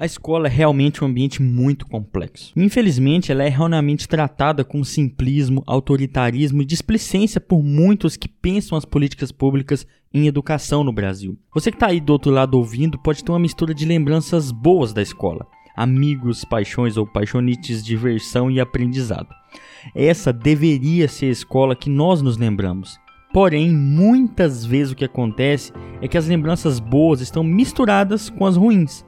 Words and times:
A 0.00 0.06
escola 0.06 0.46
é 0.46 0.50
realmente 0.50 1.02
um 1.02 1.08
ambiente 1.08 1.42
muito 1.42 1.84
complexo. 1.84 2.52
Infelizmente, 2.56 3.32
ela 3.32 3.42
é 3.42 3.48
erroneamente 3.48 4.06
tratada 4.06 4.62
com 4.62 4.84
simplismo, 4.84 5.60
autoritarismo 5.66 6.62
e 6.62 6.64
displicência 6.64 7.40
por 7.40 7.64
muitos 7.64 8.16
que 8.16 8.28
pensam 8.28 8.78
as 8.78 8.84
políticas 8.84 9.32
públicas 9.32 9.84
em 10.14 10.28
educação 10.28 10.84
no 10.84 10.92
Brasil. 10.92 11.36
Você 11.52 11.72
que 11.72 11.76
está 11.76 11.88
aí 11.88 12.00
do 12.00 12.12
outro 12.12 12.30
lado 12.30 12.56
ouvindo 12.56 12.96
pode 12.96 13.24
ter 13.24 13.32
uma 13.32 13.40
mistura 13.40 13.74
de 13.74 13.84
lembranças 13.84 14.52
boas 14.52 14.92
da 14.92 15.02
escola, 15.02 15.44
amigos, 15.76 16.44
paixões 16.44 16.96
ou 16.96 17.04
paixonites, 17.04 17.84
diversão 17.84 18.48
e 18.48 18.60
aprendizado. 18.60 19.34
Essa 19.96 20.32
deveria 20.32 21.08
ser 21.08 21.26
a 21.26 21.30
escola 21.30 21.74
que 21.74 21.90
nós 21.90 22.22
nos 22.22 22.36
lembramos. 22.36 23.00
Porém, 23.32 23.68
muitas 23.68 24.64
vezes 24.64 24.92
o 24.92 24.96
que 24.96 25.04
acontece 25.04 25.72
é 26.00 26.06
que 26.06 26.16
as 26.16 26.28
lembranças 26.28 26.78
boas 26.78 27.20
estão 27.20 27.42
misturadas 27.42 28.30
com 28.30 28.46
as 28.46 28.56
ruins 28.56 29.04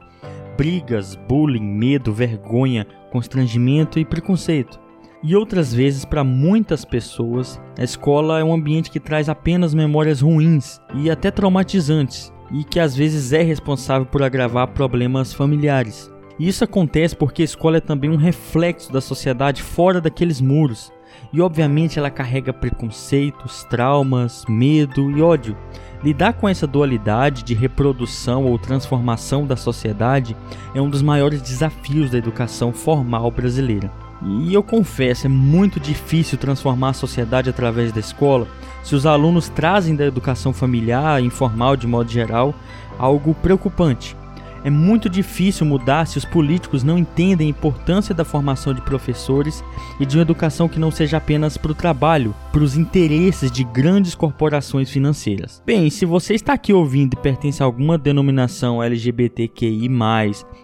brigas, 0.61 1.15
bullying, 1.15 1.63
medo, 1.63 2.13
vergonha, 2.13 2.85
constrangimento 3.11 3.97
e 3.97 4.05
preconceito. 4.05 4.79
E 5.23 5.35
outras 5.35 5.73
vezes, 5.73 6.05
para 6.05 6.23
muitas 6.23 6.85
pessoas, 6.85 7.59
a 7.79 7.83
escola 7.83 8.39
é 8.39 8.43
um 8.43 8.53
ambiente 8.53 8.91
que 8.91 8.99
traz 8.99 9.27
apenas 9.27 9.73
memórias 9.73 10.21
ruins 10.21 10.79
e 10.93 11.09
até 11.09 11.31
traumatizantes, 11.31 12.31
e 12.51 12.63
que 12.63 12.79
às 12.79 12.95
vezes 12.95 13.33
é 13.33 13.41
responsável 13.41 14.05
por 14.05 14.21
agravar 14.21 14.67
problemas 14.67 15.33
familiares. 15.33 16.11
E 16.37 16.47
isso 16.47 16.63
acontece 16.63 17.15
porque 17.15 17.41
a 17.41 17.45
escola 17.45 17.77
é 17.77 17.81
também 17.81 18.11
um 18.11 18.15
reflexo 18.15 18.93
da 18.93 19.01
sociedade 19.01 19.63
fora 19.63 19.99
daqueles 19.99 20.39
muros, 20.39 20.93
e 21.33 21.41
obviamente 21.41 21.97
ela 21.97 22.09
carrega 22.09 22.51
preconceitos, 22.51 23.63
traumas, 23.63 24.43
medo 24.47 25.09
e 25.11 25.21
ódio. 25.21 25.55
Lidar 26.03 26.33
com 26.33 26.49
essa 26.49 26.65
dualidade 26.65 27.43
de 27.43 27.53
reprodução 27.53 28.45
ou 28.45 28.57
transformação 28.57 29.45
da 29.45 29.55
sociedade 29.55 30.35
é 30.73 30.81
um 30.81 30.89
dos 30.89 31.01
maiores 31.01 31.41
desafios 31.41 32.09
da 32.09 32.17
educação 32.17 32.73
formal 32.73 33.29
brasileira. 33.29 33.91
E 34.23 34.53
eu 34.53 34.61
confesso, 34.61 35.25
é 35.25 35.29
muito 35.29 35.79
difícil 35.79 36.37
transformar 36.37 36.89
a 36.89 36.93
sociedade 36.93 37.49
através 37.49 37.91
da 37.91 37.99
escola 37.99 38.47
se 38.83 38.95
os 38.95 39.05
alunos 39.05 39.49
trazem 39.49 39.95
da 39.95 40.05
educação 40.05 40.53
familiar, 40.53 41.21
informal 41.21 41.75
de 41.75 41.87
modo 41.87 42.09
geral, 42.09 42.53
algo 42.97 43.33
preocupante. 43.35 44.15
É 44.63 44.69
muito 44.69 45.09
difícil 45.09 45.65
mudar 45.65 46.05
se 46.05 46.17
os 46.17 46.25
políticos 46.25 46.83
não 46.83 46.97
entendem 46.97 47.47
a 47.47 47.49
importância 47.49 48.13
da 48.13 48.23
formação 48.23 48.73
de 48.73 48.81
professores 48.81 49.63
e 49.99 50.05
de 50.05 50.17
uma 50.17 50.21
educação 50.21 50.69
que 50.69 50.79
não 50.79 50.91
seja 50.91 51.17
apenas 51.17 51.57
para 51.57 51.71
o 51.71 51.75
trabalho, 51.75 52.35
para 52.51 52.63
os 52.63 52.77
interesses 52.77 53.51
de 53.51 53.63
grandes 53.63 54.13
corporações 54.13 54.89
financeiras. 54.89 55.61
Bem, 55.65 55.89
se 55.89 56.05
você 56.05 56.35
está 56.35 56.53
aqui 56.53 56.71
ouvindo 56.71 57.13
e 57.13 57.21
pertence 57.21 57.63
a 57.63 57.65
alguma 57.65 57.97
denominação 57.97 58.83
LGBTQI, 58.83 59.89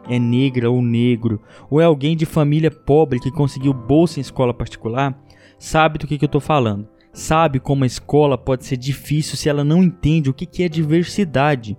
é 0.08 0.20
negra 0.20 0.70
ou 0.70 0.81
negro, 0.81 1.42
ou 1.70 1.81
é 1.81 1.86
alguém 1.86 2.16
de 2.16 2.25
família 2.25 2.70
pobre 2.70 3.20
que 3.20 3.31
conseguiu 3.31 3.73
bolsa 3.73 4.20
em 4.20 4.22
escola 4.22 4.53
particular, 4.53 5.18
sabe 5.58 5.98
do 5.98 6.06
que, 6.06 6.18
que 6.18 6.25
eu 6.25 6.28
estou 6.28 6.42
falando. 6.42 6.88
Sabe 7.14 7.59
como 7.59 7.84
a 7.84 7.88
escola 7.88 8.38
pode 8.38 8.64
ser 8.64 8.78
difícil 8.78 9.38
se 9.38 9.50
ela 9.50 9.64
não 9.64 9.81
entende 9.81 10.30
o 10.30 10.34
que, 10.34 10.45
que 10.45 10.62
é 10.62 10.70
diversidade. 10.70 11.75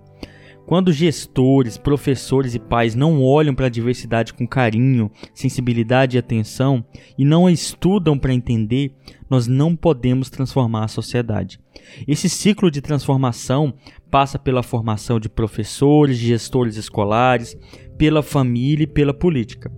Quando 0.69 0.93
gestores, 0.93 1.79
professores 1.79 2.53
e 2.53 2.59
pais 2.59 2.93
não 2.93 3.23
olham 3.23 3.55
para 3.55 3.65
a 3.65 3.71
diversidade 3.71 4.35
com 4.35 4.47
carinho, 4.47 5.09
sensibilidade 5.33 6.15
e 6.15 6.19
atenção 6.19 6.85
e 7.17 7.25
não 7.25 7.47
a 7.47 7.51
estudam 7.51 8.15
para 8.19 8.35
entender, 8.35 8.93
nós 9.27 9.47
não 9.47 9.75
podemos 9.75 10.29
transformar 10.29 10.83
a 10.83 10.87
sociedade. 10.87 11.59
Esse 12.07 12.29
ciclo 12.29 12.69
de 12.69 12.81
transformação 12.81 13.73
passa 14.11 14.37
pela 14.37 14.61
formação 14.61 15.19
de 15.19 15.27
professores, 15.27 16.17
gestores 16.17 16.75
escolares, 16.75 17.57
pela 17.97 18.21
família 18.21 18.83
e 18.83 18.87
pela 18.87 19.11
política. 19.11 19.71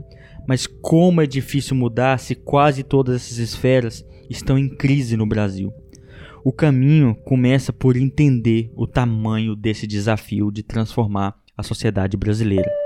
Mas 0.45 0.67
como 0.67 1.21
é 1.21 1.25
difícil 1.25 1.73
mudar 1.73 2.19
se 2.19 2.35
quase 2.35 2.83
todas 2.83 3.15
essas 3.15 3.37
esferas 3.37 4.05
estão 4.29 4.57
em 4.57 4.67
crise 4.67 5.15
no 5.15 5.25
Brasil? 5.25 5.71
O 6.43 6.51
caminho 6.51 7.15
começa 7.23 7.71
por 7.71 7.95
entender 7.95 8.71
o 8.75 8.87
tamanho 8.87 9.55
desse 9.55 9.85
desafio 9.85 10.51
de 10.51 10.63
transformar 10.63 11.35
a 11.55 11.61
sociedade 11.61 12.17
brasileira. 12.17 12.80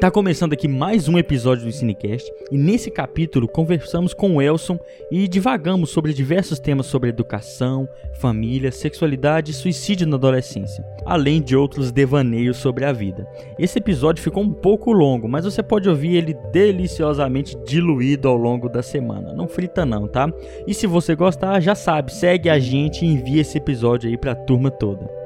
Tá 0.00 0.10
começando 0.10 0.54
aqui 0.54 0.66
mais 0.66 1.08
um 1.08 1.18
episódio 1.18 1.66
do 1.66 1.72
Cinecast 1.72 2.32
e 2.50 2.56
nesse 2.56 2.90
capítulo 2.90 3.46
conversamos 3.46 4.14
com 4.14 4.36
o 4.36 4.40
Elson 4.40 4.78
e 5.10 5.28
divagamos 5.28 5.90
sobre 5.90 6.14
diversos 6.14 6.58
temas 6.58 6.86
sobre 6.86 7.10
educação, 7.10 7.86
família, 8.18 8.72
sexualidade 8.72 9.50
e 9.50 9.54
suicídio 9.54 10.06
na 10.06 10.16
adolescência, 10.16 10.82
além 11.04 11.42
de 11.42 11.54
outros 11.54 11.92
devaneios 11.92 12.56
sobre 12.56 12.86
a 12.86 12.92
vida. 12.92 13.28
Esse 13.58 13.78
episódio 13.78 14.24
ficou 14.24 14.42
um 14.42 14.54
pouco 14.54 14.90
longo, 14.90 15.28
mas 15.28 15.44
você 15.44 15.62
pode 15.62 15.86
ouvir 15.86 16.16
ele 16.16 16.34
deliciosamente 16.50 17.54
diluído 17.66 18.26
ao 18.26 18.38
longo 18.38 18.70
da 18.70 18.82
semana. 18.82 19.34
Não 19.34 19.46
frita 19.46 19.84
não, 19.84 20.08
tá? 20.08 20.32
E 20.66 20.72
se 20.72 20.86
você 20.86 21.14
gostar, 21.14 21.60
já 21.60 21.74
sabe, 21.74 22.10
segue 22.10 22.48
a 22.48 22.58
gente 22.58 23.04
e 23.04 23.08
envia 23.08 23.42
esse 23.42 23.58
episódio 23.58 24.08
aí 24.08 24.16
pra 24.16 24.34
turma 24.34 24.70
toda. 24.70 25.20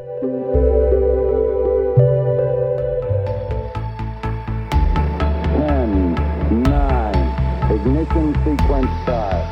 Ignition 7.85 8.33
sequence 8.43 8.91
start. 9.03 9.45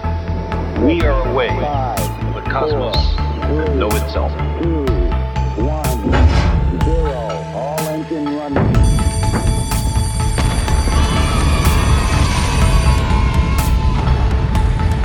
We 0.81 1.03
are 1.03 1.29
away 1.29 1.49
from 1.49 2.33
the 2.33 2.41
cosmos 2.51 2.97
that 2.97 3.77
know 3.77 3.89
itself. 3.89 4.33
Two, 4.63 4.87
one, 5.63 6.01
zero. 6.83 7.29
All 7.53 7.79
engine 7.89 8.25
running. 8.39 8.73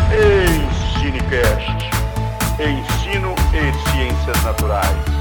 Ensinecast. 0.10 1.84
Ensino 2.62 3.36
e 3.54 3.74
Ciências 3.92 4.42
Naturais. 4.46 5.17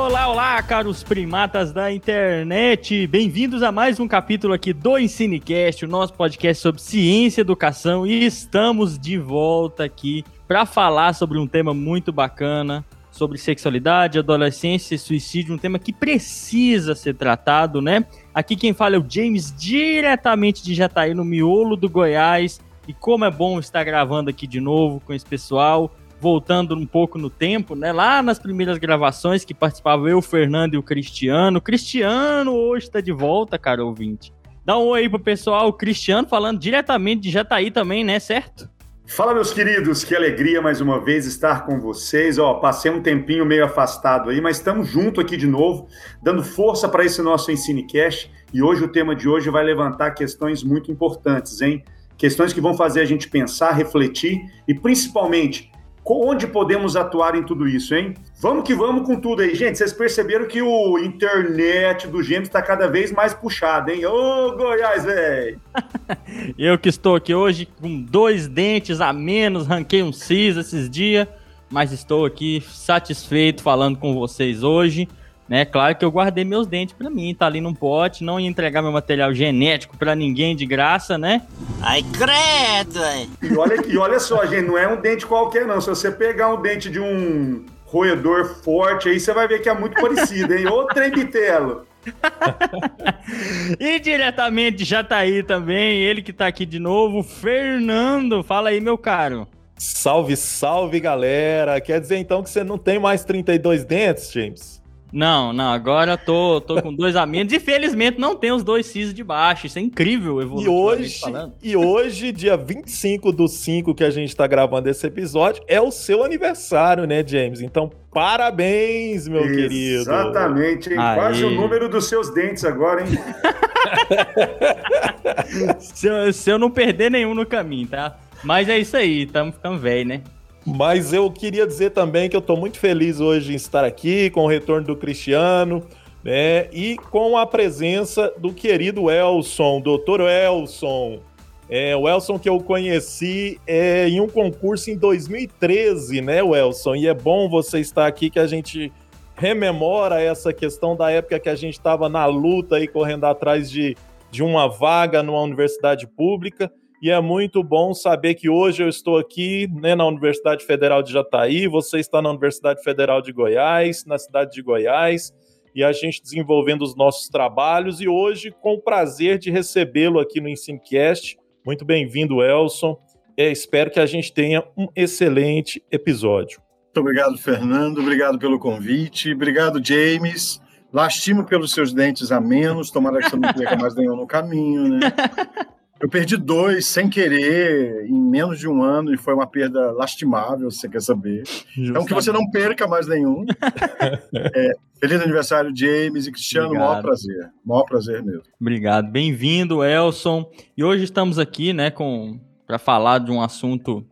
Olá, 0.00 0.28
olá, 0.28 0.62
caros 0.62 1.02
primatas 1.02 1.74
da 1.74 1.92
internet! 1.92 3.06
Bem-vindos 3.06 3.62
a 3.62 3.70
mais 3.70 4.00
um 4.00 4.08
capítulo 4.08 4.54
aqui 4.54 4.72
do 4.72 4.98
Ensinecast, 4.98 5.84
o 5.84 5.88
nosso 5.88 6.14
podcast 6.14 6.62
sobre 6.62 6.80
ciência 6.80 7.42
e 7.42 7.42
educação, 7.42 8.06
e 8.06 8.24
estamos 8.24 8.98
de 8.98 9.18
volta 9.18 9.84
aqui 9.84 10.24
para 10.48 10.64
falar 10.64 11.12
sobre 11.12 11.38
um 11.38 11.46
tema 11.46 11.74
muito 11.74 12.10
bacana, 12.10 12.82
sobre 13.10 13.36
sexualidade, 13.36 14.18
adolescência 14.18 14.94
e 14.94 14.98
suicídio, 14.98 15.54
um 15.54 15.58
tema 15.58 15.78
que 15.78 15.92
precisa 15.92 16.94
ser 16.94 17.14
tratado, 17.14 17.82
né? 17.82 18.06
Aqui 18.34 18.56
quem 18.56 18.72
fala 18.72 18.96
é 18.96 18.98
o 18.98 19.06
James, 19.06 19.54
diretamente 19.54 20.64
de 20.64 20.74
Jataí, 20.74 21.12
no 21.12 21.26
miolo 21.26 21.76
do 21.76 21.90
Goiás, 21.90 22.58
e 22.88 22.94
como 22.94 23.26
é 23.26 23.30
bom 23.30 23.58
estar 23.60 23.84
gravando 23.84 24.30
aqui 24.30 24.46
de 24.46 24.60
novo 24.60 24.98
com 25.00 25.12
esse 25.12 25.26
pessoal 25.26 25.94
voltando 26.20 26.76
um 26.76 26.86
pouco 26.86 27.18
no 27.18 27.30
tempo, 27.30 27.74
né? 27.74 27.92
Lá 27.92 28.22
nas 28.22 28.38
primeiras 28.38 28.78
gravações 28.78 29.44
que 29.44 29.54
participavam 29.54 30.06
eu, 30.08 30.18
o 30.18 30.22
Fernando 30.22 30.74
e 30.74 30.78
o 30.78 30.82
Cristiano. 30.82 31.58
O 31.58 31.62
Cristiano 31.62 32.52
hoje 32.52 32.86
está 32.86 33.00
de 33.00 33.12
volta, 33.12 33.58
cara 33.58 33.84
ouvinte. 33.84 34.32
Dá 34.64 34.78
um 34.78 34.88
oi 34.88 35.08
pro 35.08 35.18
pessoal, 35.18 35.68
o 35.68 35.72
Cristiano 35.72 36.28
falando 36.28 36.60
diretamente 36.60 37.22
de 37.22 37.30
Jataí 37.30 37.70
também, 37.70 38.04
né? 38.04 38.20
Certo? 38.20 38.68
Fala, 39.06 39.34
meus 39.34 39.52
queridos, 39.52 40.04
que 40.04 40.14
alegria 40.14 40.62
mais 40.62 40.80
uma 40.80 41.00
vez 41.00 41.26
estar 41.26 41.66
com 41.66 41.80
vocês. 41.80 42.38
Ó, 42.38 42.54
passei 42.54 42.92
um 42.92 43.02
tempinho 43.02 43.44
meio 43.44 43.64
afastado 43.64 44.30
aí, 44.30 44.40
mas 44.40 44.58
estamos 44.58 44.86
junto 44.86 45.20
aqui 45.20 45.36
de 45.36 45.48
novo, 45.48 45.88
dando 46.22 46.44
força 46.44 46.88
para 46.88 47.04
esse 47.04 47.20
nosso 47.20 47.50
Ensinecast. 47.50 48.30
E 48.52 48.62
hoje 48.62 48.84
o 48.84 48.88
tema 48.88 49.16
de 49.16 49.28
hoje 49.28 49.50
vai 49.50 49.64
levantar 49.64 50.12
questões 50.12 50.62
muito 50.62 50.92
importantes, 50.92 51.60
hein? 51.60 51.82
Questões 52.16 52.52
que 52.52 52.60
vão 52.60 52.74
fazer 52.74 53.00
a 53.00 53.04
gente 53.04 53.28
pensar, 53.28 53.72
refletir 53.72 54.38
e 54.68 54.74
principalmente 54.74 55.72
Onde 56.04 56.46
podemos 56.46 56.96
atuar 56.96 57.34
em 57.36 57.42
tudo 57.42 57.68
isso, 57.68 57.94
hein? 57.94 58.14
Vamos 58.40 58.64
que 58.64 58.74
vamos 58.74 59.06
com 59.06 59.20
tudo 59.20 59.42
aí. 59.42 59.54
Gente, 59.54 59.78
vocês 59.78 59.92
perceberam 59.92 60.46
que 60.46 60.60
o 60.60 60.98
internet 60.98 62.08
do 62.08 62.22
Gêmeos 62.22 62.48
está 62.48 62.60
cada 62.60 62.88
vez 62.88 63.12
mais 63.12 63.32
puxado, 63.32 63.90
hein? 63.90 64.04
Ô, 64.06 64.56
Goiás, 64.56 65.04
velho! 65.04 65.60
Eu 66.58 66.78
que 66.78 66.88
estou 66.88 67.14
aqui 67.14 67.34
hoje 67.34 67.66
com 67.80 68.00
dois 68.00 68.48
dentes 68.48 69.00
a 69.00 69.12
menos, 69.12 69.66
ranquei 69.66 70.02
um 70.02 70.12
cis 70.12 70.56
esses 70.56 70.90
dias, 70.90 71.28
mas 71.70 71.92
estou 71.92 72.24
aqui 72.24 72.60
satisfeito 72.68 73.62
falando 73.62 73.98
com 73.98 74.14
vocês 74.14 74.62
hoje. 74.62 75.06
Né? 75.50 75.64
Claro 75.64 75.96
que 75.96 76.04
eu 76.04 76.12
guardei 76.12 76.44
meus 76.44 76.68
dentes 76.68 76.94
para 76.94 77.10
mim, 77.10 77.34
tá 77.34 77.46
ali 77.46 77.60
num 77.60 77.74
pote, 77.74 78.22
não 78.22 78.38
ia 78.38 78.48
entregar 78.48 78.82
meu 78.82 78.92
material 78.92 79.34
genético 79.34 79.96
para 79.96 80.14
ninguém 80.14 80.54
de 80.54 80.64
graça, 80.64 81.18
né? 81.18 81.42
Ai, 81.82 82.04
credo! 82.04 83.00
E 83.42 83.56
olha, 83.56 83.74
e 83.84 83.98
olha 83.98 84.20
só, 84.20 84.46
gente, 84.46 84.68
não 84.68 84.78
é 84.78 84.86
um 84.86 85.00
dente 85.00 85.26
qualquer 85.26 85.66
não. 85.66 85.80
Se 85.80 85.88
você 85.88 86.08
pegar 86.08 86.54
um 86.54 86.62
dente 86.62 86.88
de 86.88 87.00
um 87.00 87.66
roedor 87.84 88.62
forte 88.62 89.08
aí, 89.08 89.18
você 89.18 89.32
vai 89.32 89.48
ver 89.48 89.60
que 89.60 89.68
é 89.68 89.74
muito 89.74 90.00
parecido, 90.00 90.54
hein? 90.54 90.68
Ô 90.68 90.86
trem 90.86 91.10
bitelo! 91.10 91.84
e 93.80 93.98
diretamente 93.98 94.84
já 94.84 95.02
tá 95.02 95.16
aí 95.16 95.42
também, 95.42 95.98
ele 95.98 96.22
que 96.22 96.32
tá 96.32 96.46
aqui 96.46 96.64
de 96.64 96.78
novo, 96.78 97.24
Fernando. 97.24 98.44
Fala 98.44 98.68
aí, 98.68 98.80
meu 98.80 98.96
caro. 98.96 99.48
Salve, 99.76 100.36
salve, 100.36 101.00
galera! 101.00 101.80
Quer 101.80 102.00
dizer 102.00 102.18
então 102.18 102.40
que 102.40 102.50
você 102.50 102.62
não 102.62 102.78
tem 102.78 103.00
mais 103.00 103.24
32 103.24 103.84
dentes, 103.84 104.30
James? 104.30 104.79
Não, 105.12 105.52
não, 105.52 105.72
agora 105.72 106.16
tô, 106.16 106.60
tô 106.60 106.80
com 106.80 106.94
dois 106.94 107.16
a 107.16 107.26
menos 107.26 107.52
e 107.52 107.58
felizmente 107.58 108.18
não 108.18 108.36
tem 108.36 108.52
os 108.52 108.62
dois 108.62 108.86
sisos 108.86 109.12
de 109.12 109.24
baixo. 109.24 109.66
Isso 109.66 109.78
é 109.78 109.82
incrível, 109.82 110.40
E 110.60 110.68
hoje, 110.68 111.20
e 111.62 111.76
hoje, 111.76 112.32
dia 112.32 112.56
25 112.56 113.32
do 113.32 113.48
5 113.48 113.94
que 113.94 114.04
a 114.04 114.10
gente 114.10 114.34
tá 114.34 114.46
gravando 114.46 114.88
esse 114.88 115.06
episódio, 115.06 115.62
é 115.66 115.80
o 115.80 115.90
seu 115.90 116.22
aniversário, 116.22 117.06
né, 117.06 117.24
James? 117.26 117.60
Então, 117.60 117.90
parabéns, 118.12 119.26
meu 119.26 119.40
Exatamente, 119.40 119.68
querido. 119.68 120.00
Exatamente, 120.00 120.94
quase 120.94 121.44
o 121.44 121.50
número 121.50 121.88
dos 121.88 122.06
seus 122.06 122.32
dentes 122.32 122.64
agora, 122.64 123.02
hein? 123.02 123.08
se, 125.80 126.06
eu, 126.06 126.32
se 126.32 126.50
eu 126.50 126.58
não 126.58 126.70
perder 126.70 127.10
nenhum 127.10 127.34
no 127.34 127.44
caminho, 127.44 127.88
tá? 127.88 128.16
Mas 128.42 128.68
é 128.68 128.78
isso 128.78 128.96
aí, 128.96 129.22
estamos 129.22 129.54
ficando 129.54 129.78
velho, 129.78 130.08
né? 130.08 130.22
Mas 130.66 131.12
eu 131.12 131.30
queria 131.30 131.66
dizer 131.66 131.90
também 131.90 132.28
que 132.28 132.36
eu 132.36 132.40
estou 132.40 132.56
muito 132.56 132.78
feliz 132.78 133.18
hoje 133.18 133.52
em 133.52 133.56
estar 133.56 133.84
aqui 133.84 134.28
com 134.30 134.44
o 134.44 134.46
retorno 134.46 134.86
do 134.86 134.96
Cristiano, 134.96 135.82
né? 136.22 136.68
E 136.72 136.96
com 137.10 137.38
a 137.38 137.46
presença 137.46 138.32
do 138.36 138.52
querido 138.52 139.10
Elson, 139.10 139.80
doutor 139.80 140.20
Elson. 140.20 141.20
É, 141.68 141.96
o 141.96 142.08
Elson 142.08 142.38
que 142.38 142.48
eu 142.48 142.58
conheci 142.60 143.58
é, 143.66 144.08
em 144.08 144.20
um 144.20 144.28
concurso 144.28 144.90
em 144.90 144.96
2013, 144.96 146.20
né, 146.20 146.40
Elson? 146.40 146.96
E 146.96 147.06
é 147.06 147.14
bom 147.14 147.48
você 147.48 147.78
estar 147.78 148.06
aqui 148.06 148.28
que 148.28 148.40
a 148.40 148.46
gente 148.46 148.92
rememora 149.34 150.20
essa 150.20 150.52
questão 150.52 150.94
da 150.94 151.10
época 151.10 151.40
que 151.40 151.48
a 151.48 151.54
gente 151.54 151.74
estava 151.74 152.08
na 152.08 152.26
luta 152.26 152.76
aí, 152.76 152.86
correndo 152.86 153.24
atrás 153.24 153.70
de, 153.70 153.96
de 154.30 154.42
uma 154.42 154.68
vaga 154.68 155.22
numa 155.22 155.40
universidade 155.40 156.06
pública 156.06 156.70
e 157.02 157.10
é 157.10 157.18
muito 157.18 157.62
bom 157.62 157.94
saber 157.94 158.34
que 158.34 158.50
hoje 158.50 158.82
eu 158.82 158.88
estou 158.88 159.16
aqui 159.16 159.66
né, 159.72 159.94
na 159.94 160.06
Universidade 160.06 160.66
Federal 160.66 161.02
de 161.02 161.12
Jataí, 161.12 161.66
você 161.66 161.98
está 161.98 162.20
na 162.20 162.28
Universidade 162.28 162.82
Federal 162.82 163.22
de 163.22 163.32
Goiás, 163.32 164.04
na 164.04 164.18
cidade 164.18 164.52
de 164.52 164.60
Goiás, 164.60 165.32
e 165.74 165.82
a 165.82 165.92
gente 165.92 166.22
desenvolvendo 166.22 166.82
os 166.82 166.94
nossos 166.94 167.28
trabalhos, 167.28 168.02
e 168.02 168.08
hoje 168.08 168.54
com 168.60 168.74
o 168.74 168.82
prazer 168.82 169.38
de 169.38 169.50
recebê-lo 169.50 170.20
aqui 170.20 170.42
no 170.42 170.48
Ensinecast. 170.48 171.38
Muito 171.64 171.86
bem-vindo, 171.86 172.42
Elson. 172.42 172.98
É, 173.34 173.50
espero 173.50 173.90
que 173.90 174.00
a 174.00 174.04
gente 174.04 174.30
tenha 174.30 174.62
um 174.76 174.86
excelente 174.94 175.82
episódio. 175.90 176.60
Muito 176.84 177.00
obrigado, 177.00 177.38
Fernando. 177.38 177.98
Obrigado 177.98 178.38
pelo 178.38 178.58
convite. 178.58 179.32
Obrigado, 179.32 179.80
James. 179.82 180.60
Lastimo 180.92 181.46
pelos 181.46 181.72
seus 181.72 181.94
dentes 181.94 182.30
a 182.30 182.40
menos. 182.40 182.90
Tomara 182.90 183.20
que 183.20 183.30
você 183.30 183.36
não 183.36 183.54
perca 183.54 183.76
mais 183.76 183.94
nenhum 183.94 184.16
no 184.16 184.26
caminho, 184.26 184.88
né? 184.88 185.00
Eu 186.00 186.08
perdi 186.08 186.38
dois 186.38 186.86
sem 186.86 187.10
querer 187.10 188.06
em 188.06 188.18
menos 188.18 188.58
de 188.58 188.66
um 188.66 188.82
ano 188.82 189.12
e 189.12 189.18
foi 189.18 189.34
uma 189.34 189.46
perda 189.46 189.92
lastimável, 189.92 190.70
se 190.70 190.78
você 190.78 190.88
quer 190.88 191.02
saber. 191.02 191.42
Justamente. 191.44 191.90
Então, 191.90 192.04
que 192.06 192.14
você 192.14 192.32
não 192.32 192.50
perca 192.50 192.88
mais 192.88 193.06
nenhum. 193.06 193.44
é, 194.34 194.72
feliz 194.98 195.20
aniversário, 195.20 195.70
James 195.76 196.26
e 196.26 196.32
Cristiano. 196.32 196.68
Obrigado. 196.68 196.88
Maior 196.88 197.02
prazer. 197.02 197.50
Maior 197.62 197.84
prazer 197.84 198.22
mesmo. 198.22 198.42
Obrigado. 198.58 199.10
Bem-vindo, 199.10 199.84
Elson. 199.84 200.50
E 200.74 200.82
hoje 200.82 201.04
estamos 201.04 201.38
aqui, 201.38 201.74
né, 201.74 201.90
com 201.90 202.40
para 202.66 202.78
falar 202.78 203.18
de 203.18 203.30
um 203.30 203.42
assunto 203.42 204.06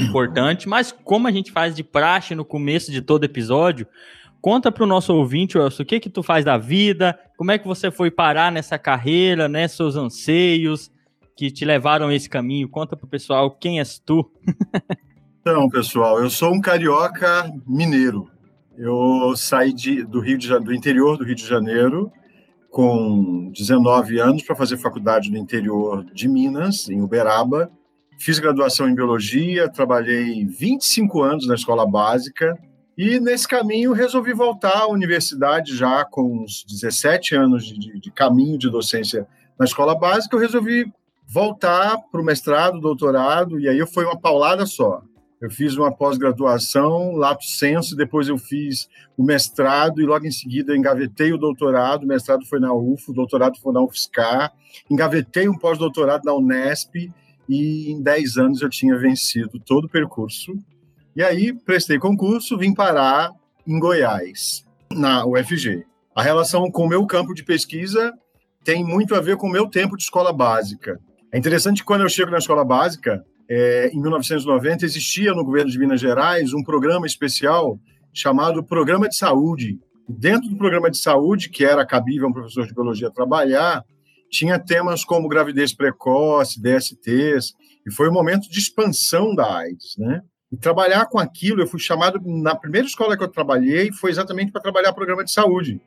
importante, 0.00 0.68
mas 0.68 0.90
como 0.90 1.28
a 1.28 1.30
gente 1.30 1.52
faz 1.52 1.76
de 1.76 1.84
praxe 1.84 2.34
no 2.34 2.44
começo 2.44 2.90
de 2.90 3.02
todo 3.02 3.22
episódio, 3.22 3.86
conta 4.40 4.72
para 4.72 4.82
o 4.82 4.86
nosso 4.86 5.14
ouvinte, 5.14 5.58
Elson, 5.58 5.82
o 5.82 5.86
que 5.86 6.00
que 6.00 6.10
tu 6.10 6.22
faz 6.22 6.44
da 6.44 6.56
vida, 6.56 7.16
como 7.36 7.52
é 7.52 7.58
que 7.58 7.68
você 7.68 7.90
foi 7.90 8.10
parar 8.10 8.50
nessa 8.50 8.78
carreira, 8.78 9.46
né, 9.46 9.68
seus 9.68 9.94
anseios, 9.94 10.90
que 11.38 11.52
te 11.52 11.64
levaram 11.64 12.08
a 12.08 12.14
esse 12.16 12.28
caminho? 12.28 12.68
Conta 12.68 12.96
pro 12.96 13.06
pessoal 13.06 13.48
quem 13.48 13.78
és 13.78 13.96
tu. 13.96 14.28
então, 15.40 15.68
pessoal, 15.68 16.20
eu 16.20 16.28
sou 16.28 16.52
um 16.52 16.60
carioca 16.60 17.48
mineiro. 17.64 18.28
Eu 18.76 19.36
saí 19.36 19.72
de, 19.72 20.02
do 20.02 20.18
Rio 20.18 20.36
de, 20.36 20.48
do 20.58 20.74
interior 20.74 21.16
do 21.16 21.22
Rio 21.22 21.36
de 21.36 21.46
Janeiro 21.46 22.10
com 22.70 23.52
19 23.54 24.18
anos 24.18 24.42
para 24.42 24.56
fazer 24.56 24.78
faculdade 24.78 25.30
no 25.30 25.38
interior 25.38 26.04
de 26.12 26.26
Minas, 26.26 26.88
em 26.88 27.00
Uberaba. 27.02 27.70
Fiz 28.18 28.40
graduação 28.40 28.88
em 28.88 28.94
biologia, 28.94 29.68
trabalhei 29.68 30.44
25 30.44 31.22
anos 31.22 31.46
na 31.46 31.54
escola 31.54 31.88
básica 31.88 32.58
e 32.96 33.20
nesse 33.20 33.46
caminho 33.46 33.92
resolvi 33.92 34.32
voltar 34.32 34.76
à 34.76 34.88
universidade 34.88 35.76
já 35.76 36.04
com 36.04 36.42
uns 36.42 36.64
17 36.64 37.36
anos 37.36 37.64
de, 37.64 38.00
de, 38.00 38.10
caminho 38.10 38.58
de 38.58 38.68
docência 38.68 39.24
na 39.56 39.64
escola 39.64 39.96
básica. 39.96 40.34
Eu 40.34 40.40
resolvi 40.40 40.92
voltar 41.28 41.98
para 42.10 42.20
o 42.20 42.24
mestrado, 42.24 42.80
doutorado, 42.80 43.60
e 43.60 43.68
aí 43.68 43.86
foi 43.86 44.04
uma 44.04 44.18
paulada 44.18 44.64
só. 44.64 45.02
Eu 45.40 45.50
fiz 45.50 45.76
uma 45.76 45.94
pós-graduação, 45.94 47.12
lato 47.14 47.44
senso, 47.44 47.94
depois 47.94 48.28
eu 48.28 48.36
fiz 48.38 48.88
o 49.16 49.22
mestrado 49.22 50.00
e 50.00 50.04
logo 50.04 50.26
em 50.26 50.32
seguida 50.32 50.76
engavetei 50.76 51.32
o 51.32 51.38
doutorado. 51.38 52.02
O 52.02 52.08
mestrado 52.08 52.44
foi 52.44 52.58
na 52.58 52.72
UFO, 52.72 53.12
o 53.12 53.14
doutorado 53.14 53.56
foi 53.60 53.72
na 53.72 53.80
UFSCar. 53.80 54.52
Engavetei 54.90 55.48
um 55.48 55.56
pós-doutorado 55.56 56.24
na 56.24 56.34
Unesp 56.34 57.12
e 57.48 57.92
em 57.92 58.02
10 58.02 58.36
anos 58.36 58.62
eu 58.62 58.68
tinha 58.68 58.98
vencido 58.98 59.60
todo 59.60 59.84
o 59.84 59.88
percurso. 59.88 60.56
E 61.14 61.22
aí 61.22 61.52
prestei 61.52 62.00
concurso, 62.00 62.58
vim 62.58 62.74
parar 62.74 63.30
em 63.64 63.78
Goiás, 63.78 64.66
na 64.90 65.24
UFG. 65.24 65.86
A 66.16 66.22
relação 66.22 66.68
com 66.68 66.84
o 66.84 66.88
meu 66.88 67.06
campo 67.06 67.32
de 67.32 67.44
pesquisa 67.44 68.12
tem 68.64 68.82
muito 68.82 69.14
a 69.14 69.20
ver 69.20 69.36
com 69.36 69.46
o 69.46 69.52
meu 69.52 69.68
tempo 69.68 69.96
de 69.96 70.02
escola 70.02 70.32
básica. 70.32 70.98
É 71.32 71.38
interessante 71.38 71.82
que 71.82 71.86
quando 71.86 72.02
eu 72.02 72.08
chego 72.08 72.30
na 72.30 72.38
escola 72.38 72.64
básica, 72.64 73.24
é, 73.48 73.90
em 73.92 74.00
1990, 74.00 74.84
existia 74.84 75.32
no 75.32 75.44
governo 75.44 75.70
de 75.70 75.78
Minas 75.78 76.00
Gerais 76.00 76.52
um 76.52 76.62
programa 76.62 77.06
especial 77.06 77.78
chamado 78.12 78.62
Programa 78.64 79.08
de 79.08 79.16
Saúde. 79.16 79.78
Dentro 80.08 80.48
do 80.48 80.56
programa 80.56 80.90
de 80.90 80.96
saúde, 80.96 81.50
que 81.50 81.64
era 81.64 81.84
cabível 81.84 82.28
um 82.28 82.32
professor 82.32 82.66
de 82.66 82.74
biologia 82.74 83.10
trabalhar, 83.10 83.84
tinha 84.30 84.58
temas 84.58 85.04
como 85.04 85.28
gravidez 85.28 85.74
precoce, 85.74 86.60
DSTs, 86.60 87.54
e 87.86 87.92
foi 87.92 88.08
um 88.08 88.12
momento 88.12 88.50
de 88.50 88.58
expansão 88.58 89.34
da 89.34 89.58
AIDS, 89.58 89.96
né? 89.98 90.22
E 90.50 90.56
trabalhar 90.56 91.06
com 91.06 91.18
aquilo, 91.18 91.60
eu 91.60 91.66
fui 91.66 91.78
chamado 91.78 92.18
na 92.24 92.54
primeira 92.54 92.86
escola 92.86 93.18
que 93.18 93.22
eu 93.22 93.28
trabalhei, 93.28 93.92
foi 93.92 94.10
exatamente 94.10 94.50
para 94.50 94.62
trabalhar 94.62 94.94
programa 94.94 95.22
de 95.22 95.30
saúde. 95.30 95.78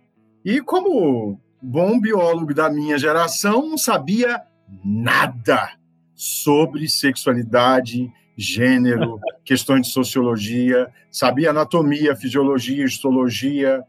E 0.46 0.62
como 0.62 1.40
bom 1.62 2.00
biólogo 2.00 2.54
da 2.54 2.70
minha 2.70 2.98
geração, 2.98 3.68
não 3.68 3.78
sabia 3.78 4.40
nada 4.84 5.72
sobre 6.16 6.88
sexualidade, 6.88 8.12
gênero, 8.38 9.20
questões 9.44 9.88
de 9.88 9.94
sociologia, 9.94 10.90
sabia 11.12 11.50
anatomia, 11.50 12.16
fisiologia, 12.16 12.86
histologia, 12.86 13.84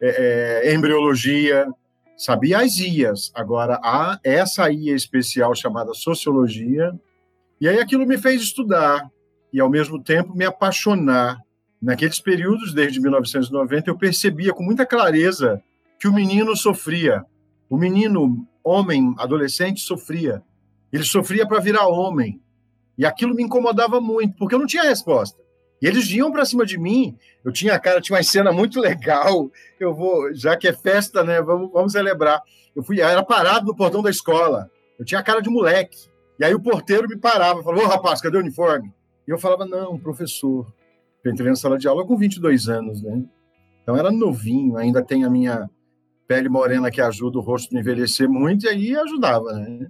é, 0.00 0.62
é, 0.64 0.74
embriologia, 0.74 1.66
sabia 2.16 2.58
as 2.58 2.78
IAs. 2.78 3.30
Agora, 3.34 3.80
há 3.82 4.18
essa 4.22 4.70
IA 4.70 4.94
especial 4.94 5.54
chamada 5.54 5.94
sociologia, 5.94 6.92
e 7.60 7.68
aí 7.68 7.80
aquilo 7.80 8.06
me 8.06 8.18
fez 8.18 8.42
estudar 8.42 9.08
e, 9.52 9.60
ao 9.60 9.68
mesmo 9.68 10.02
tempo, 10.02 10.36
me 10.36 10.44
apaixonar. 10.44 11.38
Naqueles 11.80 12.20
períodos, 12.20 12.74
desde 12.74 13.00
1990, 13.00 13.88
eu 13.88 13.96
percebia 13.96 14.52
com 14.52 14.64
muita 14.64 14.84
clareza 14.84 15.62
que 15.98 16.08
o 16.08 16.12
menino 16.12 16.56
sofria. 16.56 17.24
O 17.70 17.76
menino 17.76 18.46
homem, 18.68 19.14
adolescente, 19.18 19.80
sofria. 19.80 20.42
Ele 20.92 21.04
sofria 21.04 21.46
para 21.46 21.60
virar 21.60 21.86
homem. 21.88 22.40
E 22.96 23.06
aquilo 23.06 23.34
me 23.34 23.42
incomodava 23.42 24.00
muito, 24.00 24.36
porque 24.36 24.54
eu 24.54 24.58
não 24.58 24.66
tinha 24.66 24.82
resposta. 24.82 25.40
E 25.80 25.86
eles 25.86 26.10
iam 26.10 26.32
para 26.32 26.44
cima 26.44 26.66
de 26.66 26.76
mim. 26.76 27.16
Eu 27.44 27.52
tinha, 27.52 27.78
cara, 27.78 28.00
tinha 28.00 28.16
uma 28.16 28.22
cena 28.22 28.52
muito 28.52 28.80
legal. 28.80 29.50
Eu 29.78 29.94
vou, 29.94 30.34
já 30.34 30.56
que 30.56 30.66
é 30.66 30.72
festa, 30.72 31.22
né? 31.22 31.40
Vamos, 31.40 31.70
vamos 31.72 31.92
celebrar. 31.92 32.42
Eu 32.74 32.82
fui, 32.82 33.00
eu 33.00 33.06
era 33.06 33.22
parado 33.22 33.66
no 33.66 33.76
portão 33.76 34.02
da 34.02 34.10
escola. 34.10 34.68
Eu 34.98 35.04
tinha 35.04 35.20
a 35.20 35.22
cara 35.22 35.40
de 35.40 35.48
moleque. 35.48 36.08
E 36.38 36.44
aí 36.44 36.54
o 36.54 36.60
porteiro 36.60 37.08
me 37.08 37.16
parava, 37.16 37.62
falou: 37.62 37.84
Ô 37.84 37.86
rapaz, 37.86 38.20
cadê 38.20 38.36
o 38.36 38.40
uniforme? 38.40 38.92
E 39.26 39.30
eu 39.30 39.38
falava: 39.38 39.64
Não, 39.64 39.98
professor. 39.98 40.66
Eu 41.24 41.32
entrei 41.32 41.48
na 41.48 41.56
sala 41.56 41.78
de 41.78 41.86
aula 41.86 42.06
com 42.06 42.16
22 42.16 42.68
anos, 42.68 43.02
né? 43.02 43.22
Então 43.82 43.96
era 43.96 44.10
novinho, 44.10 44.76
ainda 44.76 45.02
tem 45.02 45.24
a 45.24 45.30
minha 45.30 45.68
pele 46.28 46.48
morena 46.50 46.90
que 46.90 47.00
ajuda 47.00 47.38
o 47.38 47.40
rosto 47.40 47.74
a 47.74 47.80
envelhecer 47.80 48.28
muito, 48.28 48.66
e 48.66 48.68
aí 48.68 48.94
ajudava, 48.94 49.50
né? 49.54 49.86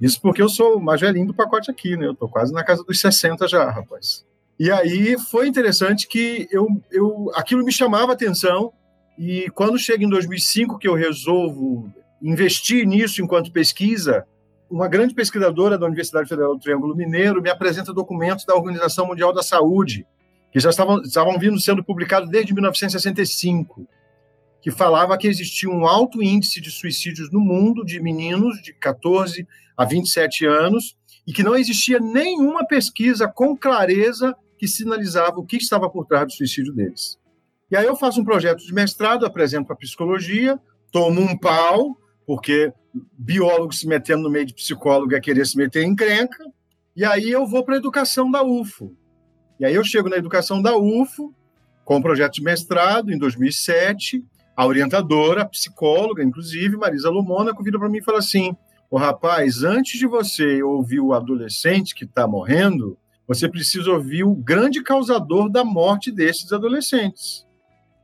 Isso 0.00 0.20
porque 0.20 0.40
eu 0.40 0.48
sou 0.48 0.78
o 0.78 0.82
mais 0.82 1.00
velhinho 1.00 1.26
do 1.26 1.34
pacote 1.34 1.70
aqui, 1.70 1.96
né? 1.96 2.06
Eu 2.06 2.14
tô 2.14 2.26
quase 2.26 2.52
na 2.52 2.64
casa 2.64 2.82
dos 2.82 2.98
60 2.98 3.46
já, 3.46 3.70
rapaz. 3.70 4.24
E 4.58 4.70
aí 4.70 5.18
foi 5.18 5.46
interessante 5.46 6.08
que 6.08 6.48
eu, 6.50 6.66
eu 6.90 7.30
aquilo 7.34 7.64
me 7.64 7.70
chamava 7.70 8.12
atenção, 8.12 8.72
e 9.18 9.50
quando 9.50 9.78
chega 9.78 10.02
em 10.02 10.08
2005 10.08 10.78
que 10.78 10.88
eu 10.88 10.94
resolvo 10.94 11.92
investir 12.22 12.86
nisso 12.86 13.22
enquanto 13.22 13.52
pesquisa, 13.52 14.24
uma 14.70 14.88
grande 14.88 15.14
pesquisadora 15.14 15.76
da 15.76 15.86
Universidade 15.86 16.28
Federal 16.28 16.54
do 16.54 16.60
Triângulo 16.60 16.96
Mineiro 16.96 17.42
me 17.42 17.50
apresenta 17.50 17.92
documentos 17.92 18.44
da 18.44 18.54
Organização 18.54 19.06
Mundial 19.06 19.32
da 19.32 19.42
Saúde, 19.42 20.06
que 20.50 20.60
já 20.60 20.70
estavam, 20.70 21.02
estavam 21.02 21.38
vindo 21.38 21.60
sendo 21.60 21.84
publicados 21.84 22.30
desde 22.30 22.54
1965 22.54 23.86
que 24.68 24.70
falava 24.70 25.16
que 25.16 25.26
existia 25.26 25.70
um 25.70 25.86
alto 25.86 26.22
índice 26.22 26.60
de 26.60 26.70
suicídios 26.70 27.32
no 27.32 27.40
mundo 27.40 27.82
de 27.82 27.98
meninos 27.98 28.60
de 28.60 28.74
14 28.74 29.48
a 29.74 29.82
27 29.86 30.44
anos 30.44 30.94
e 31.26 31.32
que 31.32 31.42
não 31.42 31.56
existia 31.56 31.98
nenhuma 31.98 32.66
pesquisa 32.66 33.26
com 33.26 33.56
clareza 33.56 34.36
que 34.58 34.68
sinalizava 34.68 35.38
o 35.38 35.46
que 35.46 35.56
estava 35.56 35.88
por 35.88 36.04
trás 36.04 36.26
do 36.26 36.34
suicídio 36.34 36.74
deles. 36.74 37.18
E 37.70 37.78
aí 37.78 37.86
eu 37.86 37.96
faço 37.96 38.20
um 38.20 38.24
projeto 38.24 38.58
de 38.58 38.74
mestrado, 38.74 39.24
apresento 39.24 39.68
para 39.68 39.76
psicologia, 39.76 40.60
tomo 40.92 41.18
um 41.18 41.34
pau, 41.34 41.96
porque 42.26 42.70
biólogo 43.16 43.72
se 43.72 43.86
metendo 43.86 44.24
no 44.24 44.30
meio 44.30 44.44
de 44.44 44.52
psicólogo 44.52 45.14
é 45.14 45.20
querer 45.20 45.46
se 45.46 45.56
meter 45.56 45.82
em 45.82 45.96
crenca, 45.96 46.44
e 46.94 47.06
aí 47.06 47.30
eu 47.30 47.46
vou 47.46 47.64
para 47.64 47.76
a 47.76 47.78
educação 47.78 48.30
da 48.30 48.42
UFO. 48.42 48.94
E 49.58 49.64
aí 49.64 49.74
eu 49.74 49.82
chego 49.82 50.10
na 50.10 50.18
educação 50.18 50.60
da 50.60 50.76
UFO, 50.76 51.34
com 51.86 51.94
o 51.94 51.98
um 52.00 52.02
projeto 52.02 52.34
de 52.34 52.42
mestrado, 52.42 53.10
em 53.10 53.16
2007, 53.16 54.22
a 54.58 54.66
orientadora, 54.66 55.42
a 55.42 55.48
psicóloga, 55.48 56.20
inclusive, 56.20 56.76
Marisa 56.76 57.08
Lumona, 57.08 57.54
vira 57.62 57.78
para 57.78 57.88
mim 57.88 57.98
e 57.98 58.02
fala 58.02 58.18
assim, 58.18 58.56
o 58.90 58.98
rapaz, 58.98 59.62
antes 59.62 60.00
de 60.00 60.04
você 60.04 60.60
ouvir 60.64 60.98
o 60.98 61.14
adolescente 61.14 61.94
que 61.94 62.04
está 62.04 62.26
morrendo, 62.26 62.98
você 63.24 63.48
precisa 63.48 63.88
ouvir 63.88 64.24
o 64.24 64.34
grande 64.34 64.82
causador 64.82 65.48
da 65.48 65.64
morte 65.64 66.10
desses 66.10 66.52
adolescentes. 66.52 67.46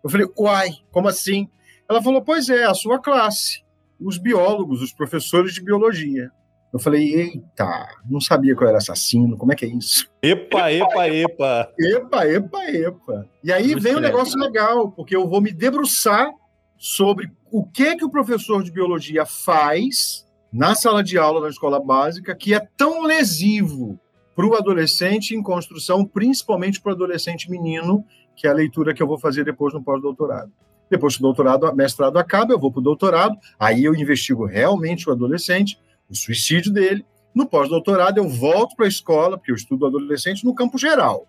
Eu 0.04 0.08
falei, 0.08 0.28
uai, 0.38 0.70
como 0.92 1.08
assim? 1.08 1.48
Ela 1.90 2.00
falou, 2.00 2.22
pois 2.22 2.48
é, 2.48 2.62
a 2.62 2.72
sua 2.72 3.00
classe, 3.00 3.64
os 3.98 4.16
biólogos, 4.16 4.80
os 4.80 4.92
professores 4.92 5.54
de 5.54 5.60
biologia. 5.60 6.30
Eu 6.72 6.78
falei, 6.78 7.12
eita, 7.16 7.88
não 8.08 8.20
sabia 8.20 8.54
que 8.54 8.62
eu 8.62 8.68
era 8.68 8.78
assassino, 8.78 9.36
como 9.36 9.52
é 9.52 9.56
que 9.56 9.64
é 9.64 9.68
isso? 9.70 10.08
Epa, 10.22 10.70
epa, 10.70 11.08
epa. 11.08 11.68
Epa, 11.80 12.26
epa, 12.28 12.64
epa. 12.70 13.28
E 13.42 13.52
aí 13.52 13.74
vem 13.74 13.96
um 13.96 14.00
negócio 14.00 14.38
legal, 14.38 14.92
porque 14.92 15.16
eu 15.16 15.26
vou 15.26 15.40
me 15.40 15.52
debruçar 15.52 16.30
sobre 16.76 17.30
o 17.50 17.64
que 17.64 17.96
que 17.96 18.04
o 18.04 18.10
professor 18.10 18.62
de 18.62 18.70
biologia 18.70 19.24
faz 19.24 20.26
na 20.52 20.74
sala 20.74 21.02
de 21.02 21.18
aula 21.18 21.40
da 21.40 21.48
escola 21.48 21.80
básica 21.80 22.34
que 22.34 22.54
é 22.54 22.60
tão 22.76 23.02
lesivo 23.02 23.98
para 24.34 24.46
o 24.46 24.54
adolescente 24.54 25.34
em 25.34 25.42
construção, 25.42 26.04
principalmente 26.04 26.80
para 26.80 26.90
o 26.90 26.94
adolescente 26.94 27.50
menino, 27.50 28.04
que 28.36 28.46
é 28.46 28.50
a 28.50 28.54
leitura 28.54 28.92
que 28.92 29.02
eu 29.02 29.06
vou 29.06 29.18
fazer 29.18 29.44
depois 29.44 29.72
no 29.72 29.82
pós-doutorado. 29.82 30.52
Depois 30.90 31.16
que 31.16 31.20
o 31.20 31.22
doutorado, 31.22 31.74
mestrado 31.74 32.18
acaba, 32.18 32.52
eu 32.52 32.58
vou 32.58 32.70
para 32.70 32.80
o 32.80 32.82
doutorado, 32.82 33.36
aí 33.58 33.84
eu 33.84 33.94
investigo 33.94 34.44
realmente 34.44 35.08
o 35.08 35.12
adolescente, 35.12 35.78
o 36.10 36.14
suicídio 36.14 36.72
dele. 36.72 37.04
No 37.34 37.46
pós-doutorado, 37.46 38.18
eu 38.18 38.28
volto 38.28 38.76
para 38.76 38.86
a 38.86 38.88
escola, 38.88 39.36
porque 39.36 39.50
eu 39.50 39.56
estudo 39.56 39.86
adolescente 39.86 40.44
no 40.44 40.54
campo 40.54 40.78
geral, 40.78 41.26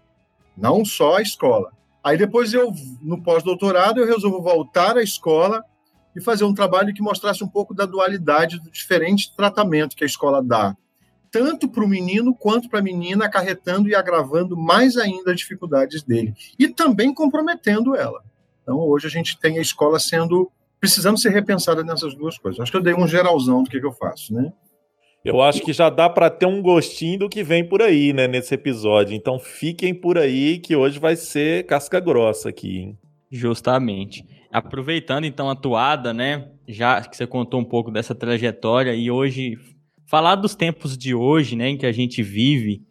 não 0.57 0.83
só 0.83 1.17
a 1.17 1.21
escola. 1.21 1.71
Aí 2.05 2.17
depois 2.17 2.53
eu, 2.53 2.71
no 3.01 3.23
pós-doutorado, 3.23 3.99
eu 3.99 4.05
resolvo 4.05 4.41
voltar 4.41 4.95
à 4.95 5.01
escola 5.01 5.63
e 6.15 6.21
fazer 6.21 6.43
um 6.43 6.53
trabalho 6.53 6.93
que 6.93 7.01
mostrasse 7.01 7.43
um 7.43 7.47
pouco 7.47 7.73
da 7.73 7.85
dualidade 7.85 8.59
do 8.59 8.69
diferente 8.69 9.35
tratamento 9.35 9.95
que 9.95 10.03
a 10.03 10.07
escola 10.07 10.41
dá 10.41 10.75
tanto 11.35 11.67
para 11.67 11.83
o 11.83 11.87
menino 11.87 12.33
quanto 12.33 12.69
para 12.69 12.79
a 12.79 12.81
menina, 12.81 13.25
acarretando 13.25 13.89
e 13.89 13.95
agravando 13.95 14.55
mais 14.55 14.95
ainda 14.95 15.33
as 15.33 15.37
dificuldades 15.37 16.01
dele 16.01 16.33
e 16.57 16.69
também 16.69 17.13
comprometendo 17.13 17.93
ela. 17.93 18.23
Então, 18.63 18.77
hoje 18.77 19.07
a 19.07 19.09
gente 19.09 19.37
tem 19.37 19.57
a 19.57 19.61
escola 19.61 19.99
sendo 19.99 20.49
precisando 20.79 21.19
ser 21.19 21.31
repensada 21.31 21.83
nessas 21.83 22.15
duas 22.15 22.37
coisas. 22.37 22.61
Acho 22.61 22.71
que 22.71 22.77
eu 22.77 22.81
dei 22.81 22.93
um 22.93 23.05
geralzão 23.05 23.63
do 23.63 23.69
que, 23.69 23.81
que 23.81 23.85
eu 23.85 23.91
faço, 23.91 24.33
né? 24.33 24.53
Eu 25.25 25.41
acho 25.41 25.61
que 25.63 25.73
já 25.73 25.89
dá 25.89 26.07
para 26.07 26.29
ter 26.29 26.45
um 26.45 26.61
gostinho 26.61 27.19
do 27.19 27.29
que 27.29 27.43
vem 27.43 27.67
por 27.67 27.81
aí, 27.81 28.13
né, 28.13 28.27
nesse 28.27 28.53
episódio. 28.53 29.15
Então 29.15 29.39
fiquem 29.39 29.91
por 29.91 30.19
aí 30.19 30.59
que 30.59 30.75
hoje 30.75 30.99
vai 30.99 31.15
ser 31.15 31.65
casca 31.65 31.99
grossa 31.99 32.49
aqui, 32.49 32.77
hein? 32.77 32.97
Justamente. 33.31 34.23
Aproveitando 34.51 35.25
então 35.25 35.49
a 35.49 35.55
toada, 35.55 36.13
né, 36.13 36.47
já 36.67 37.01
que 37.01 37.17
você 37.17 37.25
contou 37.25 37.59
um 37.59 37.65
pouco 37.65 37.89
dessa 37.89 38.13
trajetória 38.13 38.93
e 38.93 39.09
hoje 39.09 39.57
falar 40.05 40.35
dos 40.35 40.53
tempos 40.53 40.95
de 40.95 41.15
hoje, 41.15 41.55
né, 41.55 41.69
em 41.69 41.77
que 41.77 41.87
a 41.87 41.91
gente 41.91 42.21
vive, 42.21 42.83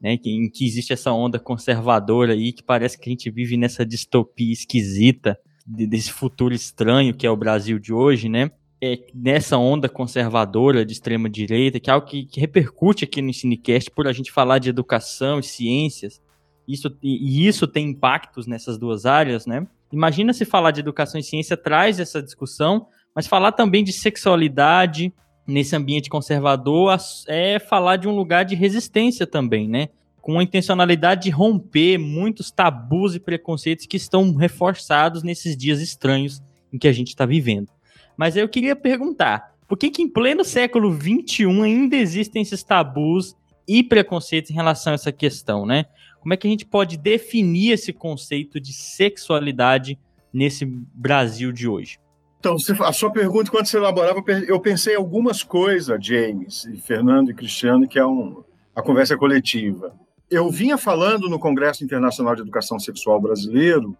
né, 0.00 0.18
em 0.24 0.48
que 0.48 0.64
existe 0.64 0.94
essa 0.94 1.12
onda 1.12 1.38
conservadora 1.38 2.32
aí, 2.32 2.50
que 2.52 2.62
parece 2.62 2.98
que 2.98 3.10
a 3.10 3.12
gente 3.12 3.30
vive 3.30 3.58
nessa 3.58 3.84
distopia 3.84 4.54
esquisita 4.54 5.38
desse 5.66 6.10
futuro 6.10 6.54
estranho 6.54 7.14
que 7.14 7.26
é 7.26 7.30
o 7.30 7.36
Brasil 7.36 7.78
de 7.78 7.92
hoje, 7.92 8.28
né? 8.28 8.50
É, 8.86 8.98
nessa 9.14 9.56
onda 9.56 9.88
conservadora 9.88 10.84
de 10.84 10.92
extrema 10.92 11.30
direita, 11.30 11.80
que 11.80 11.88
é 11.88 11.92
algo 11.94 12.06
que, 12.06 12.26
que 12.26 12.38
repercute 12.38 13.04
aqui 13.04 13.22
no 13.22 13.32
Cinecast 13.32 13.90
por 13.90 14.06
a 14.06 14.12
gente 14.12 14.30
falar 14.30 14.58
de 14.58 14.68
educação 14.68 15.38
e 15.38 15.42
ciências. 15.42 16.20
Isso, 16.68 16.94
e, 17.02 17.44
e 17.44 17.48
isso 17.48 17.66
tem 17.66 17.88
impactos 17.88 18.46
nessas 18.46 18.76
duas 18.76 19.06
áreas, 19.06 19.46
né? 19.46 19.66
Imagina 19.90 20.34
se 20.34 20.44
falar 20.44 20.70
de 20.70 20.80
educação 20.80 21.18
e 21.18 21.24
ciência 21.24 21.56
traz 21.56 21.98
essa 21.98 22.22
discussão, 22.22 22.86
mas 23.14 23.26
falar 23.26 23.52
também 23.52 23.82
de 23.82 23.90
sexualidade, 23.90 25.14
nesse 25.46 25.74
ambiente 25.74 26.10
conservador 26.10 26.94
é 27.26 27.58
falar 27.58 27.96
de 27.96 28.06
um 28.06 28.14
lugar 28.14 28.44
de 28.44 28.54
resistência 28.54 29.26
também, 29.26 29.66
né? 29.66 29.88
Com 30.20 30.38
a 30.38 30.42
intencionalidade 30.42 31.22
de 31.22 31.30
romper 31.30 31.96
muitos 31.96 32.50
tabus 32.50 33.14
e 33.14 33.20
preconceitos 33.20 33.86
que 33.86 33.96
estão 33.96 34.34
reforçados 34.34 35.22
nesses 35.22 35.56
dias 35.56 35.80
estranhos 35.80 36.42
em 36.70 36.76
que 36.76 36.86
a 36.86 36.92
gente 36.92 37.08
está 37.08 37.24
vivendo. 37.24 37.73
Mas 38.16 38.36
eu 38.36 38.48
queria 38.48 38.76
perguntar, 38.76 39.54
por 39.68 39.78
que, 39.78 39.90
que 39.90 40.02
em 40.02 40.08
pleno 40.08 40.44
século 40.44 40.92
XXI 40.92 41.62
ainda 41.62 41.96
existem 41.96 42.42
esses 42.42 42.62
tabus 42.62 43.36
e 43.66 43.82
preconceitos 43.82 44.50
em 44.50 44.54
relação 44.54 44.92
a 44.92 44.94
essa 44.94 45.12
questão, 45.12 45.64
né? 45.64 45.86
Como 46.20 46.32
é 46.32 46.36
que 46.36 46.46
a 46.46 46.50
gente 46.50 46.64
pode 46.64 46.96
definir 46.96 47.72
esse 47.72 47.92
conceito 47.92 48.60
de 48.60 48.72
sexualidade 48.72 49.98
nesse 50.32 50.64
Brasil 50.64 51.52
de 51.52 51.68
hoje? 51.68 51.98
Então, 52.40 52.56
a 52.80 52.92
sua 52.92 53.10
pergunta, 53.10 53.50
quando 53.50 53.66
você 53.66 53.78
elaborava, 53.78 54.22
eu 54.46 54.60
pensei 54.60 54.94
em 54.94 54.96
algumas 54.96 55.42
coisas, 55.42 55.98
James, 56.04 56.66
e 56.66 56.76
Fernando 56.76 57.30
e 57.30 57.34
Cristiano, 57.34 57.88
que 57.88 57.98
é 57.98 58.04
um, 58.04 58.44
a 58.76 58.82
conversa 58.82 59.16
coletiva. 59.16 59.94
Eu 60.30 60.50
vinha 60.50 60.76
falando 60.76 61.28
no 61.28 61.38
Congresso 61.38 61.84
Internacional 61.84 62.34
de 62.34 62.42
Educação 62.42 62.78
Sexual 62.78 63.18
Brasileiro, 63.18 63.96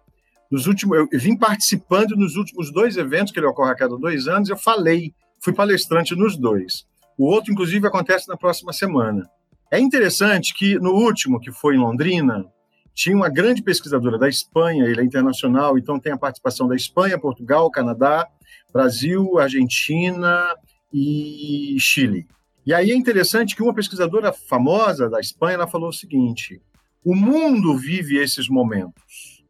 nos 0.51 0.67
últimos, 0.67 0.97
eu 0.97 1.19
vim 1.19 1.35
participando 1.35 2.15
nos 2.15 2.35
últimos 2.35 2.71
dois 2.71 2.97
eventos, 2.97 3.31
que 3.31 3.39
ele 3.39 3.47
ocorre 3.47 3.71
a 3.71 3.75
cada 3.75 3.97
dois 3.97 4.27
anos, 4.27 4.49
eu 4.49 4.57
falei, 4.57 5.13
fui 5.39 5.53
palestrante 5.53 6.15
nos 6.15 6.37
dois. 6.37 6.85
O 7.17 7.25
outro, 7.25 7.51
inclusive, 7.51 7.87
acontece 7.87 8.27
na 8.27 8.37
próxima 8.37 8.73
semana. 8.73 9.27
É 9.71 9.79
interessante 9.79 10.53
que 10.53 10.75
no 10.75 10.91
último, 10.91 11.39
que 11.39 11.51
foi 11.51 11.75
em 11.75 11.79
Londrina, 11.79 12.45
tinha 12.93 13.15
uma 13.15 13.29
grande 13.29 13.61
pesquisadora 13.61 14.17
da 14.17 14.29
Espanha, 14.29 14.85
ele 14.85 15.01
é 15.01 15.03
internacional, 15.03 15.77
então 15.77 15.99
tem 15.99 16.13
a 16.13 16.17
participação 16.17 16.67
da 16.67 16.75
Espanha, 16.75 17.19
Portugal, 17.19 17.69
Canadá, 17.69 18.27
Brasil, 18.71 19.37
Argentina 19.37 20.55
e 20.93 21.75
Chile. 21.79 22.27
E 22.65 22.73
aí 22.73 22.91
é 22.91 22.95
interessante 22.95 23.55
que 23.55 23.61
uma 23.61 23.73
pesquisadora 23.73 24.31
famosa 24.31 25.09
da 25.09 25.19
Espanha 25.19 25.55
ela 25.55 25.67
falou 25.67 25.89
o 25.89 25.93
seguinte: 25.93 26.61
o 27.03 27.13
mundo 27.13 27.77
vive 27.77 28.17
esses 28.17 28.47
momentos. 28.47 29.43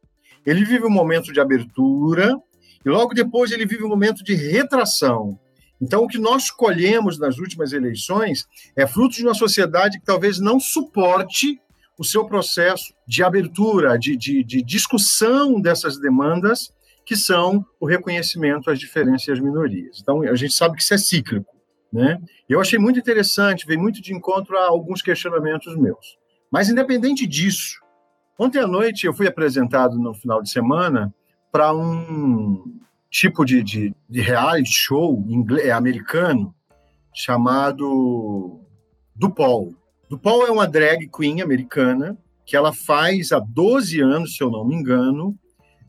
Ele 0.46 0.64
vive 0.64 0.84
um 0.84 0.90
momento 0.90 1.32
de 1.32 1.40
abertura 1.40 2.34
e 2.84 2.88
logo 2.88 3.12
depois 3.12 3.50
ele 3.50 3.66
vive 3.66 3.84
um 3.84 3.88
momento 3.88 4.22
de 4.22 4.34
retração. 4.34 5.38
Então, 5.80 6.04
o 6.04 6.08
que 6.08 6.18
nós 6.18 6.50
colhemos 6.50 7.18
nas 7.18 7.38
últimas 7.38 7.72
eleições 7.72 8.46
é 8.74 8.86
fruto 8.86 9.16
de 9.16 9.24
uma 9.24 9.34
sociedade 9.34 9.98
que 9.98 10.06
talvez 10.06 10.38
não 10.38 10.58
suporte 10.58 11.60
o 11.98 12.04
seu 12.04 12.24
processo 12.26 12.94
de 13.06 13.22
abertura, 13.22 13.98
de, 13.98 14.16
de, 14.16 14.44
de 14.44 14.62
discussão 14.62 15.60
dessas 15.60 15.98
demandas 15.98 16.72
que 17.04 17.16
são 17.16 17.64
o 17.78 17.86
reconhecimento 17.86 18.70
às 18.70 18.78
diferenças 18.78 19.28
e 19.28 19.32
às 19.32 19.40
minorias. 19.40 19.98
Então, 20.02 20.22
a 20.22 20.34
gente 20.34 20.54
sabe 20.54 20.76
que 20.76 20.82
isso 20.82 20.94
é 20.94 20.98
cíclico. 20.98 21.54
Né? 21.92 22.20
Eu 22.48 22.60
achei 22.60 22.78
muito 22.78 22.98
interessante, 22.98 23.66
veio 23.66 23.80
muito 23.80 24.02
de 24.02 24.12
encontro 24.12 24.56
a 24.56 24.66
alguns 24.66 25.02
questionamentos 25.02 25.76
meus. 25.76 26.18
Mas, 26.50 26.68
independente 26.68 27.26
disso, 27.26 27.80
ontem 28.38 28.58
à 28.58 28.66
noite 28.66 29.06
eu 29.06 29.14
fui 29.14 29.26
apresentado 29.26 29.98
no 29.98 30.14
final 30.14 30.42
de 30.42 30.50
semana 30.50 31.14
para 31.50 31.74
um 31.74 32.80
tipo 33.10 33.44
de, 33.44 33.62
de, 33.62 33.94
de, 34.08 34.20
reality 34.20 34.70
show 34.70 35.24
inglês, 35.28 35.70
americano 35.70 36.54
chamado 37.14 38.60
DuPaul. 39.14 39.74
DuPaul 40.08 40.46
é 40.46 40.50
uma 40.50 40.66
drag 40.66 41.08
queen 41.08 41.40
americana 41.40 42.16
que 42.44 42.56
ela 42.56 42.72
faz 42.72 43.32
há 43.32 43.40
12 43.40 44.00
anos, 44.00 44.36
se 44.36 44.42
eu 44.42 44.50
não 44.50 44.64
me 44.64 44.74
engano, 44.74 45.36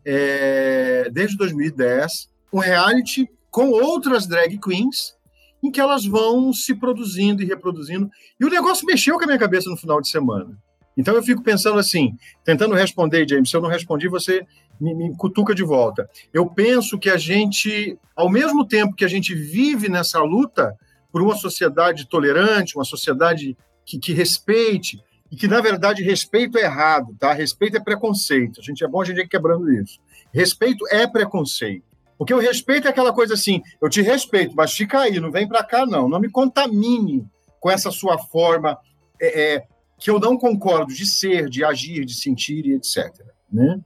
é, 0.03 1.09
desde 1.11 1.37
2010, 1.37 2.29
um 2.51 2.59
reality 2.59 3.29
com 3.51 3.69
outras 3.69 4.25
drag 4.25 4.57
queens, 4.57 5.15
em 5.61 5.69
que 5.69 5.81
elas 5.81 6.05
vão 6.05 6.53
se 6.53 6.73
produzindo 6.73 7.43
e 7.43 7.45
reproduzindo. 7.45 8.09
E 8.39 8.45
o 8.45 8.49
negócio 8.49 8.85
mexeu 8.85 9.17
com 9.17 9.23
a 9.23 9.27
minha 9.27 9.39
cabeça 9.39 9.69
no 9.69 9.77
final 9.77 9.99
de 9.99 10.07
semana. 10.07 10.57
Então 10.97 11.15
eu 11.15 11.21
fico 11.21 11.43
pensando 11.43 11.77
assim, 11.77 12.17
tentando 12.43 12.73
responder, 12.73 13.29
James, 13.29 13.49
se 13.49 13.55
eu 13.55 13.61
não 13.61 13.69
respondi, 13.69 14.07
você 14.07 14.45
me, 14.81 14.95
me, 14.95 15.15
cutuca 15.15 15.53
de 15.53 15.63
volta. 15.63 16.09
Eu 16.33 16.47
penso 16.47 16.97
que 16.97 17.09
a 17.09 17.17
gente, 17.17 17.97
ao 18.15 18.29
mesmo 18.29 18.65
tempo 18.65 18.95
que 18.95 19.05
a 19.05 19.07
gente 19.07 19.35
vive 19.35 19.87
nessa 19.89 20.19
luta 20.21 20.75
por 21.11 21.21
uma 21.21 21.35
sociedade 21.35 22.07
tolerante, 22.07 22.75
uma 22.75 22.83
sociedade 22.83 23.55
que, 23.85 23.99
que 23.99 24.11
respeite, 24.11 24.99
e 25.31 25.35
que, 25.35 25.47
na 25.47 25.59
verdade, 25.61 26.03
respeito 26.03 26.57
é 26.57 26.61
errado, 26.61 27.15
tá? 27.19 27.33
Respeito 27.33 27.77
é 27.77 27.79
preconceito. 27.79 28.59
A 28.59 28.63
gente 28.63 28.83
é 28.83 28.87
bom 28.87 29.01
a 29.01 29.05
gente 29.05 29.19
ir 29.19 29.27
quebrando 29.27 29.71
isso. 29.71 29.99
Respeito 30.33 30.85
é 30.89 31.05
preconceito. 31.05 31.83
Porque 32.17 32.33
o 32.33 32.39
respeito 32.39 32.87
é 32.87 32.89
aquela 32.89 33.13
coisa 33.13 33.35
assim, 33.35 33.61
eu 33.81 33.89
te 33.89 34.01
respeito, 34.01 34.55
mas 34.55 34.73
fica 34.73 35.01
aí, 35.01 35.19
não 35.19 35.31
vem 35.31 35.47
para 35.47 35.63
cá 35.63 35.85
não, 35.85 36.09
não 36.09 36.19
me 36.19 36.29
contamine 36.29 37.27
com 37.59 37.69
essa 37.69 37.91
sua 37.91 38.17
forma 38.17 38.77
é, 39.21 39.55
é, 39.55 39.63
que 39.99 40.09
eu 40.09 40.19
não 40.19 40.37
concordo 40.37 40.93
de 40.93 41.05
ser, 41.05 41.49
de 41.49 41.63
agir, 41.63 42.05
de 42.05 42.13
sentir 42.13 42.65
e 42.65 42.73
etc. 42.73 43.11
Né? 43.51 43.79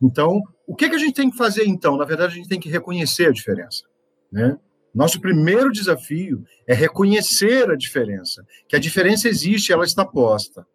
Então, 0.00 0.42
o 0.66 0.74
que, 0.74 0.88
que 0.88 0.94
a 0.94 0.98
gente 0.98 1.14
tem 1.14 1.30
que 1.30 1.36
fazer 1.36 1.64
então? 1.64 1.96
Na 1.96 2.04
verdade, 2.04 2.32
a 2.32 2.36
gente 2.36 2.48
tem 2.48 2.60
que 2.60 2.68
reconhecer 2.68 3.28
a 3.28 3.32
diferença. 3.32 3.84
Né? 4.32 4.58
Nosso 4.94 5.20
primeiro 5.20 5.72
desafio 5.72 6.44
é 6.66 6.74
reconhecer 6.74 7.70
a 7.70 7.76
diferença, 7.76 8.46
que 8.68 8.76
a 8.76 8.78
diferença 8.78 9.28
existe, 9.28 9.72
ela 9.72 9.84
está 9.84 10.04
posta. 10.04 10.66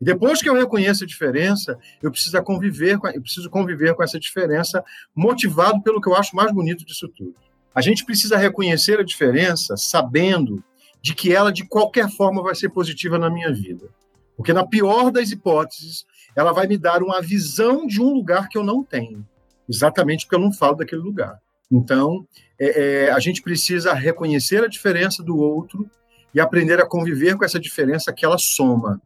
E 0.00 0.04
depois 0.04 0.42
que 0.42 0.48
eu 0.48 0.54
reconheço 0.54 1.04
a 1.04 1.06
diferença, 1.06 1.78
eu 2.02 2.10
preciso 2.10 2.42
conviver 2.42 2.98
com, 2.98 3.08
eu 3.08 3.22
preciso 3.22 3.48
conviver 3.48 3.94
com 3.94 4.02
essa 4.02 4.18
diferença, 4.18 4.84
motivado 5.14 5.80
pelo 5.82 6.00
que 6.00 6.08
eu 6.08 6.14
acho 6.14 6.36
mais 6.36 6.52
bonito 6.52 6.84
disso 6.84 7.08
tudo. 7.08 7.34
A 7.74 7.80
gente 7.80 8.04
precisa 8.04 8.36
reconhecer 8.36 8.98
a 8.98 9.04
diferença, 9.04 9.76
sabendo 9.76 10.62
de 11.00 11.14
que 11.14 11.32
ela 11.32 11.50
de 11.50 11.66
qualquer 11.66 12.10
forma 12.10 12.42
vai 12.42 12.54
ser 12.54 12.68
positiva 12.68 13.18
na 13.18 13.30
minha 13.30 13.52
vida. 13.52 13.88
Porque 14.42 14.52
na 14.52 14.66
pior 14.66 15.12
das 15.12 15.30
hipóteses, 15.30 16.04
ela 16.34 16.52
vai 16.52 16.66
me 16.66 16.76
dar 16.76 17.00
uma 17.00 17.22
visão 17.22 17.86
de 17.86 18.02
um 18.02 18.12
lugar 18.12 18.48
que 18.48 18.58
eu 18.58 18.64
não 18.64 18.82
tenho, 18.82 19.24
exatamente 19.68 20.26
porque 20.26 20.34
eu 20.34 20.40
não 20.40 20.52
falo 20.52 20.74
daquele 20.74 21.00
lugar. 21.00 21.38
Então, 21.70 22.26
é, 22.58 23.04
é, 23.04 23.12
a 23.12 23.20
gente 23.20 23.40
precisa 23.40 23.92
reconhecer 23.94 24.64
a 24.64 24.68
diferença 24.68 25.22
do 25.22 25.36
outro 25.36 25.88
e 26.34 26.40
aprender 26.40 26.80
a 26.80 26.86
conviver 26.86 27.36
com 27.36 27.44
essa 27.44 27.60
diferença 27.60 28.12
que 28.12 28.24
ela 28.24 28.36
soma 28.36 29.00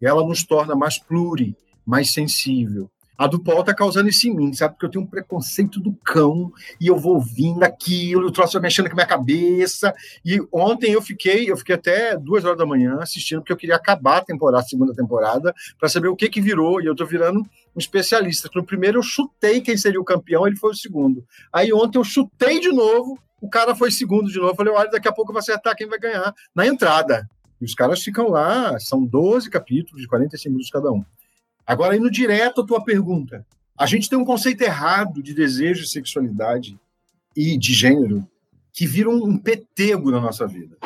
ela 0.00 0.24
nos 0.24 0.44
torna 0.44 0.76
mais 0.76 0.98
pluri, 0.98 1.56
mais 1.84 2.12
sensível. 2.12 2.88
A 3.18 3.26
do 3.26 3.42
Paul 3.42 3.64
tá 3.64 3.74
causando 3.74 4.08
isso 4.08 4.28
em 4.28 4.34
mim, 4.34 4.52
sabe? 4.52 4.74
Porque 4.74 4.86
eu 4.86 4.90
tenho 4.90 5.04
um 5.04 5.08
preconceito 5.08 5.80
do 5.80 5.94
cão 6.04 6.52
e 6.80 6.86
eu 6.86 6.96
vou 6.96 7.14
ouvindo 7.14 7.62
aquilo, 7.62 8.26
o 8.26 8.32
troço 8.32 8.60
mexendo 8.60 8.86
com 8.86 8.92
a 8.92 8.96
minha 8.96 9.06
cabeça. 9.06 9.94
E 10.24 10.40
ontem 10.52 10.92
eu 10.92 11.00
fiquei, 11.00 11.50
eu 11.50 11.56
fiquei 11.56 11.74
até 11.74 12.16
duas 12.16 12.44
horas 12.44 12.58
da 12.58 12.66
manhã 12.66 12.98
assistindo, 13.00 13.40
porque 13.40 13.52
eu 13.52 13.56
queria 13.56 13.76
acabar 13.76 14.18
a 14.18 14.24
temporada, 14.24 14.62
a 14.62 14.66
segunda 14.66 14.94
temporada, 14.94 15.54
para 15.78 15.88
saber 15.88 16.08
o 16.08 16.16
que 16.16 16.28
que 16.28 16.40
virou. 16.40 16.80
E 16.80 16.86
eu 16.86 16.94
tô 16.94 17.06
virando 17.06 17.40
um 17.40 17.78
especialista. 17.78 18.50
No 18.54 18.64
primeiro 18.64 18.98
eu 18.98 19.02
chutei 19.02 19.60
quem 19.60 19.76
seria 19.76 20.00
o 20.00 20.04
campeão, 20.04 20.46
ele 20.46 20.56
foi 20.56 20.70
o 20.70 20.74
segundo. 20.74 21.24
Aí 21.52 21.72
ontem 21.72 21.98
eu 21.98 22.04
chutei 22.04 22.60
de 22.60 22.70
novo, 22.70 23.18
o 23.40 23.48
cara 23.48 23.74
foi 23.74 23.90
segundo 23.90 24.30
de 24.30 24.36
novo. 24.36 24.50
Eu 24.50 24.56
falei, 24.56 24.72
olha, 24.72 24.90
daqui 24.90 25.08
a 25.08 25.12
pouco 25.12 25.30
eu 25.30 25.34
vou 25.34 25.40
acertar 25.40 25.74
quem 25.76 25.86
vai 25.86 25.98
ganhar 25.98 26.34
na 26.54 26.66
entrada. 26.66 27.28
E 27.60 27.64
os 27.64 27.74
caras 27.74 28.02
ficam 28.02 28.28
lá, 28.28 28.78
são 28.78 29.04
12 29.04 29.48
capítulos 29.48 30.02
de 30.02 30.08
45 30.08 30.50
minutos 30.50 30.70
cada 30.70 30.90
um. 30.92 31.02
Agora, 31.66 31.96
indo 31.96 32.10
direto 32.10 32.60
à 32.60 32.66
tua 32.66 32.84
pergunta. 32.84 33.44
A 33.76 33.84
gente 33.86 34.08
tem 34.08 34.18
um 34.18 34.24
conceito 34.24 34.62
errado 34.62 35.22
de 35.22 35.34
desejo 35.34 35.86
sexualidade 35.86 36.78
e 37.36 37.58
de 37.58 37.74
gênero 37.74 38.26
que 38.72 38.86
vira 38.86 39.10
um 39.10 39.36
petego 39.36 40.10
na 40.10 40.20
nossa 40.20 40.46
vida. 40.46 40.76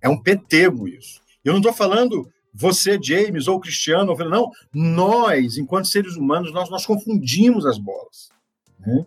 É 0.00 0.08
um 0.08 0.20
petego 0.20 0.88
isso. 0.88 1.20
Eu 1.44 1.52
não 1.52 1.60
estou 1.60 1.72
falando 1.72 2.30
você, 2.54 2.98
James, 3.02 3.48
ou 3.48 3.60
Cristiano, 3.60 4.12
ou 4.12 4.28
não. 4.28 4.50
Nós, 4.72 5.58
enquanto 5.58 5.88
seres 5.88 6.16
humanos, 6.16 6.52
nós, 6.52 6.70
nós 6.70 6.86
confundimos 6.86 7.66
as 7.66 7.78
bolas. 7.78 8.30
Né? 8.78 9.04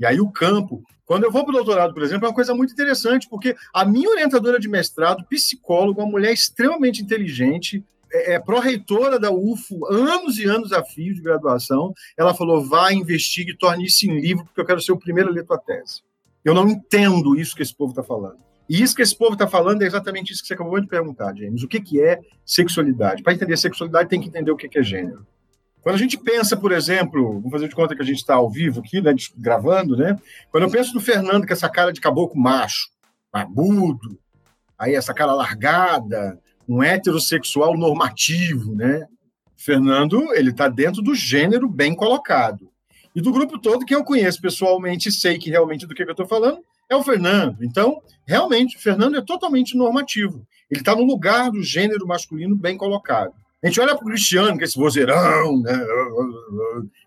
E 0.00 0.04
aí 0.04 0.20
o 0.20 0.30
campo 0.30 0.84
quando 1.12 1.24
eu 1.24 1.30
vou 1.30 1.44
para 1.44 1.50
o 1.50 1.56
doutorado, 1.56 1.92
por 1.92 2.02
exemplo, 2.02 2.24
é 2.24 2.28
uma 2.30 2.34
coisa 2.34 2.54
muito 2.54 2.72
interessante, 2.72 3.28
porque 3.28 3.54
a 3.74 3.84
minha 3.84 4.08
orientadora 4.08 4.58
de 4.58 4.66
mestrado, 4.66 5.26
psicóloga, 5.26 6.00
uma 6.00 6.10
mulher 6.10 6.32
extremamente 6.32 7.02
inteligente, 7.02 7.84
é, 8.12 8.34
é 8.34 8.38
pró-reitora 8.38 9.18
da 9.18 9.30
UFO, 9.32 9.86
anos 9.86 10.38
e 10.38 10.44
anos 10.44 10.72
a 10.72 10.84
fio 10.84 11.14
de 11.14 11.22
graduação, 11.22 11.92
ela 12.16 12.34
falou: 12.34 12.64
vá, 12.64 12.92
investigue, 12.92 13.56
torne 13.56 13.86
isso 13.86 14.06
em 14.06 14.20
livro, 14.20 14.44
porque 14.44 14.60
eu 14.60 14.66
quero 14.66 14.80
ser 14.80 14.92
o 14.92 14.98
primeiro 14.98 15.30
a 15.30 15.32
ler 15.32 15.44
tua 15.44 15.58
tese. 15.58 16.02
Eu 16.44 16.54
não 16.54 16.68
entendo 16.68 17.38
isso 17.38 17.54
que 17.54 17.62
esse 17.62 17.74
povo 17.74 17.92
está 17.92 18.02
falando. 18.02 18.38
E 18.68 18.82
isso 18.82 18.94
que 18.94 19.02
esse 19.02 19.16
povo 19.16 19.34
está 19.34 19.46
falando 19.46 19.82
é 19.82 19.86
exatamente 19.86 20.32
isso 20.32 20.42
que 20.42 20.48
você 20.48 20.54
acabou 20.54 20.80
de 20.80 20.86
perguntar, 20.86 21.34
James. 21.36 21.62
O 21.62 21.68
que, 21.68 21.80
que 21.80 22.00
é 22.00 22.20
sexualidade? 22.44 23.22
Para 23.22 23.34
entender 23.34 23.56
sexualidade, 23.56 24.08
tem 24.08 24.20
que 24.20 24.28
entender 24.28 24.50
o 24.50 24.56
que, 24.56 24.68
que 24.68 24.78
é 24.78 24.82
gênero. 24.82 25.26
Quando 25.82 25.96
a 25.96 25.98
gente 25.98 26.16
pensa, 26.16 26.56
por 26.56 26.70
exemplo, 26.70 27.34
vamos 27.34 27.50
fazer 27.50 27.68
de 27.68 27.74
conta 27.74 27.94
que 27.94 28.02
a 28.02 28.04
gente 28.04 28.18
está 28.18 28.36
ao 28.36 28.48
vivo 28.48 28.80
aqui, 28.80 29.00
né, 29.00 29.12
gravando, 29.36 29.96
né? 29.96 30.16
Quando 30.50 30.64
eu 30.64 30.70
penso 30.70 30.94
no 30.94 31.00
Fernando 31.00 31.46
com 31.46 31.52
essa 31.52 31.68
cara 31.68 31.92
de 31.92 32.00
caboclo 32.00 32.40
macho, 32.40 32.88
barbudo, 33.32 34.18
aí 34.78 34.94
essa 34.94 35.12
cara 35.12 35.34
largada, 35.34 36.40
um 36.68 36.82
heterossexual 36.82 37.76
normativo, 37.76 38.74
né? 38.74 39.06
Fernando, 39.56 40.32
ele 40.34 40.50
está 40.50 40.68
dentro 40.68 41.02
do 41.02 41.14
gênero 41.14 41.68
bem 41.68 41.94
colocado. 41.94 42.68
E 43.14 43.20
do 43.20 43.32
grupo 43.32 43.58
todo 43.58 43.84
que 43.84 43.94
eu 43.94 44.04
conheço 44.04 44.40
pessoalmente 44.40 45.08
e 45.08 45.12
sei 45.12 45.38
que 45.38 45.50
realmente 45.50 45.86
do 45.86 45.94
que 45.94 46.02
eu 46.02 46.10
estou 46.10 46.26
falando 46.26 46.58
é 46.88 46.96
o 46.96 47.02
Fernando. 47.02 47.62
Então, 47.62 48.02
realmente, 48.26 48.76
o 48.76 48.80
Fernando 48.80 49.16
é 49.16 49.22
totalmente 49.22 49.76
normativo. 49.76 50.46
Ele 50.70 50.80
está 50.80 50.94
no 50.94 51.04
lugar 51.04 51.50
do 51.50 51.62
gênero 51.62 52.06
masculino 52.06 52.56
bem 52.56 52.76
colocado. 52.76 53.32
A 53.62 53.66
gente 53.66 53.80
olha 53.80 53.94
para 53.94 54.04
o 54.04 54.08
Cristiano, 54.08 54.56
que 54.56 54.64
é 54.64 54.66
esse 54.66 54.76
vozeirão 54.76 55.60
né, 55.60 55.86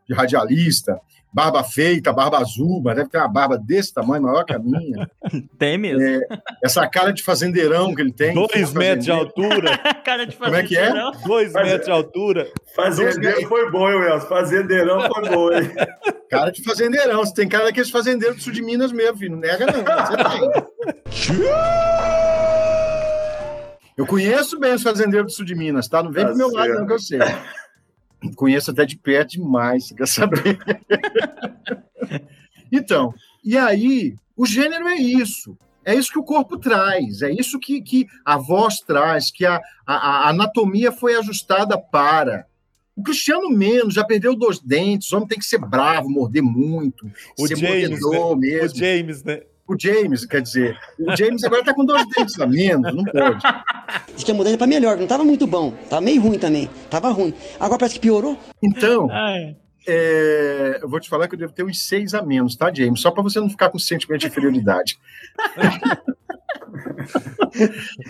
de 0.07 0.13
radialista, 0.13 0.99
barba 1.35 1.61
feita, 1.65 2.13
barba 2.13 2.37
azul, 2.37 2.81
mas 2.81 2.95
deve 2.95 3.09
ter 3.09 3.17
uma 3.17 3.27
barba 3.27 3.57
desse 3.57 3.93
tamanho, 3.93 4.23
maior 4.23 4.45
que 4.45 4.53
a 4.53 4.59
minha. 4.59 5.05
Tem 5.59 5.77
mesmo. 5.77 6.01
É, 6.01 6.21
essa 6.63 6.87
cara 6.87 7.11
de 7.11 7.21
fazendeirão 7.21 7.93
que 7.93 8.01
ele 8.01 8.13
tem. 8.13 8.33
Dois 8.33 8.71
metros 8.71 9.03
de 9.03 9.11
altura. 9.11 9.77
cara 10.05 10.25
de 10.25 10.33
Como 10.37 10.55
é 10.55 10.63
que 10.63 10.77
é? 10.77 10.93
Dois 11.25 11.51
metros 11.51 11.85
de 11.85 11.91
altura. 11.91 12.47
Fazendeiro 12.73 13.49
foi 13.49 13.69
bom, 13.69 13.89
hein, 13.89 13.97
Welson? 13.97 14.27
Fazendeirão 14.27 15.01
foi 15.13 15.29
bom, 15.29 15.51
hein? 15.51 15.69
Cara 16.29 16.51
de 16.51 16.63
fazendeirão. 16.63 17.23
Você 17.23 17.33
tem 17.33 17.47
cara 17.47 17.65
daqueles 17.65 17.89
fazendeiros 17.91 18.37
do 18.37 18.41
sul 18.41 18.51
de 18.51 18.61
Minas 18.61 18.91
mesmo, 18.91 19.17
filho. 19.17 19.33
Não 19.33 19.39
nega, 19.39 19.65
não. 19.67 19.83
Você 19.83 20.17
tem. 20.17 21.35
Eu 23.95 24.05
conheço 24.05 24.59
bem 24.59 24.73
os 24.73 24.83
fazendeiros 24.83 25.31
do 25.31 25.35
sul 25.35 25.45
de 25.45 25.55
Minas, 25.55 25.87
tá? 25.87 26.01
Não 26.01 26.11
vem 26.11 26.23
tá 26.23 26.29
pro 26.29 26.37
meu 26.37 26.49
certo. 26.49 26.67
lado, 26.67 26.79
não, 26.79 26.87
que 26.87 26.93
eu 26.93 26.99
sei. 26.99 27.19
Conheço 28.33 28.71
até 28.71 28.85
de 28.85 28.97
perto 28.97 29.31
demais, 29.31 29.91
quer 29.91 30.07
saber? 30.07 30.57
então, 32.71 33.13
e 33.43 33.57
aí, 33.57 34.15
o 34.35 34.45
gênero 34.45 34.87
é 34.87 34.95
isso. 34.95 35.57
É 35.85 35.93
isso 35.93 36.11
que 36.11 36.17
o 36.17 36.23
corpo 36.23 36.57
traz, 36.57 37.21
é 37.21 37.31
isso 37.31 37.59
que, 37.59 37.79
que 37.79 38.07
a 38.25 38.37
voz 38.37 38.79
traz, 38.79 39.29
que 39.29 39.45
a, 39.45 39.61
a, 39.85 39.95
a 39.95 40.29
anatomia 40.29 40.91
foi 40.91 41.15
ajustada 41.15 41.77
para. 41.77 42.47
O 42.95 43.03
Cristiano 43.03 43.49
menos, 43.49 43.93
já 43.93 44.03
perdeu 44.03 44.35
dois 44.35 44.59
dentes, 44.59 45.11
o 45.11 45.17
homem 45.17 45.27
tem 45.27 45.37
que 45.37 45.45
ser 45.45 45.59
bravo, 45.59 46.09
morder 46.09 46.41
muito, 46.41 47.05
o 47.37 47.45
ser 47.45 47.57
James, 47.57 47.99
mordedor 47.99 48.35
né? 48.35 48.47
mesmo. 48.47 48.75
O 48.75 48.79
James, 48.79 49.23
né? 49.23 49.41
O 49.67 49.75
James, 49.79 50.25
quer 50.25 50.41
dizer, 50.41 50.77
o 50.99 51.15
James 51.15 51.43
agora 51.43 51.63
tá 51.63 51.73
com 51.73 51.83
dois 51.83 52.05
dentes 52.09 52.39
a 52.39 52.45
menos, 52.45 52.93
não 52.93 53.03
pode. 53.03 53.41
Diz 54.13 54.23
que 54.23 54.31
a 54.31 54.35
mudança 54.35 54.57
para 54.57 54.67
melhor, 54.67 54.95
não 54.95 55.07
tava 55.07 55.23
muito 55.23 55.47
bom, 55.47 55.71
tava 55.89 56.01
meio 56.01 56.21
ruim 56.21 56.37
também, 56.37 56.69
tava 56.87 57.09
ruim. 57.09 57.33
Agora 57.59 57.79
parece 57.79 57.95
que 57.95 58.01
piorou. 58.01 58.37
Então, 58.61 59.09
é, 59.87 60.79
eu 60.83 60.87
vou 60.87 60.99
te 60.99 61.09
falar 61.09 61.27
que 61.27 61.33
eu 61.33 61.39
devo 61.39 61.51
ter 61.51 61.63
uns 61.63 61.81
seis 61.81 62.13
a 62.13 62.21
menos, 62.21 62.55
tá, 62.55 62.71
James? 62.71 63.01
Só 63.01 63.09
para 63.09 63.23
você 63.23 63.39
não 63.39 63.49
ficar 63.49 63.69
com 63.69 63.79
sentimento 63.79 64.21
de 64.21 64.27
inferioridade. 64.27 64.99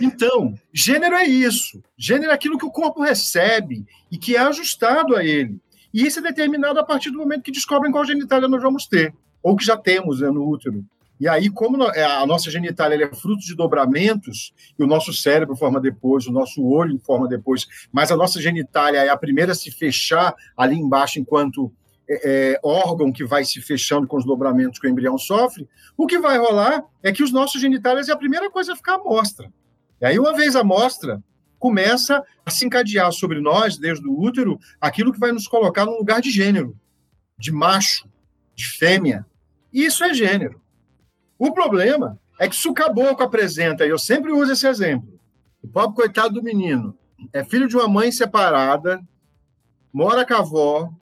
então, 0.00 0.54
gênero 0.74 1.14
é 1.14 1.24
isso. 1.24 1.82
Gênero 1.96 2.32
é 2.32 2.34
aquilo 2.34 2.58
que 2.58 2.66
o 2.66 2.70
corpo 2.70 3.02
recebe 3.02 3.86
e 4.10 4.18
que 4.18 4.36
é 4.36 4.40
ajustado 4.40 5.16
a 5.16 5.24
ele. 5.24 5.58
E 5.92 6.06
isso 6.06 6.18
é 6.18 6.22
determinado 6.22 6.78
a 6.78 6.84
partir 6.84 7.10
do 7.10 7.18
momento 7.18 7.42
que 7.42 7.52
descobrem 7.52 7.90
qual 7.90 8.04
genitália 8.04 8.46
nós 8.46 8.62
vamos 8.62 8.86
ter, 8.86 9.14
ou 9.42 9.56
que 9.56 9.64
já 9.64 9.76
temos 9.76 10.20
né, 10.20 10.30
no 10.30 10.46
útero. 10.46 10.84
E 11.18 11.26
aí, 11.26 11.48
como 11.48 11.82
é, 11.82 12.04
a 12.04 12.26
nossa 12.26 12.50
genitália 12.50 13.04
é 13.04 13.14
fruto 13.14 13.40
de 13.40 13.54
dobramentos, 13.54 14.52
e 14.78 14.82
o 14.82 14.86
nosso 14.86 15.12
cérebro 15.12 15.56
forma 15.56 15.80
depois, 15.80 16.26
o 16.26 16.32
nosso 16.32 16.62
olho 16.64 16.98
forma 16.98 17.26
depois, 17.26 17.66
mas 17.90 18.12
a 18.12 18.16
nossa 18.16 18.40
genitália 18.40 18.98
é 18.98 19.08
a 19.08 19.16
primeira 19.16 19.52
a 19.52 19.54
se 19.54 19.70
fechar 19.70 20.34
ali 20.56 20.76
embaixo, 20.76 21.18
enquanto 21.18 21.72
é, 22.08 22.52
é, 22.52 22.60
órgão 22.62 23.10
que 23.10 23.24
vai 23.24 23.44
se 23.44 23.60
fechando 23.62 24.06
com 24.06 24.16
os 24.16 24.24
dobramentos 24.24 24.78
que 24.78 24.86
o 24.86 24.90
embrião 24.90 25.16
sofre, 25.16 25.66
o 25.96 26.06
que 26.06 26.18
vai 26.18 26.38
rolar 26.38 26.84
é 27.02 27.10
que 27.10 27.22
os 27.22 27.32
nossos 27.32 27.60
genitálias 27.60 28.08
é 28.08 28.12
a 28.12 28.16
primeira 28.16 28.50
coisa 28.50 28.74
a 28.74 28.76
ficar 28.76 28.94
à 28.94 28.98
mostra. 28.98 29.50
E 30.00 30.04
aí, 30.04 30.18
uma 30.18 30.34
vez 30.34 30.54
a 30.54 30.62
mostra, 30.62 31.22
começa 31.58 32.22
a 32.44 32.50
se 32.50 32.66
encadear 32.66 33.10
sobre 33.10 33.40
nós, 33.40 33.78
desde 33.78 34.06
o 34.06 34.20
útero, 34.20 34.58
aquilo 34.80 35.12
que 35.12 35.18
vai 35.18 35.32
nos 35.32 35.48
colocar 35.48 35.86
num 35.86 35.96
lugar 35.96 36.20
de 36.20 36.30
gênero, 36.30 36.76
de 37.38 37.50
macho, 37.50 38.06
de 38.54 38.66
fêmea. 38.66 39.26
Isso 39.72 40.04
é 40.04 40.12
gênero. 40.12 40.60
O 41.38 41.52
problema 41.52 42.18
é 42.38 42.48
que 42.48 42.56
se 42.56 42.68
o 42.68 42.74
caboclo 42.74 43.24
apresenta, 43.24 43.84
e 43.84 43.90
eu 43.90 43.98
sempre 43.98 44.32
uso 44.32 44.52
esse 44.52 44.66
exemplo, 44.66 45.18
o 45.62 45.68
pobre 45.68 45.96
coitado 45.96 46.34
do 46.34 46.42
menino 46.42 46.96
é 47.32 47.44
filho 47.44 47.68
de 47.68 47.76
uma 47.76 47.88
mãe 47.88 48.12
separada, 48.12 49.02
mora 49.92 50.24
com 50.24 50.34
a 50.34 50.38
avó, 50.38 50.92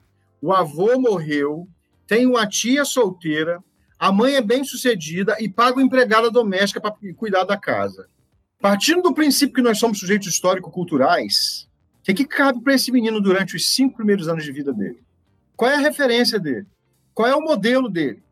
o 0.40 0.53
avô 0.53 0.99
morreu, 0.99 1.68
tem 2.07 2.27
uma 2.27 2.47
tia 2.47 2.85
solteira, 2.85 3.62
a 3.99 4.12
mãe 4.12 4.35
é 4.35 4.40
bem 4.40 4.64
sucedida 4.64 5.37
e 5.40 5.49
paga 5.49 5.77
uma 5.77 5.83
empregada 5.83 6.31
doméstica 6.31 6.81
para 6.81 6.94
cuidar 7.16 7.44
da 7.44 7.57
casa. 7.57 8.09
Partindo 8.61 9.03
do 9.03 9.14
princípio 9.14 9.55
que 9.55 9.62
nós 9.62 9.79
somos 9.79 9.99
sujeitos 9.99 10.29
histórico-culturais, 10.29 11.68
o 12.01 12.05
que, 12.05 12.14
que 12.14 12.25
cabe 12.25 12.61
para 12.61 12.75
esse 12.75 12.90
menino 12.90 13.20
durante 13.20 13.57
os 13.57 13.70
cinco 13.70 13.97
primeiros 13.97 14.29
anos 14.29 14.44
de 14.44 14.53
vida 14.53 14.73
dele? 14.73 15.03
Qual 15.57 15.70
é 15.70 15.75
a 15.75 15.81
referência 15.81 16.38
dele? 16.38 16.66
Qual 17.14 17.29
é 17.29 17.35
o 17.35 17.42
modelo 17.42 17.88
dele? 17.88 18.23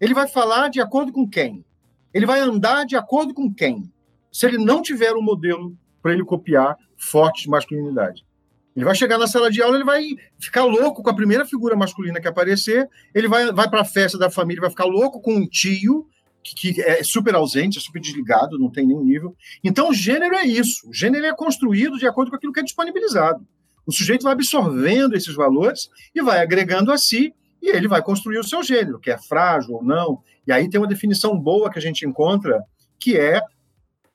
Ele 0.00 0.14
vai 0.14 0.28
falar 0.28 0.68
de 0.68 0.80
acordo 0.80 1.12
com 1.12 1.28
quem? 1.28 1.64
Ele 2.12 2.26
vai 2.26 2.40
andar 2.40 2.84
de 2.84 2.96
acordo 2.96 3.34
com 3.34 3.52
quem? 3.52 3.90
Se 4.30 4.46
ele 4.46 4.58
não 4.58 4.82
tiver 4.82 5.12
um 5.14 5.22
modelo 5.22 5.76
para 6.02 6.12
ele 6.12 6.24
copiar 6.24 6.76
fortes 6.96 7.44
de 7.44 7.50
masculinidade. 7.50 8.24
Ele 8.76 8.84
vai 8.84 8.94
chegar 8.94 9.18
na 9.18 9.26
sala 9.26 9.50
de 9.50 9.62
aula, 9.62 9.76
ele 9.76 9.84
vai 9.84 10.02
ficar 10.38 10.64
louco 10.64 11.02
com 11.02 11.10
a 11.10 11.14
primeira 11.14 11.46
figura 11.46 11.76
masculina 11.76 12.20
que 12.20 12.26
aparecer, 12.26 12.88
ele 13.14 13.28
vai, 13.28 13.52
vai 13.52 13.70
para 13.70 13.82
a 13.82 13.84
festa 13.84 14.18
da 14.18 14.28
família, 14.28 14.60
vai 14.60 14.70
ficar 14.70 14.84
louco 14.84 15.20
com 15.20 15.34
um 15.34 15.46
tio, 15.46 16.08
que, 16.42 16.74
que, 16.74 16.82
é 16.82 17.02
super 17.02 17.34
ausente, 17.34 17.78
é 17.78 17.80
super 17.80 18.00
desligado, 18.00 18.58
não 18.58 18.70
tem 18.70 18.86
nenhum 18.86 19.04
nível. 19.04 19.34
Então, 19.62 19.90
o 19.90 19.94
gênero 19.94 20.34
é 20.34 20.44
isso. 20.44 20.90
O 20.90 20.92
gênero 20.92 21.24
é 21.24 21.34
construído 21.34 21.96
de 21.98 22.06
acordo 22.06 22.30
com 22.30 22.36
aquilo 22.36 22.52
que 22.52 22.60
é 22.60 22.64
disponibilizado. 22.64 23.46
O 23.86 23.92
sujeito 23.92 24.24
vai 24.24 24.32
absorvendo 24.32 25.14
esses 25.14 25.34
valores 25.34 25.88
e 26.14 26.20
vai 26.20 26.40
agregando 26.40 26.92
a 26.92 26.98
si, 26.98 27.32
e 27.64 27.70
ele 27.70 27.88
vai 27.88 28.02
construir 28.02 28.38
o 28.38 28.44
seu 28.44 28.62
gênero, 28.62 28.98
que 28.98 29.10
é 29.10 29.16
frágil 29.16 29.76
ou 29.76 29.82
não. 29.82 30.22
E 30.46 30.52
aí 30.52 30.68
tem 30.68 30.78
uma 30.78 30.86
definição 30.86 31.38
boa 31.38 31.70
que 31.70 31.78
a 31.78 31.82
gente 31.82 32.06
encontra, 32.06 32.62
que 33.00 33.16
é 33.16 33.40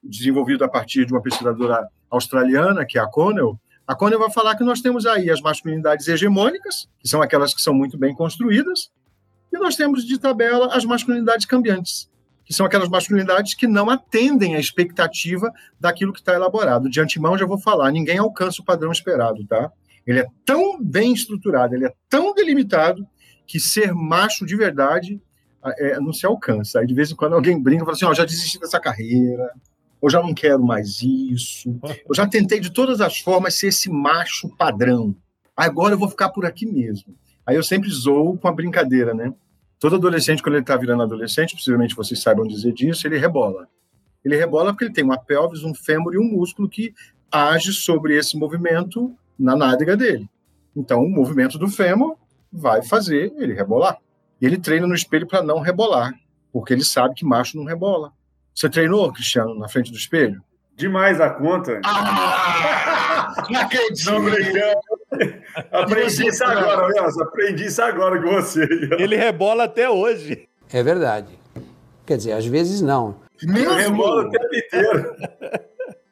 desenvolvido 0.03 0.63
a 0.63 0.69
partir 0.69 1.05
de 1.05 1.13
uma 1.13 1.21
pesquisadora 1.21 1.87
australiana, 2.09 2.85
que 2.85 2.97
é 2.97 3.01
a 3.01 3.07
Connell, 3.07 3.59
a 3.89 3.95
Connell 3.95 4.19
vai 4.19 4.29
falar 4.29 4.55
que 4.55 4.63
nós 4.63 4.81
temos 4.81 5.07
aí 5.07 5.31
as 5.31 5.41
masculinidades 5.41 6.07
hegemônicas, 6.07 6.87
que 6.99 7.09
são 7.09 7.23
aquelas 7.23 7.55
que 7.55 7.61
são 7.61 7.73
muito 7.73 7.97
bem 7.97 8.13
construídas, 8.13 8.91
e 9.51 9.57
nós 9.57 9.75
temos 9.75 10.05
de 10.05 10.19
tabela 10.19 10.75
as 10.75 10.85
masculinidades 10.85 11.47
cambiantes, 11.47 12.07
que 12.45 12.53
são 12.53 12.67
aquelas 12.67 12.87
masculinidades 12.87 13.55
que 13.55 13.65
não 13.65 13.89
atendem 13.89 14.55
à 14.55 14.59
expectativa 14.59 15.51
daquilo 15.79 16.13
que 16.13 16.19
está 16.19 16.35
elaborado. 16.35 16.87
De 16.87 17.01
antemão, 17.01 17.35
já 17.35 17.47
vou 17.47 17.57
falar, 17.57 17.91
ninguém 17.91 18.19
alcança 18.19 18.61
o 18.61 18.63
padrão 18.63 18.91
esperado, 18.91 19.43
tá? 19.47 19.71
Ele 20.05 20.19
é 20.19 20.27
tão 20.45 20.79
bem 20.79 21.11
estruturado, 21.11 21.73
ele 21.73 21.87
é 21.87 21.93
tão 22.07 22.31
delimitado, 22.35 23.03
que 23.49 23.59
ser 23.59 23.95
macho 23.95 24.45
de 24.45 24.55
verdade 24.55 25.19
é, 25.79 25.99
não 25.99 26.13
se 26.13 26.23
alcança. 26.23 26.79
Aí, 26.79 26.85
de 26.85 26.93
vez 26.93 27.11
em 27.11 27.15
quando, 27.15 27.33
alguém 27.33 27.59
brinca 27.59 27.81
e 27.81 27.85
fala 27.85 27.93
assim: 27.93 28.05
Ó, 28.05 28.11
oh, 28.11 28.13
já 28.13 28.23
desisti 28.23 28.59
dessa 28.59 28.79
carreira, 28.79 29.51
eu 30.01 30.07
já 30.07 30.21
não 30.21 30.35
quero 30.35 30.63
mais 30.63 31.01
isso, 31.01 31.75
eu 32.07 32.13
já 32.13 32.27
tentei 32.27 32.59
de 32.59 32.69
todas 32.69 33.01
as 33.01 33.17
formas 33.17 33.55
ser 33.55 33.69
esse 33.69 33.89
macho 33.89 34.55
padrão, 34.55 35.15
agora 35.57 35.95
eu 35.95 35.97
vou 35.97 36.07
ficar 36.07 36.29
por 36.29 36.45
aqui 36.45 36.67
mesmo. 36.67 37.15
Aí 37.43 37.55
eu 37.55 37.63
sempre 37.63 37.89
zoo 37.89 38.37
com 38.37 38.47
a 38.47 38.51
brincadeira, 38.51 39.15
né? 39.15 39.33
Todo 39.79 39.95
adolescente, 39.95 40.43
quando 40.43 40.53
ele 40.55 40.61
está 40.61 40.77
virando 40.77 41.01
adolescente, 41.01 41.55
possivelmente 41.55 41.95
vocês 41.95 42.21
saibam 42.21 42.45
dizer 42.45 42.71
disso, 42.71 43.07
ele 43.07 43.17
rebola. 43.17 43.67
Ele 44.23 44.37
rebola 44.37 44.71
porque 44.71 44.85
ele 44.85 44.93
tem 44.93 45.03
uma 45.03 45.17
pelvis, 45.17 45.63
um 45.63 45.73
fêmur 45.73 46.13
e 46.13 46.19
um 46.19 46.23
músculo 46.23 46.69
que 46.69 46.93
age 47.31 47.73
sobre 47.73 48.15
esse 48.15 48.37
movimento 48.37 49.15
na 49.39 49.55
nádega 49.55 49.97
dele. 49.97 50.29
Então, 50.75 51.01
o 51.01 51.09
movimento 51.09 51.57
do 51.57 51.67
fêmur 51.67 52.18
vai 52.51 52.83
fazer 52.83 53.33
ele 53.37 53.53
rebolar. 53.53 53.97
E 54.41 54.45
ele 54.45 54.57
treina 54.57 54.87
no 54.87 54.95
espelho 54.95 55.27
para 55.27 55.43
não 55.43 55.59
rebolar, 55.59 56.13
porque 56.51 56.73
ele 56.73 56.83
sabe 56.83 57.15
que 57.15 57.25
macho 57.25 57.57
não 57.57 57.65
rebola. 57.65 58.11
Você 58.53 58.69
treinou, 58.69 59.11
Cristiano, 59.11 59.53
na 59.55 59.67
frente 59.67 59.91
do 59.91 59.97
espelho? 59.97 60.41
Demais 60.75 61.19
a 61.19 61.29
conta. 61.29 61.81
Ah, 61.83 63.33
não 63.49 63.59
acredito. 63.59 64.11
Não 64.11 64.23
brincando. 64.23 64.79
Aprendi 65.71 66.27
isso 66.27 66.43
agora, 66.43 66.87
Nelson. 66.87 67.21
Aprendi 67.23 67.65
isso 67.65 67.81
agora 67.81 68.21
com 68.21 68.29
você. 68.29 68.63
Ele 68.97 69.17
rebola 69.17 69.65
até 69.65 69.89
hoje. 69.89 70.47
É 70.71 70.81
verdade. 70.81 71.37
Quer 72.05 72.17
dizer, 72.17 72.31
às 72.31 72.45
vezes 72.45 72.81
não. 72.81 73.17
Mesmo? 73.43 73.73
Rebola 73.73 74.25
o 74.25 74.29
tempo 74.29 74.55
inteiro. 74.55 75.15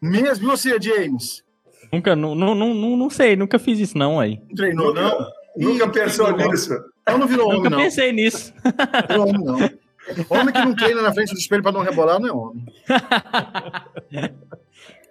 Mesmo 0.02 0.48
você, 0.52 0.78
James? 0.82 1.44
Nunca, 1.92 2.16
não, 2.16 2.36
não, 2.36 2.54
não, 2.54 2.98
não 2.98 3.10
sei, 3.10 3.36
nunca 3.36 3.58
fiz 3.58 3.80
isso 3.80 3.98
não 3.98 4.20
aí. 4.20 4.42
Não 4.50 4.56
treinou, 4.56 4.94
não? 4.94 5.32
Nunca 5.58 5.90
pensou 5.90 6.32
nisso? 6.36 6.74
Então 7.02 7.18
não 7.18 7.28
virou 7.28 7.48
homem, 7.48 7.58
nunca 7.58 7.70
não. 7.70 7.78
Nunca 7.78 7.90
pensei 7.90 8.12
nisso. 8.12 8.54
Virou 9.10 9.30
homem, 9.30 9.44
não. 9.44 9.56
Homem 10.30 10.54
que 10.54 10.60
não 10.60 10.76
treina 10.76 11.02
na 11.02 11.14
frente 11.14 11.34
do 11.34 11.40
espelho 11.40 11.64
para 11.64 11.72
não 11.72 11.82
rebolar 11.82 12.20
não 12.20 12.30
é 12.30 12.32
homem. 12.32 12.66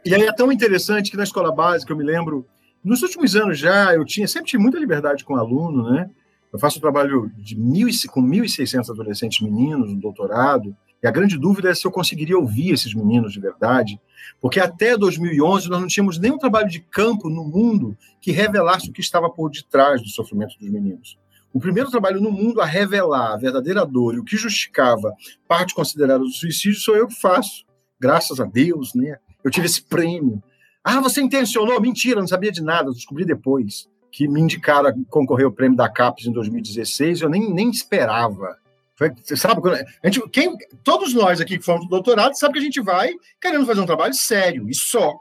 E 0.05 0.15
aí 0.15 0.23
é 0.23 0.33
tão 0.33 0.53
interessante 0.53 1.11
que 1.11 1.17
na 1.17 1.25
escola 1.25 1.53
básica, 1.53 1.93
eu 1.93 1.97
me 1.97 2.05
lembro, 2.05 2.47
nos 2.83 3.03
últimos 3.03 3.35
anos 3.35 3.59
já, 3.59 3.93
eu 3.93 4.05
tinha 4.05 4.29
sempre 4.29 4.49
tive 4.49 4.63
muita 4.63 4.79
liberdade 4.79 5.25
com 5.25 5.37
aluno, 5.37 5.91
né? 5.91 6.09
Eu 6.53 6.59
faço 6.59 6.79
um 6.79 6.81
trabalho 6.81 7.31
de 7.37 7.59
mil, 7.59 7.89
com 8.09 8.23
1.600 8.23 8.91
adolescentes 8.91 9.41
meninos 9.41 9.93
no 9.93 10.01
doutorado, 10.01 10.75
e 11.07 11.09
a 11.09 11.13
grande 11.13 11.39
dúvida 11.39 11.71
é 11.71 11.75
se 11.75 11.87
eu 11.87 11.93
conseguiria 11.93 12.37
ouvir 12.37 12.73
esses 12.73 12.93
meninos 12.93 13.33
de 13.33 13.39
verdade, 13.39 14.01
porque 14.41 14.59
até 14.59 14.97
2011 14.99 15.71
nós 15.71 15.81
não 15.81 15.87
tínhamos 15.87 16.19
nenhum 16.19 16.37
trabalho 16.37 16.69
de 16.69 16.81
campo 16.81 17.31
no 17.31 17.45
mundo 17.45 17.97
que 18.21 18.33
revelasse 18.33 18.91
o 18.91 18.93
que 18.93 19.01
estava 19.01 19.31
por 19.31 19.49
detrás 19.49 20.03
do 20.03 20.09
sofrimento 20.09 20.59
dos 20.59 20.69
meninos. 20.69 21.17
O 21.53 21.61
primeiro 21.61 21.93
trabalho 21.93 22.21
no 22.21 22.33
mundo 22.33 22.61
a 22.61 22.65
revelar 22.65 23.35
a 23.35 23.37
verdadeira 23.37 23.87
dor 23.87 24.17
e 24.17 24.19
o 24.19 24.25
que 24.25 24.37
justificava 24.37 25.15
parte 25.47 25.77
considerada 25.77 26.25
do 26.25 26.31
suicídio 26.31 26.81
sou 26.81 26.97
eu 26.97 27.07
que 27.07 27.15
faço. 27.15 27.65
Graças 28.01 28.41
a 28.41 28.45
Deus, 28.45 28.93
né? 28.93 29.17
Eu 29.45 29.51
tive 29.53 29.67
esse 29.67 29.83
prêmio. 29.83 30.43
Ah, 30.83 31.01
você 31.01 31.21
intencionou? 31.21 31.81
Mentira, 31.81 32.19
não 32.19 32.27
sabia 32.27 32.51
de 32.51 32.65
nada, 32.65 32.91
descobri 32.91 33.25
depois 33.25 33.89
que 34.11 34.27
me 34.27 34.41
indicaram 34.41 34.89
a 34.89 34.95
concorrer 35.09 35.47
ao 35.47 35.53
prêmio 35.53 35.77
da 35.77 35.89
CAPES 35.89 36.27
em 36.27 36.33
2016, 36.33 37.21
eu 37.21 37.29
nem, 37.29 37.55
nem 37.55 37.71
esperava. 37.71 38.59
Foi, 38.97 39.13
sabe, 39.37 39.61
a 40.03 40.09
gente, 40.09 40.27
quem, 40.31 40.57
todos 40.83 41.13
nós 41.13 41.39
aqui 41.39 41.59
que 41.59 41.65
fomos 41.65 41.85
do 41.85 41.91
doutorado 41.91 42.35
sabe 42.35 42.55
que 42.55 42.61
a 42.61 42.63
gente 42.63 42.81
vai 42.81 43.13
querendo 43.39 43.67
fazer 43.67 43.81
um 43.81 43.87
trabalho 43.87 44.15
sério 44.15 44.69
e 44.69 44.75
só. 44.75 45.15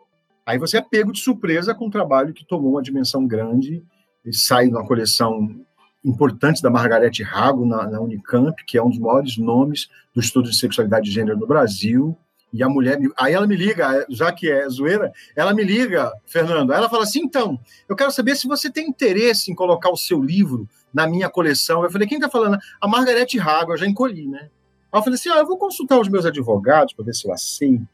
Aí 0.45 0.57
você 0.57 0.77
é 0.77 0.81
pego 0.81 1.11
de 1.11 1.19
surpresa 1.19 1.75
com 1.75 1.87
um 1.87 1.89
trabalho 1.89 2.33
que 2.33 2.45
tomou 2.45 2.71
uma 2.71 2.81
dimensão 2.81 3.27
grande 3.27 3.83
e 4.23 4.33
sai 4.33 4.67
numa 4.67 4.87
coleção 4.87 5.65
importante 6.05 6.61
da 6.61 6.69
Margarete 6.69 7.21
Rago 7.21 7.65
na, 7.65 7.87
na, 7.87 7.99
Unicamp, 7.99 8.63
que 8.65 8.77
é 8.77 8.83
um 8.83 8.89
dos 8.89 8.99
maiores 8.99 9.37
nomes 9.37 9.89
do 10.13 10.21
estudo 10.21 10.49
de 10.49 10.55
sexualidade 10.55 11.05
de 11.05 11.11
gênero 11.11 11.37
no 11.37 11.47
Brasil. 11.47 12.17
E 12.53 12.63
a 12.63 12.69
mulher, 12.69 12.97
aí 13.17 13.33
ela 13.33 13.47
me 13.47 13.55
liga, 13.57 14.05
já 14.09 14.31
que 14.31 14.49
é 14.49 14.69
zoeira, 14.69 15.11
ela 15.35 15.53
me 15.53 15.63
liga, 15.63 16.13
Fernando, 16.25 16.71
ela 16.71 16.87
fala 16.87 17.03
assim: 17.03 17.19
então, 17.19 17.59
eu 17.89 17.95
quero 17.95 18.11
saber 18.11 18.35
se 18.37 18.47
você 18.47 18.71
tem 18.71 18.87
interesse 18.87 19.51
em 19.51 19.55
colocar 19.55 19.89
o 19.89 19.97
seu 19.97 20.21
livro 20.21 20.69
na 20.95 21.05
minha 21.05 21.29
coleção. 21.29 21.83
Eu 21.83 21.91
falei: 21.91 22.07
quem 22.07 22.17
está 22.17 22.29
falando? 22.29 22.57
A 22.81 22.87
Margarete 22.87 23.37
Rago, 23.37 23.73
eu 23.73 23.77
já 23.77 23.85
encolhi, 23.85 24.27
né? 24.27 24.49
Aí 24.91 24.99
eu 24.99 25.03
falei 25.03 25.15
assim: 25.15 25.29
ah, 25.29 25.39
eu 25.39 25.45
vou 25.45 25.57
consultar 25.57 25.99
os 25.99 26.07
meus 26.07 26.25
advogados 26.25 26.93
para 26.93 27.03
ver 27.03 27.13
se 27.13 27.27
eu 27.27 27.33
aceito. 27.33 27.85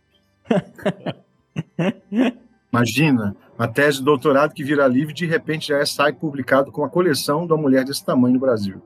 Imagina, 2.72 3.36
uma 3.58 3.68
tese 3.68 3.98
de 3.98 4.06
doutorado 4.06 4.54
que 4.54 4.64
vira 4.64 4.88
livre 4.88 5.14
de 5.14 5.26
repente 5.26 5.70
já 5.70 5.80
é, 5.80 5.86
sai 5.86 6.14
publicado 6.14 6.72
com 6.72 6.82
uma 6.82 6.90
coleção 6.90 7.46
de 7.46 7.52
uma 7.52 7.62
mulher 7.62 7.84
desse 7.84 8.06
tamanho 8.06 8.36
no 8.36 8.40
Brasil. 8.40 8.82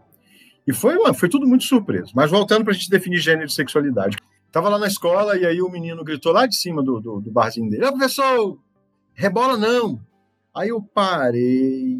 E 0.65 0.73
foi, 0.73 0.95
foi 1.13 1.29
tudo 1.29 1.45
muito 1.45 1.65
surpreso. 1.65 2.11
Mas 2.15 2.31
voltando 2.31 2.63
para 2.63 2.73
a 2.73 2.75
gente 2.75 2.89
definir 2.89 3.19
gênero 3.19 3.47
e 3.47 3.51
sexualidade. 3.51 4.17
Estava 4.47 4.69
lá 4.69 4.79
na 4.79 4.87
escola 4.87 5.37
e 5.37 5.45
aí 5.45 5.61
o 5.61 5.69
menino 5.69 6.03
gritou 6.03 6.31
lá 6.31 6.47
de 6.47 6.55
cima 6.55 6.81
do, 6.81 7.01
do, 7.01 7.19
do 7.19 7.29
barzinho 7.29 7.69
dele: 7.69 7.91
professor, 7.91 8.57
rebola 9.13 9.57
não. 9.57 9.99
Aí 10.55 10.69
eu 10.69 10.81
parei, 10.81 11.99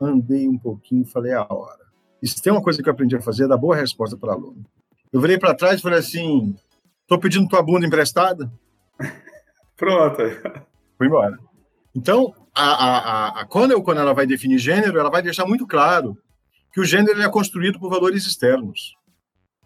andei 0.00 0.48
um 0.48 0.58
pouquinho 0.58 1.02
e 1.02 1.10
falei: 1.10 1.32
é 1.32 1.36
a 1.36 1.46
hora. 1.48 1.86
Se 2.22 2.42
tem 2.42 2.52
uma 2.52 2.62
coisa 2.62 2.82
que 2.82 2.88
eu 2.88 2.92
aprendi 2.92 3.16
a 3.16 3.20
fazer, 3.20 3.44
é 3.44 3.48
dar 3.48 3.56
boa 3.56 3.76
resposta 3.76 4.16
para 4.16 4.32
aluno. 4.32 4.64
Eu 5.12 5.20
virei 5.20 5.38
para 5.38 5.54
trás 5.54 5.78
e 5.78 5.82
falei 5.82 5.98
assim: 5.98 6.54
estou 7.02 7.18
pedindo 7.18 7.48
tua 7.48 7.62
bunda 7.62 7.86
emprestada? 7.86 8.50
Pronto. 9.76 10.22
Fui 10.96 11.06
embora. 11.06 11.38
Então, 11.94 12.34
a, 12.54 12.64
a, 12.64 13.40
a, 13.40 13.46
quando, 13.46 13.80
quando 13.82 14.00
ela 14.00 14.12
vai 14.12 14.26
definir 14.26 14.58
gênero, 14.58 14.98
ela 14.98 15.10
vai 15.10 15.22
deixar 15.22 15.46
muito 15.46 15.66
claro 15.66 16.18
que 16.72 16.80
o 16.80 16.84
gênero 16.84 17.20
é 17.22 17.28
construído 17.28 17.78
por 17.78 17.88
valores 17.88 18.26
externos. 18.26 18.97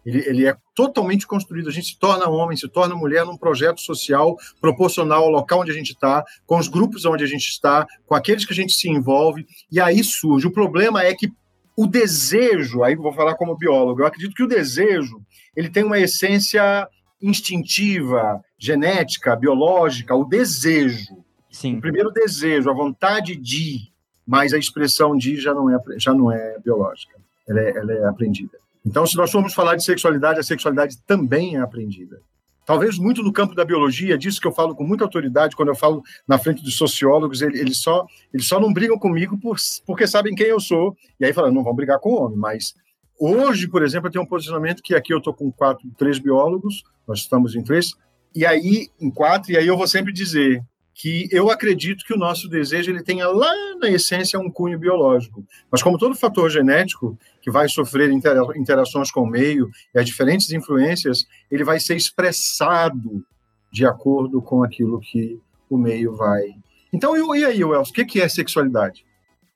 Ele, 0.05 0.19
ele, 0.27 0.45
é 0.47 0.55
totalmente 0.75 1.25
construído. 1.25 1.69
A 1.69 1.71
gente 1.71 1.87
se 1.87 1.99
torna 1.99 2.27
homem, 2.27 2.57
se 2.57 2.67
torna 2.67 2.95
mulher 2.95 3.25
num 3.25 3.37
projeto 3.37 3.79
social 3.79 4.35
proporcional 4.59 5.23
ao 5.23 5.29
local 5.29 5.61
onde 5.61 5.71
a 5.71 5.75
gente 5.75 5.91
está, 5.91 6.23
com 6.45 6.57
os 6.57 6.67
grupos 6.67 7.05
onde 7.05 7.23
a 7.23 7.27
gente 7.27 7.47
está, 7.47 7.87
com 8.05 8.13
aqueles 8.13 8.45
que 8.45 8.53
a 8.53 8.55
gente 8.55 8.73
se 8.73 8.89
envolve. 8.89 9.45
E 9.71 9.79
aí 9.79 10.03
surge. 10.03 10.47
O 10.47 10.51
problema 10.51 11.03
é 11.03 11.13
que 11.13 11.31
o 11.75 11.87
desejo, 11.87 12.83
aí 12.83 12.95
vou 12.95 13.13
falar 13.13 13.35
como 13.35 13.57
biólogo, 13.57 14.01
eu 14.01 14.05
acredito 14.05 14.35
que 14.35 14.43
o 14.43 14.47
desejo 14.47 15.21
ele 15.55 15.69
tem 15.69 15.83
uma 15.83 15.99
essência 15.99 16.87
instintiva, 17.21 18.43
genética, 18.57 19.35
biológica, 19.35 20.15
o 20.15 20.25
desejo. 20.25 21.23
Sim. 21.49 21.77
O 21.77 21.81
primeiro 21.81 22.11
desejo, 22.11 22.69
a 22.69 22.73
vontade 22.73 23.35
de, 23.35 23.79
mas 24.25 24.53
a 24.53 24.57
expressão 24.57 25.15
de 25.15 25.39
já 25.39 25.53
não 25.53 25.69
é, 25.69 25.79
já 25.97 26.13
não 26.13 26.31
é 26.31 26.59
biológica, 26.59 27.17
ela 27.47 27.59
é, 27.61 27.69
ela 27.77 27.93
é 27.93 28.05
aprendida. 28.05 28.57
Então, 28.85 29.05
se 29.05 29.15
nós 29.15 29.31
formos 29.31 29.53
falar 29.53 29.75
de 29.75 29.83
sexualidade, 29.83 30.39
a 30.39 30.43
sexualidade 30.43 30.97
também 31.05 31.55
é 31.55 31.59
aprendida. 31.59 32.21
Talvez 32.65 32.97
muito 32.97 33.21
no 33.21 33.33
campo 33.33 33.53
da 33.53 33.65
biologia, 33.65 34.17
disso 34.17 34.39
que 34.39 34.47
eu 34.47 34.51
falo 34.51 34.73
com 34.73 34.85
muita 34.85 35.03
autoridade, 35.03 35.55
quando 35.55 35.69
eu 35.69 35.75
falo 35.75 36.01
na 36.27 36.37
frente 36.37 36.63
dos 36.63 36.77
sociólogos, 36.77 37.41
eles, 37.41 37.77
só, 37.77 38.05
eles 38.33 38.47
só 38.47 38.59
não 38.59 38.71
brigam 38.71 38.97
comigo 38.97 39.37
por, 39.37 39.57
porque 39.85 40.07
sabem 40.07 40.33
quem 40.33 40.47
eu 40.47 40.59
sou, 40.59 40.95
e 41.19 41.25
aí 41.25 41.33
falam, 41.33 41.51
não 41.51 41.63
vão 41.63 41.75
brigar 41.75 41.99
com 41.99 42.11
o 42.11 42.21
homem, 42.23 42.37
mas 42.37 42.73
hoje, 43.19 43.67
por 43.67 43.83
exemplo, 43.83 44.07
eu 44.07 44.11
tenho 44.11 44.23
um 44.23 44.27
posicionamento 44.27 44.81
que 44.81 44.95
aqui 44.95 45.13
eu 45.13 45.17
estou 45.17 45.33
com 45.33 45.51
quatro, 45.51 45.89
três 45.97 46.19
biólogos, 46.19 46.83
nós 47.05 47.19
estamos 47.19 47.53
em 47.53 47.63
três, 47.63 47.93
e 48.33 48.45
aí, 48.45 48.87
em 48.99 49.11
quatro, 49.11 49.51
e 49.51 49.57
aí 49.57 49.67
eu 49.67 49.77
vou 49.77 49.87
sempre 49.87 50.13
dizer, 50.13 50.63
que 50.93 51.27
eu 51.31 51.49
acredito 51.49 52.05
que 52.05 52.13
o 52.13 52.17
nosso 52.17 52.47
desejo 52.47 52.91
ele 52.91 53.01
tenha 53.01 53.27
lá 53.27 53.51
na 53.79 53.89
essência 53.89 54.39
um 54.39 54.49
cunho 54.49 54.77
biológico. 54.77 55.43
Mas 55.71 55.81
como 55.81 55.97
todo 55.97 56.15
fator 56.15 56.49
genético 56.49 57.17
que 57.41 57.49
vai 57.49 57.67
sofrer 57.67 58.11
interações 58.11 59.11
com 59.11 59.21
o 59.21 59.27
meio 59.27 59.69
e 59.93 59.99
as 59.99 60.05
diferentes 60.05 60.51
influências, 60.51 61.25
ele 61.49 61.63
vai 61.63 61.79
ser 61.79 61.95
expressado 61.95 63.25
de 63.71 63.85
acordo 63.85 64.41
com 64.41 64.63
aquilo 64.63 64.99
que 64.99 65.39
o 65.69 65.77
meio 65.77 66.15
vai. 66.15 66.55
Então, 66.93 67.17
e 67.35 67.43
aí, 67.43 67.63
Wells, 67.63 67.89
o 67.89 67.93
que 67.93 68.21
é 68.21 68.29
sexualidade? 68.29 69.03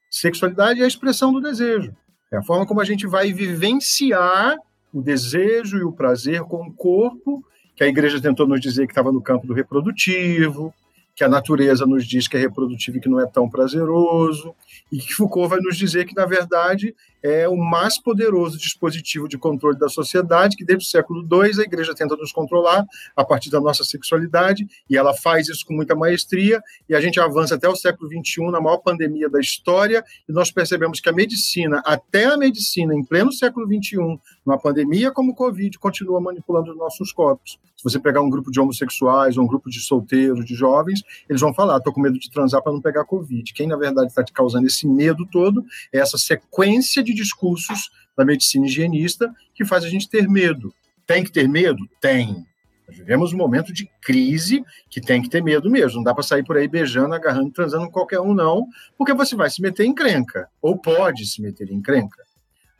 Sexualidade 0.09 0.81
é 0.81 0.85
a 0.85 0.87
expressão 0.87 1.31
do 1.31 1.39
desejo. 1.39 1.95
É 2.31 2.37
a 2.37 2.43
forma 2.43 2.65
como 2.65 2.81
a 2.81 2.85
gente 2.85 3.05
vai 3.05 3.31
vivenciar 3.31 4.57
o 4.91 5.01
desejo 5.01 5.77
e 5.77 5.83
o 5.83 5.91
prazer 5.91 6.41
com 6.41 6.63
o 6.63 6.73
corpo, 6.73 7.45
que 7.75 7.83
a 7.83 7.87
igreja 7.87 8.19
tentou 8.19 8.47
nos 8.47 8.59
dizer 8.59 8.87
que 8.87 8.91
estava 8.91 9.11
no 9.11 9.21
campo 9.21 9.45
do 9.45 9.53
reprodutivo, 9.53 10.73
que 11.17 11.23
a 11.23 11.27
natureza 11.27 11.83
nos 11.87 12.05
diz 12.05 12.27
que 12.27 12.37
é 12.37 12.39
reprodutivo 12.39 12.97
e 12.97 13.01
que 13.01 13.09
não 13.09 13.19
é 13.19 13.25
tão 13.25 13.49
prazeroso, 13.49 14.53
e 14.91 14.99
que 14.99 15.15
Foucault 15.15 15.49
vai 15.49 15.59
nos 15.59 15.75
dizer 15.75 16.05
que, 16.05 16.15
na 16.15 16.27
verdade, 16.27 16.95
é 17.21 17.47
o 17.47 17.55
mais 17.55 17.99
poderoso 17.99 18.57
dispositivo 18.57 19.27
de 19.27 19.37
controle 19.37 19.77
da 19.77 19.89
sociedade, 19.89 20.55
que 20.55 20.65
desde 20.65 20.85
o 20.85 20.87
século 20.87 21.21
II 21.21 21.59
a 21.59 21.63
igreja 21.63 21.95
tenta 21.95 22.15
nos 22.15 22.31
controlar 22.31 22.85
a 23.15 23.25
partir 23.25 23.49
da 23.49 23.59
nossa 23.59 23.83
sexualidade, 23.83 24.67
e 24.89 24.97
ela 24.97 25.13
faz 25.13 25.49
isso 25.49 25.65
com 25.65 25.73
muita 25.73 25.95
maestria, 25.95 26.61
e 26.87 26.95
a 26.95 27.01
gente 27.01 27.19
avança 27.19 27.55
até 27.55 27.67
o 27.67 27.75
século 27.75 28.09
XXI, 28.09 28.51
na 28.51 28.61
maior 28.61 28.77
pandemia 28.77 29.29
da 29.29 29.39
história, 29.39 30.03
e 30.27 30.31
nós 30.31 30.51
percebemos 30.51 30.99
que 30.99 31.09
a 31.09 31.13
medicina, 31.13 31.81
até 31.85 32.25
a 32.25 32.37
medicina, 32.37 32.93
em 32.93 33.03
pleno 33.03 33.31
século 33.31 33.65
XXI, 33.65 33.97
numa 34.45 34.57
pandemia 34.57 35.11
como 35.11 35.31
o 35.31 35.35
Covid, 35.35 35.77
continua 35.79 36.21
manipulando 36.21 36.71
os 36.71 36.77
nossos 36.77 37.11
corpos. 37.11 37.59
Se 37.75 37.83
você 37.83 37.99
pegar 37.99 38.21
um 38.21 38.29
grupo 38.29 38.49
de 38.49 38.59
homossexuais, 38.59 39.37
ou 39.37 39.43
um 39.43 39.47
grupo 39.47 39.69
de 39.69 39.79
solteiros, 39.79 40.43
de 40.43 40.55
jovens, 40.55 41.03
eles 41.29 41.41
vão 41.41 41.53
falar, 41.53 41.77
estou 41.77 41.93
com 41.93 42.01
medo 42.01 42.17
de 42.17 42.31
transar 42.31 42.61
para 42.63 42.71
não 42.71 42.81
pegar 42.81 43.05
Covid. 43.05 43.53
Quem, 43.53 43.67
na 43.67 43.77
verdade, 43.77 44.07
está 44.07 44.23
te 44.23 44.33
causando 44.33 44.65
esse 44.65 44.87
medo 44.87 45.27
todo 45.27 45.63
é 45.93 45.99
essa 45.99 46.17
sequência 46.17 47.03
de 47.07 47.13
discursos 47.13 47.89
da 48.15 48.25
medicina 48.25 48.65
higienista 48.65 49.33
que 49.53 49.65
faz 49.65 49.83
a 49.83 49.89
gente 49.89 50.09
ter 50.09 50.27
medo. 50.27 50.73
Tem 51.05 51.23
que 51.23 51.31
ter 51.31 51.47
medo? 51.47 51.87
Tem. 52.01 52.45
Nós 52.87 52.97
vivemos 52.97 53.33
um 53.33 53.37
momento 53.37 53.73
de 53.73 53.89
crise 54.01 54.63
que 54.89 55.01
tem 55.01 55.21
que 55.21 55.29
ter 55.29 55.43
medo 55.43 55.69
mesmo. 55.69 55.97
Não 55.97 56.03
dá 56.03 56.13
para 56.13 56.23
sair 56.23 56.43
por 56.43 56.57
aí 56.57 56.67
beijando, 56.67 57.13
agarrando, 57.13 57.51
transando 57.51 57.89
qualquer 57.89 58.19
um, 58.19 58.33
não, 58.33 58.67
porque 58.97 59.13
você 59.13 59.35
vai 59.35 59.49
se 59.49 59.61
meter 59.61 59.85
em 59.85 59.93
crenca, 59.93 60.49
ou 60.61 60.77
pode 60.77 61.25
se 61.25 61.41
meter 61.41 61.69
em 61.69 61.81
crenca. 61.81 62.23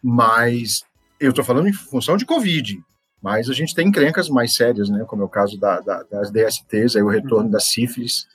Mas 0.02 0.84
eu 1.20 1.32
estou 1.32 1.44
falando 1.44 1.68
em 1.68 1.74
função 1.74 2.16
de 2.16 2.26
Covid. 2.26 2.82
Mas 3.22 3.50
a 3.50 3.54
gente 3.54 3.74
tem 3.74 3.88
encrencas 3.88 4.30
mais 4.30 4.56
sérias, 4.56 4.90
né? 4.90 5.04
Como 5.08 5.24
é 5.24 5.26
o 5.26 5.30
caso 5.30 5.60
da, 5.60 5.80
da, 5.80 6.04
das 6.04 6.32
DSTs, 6.32 6.96
aí 6.96 7.02
o 7.02 7.10
retorno 7.10 7.50
da 7.50 7.60
sífilis, 7.60 8.28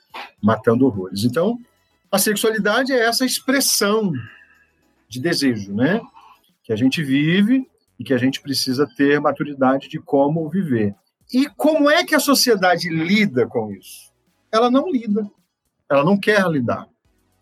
matando 0.42 0.85
horrores. 0.85 1.24
Então, 1.24 1.57
a 2.11 2.18
sexualidade 2.18 2.92
é 2.92 2.98
essa 2.98 3.24
expressão 3.24 4.12
de 5.12 5.20
desejo, 5.20 5.75
né? 5.75 6.01
Que 6.64 6.72
a 6.72 6.77
gente 6.77 7.03
vive 7.03 7.68
e 7.98 8.05
que 8.05 8.14
a 8.14 8.18
gente 8.18 8.40
precisa 8.40 8.88
ter 8.96 9.20
maturidade 9.20 9.88
de 9.88 10.01
como 10.01 10.48
viver. 10.48 10.94
E 11.33 11.48
como 11.51 11.90
é 11.90 12.03
que 12.03 12.14
a 12.14 12.20
sociedade 12.20 12.88
lida 12.88 13.46
com 13.46 13.70
isso? 13.70 14.11
Ela 14.51 14.70
não 14.70 14.90
lida. 14.90 15.31
Ela 15.90 16.03
não 16.03 16.18
quer 16.18 16.46
lidar. 16.48 16.88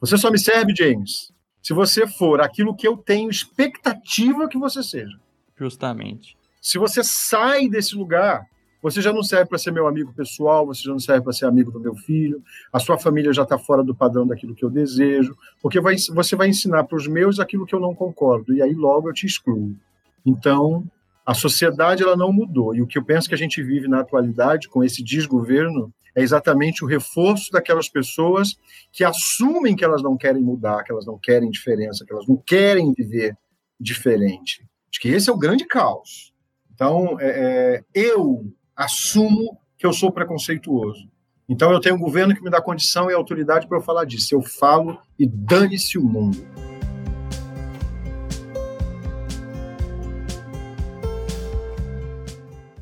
Você 0.01 0.19
só 0.19 0.31
me 0.31 0.39
serve, 0.39 0.75
James, 0.77 1.33
se 1.63 1.73
você 1.73 2.07
for 2.09 2.41
aquilo 2.41 2.75
que 2.75 2.89
eu 2.89 2.97
tenho 2.97 3.31
expectativa 3.31 4.49
que 4.49 4.59
você 4.59 4.83
seja. 4.83 5.17
Justamente. 5.57 6.37
Se 6.61 6.77
você 6.77 7.05
sai 7.05 7.69
desse 7.69 7.95
lugar, 7.95 8.47
você 8.83 9.03
já 9.03 9.13
não 9.13 9.23
serve 9.23 9.47
para 9.47 9.59
ser 9.59 9.73
meu 9.73 9.87
amigo 9.87 10.13
pessoal, 10.15 10.67
você 10.67 10.83
já 10.85 10.91
não 10.91 10.99
serve 10.99 11.23
para 11.23 11.33
ser 11.33 11.47
amigo 11.47 11.71
do 11.71 11.81
meu 11.81 11.95
filho, 11.95 12.43
a 12.73 12.79
sua 12.79 12.99
família 12.99 13.33
já 13.33 13.43
está 13.43 13.59
fora 13.59 13.83
do 13.83 13.95
padrão 13.95 14.27
daquilo 14.27 14.55
que 14.55 14.65
eu 14.65 14.71
desejo, 14.71 15.37
porque 15.61 15.81
vai, 15.81 15.97
você 15.97 16.35
vai 16.35 16.49
ensinar 16.49 16.85
para 16.85 16.97
os 16.97 17.07
meus 17.07 17.39
aquilo 17.39 17.67
que 17.67 17.75
eu 17.75 17.81
não 17.81 17.95
concordo, 17.95 18.55
e 18.55 18.63
aí 18.63 18.75
logo 18.75 19.09
eu 19.09 19.13
te 19.13 19.27
excluo. 19.27 19.77
Então, 20.25 20.85
a 21.25 21.35
sociedade 21.35 22.03
ela 22.03 22.17
não 22.17 22.33
mudou, 22.33 22.75
e 22.75 22.83
o 22.83 22.87
que 22.87 22.99
eu 22.99 23.05
penso 23.05 23.29
que 23.29 23.35
a 23.35 23.39
gente 23.39 23.63
vive 23.63 23.87
na 23.87 24.01
atualidade 24.01 24.69
com 24.69 24.83
esse 24.83 25.03
desgoverno 25.03 25.93
é 26.15 26.23
exatamente 26.23 26.85
o 26.85 26.89
reforço 26.89 27.53
daquelas 27.53 27.89
pessoas 27.89 28.57
que 28.93 29.05
assumem 29.05 29.77
que 29.77 29.85
elas 29.85 30.03
não 30.03 30.17
querem 30.17 30.43
mudar, 30.43 30.83
que 30.83 30.91
elas 30.91 31.07
não 31.07 31.19
querem 31.19 31.51
diferença, 31.51 32.05
que 32.05 32.13
elas 32.13 32.27
não 32.27 32.37
querem 32.37 32.93
viver 32.93 33.37
diferente. 33.79 34.67
Acho 34.91 35.01
que 35.01 35.09
esse 35.09 35.31
é 35.31 35.33
o 35.33 35.39
grande 35.39 35.65
caos. 35.65 36.33
Então, 36.75 37.17
é, 37.21 37.77
é 37.77 37.85
eu 37.95 38.53
assumo 38.81 39.61
que 39.77 39.85
eu 39.85 39.93
sou 39.93 40.11
preconceituoso. 40.11 41.07
Então 41.47 41.71
eu 41.71 41.81
tenho 41.81 41.97
um 41.97 42.01
governo 42.01 42.35
que 42.35 42.43
me 42.43 42.49
dá 42.49 42.63
condição 42.63 43.11
e 43.11 43.15
autoridade 43.15 43.69
para 43.69 43.77
eu 43.77 43.83
falar 43.83 44.07
disso. 44.07 44.35
Eu 44.35 44.41
falo 44.41 44.99
e 45.19 45.27
dane-se 45.27 45.99
o 45.99 46.03
mundo. 46.03 46.39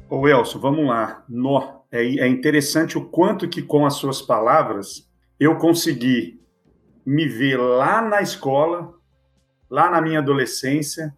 Ô 0.08 0.28
Elcio, 0.28 0.60
vamos 0.60 0.86
lá. 0.86 1.24
No, 1.28 1.82
é, 1.90 2.04
é 2.04 2.28
interessante 2.28 2.96
o 2.96 3.04
quanto 3.04 3.48
que 3.48 3.60
com 3.60 3.84
as 3.84 3.94
suas 3.94 4.22
palavras 4.22 5.10
eu 5.40 5.56
consegui 5.56 6.40
me 7.04 7.26
ver 7.26 7.56
lá 7.56 8.00
na 8.00 8.22
escola, 8.22 8.94
lá 9.68 9.90
na 9.90 10.00
minha 10.00 10.20
adolescência, 10.20 11.16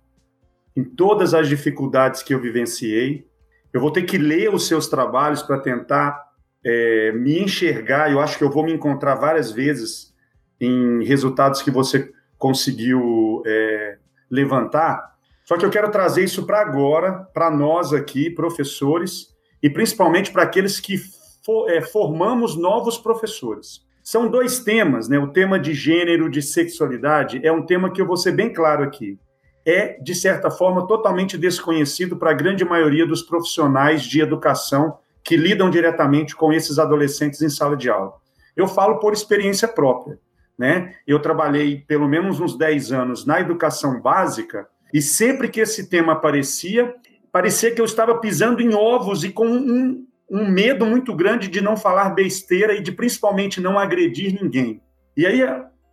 em 0.74 0.84
todas 0.84 1.34
as 1.34 1.48
dificuldades 1.48 2.22
que 2.22 2.32
eu 2.32 2.40
vivenciei, 2.40 3.29
eu 3.72 3.80
vou 3.80 3.90
ter 3.90 4.02
que 4.02 4.18
ler 4.18 4.52
os 4.52 4.66
seus 4.66 4.88
trabalhos 4.88 5.42
para 5.42 5.58
tentar 5.58 6.20
é, 6.64 7.12
me 7.12 7.40
enxergar. 7.40 8.10
Eu 8.10 8.20
acho 8.20 8.36
que 8.36 8.44
eu 8.44 8.50
vou 8.50 8.64
me 8.64 8.72
encontrar 8.72 9.14
várias 9.14 9.50
vezes 9.50 10.14
em 10.60 11.04
resultados 11.04 11.62
que 11.62 11.70
você 11.70 12.10
conseguiu 12.36 13.42
é, 13.46 13.98
levantar. 14.30 15.14
Só 15.44 15.56
que 15.56 15.64
eu 15.64 15.70
quero 15.70 15.90
trazer 15.90 16.24
isso 16.24 16.44
para 16.46 16.60
agora, 16.60 17.28
para 17.32 17.50
nós 17.50 17.92
aqui, 17.92 18.30
professores, 18.30 19.28
e 19.62 19.68
principalmente 19.68 20.30
para 20.30 20.42
aqueles 20.42 20.78
que 20.80 20.96
for, 21.44 21.70
é, 21.70 21.80
formamos 21.80 22.56
novos 22.56 22.98
professores. 22.98 23.84
São 24.02 24.28
dois 24.28 24.60
temas, 24.60 25.08
né? 25.08 25.18
O 25.18 25.28
tema 25.28 25.58
de 25.58 25.74
gênero, 25.74 26.30
de 26.30 26.42
sexualidade, 26.42 27.40
é 27.44 27.52
um 27.52 27.64
tema 27.64 27.92
que 27.92 28.00
eu 28.00 28.06
vou 28.06 28.16
ser 28.16 28.32
bem 28.32 28.52
claro 28.52 28.82
aqui 28.82 29.18
é, 29.64 29.98
de 30.00 30.14
certa 30.14 30.50
forma, 30.50 30.86
totalmente 30.86 31.36
desconhecido 31.36 32.16
para 32.16 32.30
a 32.30 32.34
grande 32.34 32.64
maioria 32.64 33.06
dos 33.06 33.22
profissionais 33.22 34.02
de 34.02 34.20
educação 34.20 34.98
que 35.22 35.36
lidam 35.36 35.70
diretamente 35.70 36.34
com 36.34 36.52
esses 36.52 36.78
adolescentes 36.78 37.42
em 37.42 37.48
sala 37.48 37.76
de 37.76 37.90
aula. 37.90 38.14
Eu 38.56 38.66
falo 38.66 38.98
por 38.98 39.12
experiência 39.12 39.68
própria. 39.68 40.18
Né? 40.58 40.94
Eu 41.06 41.20
trabalhei 41.20 41.84
pelo 41.86 42.06
menos 42.06 42.38
uns 42.38 42.56
10 42.56 42.92
anos 42.92 43.24
na 43.24 43.40
educação 43.40 44.00
básica 44.00 44.68
e 44.92 45.00
sempre 45.00 45.48
que 45.48 45.60
esse 45.60 45.88
tema 45.88 46.12
aparecia, 46.12 46.94
parecia 47.32 47.70
que 47.70 47.80
eu 47.80 47.84
estava 47.84 48.18
pisando 48.18 48.60
em 48.60 48.74
ovos 48.74 49.24
e 49.24 49.30
com 49.30 49.46
um, 49.46 50.06
um 50.30 50.50
medo 50.50 50.84
muito 50.84 51.14
grande 51.14 51.48
de 51.48 51.62
não 51.62 51.76
falar 51.76 52.10
besteira 52.10 52.74
e 52.74 52.82
de 52.82 52.92
principalmente 52.92 53.60
não 53.60 53.78
agredir 53.78 54.38
ninguém. 54.38 54.82
E 55.16 55.26
aí 55.26 55.40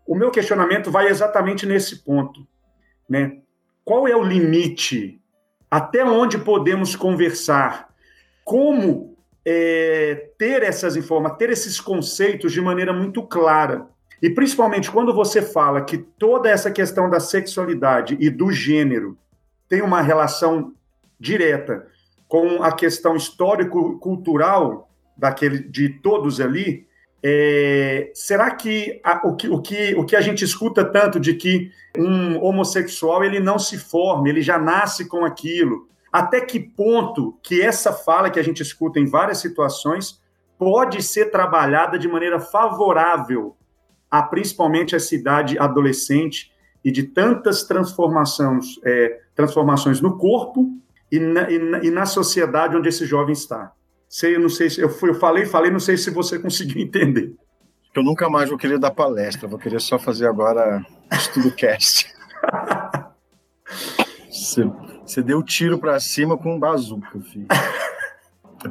o 0.06 0.16
meu 0.16 0.32
questionamento 0.32 0.92
vai 0.92 1.08
exatamente 1.08 1.66
nesse 1.66 2.04
ponto. 2.04 2.46
Né? 3.10 3.38
Qual 3.88 4.06
é 4.06 4.14
o 4.14 4.22
limite? 4.22 5.18
Até 5.72 6.04
onde 6.04 6.38
podemos 6.38 6.94
conversar? 6.94 7.88
Como 8.44 9.16
é, 9.46 10.28
ter 10.38 10.62
essas 10.62 10.98
informações, 10.98 11.38
ter 11.38 11.50
esses 11.52 11.80
conceitos 11.80 12.52
de 12.52 12.60
maneira 12.60 12.92
muito 12.92 13.24
clara? 13.24 13.88
E 14.22 14.30
principalmente 14.30 14.92
quando 14.92 15.14
você 15.14 15.42
fala 15.42 15.86
que 15.86 15.98
toda 15.98 16.50
essa 16.50 16.70
questão 16.70 17.10
da 17.10 17.22
sexualidade 17.22 18.18
e 18.20 18.30
do 18.30 18.52
gênero 18.52 19.18
tem 19.70 19.82
uma 19.82 20.02
relação 20.02 20.74
direta 21.18 21.88
com 22.28 22.62
a 22.62 22.74
questão 22.74 23.16
histórico-cultural 23.16 24.92
daquele 25.16 25.60
de 25.60 25.88
todos 25.88 26.42
ali, 26.42 26.86
é, 27.24 28.12
será 28.14 28.52
que 28.52 29.02
a, 29.04 29.28
o 29.28 29.36
que, 29.36 29.50
o, 29.50 29.62
que, 29.62 29.96
o 29.96 30.06
que 30.06 30.16
a 30.16 30.22
gente 30.22 30.44
escuta 30.44 30.86
tanto 30.86 31.20
de 31.20 31.34
que 31.34 31.72
um 31.98 32.42
homossexual 32.44 33.24
ele 33.24 33.40
não 33.40 33.58
se 33.58 33.78
forma, 33.78 34.30
ele 34.30 34.42
já 34.42 34.58
nasce 34.58 35.08
com 35.08 35.26
aquilo? 35.26 35.88
Até 36.12 36.42
que 36.42 36.60
ponto 36.60 37.38
que 37.44 37.62
essa 37.62 37.92
fala 37.92 38.30
que 38.30 38.40
a 38.40 38.44
gente 38.44 38.62
escuta 38.62 39.00
em 39.00 39.06
várias 39.06 39.40
situações 39.40 40.22
pode 40.58 41.04
ser 41.04 41.32
trabalhada 41.32 42.00
de 42.00 42.08
maneira 42.08 42.40
favorável 42.40 43.56
a 44.10 44.24
principalmente 44.24 44.96
essa 44.96 45.14
idade 45.14 45.60
adolescente 45.60 46.52
e 46.84 46.92
de 46.92 47.04
tantas 47.04 47.64
transformações, 47.64 48.80
é, 48.84 49.20
transformações 49.36 50.00
no 50.00 50.18
corpo 50.18 50.72
e 51.12 51.20
na, 51.20 51.52
e, 51.52 51.60
na, 51.60 51.84
e 51.84 51.92
na 51.92 52.06
sociedade 52.06 52.76
onde 52.76 52.88
esse 52.88 53.06
jovem 53.06 53.34
está? 53.34 53.74
Sei, 54.10 54.38
não 54.38 54.50
sei 54.50 54.70
se 54.70 54.82
eu, 54.82 54.90
eu 54.90 55.16
falei, 55.16 55.46
falei, 55.46 55.70
não 55.70 55.80
sei 55.80 55.98
se 55.98 56.10
você 56.10 56.40
conseguiu 56.40 56.82
entender. 56.82 57.36
Eu 57.96 58.04
nunca 58.04 58.30
mais 58.30 58.50
vou 58.50 58.58
querer 58.58 58.78
dar 58.78 58.92
palestra, 58.92 59.48
vou 59.48 59.58
querer 59.58 59.82
só 59.82 59.98
fazer 59.98 60.28
agora 60.28 60.86
estudo 61.12 61.52
cast. 61.52 62.08
você, 64.30 64.64
você 65.04 65.22
deu 65.24 65.42
tiro 65.42 65.80
para 65.80 66.00
cima 66.00 66.38
com 66.38 66.56
um 66.56 66.60
bazuca, 66.60 67.20
filho. 67.22 67.48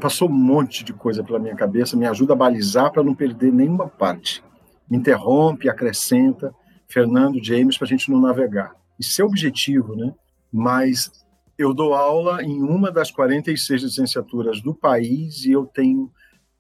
Passou 0.01 0.29
um 0.29 0.33
monte 0.33 0.85
de 0.85 0.92
coisa 0.92 1.25
pela 1.25 1.38
minha 1.38 1.57
cabeça, 1.57 1.96
me 1.96 2.07
ajuda 2.07 2.35
a 2.35 2.37
balizar 2.37 2.92
para 2.92 3.03
não 3.03 3.14
perder 3.14 3.53
nenhuma 3.53 3.88
parte. 3.88 4.44
Me 4.88 4.96
interrompe, 4.96 5.68
acrescenta, 5.68 6.55
Fernando, 6.88 7.42
James, 7.42 7.77
para 7.77 7.87
a 7.87 7.88
gente 7.88 8.11
não 8.11 8.20
navegar. 8.20 8.75
Isso 8.99 9.20
é 9.20 9.25
objetivo, 9.25 9.96
né? 9.96 10.14
Mas 10.53 11.11
eu 11.59 11.73
dou 11.73 11.95
aula 11.95 12.42
em 12.42 12.62
uma 12.62 12.90
das 12.90 13.11
46 13.11 13.83
licenciaturas 13.83 14.61
do 14.61 14.75
país 14.75 15.45
e 15.45 15.53
eu 15.53 15.66
tenho 15.66 16.11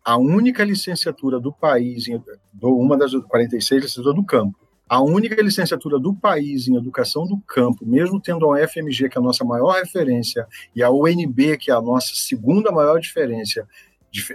a 0.04 0.16
única 0.16 0.64
licenciatura 0.64 1.40
do 1.40 1.52
país, 1.52 2.06
em, 2.08 2.22
uma 2.62 2.96
das 2.96 3.12
46 3.12 3.82
licenciaturas 3.82 4.14
do 4.14 4.24
campo, 4.24 4.56
a 4.88 5.02
única 5.02 5.42
licenciatura 5.42 5.98
do 5.98 6.14
país 6.14 6.68
em 6.68 6.76
educação 6.76 7.26
do 7.26 7.38
campo, 7.40 7.84
mesmo 7.84 8.20
tendo 8.20 8.46
a 8.46 8.62
UFMG, 8.62 9.08
que 9.08 9.18
é 9.18 9.20
a 9.20 9.24
nossa 9.24 9.44
maior 9.44 9.72
referência, 9.72 10.46
e 10.74 10.82
a 10.82 10.90
UNB, 10.90 11.58
que 11.58 11.72
é 11.72 11.74
a 11.74 11.80
nossa 11.80 12.14
segunda 12.14 12.70
maior 12.70 13.00
diferença, 13.00 13.66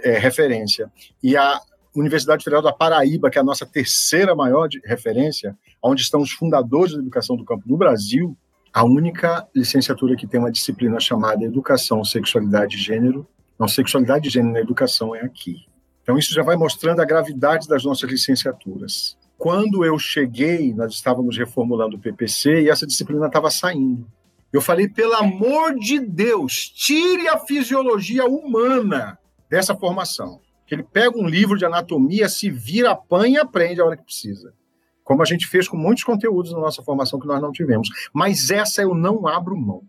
é, 0.02 0.18
referência, 0.18 0.92
e 1.22 1.36
a 1.36 1.58
Universidade 1.94 2.44
Federal 2.44 2.62
da 2.62 2.72
Paraíba, 2.72 3.30
que 3.30 3.38
é 3.38 3.40
a 3.40 3.44
nossa 3.44 3.64
terceira 3.64 4.34
maior 4.34 4.68
referência, 4.84 5.56
onde 5.82 6.02
estão 6.02 6.20
os 6.20 6.32
fundadores 6.32 6.92
da 6.92 7.00
educação 7.00 7.34
do 7.34 7.44
campo 7.44 7.64
no 7.66 7.76
Brasil, 7.76 8.36
a 8.72 8.84
única 8.84 9.46
licenciatura 9.54 10.16
que 10.16 10.26
tem 10.26 10.40
uma 10.40 10.50
disciplina 10.50 10.98
chamada 10.98 11.44
Educação, 11.44 12.02
Sexualidade 12.04 12.76
e 12.76 12.80
Gênero, 12.80 13.26
não, 13.58 13.68
Sexualidade 13.68 14.28
e 14.28 14.30
Gênero 14.30 14.54
na 14.54 14.60
Educação 14.60 15.14
é 15.14 15.20
aqui. 15.20 15.66
Então, 16.02 16.18
isso 16.18 16.32
já 16.32 16.42
vai 16.42 16.56
mostrando 16.56 17.00
a 17.00 17.04
gravidade 17.04 17.68
das 17.68 17.84
nossas 17.84 18.10
licenciaturas. 18.10 19.16
Quando 19.36 19.84
eu 19.84 19.98
cheguei, 19.98 20.72
nós 20.72 20.94
estávamos 20.94 21.36
reformulando 21.36 21.96
o 21.96 21.98
PPC 21.98 22.62
e 22.62 22.70
essa 22.70 22.86
disciplina 22.86 23.26
estava 23.26 23.50
saindo. 23.50 24.06
Eu 24.52 24.60
falei, 24.60 24.88
pelo 24.88 25.14
amor 25.14 25.74
de 25.78 26.00
Deus, 26.00 26.68
tire 26.68 27.28
a 27.28 27.38
fisiologia 27.38 28.24
humana 28.26 29.18
dessa 29.48 29.76
formação. 29.76 30.40
Ele 30.70 30.82
pega 30.82 31.18
um 31.18 31.28
livro 31.28 31.58
de 31.58 31.66
anatomia, 31.66 32.30
se 32.30 32.50
vira, 32.50 32.92
apanha 32.92 33.36
e 33.36 33.40
aprende 33.40 33.80
a 33.80 33.84
hora 33.84 33.96
que 33.96 34.04
precisa. 34.04 34.54
Como 35.12 35.22
a 35.22 35.26
gente 35.26 35.46
fez 35.46 35.68
com 35.68 35.76
muitos 35.76 36.04
conteúdos 36.04 36.52
na 36.52 36.60
nossa 36.60 36.82
formação 36.82 37.20
que 37.20 37.26
nós 37.26 37.40
não 37.40 37.52
tivemos. 37.52 37.88
Mas 38.12 38.50
essa 38.50 38.80
eu 38.80 38.94
não 38.94 39.26
abro 39.26 39.56
mão. 39.56 39.82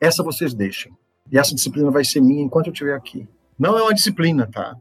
Essa 0.00 0.22
vocês 0.22 0.54
deixem. 0.54 0.92
E 1.30 1.38
essa 1.38 1.54
disciplina 1.54 1.90
vai 1.90 2.04
ser 2.04 2.20
minha 2.20 2.42
enquanto 2.42 2.68
eu 2.68 2.72
estiver 2.72 2.94
aqui. 2.94 3.28
Não 3.58 3.78
é 3.78 3.82
uma 3.82 3.94
disciplina, 3.94 4.46
tá? 4.46 4.76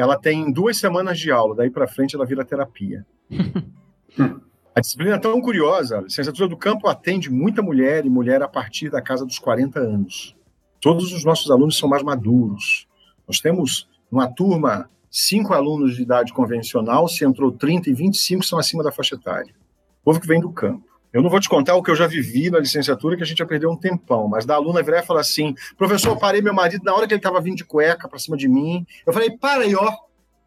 ela 0.00 0.18
tem 0.18 0.50
duas 0.50 0.78
semanas 0.78 1.18
de 1.18 1.30
aula, 1.30 1.54
daí 1.54 1.68
para 1.68 1.86
frente 1.86 2.16
ela 2.16 2.24
vira 2.24 2.44
terapia. 2.44 3.04
a 4.74 4.80
disciplina 4.80 5.16
é 5.16 5.18
tão 5.18 5.38
curiosa, 5.42 5.98
a 5.98 6.00
licenciatura 6.00 6.48
do 6.48 6.56
campo 6.56 6.88
atende 6.88 7.30
muita 7.30 7.60
mulher 7.60 8.06
e 8.06 8.10
mulher 8.10 8.42
a 8.42 8.48
partir 8.48 8.88
da 8.88 9.02
casa 9.02 9.26
dos 9.26 9.38
40 9.38 9.78
anos. 9.78 10.34
Todos 10.80 11.12
os 11.12 11.22
nossos 11.22 11.50
alunos 11.50 11.76
são 11.76 11.86
mais 11.86 12.02
maduros. 12.02 12.88
Nós 13.28 13.40
temos 13.40 13.86
uma 14.10 14.26
turma, 14.26 14.88
cinco 15.10 15.52
alunos 15.52 15.96
de 15.96 16.02
idade 16.02 16.32
convencional, 16.32 17.08
se 17.08 17.24
entrou 17.24 17.50
30 17.50 17.90
e 17.90 17.94
25 17.94 18.44
são 18.44 18.58
acima 18.58 18.82
da 18.84 18.92
faixa 18.92 19.16
etária. 19.16 19.52
O 20.00 20.04
povo 20.04 20.20
que 20.20 20.26
vem 20.26 20.40
do 20.40 20.52
campo. 20.52 20.88
Eu 21.12 21.22
não 21.22 21.28
vou 21.28 21.40
te 21.40 21.48
contar 21.48 21.74
o 21.74 21.82
que 21.82 21.90
eu 21.90 21.96
já 21.96 22.06
vivi 22.06 22.50
na 22.50 22.60
licenciatura, 22.60 23.16
que 23.16 23.22
a 23.24 23.26
gente 23.26 23.38
já 23.38 23.46
perdeu 23.46 23.68
um 23.68 23.76
tempão, 23.76 24.28
mas 24.28 24.46
da 24.46 24.54
aluna 24.54 24.82
virar 24.82 25.00
e 25.00 25.06
falar 25.06 25.22
assim: 25.22 25.54
professor, 25.76 26.10
eu 26.10 26.16
parei 26.16 26.40
meu 26.40 26.54
marido 26.54 26.84
na 26.84 26.94
hora 26.94 27.06
que 27.06 27.12
ele 27.12 27.18
estava 27.18 27.40
vindo 27.40 27.56
de 27.56 27.64
cueca 27.64 28.08
para 28.08 28.18
cima 28.18 28.36
de 28.36 28.48
mim. 28.48 28.86
Eu 29.04 29.12
falei: 29.12 29.36
para 29.36 29.64
aí, 29.64 29.74
ó. 29.74 29.92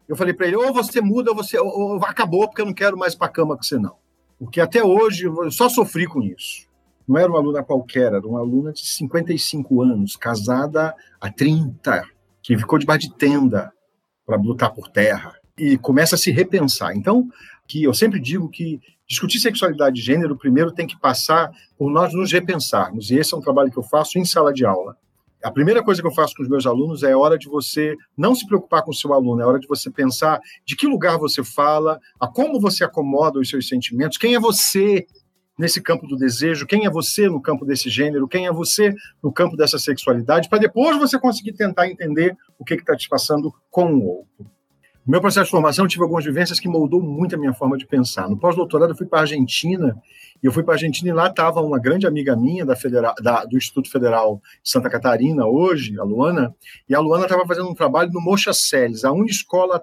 Eu 0.08 0.16
falei 0.16 0.32
para 0.32 0.46
ele: 0.46 0.56
ou 0.56 0.72
você 0.72 1.02
muda, 1.02 1.30
ou 1.30 1.36
você. 1.36 1.58
Ou, 1.58 1.68
ou, 1.68 2.04
acabou, 2.04 2.48
porque 2.48 2.62
eu 2.62 2.66
não 2.66 2.72
quero 2.72 2.96
mais 2.96 3.14
para 3.14 3.28
cama 3.28 3.56
com 3.56 3.62
você, 3.62 3.78
não. 3.78 3.96
Porque 4.38 4.58
até 4.58 4.82
hoje 4.82 5.26
eu 5.26 5.50
só 5.50 5.68
sofri 5.68 6.06
com 6.06 6.22
isso. 6.22 6.66
Não 7.06 7.18
era 7.18 7.28
uma 7.28 7.38
aluna 7.38 7.62
qualquer, 7.62 8.14
era 8.14 8.26
uma 8.26 8.40
aluna 8.40 8.72
de 8.72 8.86
55 8.86 9.82
anos, 9.82 10.16
casada 10.16 10.94
há 11.20 11.30
30, 11.30 12.02
que 12.42 12.56
ficou 12.56 12.78
debaixo 12.78 13.08
de 13.08 13.14
tenda 13.16 13.70
para 14.26 14.36
lutar 14.36 14.72
por 14.72 14.88
terra. 14.88 15.34
E 15.56 15.78
começa 15.78 16.14
a 16.14 16.18
se 16.18 16.30
repensar. 16.30 16.96
Então, 16.96 17.28
que 17.66 17.82
eu 17.82 17.94
sempre 17.94 18.20
digo 18.20 18.48
que 18.48 18.80
discutir 19.06 19.38
sexualidade 19.38 20.00
e 20.00 20.02
gênero, 20.02 20.36
primeiro 20.36 20.72
tem 20.72 20.86
que 20.86 20.98
passar 20.98 21.50
por 21.76 21.90
nós 21.90 22.12
nos 22.12 22.32
repensarmos, 22.32 23.10
e 23.10 23.16
esse 23.16 23.34
é 23.34 23.36
um 23.36 23.40
trabalho 23.40 23.70
que 23.70 23.78
eu 23.78 23.82
faço 23.82 24.18
em 24.18 24.24
sala 24.24 24.52
de 24.52 24.64
aula. 24.64 24.96
A 25.42 25.50
primeira 25.50 25.82
coisa 25.82 26.00
que 26.00 26.08
eu 26.08 26.14
faço 26.14 26.34
com 26.34 26.42
os 26.42 26.48
meus 26.48 26.64
alunos 26.64 27.02
é 27.02 27.12
a 27.12 27.18
hora 27.18 27.36
de 27.36 27.48
você 27.48 27.94
não 28.16 28.34
se 28.34 28.46
preocupar 28.46 28.82
com 28.82 28.90
o 28.90 28.94
seu 28.94 29.12
aluno, 29.12 29.42
é 29.42 29.46
hora 29.46 29.60
de 29.60 29.68
você 29.68 29.90
pensar 29.90 30.40
de 30.64 30.74
que 30.74 30.86
lugar 30.86 31.18
você 31.18 31.44
fala, 31.44 32.00
a 32.18 32.26
como 32.26 32.58
você 32.58 32.82
acomoda 32.82 33.38
os 33.38 33.50
seus 33.50 33.68
sentimentos, 33.68 34.16
quem 34.16 34.34
é 34.34 34.40
você 34.40 35.06
nesse 35.58 35.80
campo 35.80 36.06
do 36.06 36.16
desejo, 36.16 36.66
quem 36.66 36.86
é 36.86 36.90
você 36.90 37.28
no 37.28 37.40
campo 37.40 37.64
desse 37.64 37.88
gênero, 37.88 38.28
quem 38.28 38.46
é 38.46 38.52
você 38.52 38.94
no 39.22 39.32
campo 39.32 39.56
dessa 39.56 39.78
sexualidade, 39.78 40.48
para 40.48 40.58
depois 40.58 40.98
você 40.98 41.18
conseguir 41.18 41.52
tentar 41.52 41.88
entender 41.88 42.36
o 42.58 42.64
que 42.64 42.74
está 42.74 42.96
te 42.96 43.08
passando 43.08 43.54
com 43.70 43.94
o 43.94 44.06
outro. 44.06 44.54
No 45.06 45.10
meu 45.10 45.20
processo 45.20 45.44
de 45.44 45.50
formação, 45.50 45.86
tive 45.86 46.02
algumas 46.02 46.24
vivências 46.24 46.58
que 46.58 46.66
moldou 46.66 47.00
muito 47.00 47.34
a 47.34 47.38
minha 47.38 47.52
forma 47.52 47.76
de 47.76 47.86
pensar. 47.86 48.26
No 48.26 48.38
pós-doutorado, 48.38 48.92
eu 48.92 48.96
fui 48.96 49.06
para 49.06 49.18
a 49.18 49.22
Argentina, 49.22 49.94
e 50.42 50.46
eu 50.46 50.50
fui 50.50 50.62
para 50.62 50.72
a 50.72 50.76
Argentina 50.76 51.10
e 51.10 51.12
lá 51.12 51.28
estava 51.28 51.60
uma 51.60 51.78
grande 51.78 52.06
amiga 52.06 52.34
minha 52.34 52.64
da 52.64 52.74
Federal, 52.74 53.14
da, 53.20 53.44
do 53.44 53.56
Instituto 53.56 53.90
Federal 53.90 54.40
de 54.62 54.70
Santa 54.70 54.88
Catarina, 54.88 55.46
hoje, 55.46 55.98
a 56.00 56.02
Luana, 56.02 56.54
e 56.88 56.94
a 56.94 57.00
Luana 57.00 57.24
estava 57.24 57.46
fazendo 57.46 57.68
um 57.68 57.74
trabalho 57.74 58.10
no 58.12 58.20
Mocha 58.20 58.54
Celes, 58.54 59.04
a 59.04 59.12
única 59.12 59.32
escola 59.32 59.82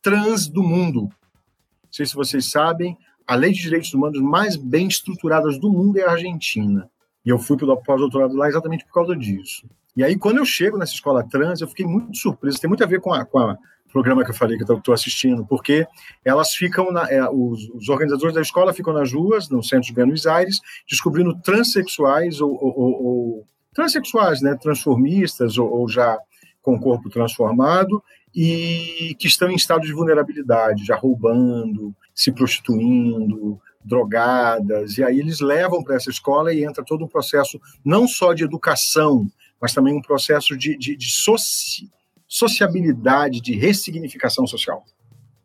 trans 0.00 0.48
do 0.48 0.62
mundo. 0.62 1.02
Não 1.02 1.90
sei 1.90 2.06
se 2.06 2.14
vocês 2.14 2.50
sabem, 2.50 2.96
a 3.26 3.34
lei 3.34 3.52
de 3.52 3.60
direitos 3.60 3.92
humanos 3.92 4.20
mais 4.20 4.56
bem 4.56 4.86
estruturadas 4.86 5.58
do 5.58 5.70
mundo 5.70 5.98
é 5.98 6.04
a 6.04 6.12
Argentina. 6.12 6.88
E 7.24 7.30
eu 7.30 7.38
fui 7.38 7.56
para 7.56 7.72
o 7.72 7.76
pós-doutorado 7.76 8.34
lá 8.34 8.48
exatamente 8.48 8.84
por 8.84 8.92
causa 8.94 9.16
disso. 9.16 9.66
E 9.96 10.02
aí, 10.02 10.16
quando 10.16 10.38
eu 10.38 10.44
chego 10.44 10.78
nessa 10.78 10.94
escola 10.94 11.26
trans, 11.28 11.60
eu 11.60 11.68
fiquei 11.68 11.86
muito 11.86 12.16
surpreso. 12.16 12.60
Tem 12.60 12.68
muito 12.68 12.82
a 12.82 12.86
ver 12.86 13.00
com 13.00 13.12
a, 13.12 13.24
com 13.24 13.38
a 13.38 13.58
programa 13.92 14.24
que 14.24 14.30
eu 14.30 14.34
falei 14.34 14.56
que 14.56 14.64
eu 14.68 14.78
estou 14.78 14.94
assistindo, 14.94 15.44
porque 15.44 15.86
elas 16.24 16.54
ficam, 16.54 16.90
na, 16.90 17.08
é, 17.10 17.22
os, 17.28 17.68
os, 17.74 17.88
organizadores 17.90 18.34
da 18.34 18.40
escola 18.40 18.72
ficam 18.72 18.92
nas 18.92 19.12
ruas, 19.12 19.50
no 19.50 19.62
centro 19.62 19.86
de 19.86 19.92
Buenos 19.92 20.26
Aires, 20.26 20.60
descobrindo 20.88 21.38
transexuais 21.42 22.40
ou, 22.40 22.50
ou, 22.50 22.78
ou, 22.78 23.04
ou 23.04 23.48
transexuais, 23.74 24.40
né, 24.40 24.56
transformistas 24.60 25.58
ou, 25.58 25.86
já 25.88 26.18
com 26.62 26.80
corpo 26.80 27.10
transformado 27.10 28.02
e 28.34 29.14
que 29.18 29.26
estão 29.26 29.50
em 29.50 29.56
estado 29.56 29.82
de 29.82 29.92
vulnerabilidade, 29.92 30.86
já 30.86 30.96
roubando, 30.96 31.94
se 32.14 32.32
prostituindo, 32.32 33.60
drogadas, 33.84 34.98
e 34.98 35.04
aí 35.04 35.18
eles 35.18 35.40
levam 35.40 35.82
para 35.82 35.96
essa 35.96 36.10
escola 36.10 36.52
e 36.52 36.64
entra 36.64 36.84
todo 36.84 37.04
um 37.04 37.08
processo 37.08 37.60
não 37.84 38.06
só 38.06 38.32
de 38.32 38.44
educação, 38.44 39.26
mas 39.60 39.72
também 39.72 39.94
um 39.94 40.02
processo 40.02 40.56
de, 40.56 40.76
de, 40.76 40.96
de 40.96 41.10
soci 41.10 41.90
sociabilidade, 42.26 43.42
de 43.42 43.52
ressignificação 43.54 44.46
social. 44.46 44.82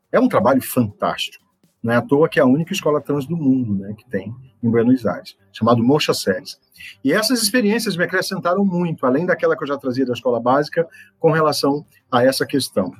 É 0.09 0.17
um 0.21 0.29
trabalho 0.29 0.61
fantástico. 0.61 1.45
Não 1.83 1.93
é 1.93 1.97
à 1.97 2.01
toa 2.01 2.29
que 2.29 2.39
é 2.39 2.41
a 2.41 2.45
única 2.45 2.71
escola 2.71 3.01
trans 3.01 3.25
do 3.25 3.35
mundo 3.35 3.75
né, 3.75 3.93
que 3.93 4.09
tem 4.09 4.33
em 4.63 4.71
Buenos 4.71 5.05
Aires, 5.05 5.35
chamado 5.51 5.83
Mocha 5.83 6.13
Séries. 6.13 6.57
E 7.03 7.11
essas 7.11 7.43
experiências 7.43 7.97
me 7.97 8.05
acrescentaram 8.05 8.63
muito, 8.63 9.05
além 9.05 9.25
daquela 9.25 9.55
que 9.57 9.63
eu 9.63 9.67
já 9.67 9.77
trazia 9.77 10.05
da 10.05 10.13
escola 10.13 10.39
básica, 10.39 10.87
com 11.19 11.31
relação 11.31 11.85
a 12.09 12.23
essa 12.23 12.45
questão. 12.45 12.93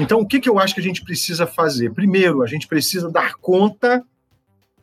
Então, 0.00 0.20
o 0.20 0.26
que, 0.26 0.40
que 0.40 0.48
eu 0.48 0.58
acho 0.58 0.74
que 0.74 0.80
a 0.80 0.84
gente 0.84 1.02
precisa 1.02 1.46
fazer? 1.46 1.92
Primeiro, 1.92 2.42
a 2.42 2.46
gente 2.46 2.66
precisa 2.66 3.10
dar 3.10 3.34
conta 3.34 4.02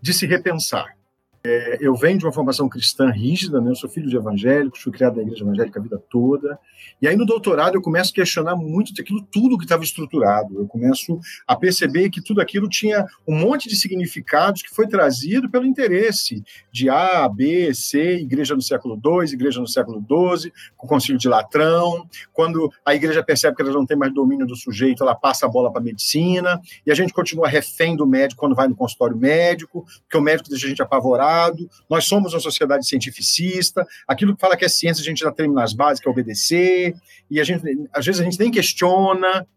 de 0.02 0.14
se 0.14 0.26
repensar. 0.26 0.96
É, 1.44 1.80
eu 1.82 1.96
venho 1.96 2.20
de 2.20 2.26
uma 2.26 2.32
formação 2.32 2.70
cristã 2.70 3.10
rígida, 3.10 3.60
né? 3.60 3.72
eu 3.72 3.76
sou 3.76 3.90
filho 3.90 4.08
de 4.08 4.16
evangélicos, 4.16 4.80
fui 4.80 4.92
criado 4.92 5.16
na 5.16 5.24
igreja 5.24 5.44
evangélica 5.44 5.80
a 5.80 5.84
vida 5.84 6.02
toda. 6.10 6.60
E 7.02 7.08
aí 7.08 7.16
no 7.16 7.26
doutorado 7.26 7.76
eu 7.76 7.82
começo 7.82 8.12
a 8.12 8.14
questionar 8.14 8.56
muito 8.56 8.94
daquilo 8.94 9.24
tudo 9.32 9.58
que 9.58 9.64
estava 9.64 9.84
estruturado. 9.84 10.60
Eu 10.60 10.68
começo 10.68 11.20
a 11.48 11.56
perceber 11.56 12.12
que 12.12 12.22
tudo 12.22 12.42
aquilo 12.42 12.70
tinha 12.70 13.08
um 13.28 13.36
monte 13.36 13.68
de 13.68 13.76
significados 13.76 14.62
que 14.62 14.70
foi 14.70 14.88
trazido 14.88 15.50
pelo 15.50 15.66
interesse 15.66 16.44
de 16.72 16.90
A, 16.90 17.28
B, 17.28 17.74
C, 17.74 18.20
igreja 18.20 18.54
no 18.54 18.62
século 18.62 19.00
II, 19.04 19.34
igreja 19.34 19.60
no 19.60 19.68
século 19.68 20.00
XII, 20.00 20.54
com 20.78 20.86
o 20.86 20.90
concílio 20.90 21.18
de 21.18 21.28
Latrão. 21.28 22.08
Quando 22.32 22.72
a 22.86 22.94
igreja 22.94 23.24
percebe 23.24 23.56
que 23.56 23.64
ela 23.64 23.72
não 23.72 23.86
tem 23.86 23.98
mais 23.98 24.14
domínio 24.14 24.46
do 24.46 24.56
sujeito, 24.56 25.02
ela 25.02 25.16
passa 25.16 25.48
a 25.48 25.50
bola 25.50 25.72
para 25.72 25.82
a 25.82 25.84
medicina. 25.84 26.62
E 26.86 26.92
a 26.92 26.96
gente 26.96 27.14
continua 27.14 27.48
refém 27.48 27.96
do 27.96 28.06
médico 28.06 28.42
quando 28.42 28.56
vai 28.56 28.68
no 28.68 28.76
consultório 28.76 29.18
médico, 29.18 29.86
porque 30.02 30.18
o 30.18 30.22
médico 30.22 30.50
deixa 30.50 30.68
a 30.68 30.70
gente 30.70 30.82
apavorado 31.32 31.70
nós 31.90 32.06
somos 32.06 32.34
uma 32.34 32.40
sociedade 32.40 32.88
cientificista, 32.88 33.86
aquilo 34.08 34.36
que 34.36 34.42
fala 34.42 34.58
que 34.58 34.66
é 34.66 34.70
ciência 34.70 35.02
a 35.02 35.06
gente 35.06 35.20
já 35.20 35.32
tem 35.32 35.52
nas 35.52 35.74
bases, 35.74 36.02
que 36.02 36.08
é 36.08 36.12
obedecer, 36.12 36.94
e 37.30 37.40
a 37.40 37.44
gente, 37.44 37.64
às 37.94 38.06
vezes 38.06 38.22
a 38.22 38.24
gente 38.24 38.40
nem 38.40 38.52
questiona, 38.52 39.48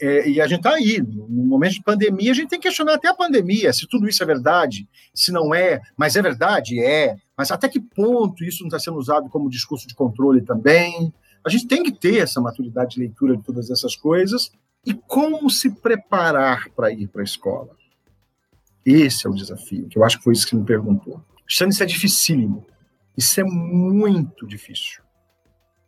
é, 0.00 0.28
e 0.28 0.40
a 0.40 0.46
gente 0.46 0.58
está 0.58 0.74
aí, 0.74 1.00
no 1.00 1.44
momento 1.44 1.74
de 1.74 1.82
pandemia, 1.82 2.30
a 2.30 2.34
gente 2.34 2.48
tem 2.48 2.60
que 2.60 2.68
questionar 2.68 2.94
até 2.94 3.08
a 3.08 3.14
pandemia, 3.14 3.72
se 3.72 3.86
tudo 3.88 4.08
isso 4.08 4.22
é 4.22 4.26
verdade, 4.26 4.88
se 5.14 5.32
não 5.32 5.54
é, 5.54 5.80
mas 5.96 6.16
é 6.16 6.22
verdade, 6.22 6.80
é, 6.80 7.16
mas 7.36 7.50
até 7.50 7.68
que 7.68 7.80
ponto 7.80 8.44
isso 8.44 8.62
não 8.62 8.68
está 8.68 8.78
sendo 8.78 8.98
usado 8.98 9.28
como 9.28 9.50
discurso 9.50 9.86
de 9.86 9.94
controle 9.94 10.40
também? 10.42 11.12
A 11.44 11.48
gente 11.48 11.66
tem 11.66 11.82
que 11.82 11.92
ter 11.92 12.18
essa 12.18 12.40
maturidade 12.40 12.94
de 12.94 13.00
leitura 13.00 13.36
de 13.36 13.42
todas 13.42 13.70
essas 13.70 13.96
coisas 13.96 14.50
e 14.84 14.92
como 14.92 15.48
se 15.48 15.70
preparar 15.70 16.68
para 16.70 16.92
ir 16.92 17.08
para 17.08 17.22
a 17.22 17.24
escola. 17.24 17.77
Esse 18.84 19.26
é 19.26 19.30
o 19.30 19.34
desafio, 19.34 19.88
que 19.88 19.98
eu 19.98 20.04
acho 20.04 20.18
que 20.18 20.24
foi 20.24 20.32
isso 20.32 20.46
que 20.46 20.56
me 20.56 20.64
perguntou. 20.64 21.22
Xane, 21.46 21.72
isso 21.72 21.82
é 21.82 21.86
dificílimo. 21.86 22.66
Isso 23.16 23.40
é 23.40 23.44
muito 23.44 24.46
difícil. 24.46 25.02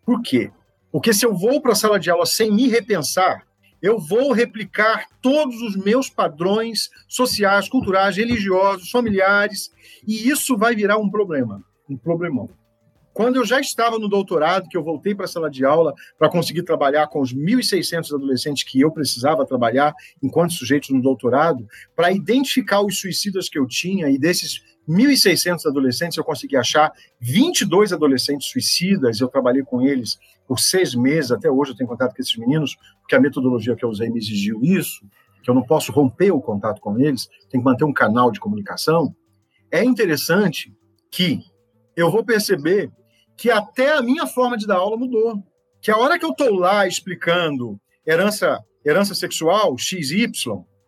Por 0.04 0.20
quê? 0.22 0.50
Porque 0.90 1.14
se 1.14 1.24
eu 1.24 1.34
vou 1.34 1.60
para 1.60 1.72
a 1.72 1.76
sala 1.76 1.98
de 2.00 2.10
aula 2.10 2.26
sem 2.26 2.50
me 2.50 2.66
repensar, 2.66 3.46
eu 3.80 3.98
vou 3.98 4.32
replicar 4.32 5.06
todos 5.22 5.62
os 5.62 5.76
meus 5.76 6.10
padrões 6.10 6.90
sociais, 7.08 7.68
culturais, 7.68 8.16
religiosos, 8.16 8.90
familiares, 8.90 9.70
e 10.06 10.28
isso 10.28 10.56
vai 10.56 10.74
virar 10.74 10.98
um 10.98 11.08
problema, 11.08 11.62
um 11.88 11.96
problemão. 11.96 12.50
Quando 13.20 13.36
eu 13.36 13.44
já 13.44 13.60
estava 13.60 13.98
no 13.98 14.08
doutorado, 14.08 14.66
que 14.66 14.78
eu 14.78 14.82
voltei 14.82 15.14
para 15.14 15.26
a 15.26 15.28
sala 15.28 15.50
de 15.50 15.62
aula 15.62 15.92
para 16.18 16.30
conseguir 16.30 16.62
trabalhar 16.62 17.06
com 17.08 17.20
os 17.20 17.34
1.600 17.34 18.14
adolescentes 18.14 18.62
que 18.62 18.80
eu 18.80 18.90
precisava 18.90 19.44
trabalhar 19.44 19.94
enquanto 20.22 20.54
sujeito 20.54 20.90
no 20.90 21.02
doutorado, 21.02 21.68
para 21.94 22.10
identificar 22.10 22.80
os 22.80 22.98
suicidas 22.98 23.46
que 23.50 23.58
eu 23.58 23.66
tinha, 23.66 24.08
e 24.08 24.18
desses 24.18 24.62
1.600 24.88 25.66
adolescentes 25.66 26.16
eu 26.16 26.24
consegui 26.24 26.56
achar 26.56 26.90
22 27.20 27.92
adolescentes 27.92 28.48
suicidas, 28.48 29.20
eu 29.20 29.28
trabalhei 29.28 29.64
com 29.64 29.82
eles 29.82 30.16
por 30.48 30.58
seis 30.58 30.94
meses, 30.94 31.30
até 31.30 31.50
hoje 31.50 31.72
eu 31.72 31.76
tenho 31.76 31.90
contato 31.90 32.16
com 32.16 32.22
esses 32.22 32.38
meninos, 32.38 32.74
porque 33.02 33.16
a 33.16 33.20
metodologia 33.20 33.76
que 33.76 33.84
eu 33.84 33.90
usei 33.90 34.08
me 34.08 34.18
exigiu 34.18 34.64
isso, 34.64 35.04
que 35.42 35.50
eu 35.50 35.54
não 35.54 35.62
posso 35.62 35.92
romper 35.92 36.30
o 36.30 36.40
contato 36.40 36.80
com 36.80 36.98
eles, 36.98 37.28
tem 37.50 37.60
que 37.60 37.66
manter 37.66 37.84
um 37.84 37.92
canal 37.92 38.30
de 38.30 38.40
comunicação. 38.40 39.14
É 39.70 39.84
interessante 39.84 40.74
que 41.10 41.42
eu 41.94 42.10
vou 42.10 42.24
perceber 42.24 42.90
que 43.40 43.50
até 43.50 43.96
a 43.96 44.02
minha 44.02 44.26
forma 44.26 44.54
de 44.54 44.66
dar 44.66 44.76
aula 44.76 44.98
mudou. 44.98 45.42
Que 45.80 45.90
a 45.90 45.96
hora 45.96 46.18
que 46.18 46.26
eu 46.26 46.30
estou 46.30 46.54
lá 46.54 46.86
explicando 46.86 47.80
herança, 48.06 48.58
herança 48.84 49.14
sexual, 49.14 49.78
XY, 49.78 50.30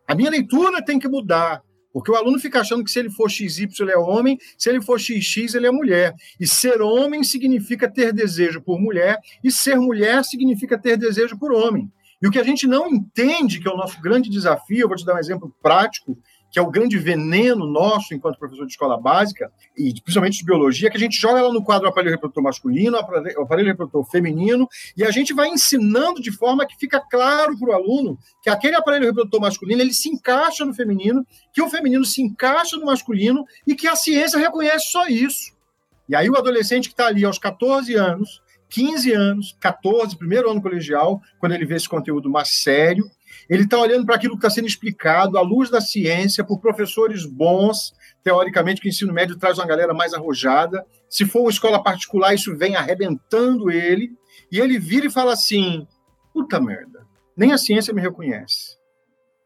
a 0.06 0.14
minha 0.14 0.30
leitura 0.30 0.84
tem 0.84 0.98
que 0.98 1.08
mudar. 1.08 1.62
Porque 1.94 2.10
o 2.10 2.14
aluno 2.14 2.38
fica 2.38 2.60
achando 2.60 2.84
que 2.84 2.90
se 2.90 2.98
ele 2.98 3.08
for 3.10 3.30
XY 3.30 3.68
ele 3.80 3.92
é 3.92 3.96
homem, 3.96 4.36
se 4.58 4.68
ele 4.68 4.82
for 4.82 5.00
XX 5.00 5.54
ele 5.54 5.66
é 5.66 5.70
mulher. 5.70 6.12
E 6.38 6.46
ser 6.46 6.82
homem 6.82 7.24
significa 7.24 7.90
ter 7.90 8.12
desejo 8.12 8.60
por 8.60 8.78
mulher, 8.78 9.18
e 9.42 9.50
ser 9.50 9.76
mulher 9.76 10.22
significa 10.22 10.78
ter 10.78 10.98
desejo 10.98 11.38
por 11.38 11.52
homem. 11.52 11.90
E 12.22 12.28
o 12.28 12.30
que 12.30 12.38
a 12.38 12.44
gente 12.44 12.66
não 12.66 12.86
entende, 12.86 13.60
que 13.60 13.68
é 13.68 13.72
o 13.72 13.76
nosso 13.78 14.00
grande 14.00 14.28
desafio, 14.28 14.82
eu 14.82 14.88
vou 14.88 14.96
te 14.96 15.06
dar 15.06 15.14
um 15.14 15.18
exemplo 15.18 15.54
prático, 15.62 16.18
que 16.52 16.58
é 16.58 16.62
o 16.62 16.70
grande 16.70 16.98
veneno 16.98 17.66
nosso 17.66 18.12
enquanto 18.14 18.38
professor 18.38 18.66
de 18.66 18.72
escola 18.72 19.00
básica, 19.00 19.50
e 19.76 19.94
principalmente 20.02 20.38
de 20.38 20.44
biologia, 20.44 20.90
que 20.90 20.98
a 20.98 21.00
gente 21.00 21.18
joga 21.18 21.40
lá 21.40 21.50
no 21.50 21.64
quadro 21.64 21.88
aparelho 21.88 22.12
reprodutor 22.12 22.44
masculino, 22.44 22.98
aparelho 22.98 23.68
reprodutor 23.68 24.04
feminino, 24.10 24.68
e 24.94 25.02
a 25.02 25.10
gente 25.10 25.32
vai 25.32 25.48
ensinando 25.48 26.20
de 26.20 26.30
forma 26.30 26.66
que 26.66 26.76
fica 26.76 27.00
claro 27.00 27.58
para 27.58 27.70
o 27.70 27.72
aluno 27.72 28.18
que 28.42 28.50
aquele 28.50 28.76
aparelho 28.76 29.06
reprodutor 29.06 29.40
masculino 29.40 29.80
ele 29.80 29.94
se 29.94 30.10
encaixa 30.10 30.62
no 30.62 30.74
feminino, 30.74 31.26
que 31.54 31.62
o 31.62 31.70
feminino 31.70 32.04
se 32.04 32.20
encaixa 32.20 32.76
no 32.76 32.84
masculino 32.84 33.46
e 33.66 33.74
que 33.74 33.88
a 33.88 33.96
ciência 33.96 34.38
reconhece 34.38 34.90
só 34.90 35.06
isso. 35.06 35.52
E 36.06 36.14
aí 36.14 36.28
o 36.28 36.36
adolescente 36.36 36.88
que 36.88 36.92
está 36.92 37.06
ali 37.06 37.24
aos 37.24 37.38
14 37.38 37.94
anos, 37.94 38.42
15 38.68 39.12
anos, 39.12 39.56
14, 39.58 40.16
primeiro 40.16 40.50
ano 40.50 40.60
colegial, 40.60 41.20
quando 41.38 41.52
ele 41.52 41.64
vê 41.64 41.76
esse 41.76 41.88
conteúdo 41.88 42.28
mais 42.28 42.62
sério, 42.62 43.10
ele 43.52 43.64
está 43.64 43.78
olhando 43.78 44.06
para 44.06 44.14
aquilo 44.14 44.32
que 44.32 44.38
está 44.38 44.48
sendo 44.48 44.66
explicado 44.66 45.36
à 45.36 45.42
luz 45.42 45.68
da 45.68 45.78
ciência, 45.78 46.42
por 46.42 46.58
professores 46.58 47.26
bons, 47.26 47.92
teoricamente, 48.24 48.80
que 48.80 48.88
o 48.88 48.90
ensino 48.90 49.12
médio 49.12 49.36
traz 49.36 49.58
uma 49.58 49.66
galera 49.66 49.92
mais 49.92 50.14
arrojada. 50.14 50.86
Se 51.06 51.26
for 51.26 51.40
uma 51.40 51.50
escola 51.50 51.82
particular, 51.82 52.34
isso 52.34 52.56
vem 52.56 52.76
arrebentando 52.76 53.70
ele, 53.70 54.10
e 54.50 54.58
ele 54.58 54.78
vira 54.78 55.06
e 55.06 55.10
fala 55.10 55.34
assim: 55.34 55.86
puta 56.32 56.58
merda, 56.58 57.06
nem 57.36 57.52
a 57.52 57.58
ciência 57.58 57.92
me 57.92 58.00
reconhece. 58.00 58.78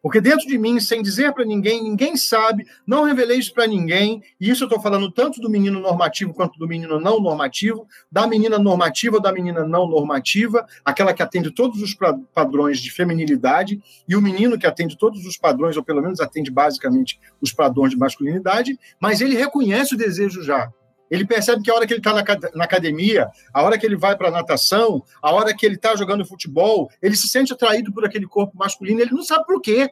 Porque 0.06 0.20
dentro 0.20 0.46
de 0.46 0.56
mim, 0.56 0.78
sem 0.78 1.02
dizer 1.02 1.32
para 1.32 1.44
ninguém, 1.44 1.82
ninguém 1.82 2.16
sabe, 2.16 2.64
não 2.86 3.02
revelei 3.02 3.40
isso 3.40 3.52
para 3.52 3.66
ninguém, 3.66 4.22
e 4.40 4.48
isso 4.48 4.62
eu 4.62 4.68
estou 4.68 4.80
falando 4.80 5.10
tanto 5.10 5.40
do 5.40 5.50
menino 5.50 5.80
normativo 5.80 6.32
quanto 6.32 6.56
do 6.60 6.68
menino 6.68 7.00
não 7.00 7.18
normativo, 7.20 7.88
da 8.08 8.24
menina 8.24 8.56
normativa 8.56 9.16
ou 9.16 9.20
da 9.20 9.32
menina 9.32 9.66
não 9.66 9.84
normativa, 9.88 10.64
aquela 10.84 11.12
que 11.12 11.24
atende 11.24 11.50
todos 11.50 11.82
os 11.82 11.92
padrões 12.32 12.78
de 12.78 12.92
feminilidade, 12.92 13.82
e 14.08 14.14
o 14.14 14.22
menino 14.22 14.56
que 14.56 14.68
atende 14.68 14.96
todos 14.96 15.26
os 15.26 15.36
padrões, 15.36 15.76
ou 15.76 15.82
pelo 15.82 16.00
menos 16.00 16.20
atende 16.20 16.52
basicamente 16.52 17.18
os 17.40 17.52
padrões 17.52 17.90
de 17.90 17.98
masculinidade, 17.98 18.78
mas 19.00 19.20
ele 19.20 19.34
reconhece 19.34 19.96
o 19.96 19.98
desejo 19.98 20.40
já. 20.40 20.70
Ele 21.10 21.24
percebe 21.24 21.62
que 21.62 21.70
a 21.70 21.74
hora 21.74 21.86
que 21.86 21.92
ele 21.92 22.00
está 22.00 22.12
na, 22.12 22.24
na, 22.54 22.64
academia, 22.64 23.30
a 23.54 23.62
hora 23.62 23.78
que 23.78 23.86
ele 23.86 23.96
vai 23.96 24.16
para 24.16 24.28
a 24.28 24.30
natação, 24.30 25.04
a 25.22 25.32
hora 25.32 25.54
que 25.54 25.64
ele 25.64 25.76
está 25.76 25.94
jogando 25.94 26.26
futebol, 26.26 26.90
ele 27.00 27.14
se 27.14 27.28
sente 27.28 27.52
atraído 27.52 27.92
por 27.92 28.04
aquele 28.04 28.26
corpo 28.26 28.56
masculino, 28.56 29.00
ele 29.00 29.12
não 29.12 29.22
sabe 29.22 29.44
por 29.46 29.60
quê. 29.60 29.88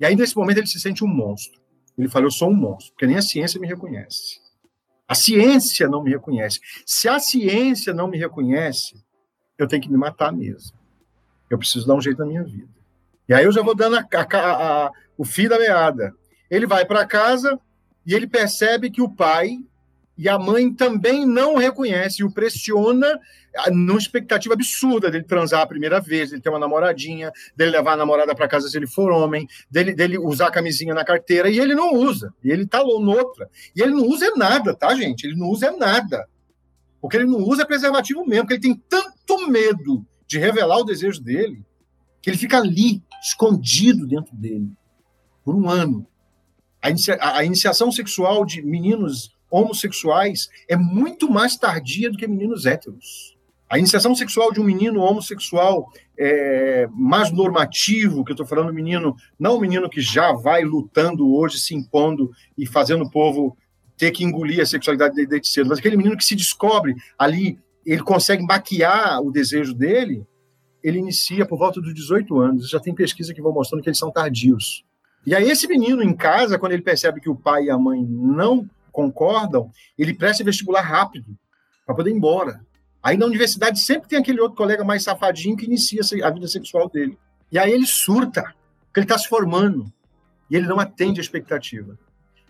E 0.00 0.06
aí, 0.06 0.16
nesse 0.16 0.36
momento, 0.36 0.58
ele 0.58 0.66
se 0.66 0.80
sente 0.80 1.04
um 1.04 1.08
monstro. 1.08 1.60
Ele 1.96 2.08
fala: 2.08 2.24
Eu 2.24 2.30
sou 2.30 2.50
um 2.50 2.54
monstro, 2.54 2.92
porque 2.92 3.06
nem 3.06 3.16
a 3.16 3.22
ciência 3.22 3.60
me 3.60 3.66
reconhece. 3.66 4.40
A 5.06 5.14
ciência 5.14 5.86
não 5.86 6.02
me 6.02 6.10
reconhece. 6.10 6.60
Se 6.86 7.08
a 7.08 7.18
ciência 7.18 7.92
não 7.92 8.08
me 8.08 8.16
reconhece, 8.16 8.94
eu 9.58 9.68
tenho 9.68 9.82
que 9.82 9.90
me 9.90 9.98
matar 9.98 10.32
mesmo. 10.32 10.76
Eu 11.50 11.58
preciso 11.58 11.86
dar 11.86 11.94
um 11.94 12.00
jeito 12.00 12.18
na 12.18 12.26
minha 12.26 12.42
vida. 12.42 12.72
E 13.28 13.34
aí 13.34 13.44
eu 13.44 13.52
já 13.52 13.62
vou 13.62 13.74
dando 13.74 13.96
a, 13.96 14.06
a, 14.12 14.86
a, 14.86 14.90
o 15.16 15.24
fim 15.24 15.46
da 15.46 15.58
meada. 15.58 16.14
Ele 16.50 16.66
vai 16.66 16.84
para 16.84 17.06
casa 17.06 17.58
e 18.06 18.14
ele 18.14 18.26
percebe 18.26 18.90
que 18.90 19.02
o 19.02 19.08
pai 19.08 19.58
e 20.16 20.28
a 20.28 20.38
mãe 20.38 20.72
também 20.72 21.26
não 21.26 21.56
reconhece 21.56 22.22
e 22.22 22.24
o 22.24 22.30
pressiona 22.30 23.18
numa 23.70 23.98
expectativa 23.98 24.54
absurda 24.54 25.10
dele 25.10 25.24
transar 25.24 25.60
a 25.62 25.66
primeira 25.66 26.00
vez, 26.00 26.30
dele 26.30 26.42
ter 26.42 26.48
uma 26.48 26.58
namoradinha, 26.58 27.32
dele 27.56 27.70
levar 27.72 27.92
a 27.92 27.96
namorada 27.96 28.34
para 28.34 28.48
casa 28.48 28.68
se 28.68 28.76
ele 28.76 28.86
for 28.86 29.10
homem, 29.10 29.46
dele, 29.70 29.94
dele 29.94 30.18
usar 30.18 30.48
a 30.48 30.50
camisinha 30.50 30.94
na 30.94 31.04
carteira, 31.04 31.48
e 31.48 31.58
ele 31.58 31.74
não 31.74 31.94
usa, 31.94 32.32
e 32.42 32.50
ele 32.50 32.66
tá 32.66 32.82
noutra. 32.82 33.48
E 33.74 33.82
ele 33.82 33.92
não 33.92 34.06
usa 34.06 34.30
nada, 34.36 34.74
tá, 34.74 34.94
gente? 34.94 35.24
Ele 35.24 35.36
não 35.36 35.48
usa 35.48 35.70
nada. 35.76 36.28
O 37.00 37.08
que 37.08 37.16
ele 37.16 37.26
não 37.26 37.38
usa 37.38 37.62
é 37.62 37.66
preservativo 37.66 38.26
mesmo, 38.26 38.46
porque 38.46 38.54
ele 38.54 38.74
tem 38.74 38.82
tanto 38.88 39.48
medo 39.48 40.04
de 40.26 40.38
revelar 40.38 40.78
o 40.78 40.84
desejo 40.84 41.22
dele, 41.22 41.64
que 42.20 42.30
ele 42.30 42.38
fica 42.38 42.58
ali, 42.58 43.02
escondido 43.22 44.06
dentro 44.06 44.34
dele, 44.34 44.70
por 45.44 45.54
um 45.54 45.68
ano. 45.68 46.06
A, 46.82 46.90
inicia 46.90 47.18
a 47.20 47.44
iniciação 47.44 47.92
sexual 47.92 48.44
de 48.44 48.62
meninos 48.62 49.34
homossexuais 49.54 50.48
é 50.68 50.76
muito 50.76 51.30
mais 51.30 51.56
tardia 51.56 52.10
do 52.10 52.18
que 52.18 52.26
meninos 52.26 52.66
héteros. 52.66 53.36
A 53.70 53.78
iniciação 53.78 54.14
sexual 54.14 54.52
de 54.52 54.60
um 54.60 54.64
menino 54.64 55.00
homossexual 55.00 55.90
é, 56.18 56.88
mais 56.92 57.30
normativo, 57.30 58.24
que 58.24 58.32
eu 58.32 58.34
estou 58.34 58.46
falando 58.46 58.72
menino, 58.72 59.16
não 59.38 59.56
o 59.56 59.60
menino 59.60 59.88
que 59.88 60.00
já 60.00 60.32
vai 60.32 60.64
lutando 60.64 61.34
hoje, 61.34 61.58
se 61.58 61.74
impondo 61.74 62.30
e 62.58 62.66
fazendo 62.66 63.04
o 63.04 63.10
povo 63.10 63.56
ter 63.96 64.10
que 64.10 64.24
engolir 64.24 64.60
a 64.60 64.66
sexualidade 64.66 65.14
desde 65.26 65.48
cedo, 65.48 65.68
mas 65.68 65.78
aquele 65.78 65.96
menino 65.96 66.16
que 66.16 66.24
se 66.24 66.34
descobre 66.34 66.94
ali, 67.16 67.58
ele 67.86 68.02
consegue 68.02 68.42
maquiar 68.42 69.20
o 69.22 69.30
desejo 69.30 69.72
dele, 69.72 70.26
ele 70.82 70.98
inicia 70.98 71.46
por 71.46 71.58
volta 71.58 71.80
dos 71.80 71.94
18 71.94 72.38
anos. 72.40 72.68
Já 72.68 72.80
tem 72.80 72.94
pesquisa 72.94 73.32
que 73.32 73.40
vão 73.40 73.52
mostrando 73.52 73.82
que 73.82 73.88
eles 73.88 73.98
são 73.98 74.10
tardios. 74.10 74.84
E 75.26 75.34
aí 75.34 75.48
esse 75.48 75.66
menino 75.66 76.02
em 76.02 76.14
casa, 76.14 76.58
quando 76.58 76.72
ele 76.72 76.82
percebe 76.82 77.20
que 77.20 77.30
o 77.30 77.36
pai 77.36 77.64
e 77.64 77.70
a 77.70 77.78
mãe 77.78 78.04
não 78.04 78.68
concordam, 78.94 79.70
ele 79.98 80.14
presta 80.14 80.44
vestibular 80.44 80.80
rápido 80.80 81.36
para 81.84 81.94
poder 81.94 82.10
ir 82.10 82.14
embora. 82.14 82.64
Aí 83.02 83.18
na 83.18 83.26
universidade 83.26 83.80
sempre 83.80 84.08
tem 84.08 84.18
aquele 84.18 84.40
outro 84.40 84.56
colega 84.56 84.84
mais 84.84 85.02
safadinho 85.02 85.56
que 85.56 85.66
inicia 85.66 86.00
a 86.22 86.30
vida 86.30 86.48
sexual 86.48 86.88
dele. 86.88 87.18
E 87.52 87.58
aí 87.58 87.72
ele 87.72 87.86
surta, 87.86 88.42
porque 88.86 89.00
ele 89.00 89.04
está 89.04 89.18
se 89.18 89.28
formando 89.28 89.92
e 90.48 90.56
ele 90.56 90.66
não 90.66 90.78
atende 90.78 91.20
a 91.20 91.22
expectativa. 91.22 91.98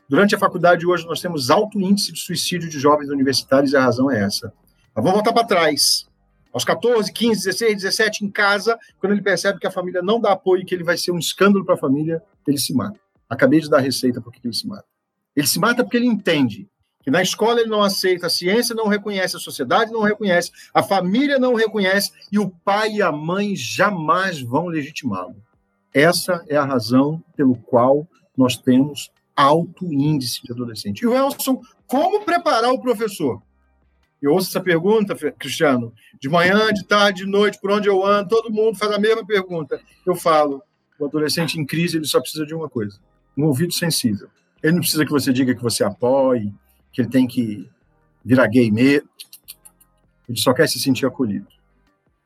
Durante 0.09 0.35
a 0.35 0.39
faculdade 0.39 0.87
hoje 0.87 1.07
nós 1.07 1.21
temos 1.21 1.51
alto 1.51 1.81
índice 1.81 2.13
de 2.13 2.21
suicídio 2.21 2.69
de 2.69 2.79
jovens 2.79 3.09
universitários 3.09 3.73
e 3.73 3.77
a 3.77 3.83
razão 3.83 4.11
é 4.11 4.23
essa. 4.23 4.53
Mas 4.95 5.03
vamos 5.03 5.15
voltar 5.15 5.33
para 5.33 5.47
trás. 5.47 6.07
Aos 6.53 6.65
14, 6.65 7.13
15, 7.13 7.47
16, 7.47 7.83
17, 7.83 8.25
em 8.25 8.31
casa, 8.31 8.79
quando 9.01 9.13
ele 9.13 9.23
percebe 9.23 9.59
que 9.59 9.67
a 9.67 9.73
família 9.73 10.03
não 10.03 10.21
dá 10.21 10.33
apoio 10.33 10.63
e 10.63 10.65
que 10.65 10.73
ele 10.73 10.85
vai 10.85 10.97
ser 10.97 11.11
um 11.11 11.19
escândalo 11.19 11.65
para 11.65 11.75
a 11.75 11.79
família, 11.79 12.23
ele 12.47 12.59
se 12.59 12.73
mata. 12.73 13.01
Acabei 13.29 13.59
de 13.59 13.69
dar 13.69 13.79
a 13.79 13.81
receita 13.81 14.21
porque 14.21 14.39
ele 14.45 14.55
se 14.55 14.69
mata. 14.69 14.94
Ele 15.37 15.47
se 15.47 15.59
mata 15.59 15.83
porque 15.83 15.97
ele 15.97 16.07
entende 16.07 16.69
que 17.03 17.11
na 17.11 17.23
escola 17.23 17.61
ele 17.61 17.69
não 17.69 17.83
aceita, 17.83 18.27
a 18.27 18.31
ciência 18.31 18.75
não 18.75 18.89
reconhece, 18.89 19.37
a 19.37 19.41
sociedade 19.41 19.93
não 19.93 20.01
reconhece, 20.01 20.51
a 20.73 20.83
família 20.83 21.39
não 21.39 21.55
reconhece 21.55 22.13
e 22.33 22.39
o 22.39 22.49
pai 22.49 22.95
e 22.95 23.03
a 23.03 23.13
mãe 23.13 23.55
jamais 23.55 24.41
vão 24.41 24.67
legitimá-lo. 24.67 25.37
Essa 25.93 26.43
é 26.49 26.57
a 26.57 26.65
razão 26.65 27.23
pelo 27.37 27.57
qual 27.57 28.09
nós 28.37 28.57
temos 28.57 29.11
alto 29.37 29.93
índice 29.93 30.43
de 30.43 30.53
adolescente. 30.53 31.03
E 31.03 31.07
o 31.07 31.15
Elson, 31.15 31.61
como 31.87 32.25
preparar 32.25 32.73
o 32.73 32.81
professor? 32.81 33.43
Eu 34.21 34.33
ouço 34.33 34.49
essa 34.49 34.61
pergunta, 34.61 35.15
Cristiano, 35.33 35.93
de 36.19 36.31
manhã, 36.31 36.73
de 36.73 36.85
tarde, 36.85 37.25
de 37.25 37.31
noite, 37.31 37.61
por 37.61 37.71
onde 37.71 37.89
eu 37.89 38.05
ando, 38.05 38.31
todo 38.31 38.51
mundo 38.51 38.79
faz 38.79 38.91
a 38.91 38.99
mesma 38.99 39.27
pergunta. 39.27 39.79
Eu 40.07 40.17
falo, 40.17 40.63
o 40.99 41.05
adolescente 41.05 41.61
em 41.61 41.67
crise, 41.67 41.99
ele 41.99 42.07
só 42.07 42.21
precisa 42.21 42.47
de 42.47 42.55
uma 42.55 42.69
coisa, 42.69 42.99
um 43.37 43.45
ouvido 43.45 43.75
sensível. 43.75 44.29
Ele 44.65 44.73
não 44.73 44.81
precisa 44.81 45.05
que 45.05 45.11
você 45.11 45.31
diga 45.31 45.55
que 45.55 45.63
você 45.63 45.85
apoie, 45.85 46.51
que 46.91 47.03
ele 47.03 47.11
tem 47.11 47.27
que 47.27 47.69
virar 48.25 48.47
gay 48.47 48.71
mesmo. 48.71 49.07
Ele 50.27 50.39
só 50.39 50.55
quer 50.55 50.67
se 50.67 50.81
sentir 50.81 51.05
acolhido. 51.05 51.47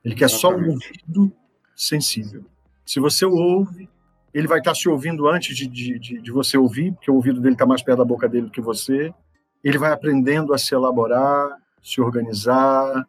Ele 0.05 0.15
quer 0.15 0.29
só 0.29 0.55
um 0.55 0.69
ouvido 0.69 1.29
sensível. 1.75 2.45
Se 2.85 2.97
você 2.97 3.25
o 3.25 3.33
ouve, 3.35 3.89
ele 4.33 4.47
vai 4.47 4.59
estar 4.59 4.73
se 4.73 4.87
ouvindo 4.87 5.27
antes 5.27 5.53
de, 5.53 5.67
de, 5.67 5.99
de, 5.99 6.21
de 6.21 6.31
você 6.31 6.57
ouvir, 6.57 6.93
porque 6.93 7.11
o 7.11 7.15
ouvido 7.15 7.41
dele 7.41 7.55
está 7.55 7.65
mais 7.65 7.81
perto 7.81 7.97
da 7.97 8.05
boca 8.05 8.29
dele 8.29 8.45
do 8.45 8.51
que 8.51 8.61
você. 8.61 9.13
Ele 9.61 9.77
vai 9.77 9.91
aprendendo 9.91 10.53
a 10.53 10.57
se 10.57 10.73
elaborar, 10.73 11.57
se 11.83 11.99
organizar, 11.99 13.05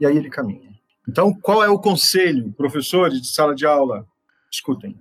e 0.00 0.04
aí 0.04 0.16
ele 0.16 0.28
caminha. 0.28 0.72
Então, 1.08 1.32
qual 1.32 1.62
é 1.62 1.68
o 1.68 1.78
conselho, 1.78 2.52
professores 2.54 3.22
de 3.22 3.28
sala 3.28 3.54
de 3.54 3.64
aula? 3.64 4.04
Escutem. 4.50 4.98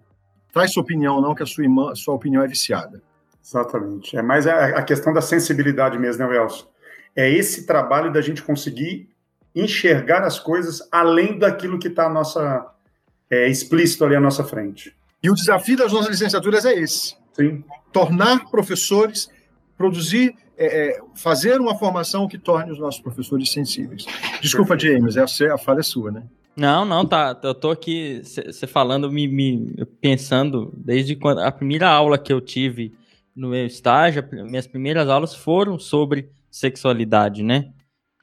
Traz 0.54 0.72
sua 0.72 0.84
opinião, 0.84 1.20
não, 1.20 1.34
que 1.34 1.42
a 1.42 1.48
sua, 1.48 1.64
irmã, 1.64 1.96
sua 1.96 2.14
opinião 2.14 2.44
é 2.44 2.48
viciada. 2.48 3.02
Exatamente. 3.44 4.18
É 4.18 4.22
mais 4.22 4.46
a, 4.48 4.78
a 4.78 4.84
questão 4.84 5.14
da 5.14 5.22
sensibilidade 5.22 5.98
mesmo, 5.98 6.28
né, 6.28 6.36
Elson? 6.36 6.72
é 7.16 7.30
esse 7.30 7.66
trabalho 7.66 8.12
da 8.12 8.22
gente 8.22 8.42
conseguir 8.42 9.10
enxergar 9.54 10.24
as 10.24 10.40
coisas 10.40 10.88
além 10.92 11.38
daquilo 11.38 11.78
que 11.78 11.90
está 11.90 12.10
nossa 12.10 12.66
é, 13.30 13.48
explícito 13.50 14.06
ali 14.06 14.16
à 14.16 14.20
nossa 14.20 14.44
frente. 14.44 14.96
E 15.22 15.30
o 15.30 15.36
desafio 15.36 15.78
das 15.78 15.92
nossas 15.92 16.10
licenciaturas 16.10 16.66
é 16.66 16.74
esse: 16.74 17.16
Sim. 17.34 17.64
tornar 17.92 18.50
professores, 18.50 19.30
produzir, 19.78 20.36
é, 20.58 20.66
é, 20.66 21.00
fazer 21.16 21.60
uma 21.60 21.78
formação 21.78 22.28
que 22.28 22.38
torne 22.38 22.72
os 22.72 22.80
nossos 22.80 23.02
professores 23.02 23.52
sensíveis. 23.52 24.06
Desculpa, 24.42 24.78
James, 24.78 25.18
essa 25.18 25.54
a 25.54 25.58
falha 25.58 25.80
é 25.80 25.84
sua, 25.84 26.12
né? 26.12 26.24
Não, 26.56 26.84
não, 26.84 27.06
tá. 27.06 27.38
Eu 27.44 27.56
tô 27.56 27.72
aqui, 27.72 28.22
você 28.24 28.68
falando, 28.68 29.10
me, 29.10 29.26
me, 29.28 29.86
pensando, 30.02 30.72
desde 30.76 31.16
quando 31.16 31.40
a 31.40 31.52
primeira 31.52 31.90
aula 31.90 32.18
que 32.18 32.32
eu 32.32 32.42
tive 32.42 32.94
no 33.42 33.50
meu 33.50 33.66
estágio, 33.66 34.24
minhas 34.32 34.68
primeiras 34.68 35.10
aulas 35.10 35.34
foram 35.34 35.80
sobre 35.80 36.30
sexualidade, 36.52 37.42
né? 37.42 37.72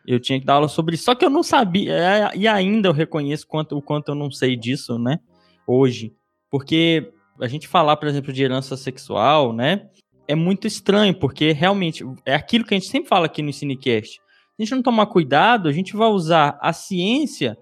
Eu 0.07 0.21
tinha 0.21 0.39
que 0.39 0.47
dar 0.47 0.55
aula 0.55 0.69
sobre 0.69 0.95
isso. 0.95 1.05
Só 1.05 1.15
que 1.15 1.25
eu 1.25 1.29
não 1.29 1.43
sabia, 1.43 1.93
é, 1.93 2.37
e 2.37 2.47
ainda 2.47 2.89
eu 2.89 2.93
reconheço 2.93 3.47
quanto, 3.47 3.77
o 3.77 3.83
quanto 3.83 4.11
eu 4.11 4.15
não 4.15 4.31
sei 4.31 4.55
disso, 4.55 4.97
né? 4.97 5.19
Hoje. 5.67 6.15
Porque 6.49 7.13
a 7.41 7.49
gente 7.49 7.67
falar, 7.67 7.97
por 7.97 8.07
exemplo, 8.07 8.33
de 8.33 8.43
herança 8.43 8.77
sexual, 8.77 9.53
né? 9.53 9.89
É 10.29 10.37
muito 10.37 10.69
estranho, 10.69 11.13
porque 11.13 11.51
realmente 11.51 12.05
é 12.25 12.35
aquilo 12.35 12.65
que 12.65 12.75
a 12.75 12.79
gente 12.79 12.89
sempre 12.89 13.09
fala 13.09 13.27
aqui 13.27 13.43
no 13.43 13.53
Cinecast. 13.53 14.13
Se 14.13 14.21
a 14.61 14.63
gente 14.63 14.75
não 14.77 14.83
tomar 14.83 15.07
cuidado, 15.07 15.69
a 15.69 15.73
gente 15.73 15.97
vai 15.97 16.09
usar 16.09 16.57
a 16.63 16.73
ciência 16.73 17.59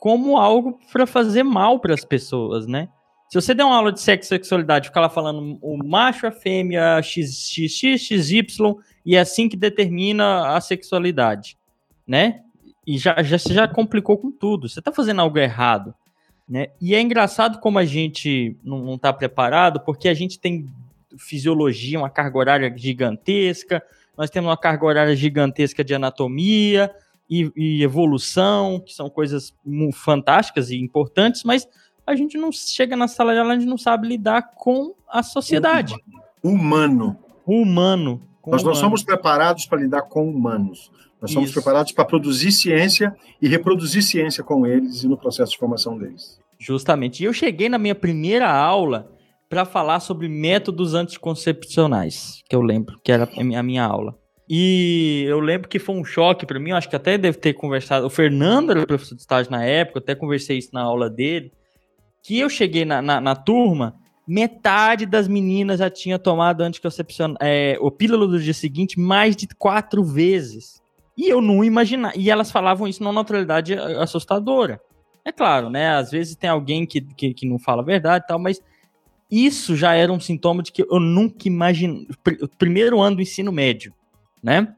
como 0.00 0.38
algo 0.38 0.78
para 0.90 1.06
fazer 1.06 1.42
mal 1.42 1.78
para 1.78 1.92
as 1.92 2.04
pessoas, 2.04 2.66
né? 2.66 2.88
Se 3.28 3.40
você 3.40 3.54
der 3.54 3.64
uma 3.64 3.76
aula 3.76 3.92
de 3.92 4.00
sexo 4.00 4.34
e 4.34 4.36
sexualidade, 4.36 4.88
ficar 4.88 5.00
lá 5.00 5.08
falando 5.08 5.58
o 5.60 5.76
macho, 5.84 6.26
a 6.26 6.30
fêmea, 6.30 7.02
XXX, 7.02 8.00
XY, 8.00 8.46
e 9.04 9.16
é 9.16 9.20
assim 9.20 9.48
que 9.48 9.56
determina 9.56 10.56
a 10.56 10.60
sexualidade 10.60 11.56
né? 12.06 12.42
E 12.86 12.96
já, 12.98 13.20
já, 13.22 13.36
já 13.36 13.66
complicou 13.66 14.16
com 14.16 14.30
tudo. 14.30 14.68
Você 14.68 14.78
está 14.78 14.92
fazendo 14.92 15.20
algo 15.20 15.38
errado. 15.38 15.92
Né? 16.48 16.68
E 16.80 16.94
é 16.94 17.00
engraçado 17.00 17.58
como 17.58 17.78
a 17.78 17.84
gente 17.84 18.56
não 18.62 18.94
está 18.94 19.12
preparado, 19.12 19.80
porque 19.80 20.08
a 20.08 20.14
gente 20.14 20.38
tem 20.38 20.68
fisiologia, 21.18 21.98
uma 21.98 22.10
carga 22.10 22.38
horária 22.38 22.72
gigantesca, 22.76 23.82
nós 24.16 24.30
temos 24.30 24.48
uma 24.48 24.56
carga 24.56 24.86
horária 24.86 25.16
gigantesca 25.16 25.82
de 25.82 25.94
anatomia 25.94 26.94
e, 27.28 27.50
e 27.56 27.82
evolução, 27.82 28.78
que 28.78 28.94
são 28.94 29.10
coisas 29.10 29.52
fantásticas 29.94 30.70
e 30.70 30.76
importantes, 30.76 31.42
mas 31.42 31.66
a 32.06 32.14
gente 32.14 32.38
não 32.38 32.52
chega 32.52 32.96
na 32.96 33.08
sala 33.08 33.32
de 33.32 33.40
aula, 33.40 33.54
a 33.54 33.58
gente 33.58 33.68
não 33.68 33.76
sabe 33.76 34.06
lidar 34.06 34.54
com 34.54 34.94
a 35.08 35.22
sociedade. 35.22 35.94
Humano. 36.42 37.18
Humano. 37.44 38.22
Nós 38.46 38.62
não 38.62 38.74
somos 38.74 39.02
preparados 39.02 39.66
para 39.66 39.80
lidar 39.80 40.02
com 40.02 40.28
humanos. 40.28 40.90
Nós 41.20 41.32
somos 41.32 41.50
Isso. 41.50 41.60
preparados 41.60 41.92
para 41.92 42.04
produzir 42.04 42.52
ciência 42.52 43.14
e 43.42 43.48
reproduzir 43.48 44.02
ciência 44.02 44.44
com 44.44 44.64
eles 44.66 45.02
e 45.02 45.08
no 45.08 45.16
processo 45.16 45.52
de 45.52 45.58
formação 45.58 45.98
deles. 45.98 46.38
Justamente. 46.58 47.22
E 47.22 47.26
eu 47.26 47.32
cheguei 47.32 47.68
na 47.68 47.78
minha 47.78 47.94
primeira 47.94 48.48
aula 48.48 49.10
para 49.48 49.64
falar 49.64 50.00
sobre 50.00 50.28
métodos 50.28 50.94
anticoncepcionais, 50.94 52.42
que 52.48 52.54
eu 52.54 52.60
lembro, 52.60 53.00
que 53.02 53.10
era 53.10 53.28
a 53.36 53.62
minha 53.62 53.84
aula. 53.84 54.16
E 54.48 55.24
eu 55.26 55.40
lembro 55.40 55.68
que 55.68 55.78
foi 55.78 55.96
um 55.96 56.04
choque 56.04 56.46
para 56.46 56.60
mim, 56.60 56.70
eu 56.70 56.76
acho 56.76 56.88
que 56.88 56.96
até 56.96 57.18
deve 57.18 57.38
ter 57.38 57.52
conversado. 57.54 58.06
O 58.06 58.10
Fernando 58.10 58.70
era 58.70 58.86
professor 58.86 59.16
de 59.16 59.22
estágio 59.22 59.50
na 59.50 59.64
época, 59.64 59.98
eu 59.98 60.02
até 60.02 60.14
conversei 60.14 60.58
isso 60.58 60.70
na 60.72 60.82
aula 60.82 61.10
dele. 61.10 61.52
Que 62.26 62.40
eu 62.40 62.50
cheguei 62.50 62.84
na, 62.84 63.00
na, 63.00 63.20
na 63.20 63.36
turma, 63.36 63.94
metade 64.26 65.06
das 65.06 65.28
meninas 65.28 65.78
já 65.78 65.88
tinha 65.88 66.18
tomado 66.18 66.62
anticoncepcional, 66.62 67.36
é, 67.40 67.78
o 67.80 67.88
pílula 67.88 68.26
do 68.26 68.40
dia 68.40 68.52
seguinte 68.52 68.98
mais 68.98 69.36
de 69.36 69.46
quatro 69.46 70.02
vezes. 70.02 70.82
E 71.16 71.28
eu 71.28 71.40
não 71.40 71.62
imaginava. 71.62 72.18
E 72.18 72.28
elas 72.28 72.50
falavam 72.50 72.88
isso 72.88 73.00
numa 73.00 73.12
naturalidade 73.12 73.74
assustadora. 73.74 74.80
É 75.24 75.30
claro, 75.30 75.70
né? 75.70 75.90
Às 75.90 76.10
vezes 76.10 76.34
tem 76.34 76.50
alguém 76.50 76.84
que, 76.84 77.00
que, 77.00 77.32
que 77.32 77.46
não 77.46 77.60
fala 77.60 77.80
a 77.80 77.84
verdade 77.84 78.24
e 78.24 78.26
tal, 78.26 78.40
mas 78.40 78.60
isso 79.30 79.76
já 79.76 79.94
era 79.94 80.12
um 80.12 80.18
sintoma 80.18 80.64
de 80.64 80.72
que 80.72 80.82
eu 80.82 80.98
nunca 80.98 81.46
imaginei. 81.46 82.08
Primeiro 82.58 83.00
ano 83.00 83.16
do 83.16 83.22
ensino 83.22 83.52
médio, 83.52 83.94
né? 84.42 84.74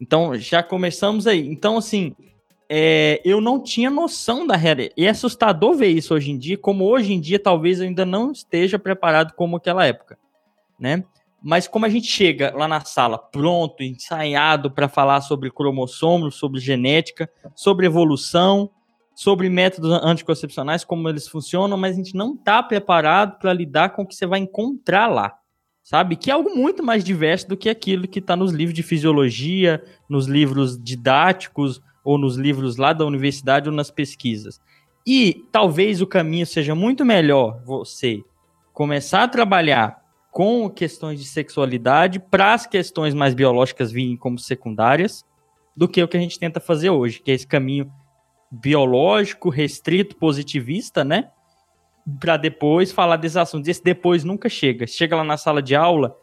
Então 0.00 0.36
já 0.36 0.62
começamos 0.62 1.26
aí. 1.26 1.48
Então, 1.48 1.76
assim, 1.76 2.14
é, 2.72 3.20
eu 3.24 3.40
não 3.40 3.60
tinha 3.60 3.90
noção 3.90 4.46
da 4.46 4.54
realidade. 4.54 4.94
E 4.96 5.04
é 5.04 5.10
assustador 5.10 5.74
ver 5.74 5.88
isso 5.88 6.14
hoje 6.14 6.30
em 6.30 6.38
dia, 6.38 6.56
como 6.56 6.84
hoje 6.84 7.12
em 7.12 7.20
dia 7.20 7.36
talvez 7.36 7.80
eu 7.80 7.86
ainda 7.86 8.06
não 8.06 8.30
esteja 8.30 8.78
preparado 8.78 9.34
como 9.34 9.56
aquela 9.56 9.84
época, 9.84 10.16
né? 10.78 11.02
Mas 11.42 11.66
como 11.66 11.84
a 11.84 11.88
gente 11.88 12.06
chega 12.06 12.54
lá 12.54 12.68
na 12.68 12.80
sala 12.82 13.18
pronto, 13.18 13.82
ensaiado 13.82 14.70
para 14.70 14.88
falar 14.88 15.20
sobre 15.22 15.50
cromossomos, 15.50 16.36
sobre 16.36 16.60
genética, 16.60 17.28
sobre 17.56 17.86
evolução, 17.86 18.70
sobre 19.16 19.48
métodos 19.48 19.90
anticoncepcionais, 20.04 20.84
como 20.84 21.08
eles 21.08 21.26
funcionam, 21.26 21.76
mas 21.76 21.94
a 21.94 21.96
gente 21.96 22.14
não 22.14 22.34
está 22.34 22.62
preparado 22.62 23.38
para 23.40 23.52
lidar 23.52 23.90
com 23.90 24.02
o 24.02 24.06
que 24.06 24.14
você 24.14 24.26
vai 24.26 24.38
encontrar 24.38 25.08
lá, 25.08 25.34
sabe? 25.82 26.14
Que 26.14 26.30
é 26.30 26.34
algo 26.34 26.54
muito 26.54 26.84
mais 26.84 27.02
diverso 27.02 27.48
do 27.48 27.56
que 27.56 27.68
aquilo 27.68 28.06
que 28.06 28.20
está 28.20 28.36
nos 28.36 28.52
livros 28.52 28.74
de 28.74 28.82
fisiologia, 28.82 29.82
nos 30.08 30.26
livros 30.26 30.80
didáticos, 30.80 31.80
ou 32.04 32.18
nos 32.18 32.36
livros 32.36 32.76
lá 32.76 32.92
da 32.92 33.04
universidade 33.04 33.68
ou 33.68 33.74
nas 33.74 33.90
pesquisas. 33.90 34.60
E 35.06 35.44
talvez 35.50 36.00
o 36.00 36.06
caminho 36.06 36.46
seja 36.46 36.74
muito 36.74 37.04
melhor 37.04 37.62
você 37.64 38.22
começar 38.72 39.24
a 39.24 39.28
trabalhar 39.28 40.00
com 40.30 40.70
questões 40.70 41.18
de 41.18 41.26
sexualidade 41.26 42.20
para 42.20 42.54
as 42.54 42.66
questões 42.66 43.14
mais 43.14 43.34
biológicas 43.34 43.90
virem 43.90 44.16
como 44.16 44.38
secundárias 44.38 45.24
do 45.76 45.88
que 45.88 46.02
o 46.02 46.08
que 46.08 46.16
a 46.16 46.20
gente 46.20 46.38
tenta 46.38 46.60
fazer 46.60 46.90
hoje, 46.90 47.20
que 47.20 47.30
é 47.30 47.34
esse 47.34 47.46
caminho 47.46 47.90
biológico, 48.50 49.48
restrito, 49.48 50.16
positivista, 50.16 51.04
né? 51.04 51.30
Para 52.18 52.36
depois 52.36 52.92
falar 52.92 53.16
desses 53.16 53.36
assuntos. 53.36 53.68
Esse 53.68 53.82
depois 53.82 54.24
nunca 54.24 54.48
chega. 54.48 54.86
Chega 54.86 55.16
lá 55.16 55.24
na 55.24 55.36
sala 55.36 55.62
de 55.62 55.74
aula, 55.74 56.16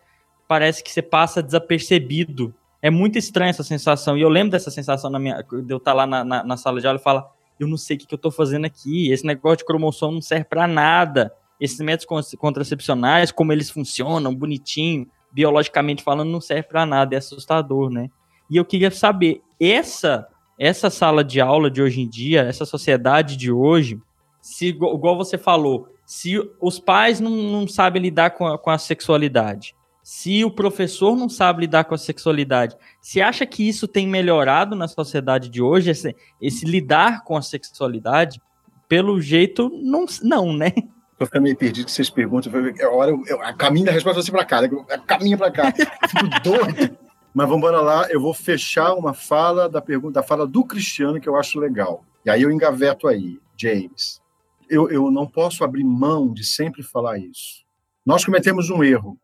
parece 0.47 0.83
que 0.83 0.91
você 0.91 1.01
passa 1.01 1.41
desapercebido. 1.41 2.53
É 2.81 2.89
muito 2.89 3.17
estranha 3.17 3.49
essa 3.49 3.63
sensação. 3.63 4.17
E 4.17 4.21
eu 4.21 4.29
lembro 4.29 4.51
dessa 4.51 4.69
sensação 4.69 5.09
na 5.09 5.19
minha, 5.19 5.41
de 5.41 5.73
eu 5.73 5.77
estar 5.77 5.93
lá 5.93 6.05
na, 6.05 6.23
na, 6.23 6.43
na 6.43 6.57
sala 6.57 6.79
de 6.79 6.87
aula 6.87 6.99
e 6.99 7.03
falar: 7.03 7.25
eu 7.59 7.67
não 7.67 7.77
sei 7.77 7.95
o 7.95 7.99
que, 7.99 8.07
que 8.07 8.13
eu 8.13 8.17
estou 8.17 8.31
fazendo 8.31 8.65
aqui. 8.65 9.11
Esse 9.11 9.25
negócio 9.25 9.59
de 9.59 9.65
cromossomo 9.65 10.13
não 10.13 10.21
serve 10.21 10.45
para 10.45 10.67
nada 10.67 11.33
esses 11.59 11.79
métodos 11.79 12.35
contracepcionais, 12.37 13.31
como 13.31 13.51
eles 13.51 13.69
funcionam, 13.69 14.33
bonitinho, 14.33 15.07
biologicamente 15.31 16.03
falando, 16.03 16.29
não 16.29 16.39
serve 16.39 16.63
para 16.63 16.85
nada, 16.85 17.15
é 17.15 17.17
assustador, 17.17 17.89
né? 17.89 18.11
E 18.47 18.57
eu 18.57 18.63
queria 18.63 18.91
saber, 18.91 19.41
essa 19.59 20.27
essa 20.57 20.89
sala 20.89 21.23
de 21.23 21.39
aula 21.39 21.69
de 21.69 21.81
hoje 21.81 22.01
em 22.01 22.09
dia, 22.09 22.41
essa 22.41 22.65
sociedade 22.65 23.37
de 23.37 23.51
hoje, 23.51 24.01
se 24.41 24.67
igual 24.67 25.15
você 25.15 25.37
falou, 25.37 25.87
se 26.05 26.39
os 26.59 26.79
pais 26.79 27.19
não, 27.19 27.29
não 27.29 27.67
sabem 27.67 28.01
lidar 28.01 28.31
com 28.31 28.47
a, 28.47 28.57
com 28.57 28.69
a 28.71 28.77
sexualidade, 28.77 29.75
se 30.09 30.45
o 30.45 30.49
professor 30.49 31.17
não 31.17 31.27
sabe 31.27 31.59
lidar 31.63 31.83
com 31.83 31.93
a 31.93 31.97
sexualidade, 31.97 32.77
você 33.01 33.19
acha 33.19 33.45
que 33.45 33.67
isso 33.67 33.89
tem 33.89 34.07
melhorado 34.07 34.73
na 34.73 34.87
sociedade 34.87 35.49
de 35.49 35.61
hoje, 35.61 35.91
esse, 35.91 36.15
esse 36.41 36.65
lidar 36.65 37.25
com 37.25 37.35
a 37.35 37.41
sexualidade? 37.41 38.41
Pelo 38.87 39.19
jeito, 39.19 39.69
não, 39.83 40.05
não 40.23 40.53
né? 40.53 40.71
Tô 41.19 41.25
ficando 41.25 41.43
meio 41.43 41.57
perdido 41.57 41.87
que 41.87 41.91
vocês 41.91 42.09
perguntam. 42.09 42.49
É 42.55 42.85
eu, 42.85 43.23
eu, 43.27 43.41
a 43.41 43.51
caminho 43.51 43.87
da 43.87 43.91
resposta 43.91 44.21
assim 44.21 44.31
para 44.31 44.45
cá, 44.45 44.61
né? 44.61 44.69
caminho 45.05 45.37
para 45.37 45.51
cá. 45.51 45.73
fico 45.73 46.41
doido. 46.41 46.97
Mas 47.33 47.49
vamos 47.49 47.69
lá, 47.69 48.07
eu 48.09 48.21
vou 48.21 48.33
fechar 48.33 48.93
uma 48.93 49.13
fala 49.13 49.67
da 49.67 49.81
pergunta, 49.81 50.21
da 50.21 50.23
fala 50.23 50.47
do 50.47 50.63
Cristiano, 50.63 51.19
que 51.19 51.27
eu 51.27 51.35
acho 51.35 51.59
legal. 51.59 52.05
E 52.23 52.29
aí 52.29 52.43
eu 52.43 52.49
engaveto 52.49 53.09
aí, 53.09 53.41
James. 53.57 54.21
Eu, 54.69 54.89
eu 54.89 55.11
não 55.11 55.27
posso 55.27 55.65
abrir 55.65 55.83
mão 55.83 56.31
de 56.31 56.45
sempre 56.45 56.81
falar 56.81 57.17
isso. 57.17 57.65
Nós 58.05 58.23
cometemos 58.23 58.69
um 58.69 58.81
erro. 58.85 59.19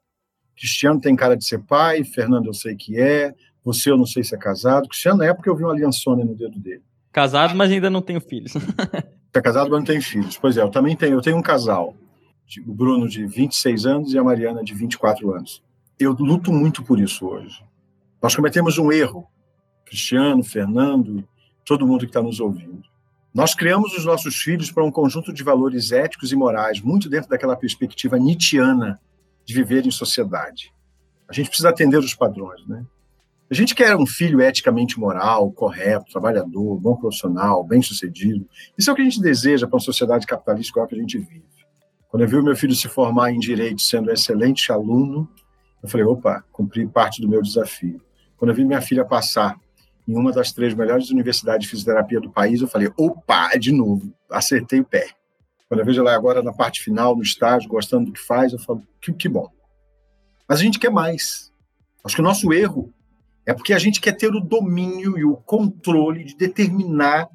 Cristiano 0.56 1.00
tem 1.00 1.16
cara 1.16 1.36
de 1.36 1.46
ser 1.46 1.60
pai, 1.60 2.04
Fernando 2.04 2.48
eu 2.48 2.54
sei 2.54 2.76
que 2.76 3.00
é, 3.00 3.34
você 3.64 3.90
eu 3.90 3.98
não 3.98 4.06
sei 4.06 4.24
se 4.24 4.36
é 4.36 4.38
casado. 4.38 4.88
Cristiano, 4.88 5.20
na 5.20 5.26
época 5.26 5.50
eu 5.50 5.56
vi 5.56 5.64
uma 5.64 5.72
aliançona 5.72 6.24
no 6.24 6.36
dedo 6.36 6.60
dele. 6.60 6.84
Casado, 7.12 7.56
mas 7.56 7.72
ainda 7.72 7.90
não 7.90 8.02
tenho 8.02 8.20
filhos. 8.20 8.54
é 9.34 9.42
casado, 9.42 9.70
mas 9.70 9.80
não 9.80 9.86
tem 9.86 10.02
filhos. 10.02 10.38
Pois 10.38 10.58
é, 10.58 10.62
eu 10.62 10.70
também 10.70 10.96
tenho. 10.96 11.14
Eu 11.14 11.22
tenho 11.22 11.38
um 11.38 11.42
casal, 11.42 11.96
o 12.66 12.74
Bruno 12.74 13.08
de 13.08 13.26
26 13.26 13.86
anos 13.86 14.14
e 14.14 14.18
a 14.18 14.24
Mariana 14.24 14.64
de 14.64 14.74
24 14.74 15.32
anos. 15.34 15.64
Eu 16.00 16.12
luto 16.12 16.52
muito 16.52 16.84
por 16.84 17.00
isso 17.00 17.26
hoje. 17.28 17.64
Nós 18.22 18.36
cometemos 18.36 18.78
um 18.78 18.92
erro. 18.92 19.28
Cristiano, 19.86 20.44
Fernando, 20.44 21.28
todo 21.66 21.86
mundo 21.86 22.02
que 22.02 22.06
está 22.08 22.22
nos 22.22 22.40
ouvindo. 22.40 22.82
Nós 23.34 23.56
criamos 23.56 23.94
os 23.98 24.06
nossos 24.06 24.36
filhos 24.36 24.72
para 24.72 24.84
um 24.84 24.92
conjunto 24.92 25.34
de 25.34 25.44
valores 25.44 25.92
éticos 25.92 26.32
e 26.32 26.36
morais, 26.36 26.82
muito 26.82 27.10
dentro 27.10 27.30
daquela 27.30 27.56
perspectiva 27.56 28.18
nietzschiana 28.18 29.00
de 29.46 29.54
viver 29.54 29.86
em 29.86 29.92
sociedade. 29.92 30.74
A 31.28 31.34
gente 31.34 31.48
precisa 31.48 31.70
atender 31.70 31.98
os 31.98 32.14
padrões, 32.14 32.66
né? 32.68 32.86
A 33.50 33.54
gente 33.54 33.76
quer 33.76 33.96
um 33.96 34.06
filho 34.06 34.42
eticamente 34.42 35.00
moral, 35.00 35.52
correto, 35.52 36.12
trabalhador, 36.12 36.80
bom 36.80 36.96
profissional, 36.96 37.64
bem-sucedido. 37.64 38.48
Isso 38.78 38.90
é 38.90 38.94
o 38.94 38.96
que 38.96 39.02
a 39.02 39.06
gente 39.06 39.22
deseja 39.22 39.68
para 39.68 39.76
uma 39.76 39.82
sociedade 39.82 40.26
capitalista 40.26 40.72
igual 40.72 40.86
a 40.86 40.90
que 40.90 40.96
a 40.96 41.00
gente 41.00 41.20
vive. 41.20 41.44
Quando 42.10 42.24
eu 42.24 42.28
vi 42.28 42.36
o 42.38 42.44
meu 42.44 42.56
filho 42.56 42.74
se 42.74 42.88
formar 42.88 43.32
em 43.32 43.40
direito 43.40 43.82
sendo 43.82 44.10
um 44.10 44.14
excelente 44.14 44.72
aluno, 44.72 45.30
eu 45.82 45.90
falei, 45.90 46.06
opa, 46.06 46.44
cumpri 46.52 46.88
parte 46.88 47.22
do 47.22 47.28
meu 47.28 47.42
desafio. 47.42 48.02
Quando 48.38 48.52
eu 48.52 48.56
vi 48.56 48.66
minha 48.66 48.82
filha 48.82 49.06
passar 49.06 49.60
em 50.08 50.16
uma 50.16 50.32
das 50.32 50.52
três 50.52 50.74
melhores 50.74 51.10
universidades 51.10 51.66
de 51.66 51.70
fisioterapia 51.70 52.20
do 52.20 52.32
país, 52.32 52.62
eu 52.62 52.68
falei, 52.68 52.90
opa, 52.98 53.52
é 53.54 53.58
de 53.58 53.72
novo, 53.72 54.14
acertei 54.30 54.80
o 54.80 54.86
pé. 54.86 55.08
Quando 55.74 55.80
eu 55.80 55.86
vejo 55.88 56.02
ela 56.02 56.14
agora 56.14 56.44
na 56.44 56.54
parte 56.54 56.84
final, 56.84 57.16
no 57.16 57.24
estágio, 57.24 57.68
gostando 57.68 58.06
do 58.06 58.12
que 58.12 58.20
faz, 58.20 58.54
eu 58.54 58.60
falo, 58.60 58.84
que, 59.02 59.12
que 59.12 59.28
bom. 59.28 59.50
Mas 60.48 60.60
a 60.60 60.62
gente 60.62 60.78
quer 60.78 60.92
mais. 60.92 61.52
Acho 62.04 62.14
que 62.14 62.22
o 62.22 62.24
nosso 62.24 62.54
erro 62.54 62.94
é 63.44 63.56
porque 63.56 63.74
a 63.74 63.80
gente 63.80 64.00
quer 64.00 64.12
ter 64.12 64.28
o 64.36 64.40
domínio 64.40 65.18
e 65.18 65.26
o 65.26 65.36
controle 65.36 66.26
de 66.26 66.36
determinar 66.36 67.28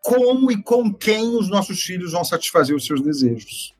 como 0.00 0.50
e 0.50 0.62
com 0.62 0.90
quem 0.94 1.36
os 1.36 1.50
nossos 1.50 1.82
filhos 1.82 2.12
vão 2.12 2.24
satisfazer 2.24 2.74
os 2.74 2.86
seus 2.86 3.02
desejos. 3.02 3.74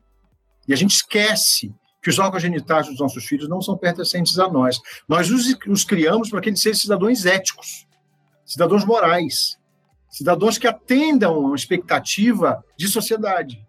E 0.67 0.73
a 0.73 0.75
gente 0.75 0.93
esquece 0.97 1.73
que 1.99 2.11
os 2.11 2.19
órgãos 2.19 2.43
genitais 2.43 2.85
dos 2.85 2.99
nossos 2.99 3.25
filhos 3.25 3.49
não 3.49 3.59
são 3.59 3.75
pertencentes 3.75 4.37
a 4.37 4.47
nós. 4.47 4.79
Nós 5.09 5.31
os, 5.31 5.57
os 5.67 5.83
criamos 5.83 6.29
para 6.29 6.41
que 6.41 6.49
eles 6.49 6.61
sejam 6.61 6.79
cidadãos 6.79 7.25
éticos, 7.25 7.87
cidadãos 8.45 8.85
morais, 8.85 9.57
cidadãos 10.11 10.59
que 10.59 10.67
atendam 10.67 11.33
a 11.33 11.39
uma 11.39 11.55
expectativa 11.55 12.63
de 12.77 12.87
sociedade. 12.87 13.65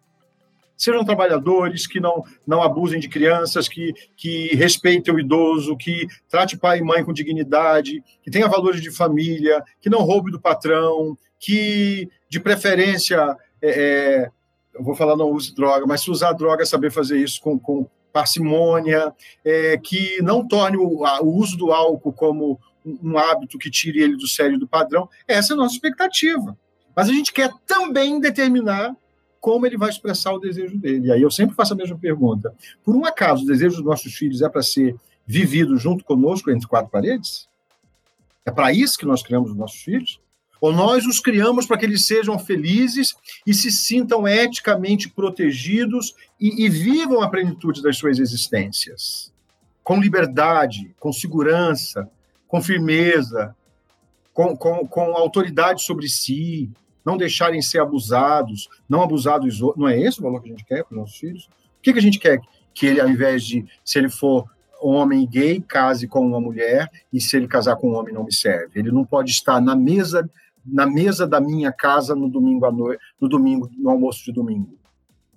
Sejam 0.77 1.05
trabalhadores 1.05 1.87
que 1.87 1.99
não, 1.99 2.23
não 2.47 2.63
abusem 2.63 3.01
de 3.01 3.09
crianças, 3.09 3.69
que, 3.69 3.95
que 4.17 4.55
respeitem 4.55 5.15
o 5.15 5.19
idoso, 5.19 5.77
que 5.77 6.07
trate 6.29 6.57
pai 6.57 6.79
e 6.79 6.83
mãe 6.83 7.05
com 7.05 7.13
dignidade, 7.13 8.03
que 8.23 8.31
tenha 8.31 8.49
valores 8.49 8.81
de 8.81 8.91
família, 8.91 9.63
que 9.81 9.89
não 9.89 10.03
roube 10.03 10.31
do 10.31 10.41
patrão, 10.41 11.17
que, 11.39 12.09
de 12.29 12.41
preferência, 12.41 13.37
é, 13.63 13.71
é, 13.71 14.31
eu 14.75 14.85
vou 14.85 14.95
falar 14.95 15.17
não 15.17 15.31
use 15.31 15.55
droga, 15.55 15.87
mas 15.87 16.03
se 16.03 16.11
usar 16.11 16.33
droga, 16.33 16.67
saber 16.67 16.91
fazer 16.91 17.19
isso 17.19 17.41
com, 17.41 17.59
com 17.59 17.89
parcimônia, 18.13 19.15
é, 19.45 19.77
que 19.77 20.21
não 20.23 20.47
torne 20.47 20.77
o, 20.77 21.05
a, 21.05 21.21
o 21.23 21.35
uso 21.35 21.57
do 21.57 21.73
álcool 21.73 22.13
como 22.13 22.59
um 22.85 23.19
hábito 23.19 23.59
que 23.59 23.71
tire 23.71 24.01
ele 24.01 24.17
do 24.17 24.27
sério 24.27 24.59
do 24.59 24.69
padrão. 24.69 25.09
Essa 25.27 25.53
é 25.53 25.55
a 25.55 25.57
nossa 25.57 25.75
expectativa. 25.75 26.57
Mas 26.95 27.09
a 27.09 27.13
gente 27.13 27.33
quer 27.33 27.51
também 27.67 28.21
determinar 28.21 28.97
como 29.47 29.65
ele 29.65 29.79
vai 29.79 29.89
expressar 29.89 30.33
o 30.33 30.41
desejo 30.41 30.77
dele. 30.77 31.07
E 31.07 31.13
aí 31.13 31.23
eu 31.23 31.31
sempre 31.31 31.55
faço 31.55 31.73
a 31.73 31.77
mesma 31.77 31.97
pergunta. 31.97 32.53
Por 32.83 32.97
um 32.97 33.05
acaso, 33.05 33.45
o 33.45 33.47
desejo 33.47 33.77
dos 33.77 33.85
nossos 33.85 34.13
filhos 34.13 34.43
é 34.43 34.49
para 34.49 34.61
ser 34.61 34.97
vivido 35.25 35.79
junto 35.79 36.05
conosco 36.05 36.51
entre 36.51 36.67
quatro 36.67 36.91
paredes? 36.91 37.49
É 38.45 38.51
para 38.51 38.73
isso 38.73 38.99
que 38.99 39.07
nós 39.07 39.23
criamos 39.23 39.53
os 39.53 39.57
nossos 39.57 39.81
filhos? 39.81 40.21
Ou 40.61 40.73
nós 40.73 41.07
os 41.07 41.21
criamos 41.21 41.65
para 41.65 41.79
que 41.79 41.85
eles 41.85 42.05
sejam 42.09 42.37
felizes 42.41 43.15
e 43.47 43.55
se 43.55 43.71
sintam 43.71 44.27
eticamente 44.27 45.09
protegidos 45.09 46.13
e, 46.41 46.65
e 46.65 46.69
vivam 46.69 47.23
a 47.23 47.29
plenitude 47.29 47.81
das 47.81 47.97
suas 47.97 48.19
existências? 48.19 49.33
Com 49.85 50.01
liberdade, 50.01 50.93
com 50.99 51.13
segurança, 51.13 52.11
com 52.49 52.61
firmeza, 52.61 53.55
com, 54.35 54.57
com, 54.57 54.89
com 54.89 55.17
autoridade 55.17 55.85
sobre 55.85 56.09
si, 56.09 56.69
não 57.07 57.17
deixarem 57.17 57.63
ser 57.63 57.79
abusados, 57.79 58.69
não 58.89 59.01
abusar 59.01 59.39
dos 59.39 59.63
outros. 59.63 59.81
Não 59.81 59.89
é 59.89 59.99
esse 59.99 60.19
o 60.19 60.23
valor 60.25 60.43
que 60.43 60.49
a 60.49 60.51
gente 60.51 60.65
quer 60.65 60.83
para 60.85 60.93
os 60.93 61.01
nossos 61.01 61.17
filhos? 61.17 61.45
O 61.45 61.83
que, 61.83 61.93
que 61.93 61.99
a 62.01 62.03
gente 62.03 62.19
quer? 62.19 62.41
Que 62.75 62.87
ele, 62.87 63.01
ao 63.01 63.09
invés 63.09 63.45
de, 63.45 63.65
se 63.85 63.99
ele 63.99 64.11
for 64.11 64.45
homem 64.81 65.27
gay, 65.27 65.61
case 65.61 66.09
com 66.09 66.27
uma 66.27 66.41
mulher, 66.41 66.91
e 67.13 67.21
se 67.21 67.37
ele 67.37 67.47
casar 67.47 67.77
com 67.77 67.91
um 67.91 67.95
homem, 67.95 68.13
não 68.13 68.25
me 68.25 68.35
serve. 68.35 68.81
Ele 68.81 68.91
não 68.91 69.05
pode 69.05 69.31
estar 69.31 69.61
na 69.61 69.77
mesa 69.77 70.29
na 70.69 70.85
mesa 70.85 71.29
da 71.29 71.41
minha 71.41 71.71
casa 71.71 72.13
no 72.13 72.29
domingo 72.29 72.67
à 72.67 72.73
noite, 72.73 73.01
no 73.21 73.29
domingo, 73.29 73.71
no 73.79 73.89
almoço 73.89 74.25
de 74.25 74.33
domingo. 74.33 74.77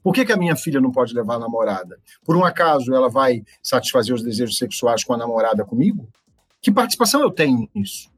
Por 0.02 0.12
que, 0.12 0.26
que 0.26 0.32
a 0.32 0.38
minha 0.38 0.56
filha 0.56 0.82
não 0.82 0.92
pode 0.92 1.14
levar 1.14 1.36
a 1.36 1.40
namorada? 1.40 2.00
Por 2.26 2.36
um 2.36 2.44
acaso 2.44 2.96
ela 2.96 3.10
vai 3.10 3.44
satisfazer 3.62 4.16
os 4.16 4.24
desejos 4.24 4.58
sexuais 4.58 5.04
com 5.04 5.14
a 5.14 5.18
namorada 5.18 5.64
comigo? 5.64 6.10
Que 6.60 6.72
participação 6.72 7.22
eu 7.22 7.30
tenho 7.30 7.70
nisso? 7.76 8.10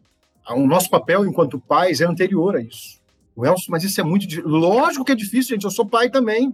O 0.51 0.65
nosso 0.65 0.89
papel 0.89 1.25
enquanto 1.25 1.59
pais 1.59 1.99
é 1.99 2.05
anterior 2.05 2.55
a 2.55 2.61
isso. 2.61 3.00
Elcio, 3.37 3.71
mas 3.71 3.83
isso 3.83 3.99
é 3.99 4.03
muito 4.03 4.27
difícil. 4.27 4.49
Lógico 4.49 5.05
que 5.05 5.11
é 5.11 5.15
difícil, 5.15 5.55
gente. 5.55 5.63
Eu 5.63 5.71
sou 5.71 5.85
pai 5.85 6.09
também. 6.09 6.53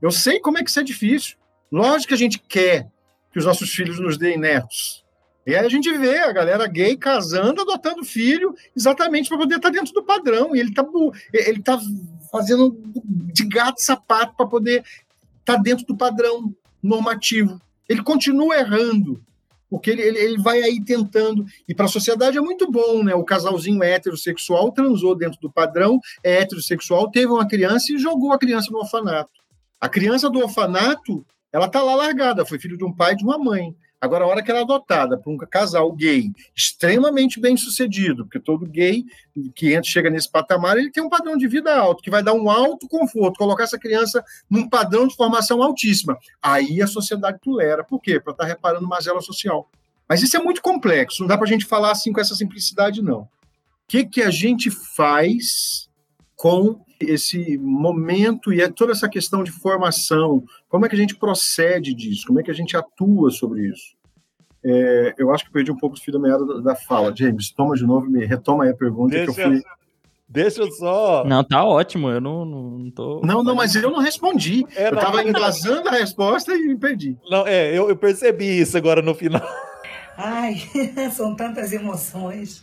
Eu 0.00 0.10
sei 0.10 0.40
como 0.40 0.58
é 0.58 0.62
que 0.62 0.70
isso 0.70 0.80
é 0.80 0.84
difícil. 0.84 1.36
Lógico 1.70 2.08
que 2.08 2.14
a 2.14 2.18
gente 2.18 2.38
quer 2.38 2.88
que 3.32 3.38
os 3.38 3.44
nossos 3.44 3.70
filhos 3.70 3.98
nos 3.98 4.16
deem 4.16 4.38
netos. 4.38 5.04
E 5.46 5.54
aí 5.54 5.64
a 5.64 5.68
gente 5.68 5.90
vê 5.96 6.18
a 6.18 6.32
galera 6.32 6.66
gay 6.66 6.96
casando, 6.96 7.62
adotando 7.62 8.04
filho, 8.04 8.54
exatamente 8.76 9.28
para 9.28 9.38
poder 9.38 9.56
estar 9.56 9.70
tá 9.70 9.74
dentro 9.74 9.94
do 9.94 10.04
padrão. 10.04 10.54
E 10.54 10.60
ele 10.60 10.70
está 10.70 10.86
ele 11.32 11.62
tá 11.62 11.80
fazendo 12.30 12.78
de 13.32 13.44
gato 13.44 13.82
sapato 13.82 14.34
para 14.36 14.46
poder 14.46 14.84
estar 15.40 15.56
tá 15.56 15.56
dentro 15.56 15.86
do 15.86 15.96
padrão 15.96 16.54
normativo. 16.82 17.60
Ele 17.88 18.02
continua 18.02 18.58
errando, 18.58 19.22
porque 19.70 19.90
ele, 19.90 20.02
ele, 20.02 20.18
ele 20.18 20.38
vai 20.38 20.62
aí 20.62 20.82
tentando. 20.82 21.44
E 21.68 21.74
para 21.74 21.86
a 21.86 21.88
sociedade 21.88 22.38
é 22.38 22.40
muito 22.40 22.70
bom, 22.70 23.02
né? 23.02 23.14
O 23.14 23.24
casalzinho 23.24 23.82
heterossexual 23.82 24.72
transou 24.72 25.14
dentro 25.14 25.38
do 25.40 25.50
padrão, 25.50 26.00
é 26.22 26.40
heterossexual, 26.40 27.10
teve 27.10 27.26
uma 27.26 27.46
criança 27.46 27.92
e 27.92 27.98
jogou 27.98 28.32
a 28.32 28.38
criança 28.38 28.70
no 28.70 28.78
orfanato. 28.78 29.30
A 29.80 29.88
criança 29.88 30.28
do 30.28 30.40
orfanato, 30.40 31.24
ela 31.52 31.66
está 31.66 31.82
lá 31.82 31.94
largada, 31.94 32.44
foi 32.44 32.58
filho 32.58 32.76
de 32.76 32.84
um 32.84 32.92
pai 32.92 33.12
e 33.12 33.16
de 33.16 33.24
uma 33.24 33.38
mãe. 33.38 33.74
Agora, 34.00 34.24
a 34.24 34.28
hora 34.28 34.42
que 34.42 34.50
ela 34.50 34.60
é 34.60 34.62
adotada 34.62 35.18
por 35.18 35.32
um 35.32 35.36
casal 35.36 35.90
gay 35.92 36.30
extremamente 36.54 37.40
bem 37.40 37.56
sucedido, 37.56 38.24
porque 38.24 38.38
todo 38.38 38.64
gay 38.64 39.04
que 39.54 39.72
entra, 39.72 39.90
chega 39.90 40.08
nesse 40.08 40.30
patamar, 40.30 40.76
ele 40.76 40.90
tem 40.90 41.02
um 41.02 41.08
padrão 41.08 41.36
de 41.36 41.48
vida 41.48 41.74
alto, 41.74 42.02
que 42.02 42.10
vai 42.10 42.22
dar 42.22 42.32
um 42.32 42.48
alto 42.48 42.86
conforto, 42.86 43.38
colocar 43.38 43.64
essa 43.64 43.78
criança 43.78 44.24
num 44.48 44.68
padrão 44.68 45.08
de 45.08 45.16
formação 45.16 45.60
altíssima. 45.62 46.16
Aí 46.40 46.80
a 46.80 46.86
sociedade 46.86 47.38
tolera. 47.42 47.82
Por 47.82 48.00
quê? 48.00 48.20
Para 48.20 48.32
estar 48.32 48.44
tá 48.44 48.48
reparando 48.48 48.86
mazela 48.86 49.20
social. 49.20 49.68
Mas 50.08 50.22
isso 50.22 50.36
é 50.36 50.40
muito 50.40 50.62
complexo, 50.62 51.20
não 51.20 51.28
dá 51.28 51.36
para 51.36 51.46
a 51.46 51.50
gente 51.50 51.66
falar 51.66 51.90
assim 51.90 52.12
com 52.12 52.20
essa 52.20 52.34
simplicidade, 52.34 53.02
não. 53.02 53.22
O 53.22 53.28
que, 53.88 54.04
que 54.04 54.22
a 54.22 54.30
gente 54.30 54.70
faz 54.70 55.87
com 56.38 56.80
esse 57.00 57.58
momento 57.58 58.52
e 58.52 58.62
é 58.62 58.68
toda 58.68 58.92
essa 58.92 59.08
questão 59.08 59.42
de 59.42 59.50
formação, 59.50 60.44
como 60.68 60.86
é 60.86 60.88
que 60.88 60.94
a 60.94 60.98
gente 60.98 61.16
procede 61.16 61.92
disso, 61.92 62.24
como 62.28 62.38
é 62.38 62.44
que 62.44 62.50
a 62.50 62.54
gente 62.54 62.76
atua 62.76 63.30
sobre 63.30 63.66
isso. 63.68 63.98
É, 64.64 65.14
eu 65.18 65.32
acho 65.32 65.44
que 65.44 65.50
perdi 65.50 65.72
um 65.72 65.76
pouco 65.76 65.96
do 65.96 66.00
fio 66.00 66.12
da 66.12 66.18
meada 66.18 66.46
da, 66.46 66.60
da, 66.60 66.76
fala. 66.76 67.14
James, 67.14 67.50
toma 67.50 67.74
de 67.74 67.84
novo, 67.84 68.08
me 68.08 68.24
retoma 68.24 68.64
aí 68.64 68.70
a 68.70 68.74
pergunta 68.74 69.16
deixa, 69.16 69.32
que 69.32 69.40
eu 69.40 69.50
fui. 69.50 69.62
Deixa 70.28 70.60
eu 70.60 70.70
só. 70.70 71.24
Não, 71.24 71.42
tá 71.42 71.64
ótimo, 71.64 72.08
eu 72.08 72.20
não, 72.20 72.44
não, 72.44 72.62
não 72.78 72.90
tô. 72.90 73.20
Não, 73.24 73.42
não, 73.42 73.54
mas 73.54 73.74
eu 73.74 73.90
não 73.90 74.00
respondi. 74.00 74.64
É, 74.76 74.88
eu 74.88 74.92
não, 74.92 75.00
tava 75.00 75.22
embasando 75.22 75.88
a 75.88 75.92
resposta 75.92 76.54
e 76.54 76.68
me 76.68 76.76
perdi. 76.76 77.16
Não, 77.30 77.46
é, 77.46 77.76
eu, 77.76 77.88
eu 77.88 77.96
percebi 77.96 78.60
isso 78.60 78.76
agora 78.76 79.02
no 79.02 79.14
final. 79.14 79.42
Ai, 80.20 80.56
são 81.14 81.36
tantas 81.36 81.72
emoções. 81.72 82.60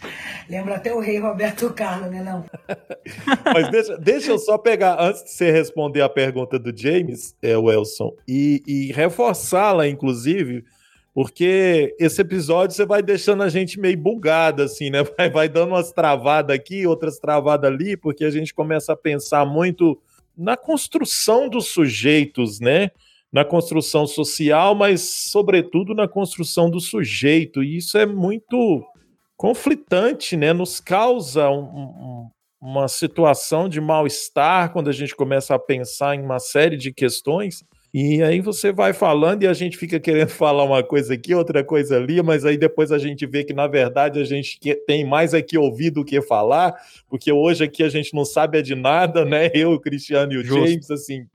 Lembra 0.49 0.76
até 0.76 0.93
o 0.93 0.99
rei 0.99 1.20
Roberto 1.20 1.72
Carlos, 1.74 2.12
né, 2.12 2.22
não? 2.22 2.43
Mas 3.53 3.72
deixa, 3.72 3.97
deixa 3.97 4.32
eu 4.32 4.38
só 4.38 4.58
pegar, 4.58 4.97
antes 4.99 5.24
de 5.24 5.30
você 5.30 5.51
responder 5.51 6.01
a 6.01 6.10
pergunta 6.10 6.60
do 6.60 6.78
James, 6.78 7.34
é, 7.41 7.56
Wilson, 7.56 8.14
e, 8.28 8.62
e 8.68 8.91
reforçá-la, 8.91 9.88
inclusive, 9.88 10.66
porque 11.14 11.95
esse 11.97 12.20
episódio 12.20 12.76
você 12.76 12.86
vai 12.86 13.01
deixando 13.01 13.41
a 13.41 13.47
gente 13.47 13.80
meio 13.80 13.97
bugado, 13.97 14.62
assim, 14.62 14.89
né? 14.89 15.01
Vai, 15.18 15.30
vai 15.30 15.47
dando 15.47 15.70
umas 15.70 15.93
travadas 15.93 16.53
aqui, 16.53 16.86
outras 16.86 17.20
travadas 17.20 17.72
ali, 17.72 17.95
porque 17.95 18.26
a 18.26 18.30
gente 18.30 18.53
começa 18.53 18.91
a 18.91 18.97
pensar 18.97 19.45
muito 19.45 19.97
na 20.38 20.58
construção 20.58 21.47
dos 21.47 21.68
sujeitos, 21.68 22.60
né? 22.60 22.91
Na 23.36 23.43
construção 23.43 24.07
social, 24.07 24.73
mas, 24.73 25.01
sobretudo, 25.29 25.93
na 25.93 26.07
construção 26.07 26.69
do 26.69 26.79
sujeito. 26.79 27.61
E 27.61 27.75
isso 27.75 27.97
é 27.97 28.05
muito 28.05 28.81
conflitante, 29.36 30.38
né? 30.38 30.53
Nos 30.53 30.79
causa 30.79 31.49
um, 31.49 31.59
um, 31.59 32.29
uma 32.61 32.88
situação 32.88 33.67
de 33.67 33.81
mal-estar 33.81 34.71
quando 34.71 34.89
a 34.89 34.93
gente 34.93 35.13
começa 35.13 35.53
a 35.53 35.59
pensar 35.59 36.15
em 36.15 36.21
uma 36.21 36.39
série 36.39 36.77
de 36.77 36.93
questões 36.93 37.61
e 37.98 38.22
aí 38.22 38.41
você 38.41 38.74
vai 38.74 38.91
falando 38.91 39.43
e 39.43 39.48
a 39.48 39.54
gente 39.54 39.78
fica 39.78 39.98
querendo 40.02 40.28
falar 40.28 40.66
uma 40.66 40.84
coisa 40.84 41.14
aqui, 41.14 41.34
outra 41.34 41.64
coisa 41.64 41.96
ali, 41.96 42.22
mas 42.22 42.43
aí 42.43 42.58
depois 42.58 42.91
a 42.91 42.98
gente 42.98 43.26
vê 43.26 43.41
que 43.46 43.54
na 43.54 43.68
verdade 43.68 44.20
a 44.20 44.26
gente 44.26 44.60
tem 44.86 45.06
mais 45.06 45.34
aqui 45.34 45.58
ouvir 45.58 45.91
do 45.91 46.04
que 46.04 46.22
falar, 46.22 46.76
porque 47.08 47.32
hoje 47.32 47.64
aqui 47.64 47.84
a 47.84 47.88
gente 47.88 48.14
não 48.14 48.26
sabe 48.26 48.60
é 48.60 48.62
de 48.62 48.76
nada, 48.76 49.24
né? 49.24 49.50
Eu, 49.56 49.72
o 49.72 49.80
Cristiano 49.80 50.34
e 50.34 50.38
o 50.39 50.43
Justo. 50.43 50.68
James, 50.68 50.91
assim, 50.91 51.26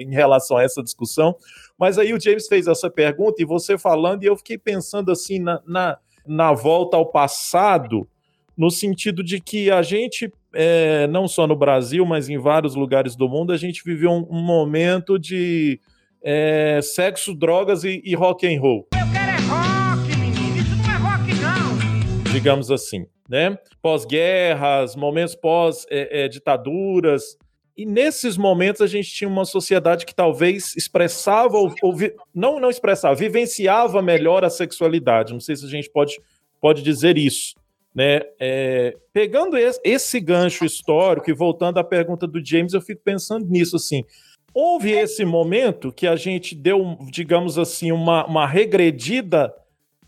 em 0.00 0.10
relação 0.10 0.56
a 0.56 0.64
essa 0.64 0.82
discussão. 0.82 1.36
Mas 1.78 1.96
aí 1.96 2.12
o 2.12 2.20
James 2.20 2.48
fez 2.48 2.66
essa 2.66 2.90
pergunta 2.90 3.40
e 3.40 3.44
você 3.44 3.78
falando, 3.78 4.24
e 4.24 4.26
eu 4.26 4.36
fiquei 4.36 4.58
pensando 4.58 5.12
assim 5.12 5.38
na, 5.38 5.60
na, 5.64 5.96
na 6.26 6.52
volta 6.52 6.96
ao 6.96 7.06
passado, 7.06 8.08
no 8.56 8.68
sentido 8.68 9.22
de 9.22 9.40
que 9.40 9.70
a 9.70 9.80
gente, 9.80 10.32
é, 10.52 11.06
não 11.06 11.28
só 11.28 11.46
no 11.46 11.54
Brasil, 11.54 12.04
mas 12.04 12.28
em 12.28 12.36
vários 12.36 12.74
lugares 12.74 13.14
do 13.14 13.28
mundo, 13.28 13.52
a 13.52 13.56
gente 13.56 13.84
viveu 13.84 14.10
um, 14.10 14.26
um 14.28 14.42
momento 14.42 15.16
de 15.16 15.78
é, 16.22 16.80
sexo, 16.82 17.34
drogas 17.34 17.84
e, 17.84 18.02
e 18.04 18.14
rock 18.14 18.46
and 18.46 18.60
roll. 18.60 18.88
Eu 18.92 19.12
quero 19.12 19.30
é 19.30 19.36
rock, 19.46 20.16
menino. 20.18 20.58
Isso 20.58 20.76
não 20.76 20.84
é 20.84 20.96
rock, 20.96 21.34
não. 21.34 22.32
Digamos 22.32 22.70
assim, 22.70 23.06
né? 23.28 23.58
Pós-guerras, 23.82 24.94
momentos 24.94 25.34
pós-ditaduras. 25.34 27.22
É, 27.22 27.44
é, 27.46 27.50
e 27.76 27.86
nesses 27.86 28.36
momentos 28.36 28.82
a 28.82 28.86
gente 28.86 29.10
tinha 29.10 29.28
uma 29.28 29.44
sociedade 29.44 30.04
que 30.04 30.14
talvez 30.14 30.76
expressava, 30.76 31.56
ou, 31.56 31.74
ou 31.82 31.96
não, 32.34 32.60
não 32.60 32.68
expressava, 32.68 33.14
vivenciava 33.14 34.02
melhor 34.02 34.44
a 34.44 34.50
sexualidade. 34.50 35.32
Não 35.32 35.40
sei 35.40 35.56
se 35.56 35.64
a 35.64 35.68
gente 35.68 35.88
pode, 35.90 36.20
pode 36.60 36.82
dizer 36.82 37.16
isso. 37.16 37.54
Né? 37.94 38.20
É, 38.38 38.96
pegando 39.12 39.56
esse, 39.56 39.80
esse 39.82 40.20
gancho 40.20 40.64
histórico 40.64 41.30
e 41.30 41.34
voltando 41.34 41.78
à 41.78 41.84
pergunta 41.84 42.26
do 42.26 42.44
James, 42.44 42.74
eu 42.74 42.80
fico 42.80 43.00
pensando 43.02 43.46
nisso 43.46 43.76
assim. 43.76 44.04
Houve 44.52 44.90
esse 44.90 45.24
momento 45.24 45.92
que 45.92 46.06
a 46.06 46.16
gente 46.16 46.54
deu, 46.54 46.98
digamos 47.10 47.58
assim, 47.58 47.92
uma, 47.92 48.26
uma 48.26 48.46
regredida 48.46 49.54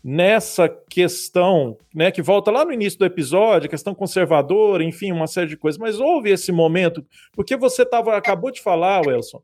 nessa 0.03 0.67
questão, 0.67 1.77
né, 1.95 2.11
que 2.11 2.21
volta 2.21 2.51
lá 2.51 2.65
no 2.65 2.73
início 2.73 2.99
do 2.99 3.05
episódio, 3.05 3.69
questão 3.69 3.95
conservadora, 3.95 4.83
enfim, 4.83 5.13
uma 5.13 5.27
série 5.27 5.47
de 5.47 5.55
coisas, 5.55 5.79
mas 5.79 5.97
houve 5.97 6.29
esse 6.29 6.51
momento, 6.51 7.05
porque 7.31 7.55
você 7.55 7.85
tava, 7.85 8.17
acabou 8.17 8.51
de 8.51 8.61
falar, 8.61 9.07
Wilson, 9.07 9.41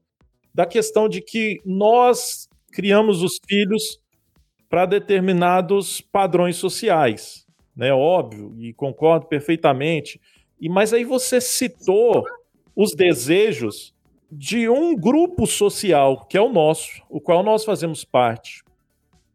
da 0.54 0.66
questão 0.66 1.08
de 1.08 1.22
que 1.22 1.62
nós 1.66 2.50
criamos 2.74 3.24
os 3.24 3.40
filhos 3.48 4.02
para 4.70 4.86
determinados 4.86 6.02
padrões 6.02 6.58
sociais, 6.58 7.46
né, 7.74 7.94
óbvio, 7.94 8.54
e 8.60 8.74
concordo 8.74 9.28
perfeitamente, 9.28 10.20
e 10.60 10.68
mas 10.68 10.92
aí 10.92 11.06
você 11.06 11.40
citou 11.40 12.26
os 12.76 12.94
desejos 12.94 13.94
de 14.32 14.70
um 14.70 14.96
grupo 14.96 15.48
social, 15.48 16.26
que 16.26 16.38
é 16.38 16.42
o 16.42 16.50
nosso, 16.50 17.02
o 17.10 17.20
qual 17.20 17.44
nós 17.44 17.66
fazemos 17.66 18.04
parte 18.04 18.64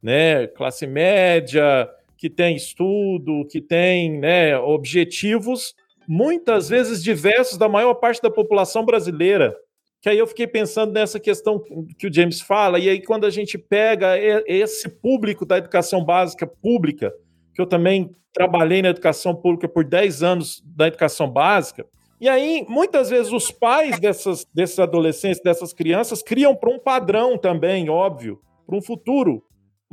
né, 0.04 0.46
classe 0.48 0.86
média, 0.86 1.88
que 2.18 2.28
tem 2.28 2.54
estudo, 2.54 3.46
que 3.50 3.58
tem 3.58 4.18
né, 4.20 4.54
objetivos, 4.58 5.74
muitas 6.06 6.68
vezes 6.68 7.02
diversos 7.02 7.56
da 7.56 7.70
maior 7.70 7.94
parte 7.94 8.20
da 8.20 8.30
população 8.30 8.84
brasileira. 8.84 9.56
Que 10.02 10.10
aí 10.10 10.18
eu 10.18 10.26
fiquei 10.26 10.46
pensando 10.46 10.92
nessa 10.92 11.18
questão 11.18 11.58
que 11.98 12.06
o 12.06 12.12
James 12.12 12.42
fala, 12.42 12.78
e 12.78 12.90
aí 12.90 13.00
quando 13.00 13.24
a 13.24 13.30
gente 13.30 13.56
pega 13.56 14.18
esse 14.46 14.90
público 14.90 15.46
da 15.46 15.56
educação 15.56 16.04
básica 16.04 16.46
pública, 16.46 17.10
que 17.54 17.62
eu 17.62 17.66
também 17.66 18.14
trabalhei 18.30 18.82
na 18.82 18.90
educação 18.90 19.34
pública 19.34 19.66
por 19.66 19.84
10 19.84 20.22
anos 20.22 20.62
da 20.66 20.86
educação 20.86 21.30
básica, 21.30 21.86
e 22.20 22.28
aí, 22.28 22.64
muitas 22.68 23.10
vezes, 23.10 23.32
os 23.32 23.50
pais 23.50 23.98
dessas, 23.98 24.46
desses 24.54 24.78
adolescentes, 24.78 25.42
dessas 25.42 25.72
crianças, 25.72 26.22
criam 26.22 26.54
para 26.54 26.70
um 26.70 26.78
padrão 26.78 27.36
também, 27.36 27.90
óbvio, 27.90 28.40
para 28.66 28.76
um 28.76 28.82
futuro 28.82 29.42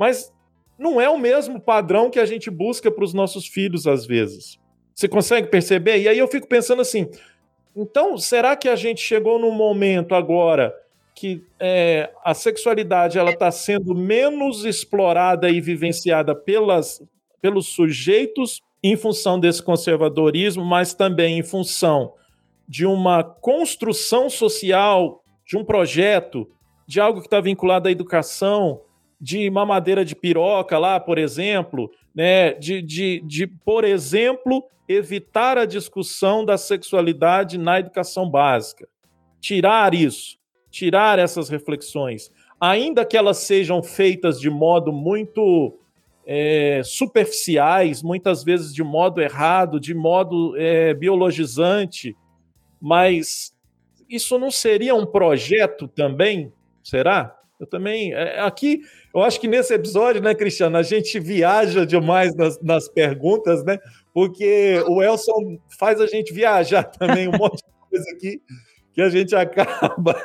mas 0.02 0.32
não 0.76 1.00
é 1.00 1.08
o 1.08 1.16
mesmo 1.16 1.60
padrão 1.60 2.10
que 2.10 2.18
a 2.18 2.26
gente 2.26 2.50
busca 2.50 2.90
para 2.90 3.04
os 3.04 3.14
nossos 3.14 3.46
filhos 3.46 3.86
às 3.86 4.04
vezes. 4.04 4.58
Você 4.92 5.06
consegue 5.06 5.46
perceber? 5.46 6.00
E 6.00 6.08
aí 6.08 6.18
eu 6.18 6.26
fico 6.26 6.48
pensando 6.48 6.82
assim: 6.82 7.08
então, 7.76 8.18
será 8.18 8.56
que 8.56 8.68
a 8.68 8.74
gente 8.74 9.00
chegou 9.00 9.38
num 9.38 9.52
momento 9.52 10.12
agora 10.12 10.74
que 11.14 11.44
é, 11.60 12.10
a 12.24 12.34
sexualidade 12.34 13.16
ela 13.16 13.30
está 13.30 13.48
sendo 13.52 13.94
menos 13.94 14.64
explorada 14.64 15.48
e 15.48 15.60
vivenciada 15.60 16.34
pelas, 16.34 17.00
pelos 17.40 17.68
sujeitos 17.68 18.60
em 18.82 18.96
função 18.96 19.38
desse 19.38 19.62
conservadorismo, 19.62 20.64
mas 20.64 20.92
também 20.92 21.38
em 21.38 21.42
função 21.42 22.14
de 22.68 22.86
uma 22.86 23.22
construção 23.22 24.28
social, 24.28 25.22
de 25.46 25.56
um 25.56 25.64
projeto, 25.64 26.48
de 26.86 27.00
algo 27.00 27.20
que 27.20 27.26
está 27.26 27.40
vinculado 27.40 27.88
à 27.88 27.92
educação, 27.92 28.80
de 29.20 29.48
mamadeira 29.50 30.04
de 30.04 30.16
piroca 30.16 30.78
lá, 30.78 30.98
por 30.98 31.16
exemplo, 31.16 31.90
né? 32.14 32.54
De, 32.54 32.82
de, 32.82 33.22
de, 33.24 33.46
por 33.46 33.84
exemplo, 33.84 34.64
evitar 34.88 35.56
a 35.56 35.64
discussão 35.64 36.44
da 36.44 36.58
sexualidade 36.58 37.56
na 37.56 37.78
educação 37.78 38.28
básica. 38.28 38.88
Tirar 39.40 39.94
isso, 39.94 40.38
tirar 40.70 41.18
essas 41.18 41.48
reflexões, 41.48 42.30
ainda 42.60 43.04
que 43.04 43.16
elas 43.16 43.38
sejam 43.38 43.82
feitas 43.82 44.40
de 44.40 44.50
modo 44.50 44.92
muito 44.92 45.78
é, 46.26 46.82
superficiais, 46.84 48.02
muitas 48.02 48.44
vezes 48.44 48.74
de 48.74 48.82
modo 48.82 49.20
errado, 49.20 49.80
de 49.80 49.94
modo 49.94 50.54
é, 50.56 50.94
biologizante, 50.94 52.16
mas 52.80 53.54
isso 54.08 54.38
não 54.38 54.50
seria 54.50 54.94
um 54.94 55.06
projeto 55.06 55.88
também? 55.88 56.52
Será? 56.82 57.36
Eu 57.58 57.66
também. 57.66 58.12
É, 58.12 58.40
aqui, 58.40 58.80
eu 59.14 59.22
acho 59.22 59.40
que 59.40 59.46
nesse 59.46 59.72
episódio, 59.72 60.20
né, 60.20 60.34
Cristiano, 60.34 60.76
a 60.76 60.82
gente 60.82 61.18
viaja 61.20 61.86
demais 61.86 62.34
nas, 62.34 62.60
nas 62.60 62.88
perguntas, 62.88 63.64
né? 63.64 63.78
Porque 64.12 64.82
o 64.88 65.02
Elson 65.02 65.58
faz 65.78 66.00
a 66.00 66.06
gente 66.06 66.32
viajar 66.32 66.84
também 66.98 67.28
um 67.28 67.38
monte 67.38 67.58
de 67.58 67.88
coisa 67.88 68.10
aqui 68.16 68.42
que 68.92 69.00
a 69.00 69.08
gente 69.08 69.34
acaba 69.36 70.16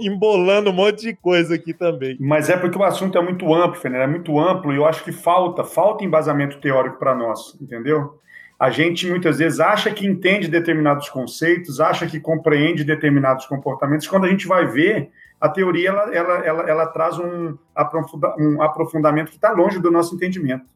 embolando 0.00 0.70
um 0.70 0.72
monte 0.72 1.02
de 1.02 1.14
coisa 1.14 1.54
aqui 1.54 1.74
também. 1.74 2.16
Mas 2.20 2.48
é 2.48 2.56
porque 2.56 2.78
o 2.78 2.84
assunto 2.84 3.18
é 3.18 3.22
muito 3.22 3.52
amplo, 3.54 3.80
Fernando, 3.80 4.02
é 4.02 4.06
muito 4.06 4.38
amplo 4.38 4.72
e 4.72 4.76
eu 4.76 4.86
acho 4.86 5.04
que 5.04 5.12
falta, 5.12 5.64
falta 5.64 6.04
embasamento 6.04 6.60
teórico 6.60 6.98
para 6.98 7.14
nós, 7.14 7.58
entendeu? 7.60 8.18
A 8.58 8.70
gente 8.70 9.08
muitas 9.08 9.38
vezes 9.38 9.58
acha 9.58 9.90
que 9.90 10.06
entende 10.06 10.46
determinados 10.46 11.08
conceitos, 11.08 11.80
acha 11.80 12.06
que 12.06 12.20
compreende 12.20 12.84
determinados 12.84 13.44
comportamentos, 13.46 14.06
quando 14.06 14.24
a 14.24 14.28
gente 14.28 14.46
vai 14.46 14.66
ver, 14.66 15.10
a 15.40 15.48
teoria 15.48 15.88
ela, 15.88 16.14
ela, 16.14 16.34
ela, 16.46 16.70
ela 16.70 16.86
traz 16.86 17.18
um, 17.18 17.58
aprofunda, 17.74 18.36
um 18.38 18.62
aprofundamento 18.62 19.30
que 19.30 19.36
está 19.36 19.50
longe 19.50 19.80
do 19.80 19.90
nosso 19.90 20.14
entendimento. 20.14 20.66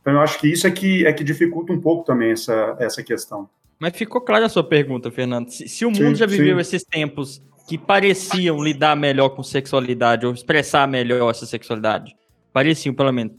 Então, 0.00 0.14
eu 0.14 0.20
acho 0.20 0.38
que 0.38 0.50
isso 0.50 0.66
é 0.66 0.70
que, 0.70 1.06
é 1.06 1.12
que 1.12 1.22
dificulta 1.22 1.70
um 1.70 1.78
pouco 1.78 2.02
também 2.02 2.30
essa, 2.30 2.74
essa 2.78 3.02
questão. 3.02 3.50
Mas 3.78 3.96
ficou 3.96 4.20
clara 4.20 4.46
a 4.46 4.48
sua 4.48 4.64
pergunta, 4.64 5.10
Fernando. 5.10 5.50
Se, 5.50 5.68
se 5.68 5.84
o 5.84 5.90
mundo 5.90 6.10
sim, 6.10 6.14
já 6.16 6.26
viveu 6.26 6.56
sim. 6.56 6.60
esses 6.60 6.84
tempos 6.84 7.42
que 7.68 7.78
pareciam 7.78 8.62
lidar 8.62 8.96
melhor 8.96 9.30
com 9.30 9.42
sexualidade 9.42 10.26
ou 10.26 10.32
expressar 10.32 10.88
melhor 10.88 11.30
essa 11.30 11.46
sexualidade, 11.46 12.16
pareciam 12.52 12.94
pelo 12.94 13.12
menos. 13.12 13.34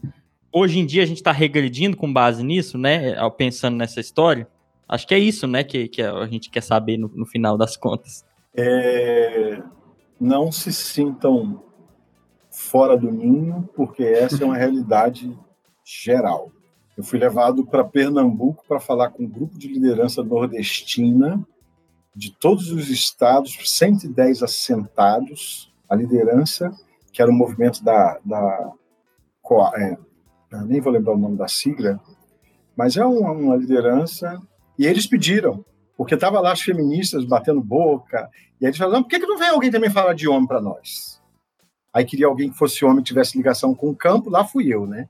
Hoje 0.52 0.78
em 0.78 0.86
dia 0.86 1.02
a 1.02 1.06
gente 1.06 1.18
está 1.18 1.32
regredindo 1.32 1.96
com 1.96 2.12
base 2.12 2.42
nisso, 2.42 2.78
né? 2.78 3.14
Pensando 3.36 3.76
nessa 3.76 4.00
história. 4.00 4.48
Acho 4.88 5.06
que 5.06 5.14
é 5.14 5.18
isso, 5.18 5.46
né? 5.46 5.62
Que, 5.62 5.88
que 5.88 6.02
a 6.02 6.26
gente 6.26 6.50
quer 6.50 6.62
saber 6.62 6.96
no, 6.96 7.08
no 7.14 7.26
final 7.26 7.56
das 7.56 7.76
contas. 7.76 8.24
É, 8.56 9.62
não 10.20 10.50
se 10.50 10.72
sintam 10.72 11.62
fora 12.50 12.96
do 12.96 13.10
ninho, 13.10 13.68
porque 13.74 14.02
essa 14.02 14.42
é 14.42 14.46
uma 14.46 14.56
realidade 14.56 15.36
geral. 15.84 16.50
Eu 17.00 17.04
fui 17.04 17.18
levado 17.18 17.64
para 17.64 17.82
Pernambuco 17.82 18.62
para 18.68 18.78
falar 18.78 19.08
com 19.08 19.22
um 19.22 19.26
grupo 19.26 19.58
de 19.58 19.68
liderança 19.68 20.22
nordestina 20.22 21.42
de 22.14 22.30
todos 22.30 22.70
os 22.70 22.90
estados, 22.90 23.56
110 23.64 24.42
assentados, 24.42 25.72
a 25.88 25.94
liderança, 25.94 26.70
que 27.10 27.22
era 27.22 27.30
o 27.30 27.34
movimento 27.34 27.82
da. 27.82 28.20
da 28.22 28.72
é, 29.78 29.96
nem 30.66 30.78
vou 30.78 30.92
lembrar 30.92 31.14
o 31.14 31.18
nome 31.18 31.38
da 31.38 31.48
sigla, 31.48 31.98
mas 32.76 32.98
é 32.98 33.04
uma, 33.06 33.32
uma 33.32 33.56
liderança, 33.56 34.38
e 34.78 34.84
eles 34.84 35.06
pediram 35.06 35.64
porque 35.96 36.18
tava 36.18 36.38
lá 36.38 36.52
as 36.52 36.60
feministas 36.60 37.24
batendo 37.24 37.62
boca, 37.62 38.28
e 38.60 38.66
eles 38.66 38.76
falaram, 38.76 39.02
por 39.02 39.08
que, 39.08 39.20
que 39.20 39.26
não 39.26 39.38
vem 39.38 39.48
alguém 39.48 39.70
também 39.70 39.88
falar 39.88 40.12
de 40.12 40.28
homem 40.28 40.46
para 40.46 40.60
nós? 40.60 41.18
Aí 41.94 42.04
queria 42.04 42.26
alguém 42.26 42.50
que 42.50 42.58
fosse 42.58 42.84
homem, 42.84 43.02
tivesse 43.02 43.38
ligação 43.38 43.74
com 43.74 43.88
o 43.88 43.96
campo, 43.96 44.28
lá 44.28 44.44
fui 44.44 44.68
eu, 44.68 44.86
né? 44.86 45.08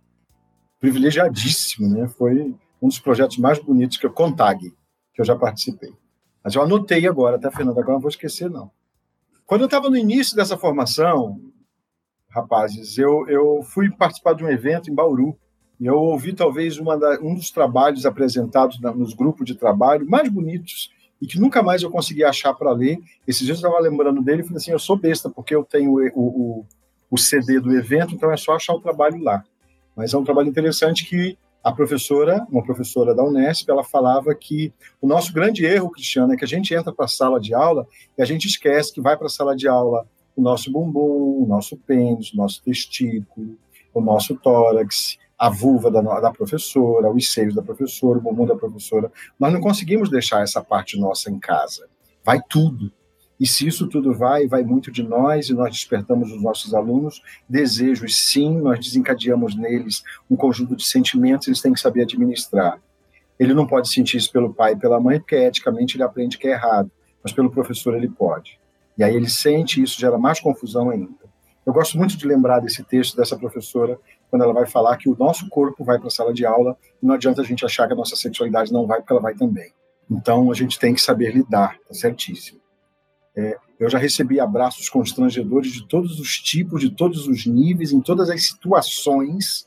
Privilegiadíssimo, 0.80 1.88
né? 1.88 2.08
Foi 2.08 2.54
um 2.80 2.88
dos 2.88 2.98
projetos 2.98 3.36
mais 3.36 3.58
bonitos 3.58 3.98
que 3.98 4.06
eu, 4.06 4.12
Contag, 4.12 4.72
que 5.14 5.20
eu 5.20 5.24
já 5.24 5.36
participei. 5.36 5.92
Mas 6.42 6.54
eu 6.54 6.62
anotei 6.62 7.06
agora, 7.06 7.38
tá, 7.38 7.50
Fernanda? 7.50 7.80
Agora 7.80 7.94
não 7.94 8.00
vou 8.00 8.08
esquecer, 8.08 8.48
não. 8.50 8.70
Quando 9.46 9.62
eu 9.62 9.66
estava 9.66 9.90
no 9.90 9.96
início 9.96 10.34
dessa 10.34 10.56
formação, 10.56 11.40
rapazes, 12.30 12.96
eu, 12.96 13.28
eu 13.28 13.62
fui 13.62 13.90
participar 13.90 14.32
de 14.32 14.42
um 14.42 14.48
evento 14.48 14.90
em 14.90 14.94
Bauru, 14.94 15.36
e 15.80 15.86
eu 15.86 15.96
ouvi 15.96 16.34
talvez 16.34 16.76
da, 16.76 17.18
um 17.22 17.34
dos 17.34 17.50
trabalhos 17.50 18.04
apresentados 18.04 18.78
na, 18.80 18.92
nos 18.92 19.14
grupos 19.14 19.46
de 19.46 19.54
trabalho 19.54 20.08
mais 20.08 20.28
bonitos 20.28 20.90
e 21.20 21.26
que 21.26 21.40
nunca 21.40 21.62
mais 21.62 21.82
eu 21.82 21.90
consegui 21.90 22.22
achar 22.22 22.52
para 22.52 22.70
ler. 22.72 22.98
Esses 23.26 23.46
dias 23.46 23.62
eu 23.62 23.68
estava 23.68 23.82
lembrando 23.82 24.22
dele 24.22 24.42
e 24.42 24.44
falei 24.44 24.58
assim: 24.58 24.72
eu 24.72 24.78
sou 24.78 24.96
besta, 24.96 25.30
porque 25.30 25.54
eu 25.54 25.64
tenho 25.64 25.94
o, 25.94 26.06
o, 26.14 26.66
o 27.10 27.18
CD 27.18 27.58
do 27.58 27.74
evento, 27.74 28.14
então 28.14 28.30
é 28.30 28.36
só 28.36 28.54
achar 28.54 28.74
o 28.74 28.80
trabalho 28.80 29.22
lá. 29.22 29.42
Mas 29.96 30.14
é 30.14 30.18
um 30.18 30.24
trabalho 30.24 30.48
interessante 30.48 31.08
que 31.08 31.36
a 31.62 31.72
professora, 31.72 32.46
uma 32.50 32.64
professora 32.64 33.14
da 33.14 33.22
Unesp, 33.22 33.68
ela 33.68 33.84
falava 33.84 34.34
que 34.34 34.72
o 35.00 35.06
nosso 35.06 35.32
grande 35.32 35.64
erro, 35.64 35.90
Cristiano, 35.90 36.32
é 36.32 36.36
que 36.36 36.44
a 36.44 36.48
gente 36.48 36.74
entra 36.74 36.92
para 36.92 37.04
a 37.04 37.08
sala 37.08 37.38
de 37.38 37.52
aula 37.54 37.86
e 38.16 38.22
a 38.22 38.24
gente 38.24 38.46
esquece 38.46 38.92
que 38.92 39.00
vai 39.00 39.16
para 39.16 39.26
a 39.26 39.30
sala 39.30 39.54
de 39.54 39.68
aula 39.68 40.06
o 40.34 40.40
nosso 40.40 40.72
bumbum, 40.72 41.42
o 41.42 41.46
nosso 41.46 41.76
pênis, 41.76 42.32
o 42.32 42.36
nosso 42.36 42.62
testículo, 42.62 43.58
o 43.92 44.00
nosso 44.00 44.36
tórax, 44.36 45.18
a 45.38 45.50
vulva 45.50 45.90
da, 45.90 46.00
da 46.00 46.30
professora, 46.30 47.10
os 47.10 47.32
seios 47.32 47.54
da 47.54 47.62
professora, 47.62 48.18
o 48.18 48.22
bumbum 48.22 48.46
da 48.46 48.56
professora. 48.56 49.12
Nós 49.38 49.52
não 49.52 49.60
conseguimos 49.60 50.08
deixar 50.08 50.42
essa 50.42 50.62
parte 50.62 50.98
nossa 50.98 51.30
em 51.30 51.38
casa. 51.38 51.88
Vai 52.24 52.40
tudo. 52.48 52.90
E 53.40 53.46
se 53.46 53.66
isso 53.66 53.86
tudo 53.86 54.12
vai, 54.12 54.46
vai 54.46 54.62
muito 54.62 54.92
de 54.92 55.02
nós, 55.02 55.48
e 55.48 55.54
nós 55.54 55.70
despertamos 55.70 56.30
os 56.30 56.42
nossos 56.42 56.74
alunos 56.74 57.22
desejos, 57.48 58.14
sim, 58.14 58.58
nós 58.60 58.78
desencadeamos 58.78 59.56
neles 59.56 60.02
um 60.30 60.36
conjunto 60.36 60.76
de 60.76 60.84
sentimentos, 60.84 61.48
eles 61.48 61.62
têm 61.62 61.72
que 61.72 61.80
saber 61.80 62.02
administrar. 62.02 62.78
Ele 63.38 63.54
não 63.54 63.66
pode 63.66 63.90
sentir 63.90 64.18
isso 64.18 64.30
pelo 64.30 64.52
pai 64.52 64.74
e 64.74 64.76
pela 64.76 65.00
mãe, 65.00 65.18
porque 65.18 65.36
eticamente 65.36 65.96
ele 65.96 66.02
aprende 66.02 66.36
que 66.36 66.48
é 66.48 66.50
errado, 66.50 66.90
mas 67.24 67.32
pelo 67.32 67.50
professor 67.50 67.96
ele 67.96 68.10
pode. 68.10 68.60
E 68.98 69.02
aí 69.02 69.16
ele 69.16 69.30
sente, 69.30 69.82
isso 69.82 69.98
gera 69.98 70.18
mais 70.18 70.38
confusão 70.38 70.90
ainda. 70.90 71.30
Eu 71.64 71.72
gosto 71.72 71.96
muito 71.96 72.18
de 72.18 72.26
lembrar 72.26 72.60
desse 72.60 72.84
texto 72.84 73.16
dessa 73.16 73.38
professora 73.38 73.98
quando 74.28 74.42
ela 74.42 74.52
vai 74.52 74.66
falar 74.66 74.98
que 74.98 75.08
o 75.08 75.16
nosso 75.18 75.48
corpo 75.48 75.82
vai 75.82 75.98
para 75.98 76.08
a 76.08 76.10
sala 76.10 76.34
de 76.34 76.44
aula 76.44 76.76
e 77.02 77.06
não 77.06 77.14
adianta 77.14 77.40
a 77.40 77.44
gente 77.44 77.64
achar 77.64 77.86
que 77.86 77.94
a 77.94 77.96
nossa 77.96 78.16
sexualidade 78.16 78.70
não 78.70 78.86
vai, 78.86 78.98
porque 78.98 79.14
ela 79.14 79.22
vai 79.22 79.34
também. 79.34 79.72
Então 80.10 80.50
a 80.50 80.54
gente 80.54 80.78
tem 80.78 80.92
que 80.92 81.00
saber 81.00 81.34
lidar, 81.34 81.78
tá 81.88 81.94
certíssimo. 81.94 82.59
É, 83.40 83.56
eu 83.78 83.88
já 83.88 83.96
recebi 83.96 84.38
abraços 84.38 84.90
constrangedores 84.90 85.72
de 85.72 85.88
todos 85.88 86.20
os 86.20 86.38
tipos, 86.38 86.82
de 86.82 86.90
todos 86.90 87.26
os 87.26 87.46
níveis, 87.46 87.90
em 87.90 88.00
todas 88.00 88.28
as 88.28 88.44
situações, 88.44 89.66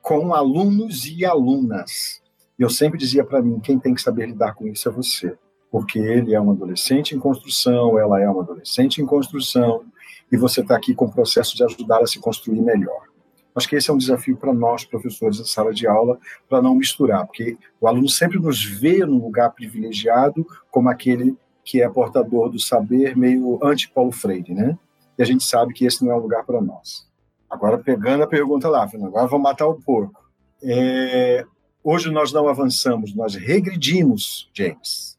com 0.00 0.32
alunos 0.32 1.04
e 1.04 1.24
alunas. 1.24 2.22
Eu 2.56 2.70
sempre 2.70 2.96
dizia 2.96 3.24
para 3.24 3.42
mim: 3.42 3.58
quem 3.58 3.76
tem 3.76 3.92
que 3.92 4.00
saber 4.00 4.26
lidar 4.26 4.54
com 4.54 4.68
isso 4.68 4.88
é 4.88 4.92
você, 4.92 5.36
porque 5.68 5.98
ele 5.98 6.32
é 6.32 6.40
um 6.40 6.52
adolescente 6.52 7.16
em 7.16 7.18
construção, 7.18 7.98
ela 7.98 8.20
é 8.20 8.30
uma 8.30 8.42
adolescente 8.42 9.02
em 9.02 9.06
construção, 9.06 9.84
e 10.30 10.36
você 10.36 10.60
está 10.60 10.76
aqui 10.76 10.94
com 10.94 11.06
o 11.06 11.12
processo 11.12 11.56
de 11.56 11.64
ajudar 11.64 12.00
a 12.00 12.06
se 12.06 12.20
construir 12.20 12.60
melhor. 12.60 13.08
Acho 13.52 13.68
que 13.68 13.74
esse 13.74 13.90
é 13.90 13.92
um 13.92 13.98
desafio 13.98 14.36
para 14.36 14.54
nós, 14.54 14.84
professores 14.84 15.38
da 15.38 15.44
sala 15.44 15.74
de 15.74 15.84
aula, 15.84 16.16
para 16.48 16.62
não 16.62 16.76
misturar, 16.76 17.26
porque 17.26 17.58
o 17.80 17.88
aluno 17.88 18.08
sempre 18.08 18.38
nos 18.38 18.64
vê 18.64 19.04
num 19.04 19.18
lugar 19.18 19.50
privilegiado 19.50 20.46
como 20.70 20.88
aquele 20.88 21.36
que 21.68 21.82
é 21.82 21.88
portador 21.90 22.48
do 22.48 22.58
saber 22.58 23.14
meio 23.14 23.58
anti-Paulo 23.62 24.10
Freire, 24.10 24.54
né? 24.54 24.78
E 25.18 25.22
a 25.22 25.26
gente 25.26 25.44
sabe 25.44 25.74
que 25.74 25.84
esse 25.84 26.02
não 26.02 26.10
é 26.10 26.16
um 26.16 26.20
lugar 26.20 26.42
para 26.46 26.62
nós. 26.62 27.06
Agora, 27.50 27.76
pegando 27.76 28.24
a 28.24 28.26
pergunta 28.26 28.70
lá, 28.70 28.84
agora 28.84 29.26
vamos 29.26 29.42
matar 29.42 29.66
o 29.66 29.74
porco. 29.74 30.18
É, 30.62 31.44
hoje 31.84 32.10
nós 32.10 32.32
não 32.32 32.48
avançamos, 32.48 33.14
nós 33.14 33.34
regredimos, 33.34 34.48
James. 34.54 35.18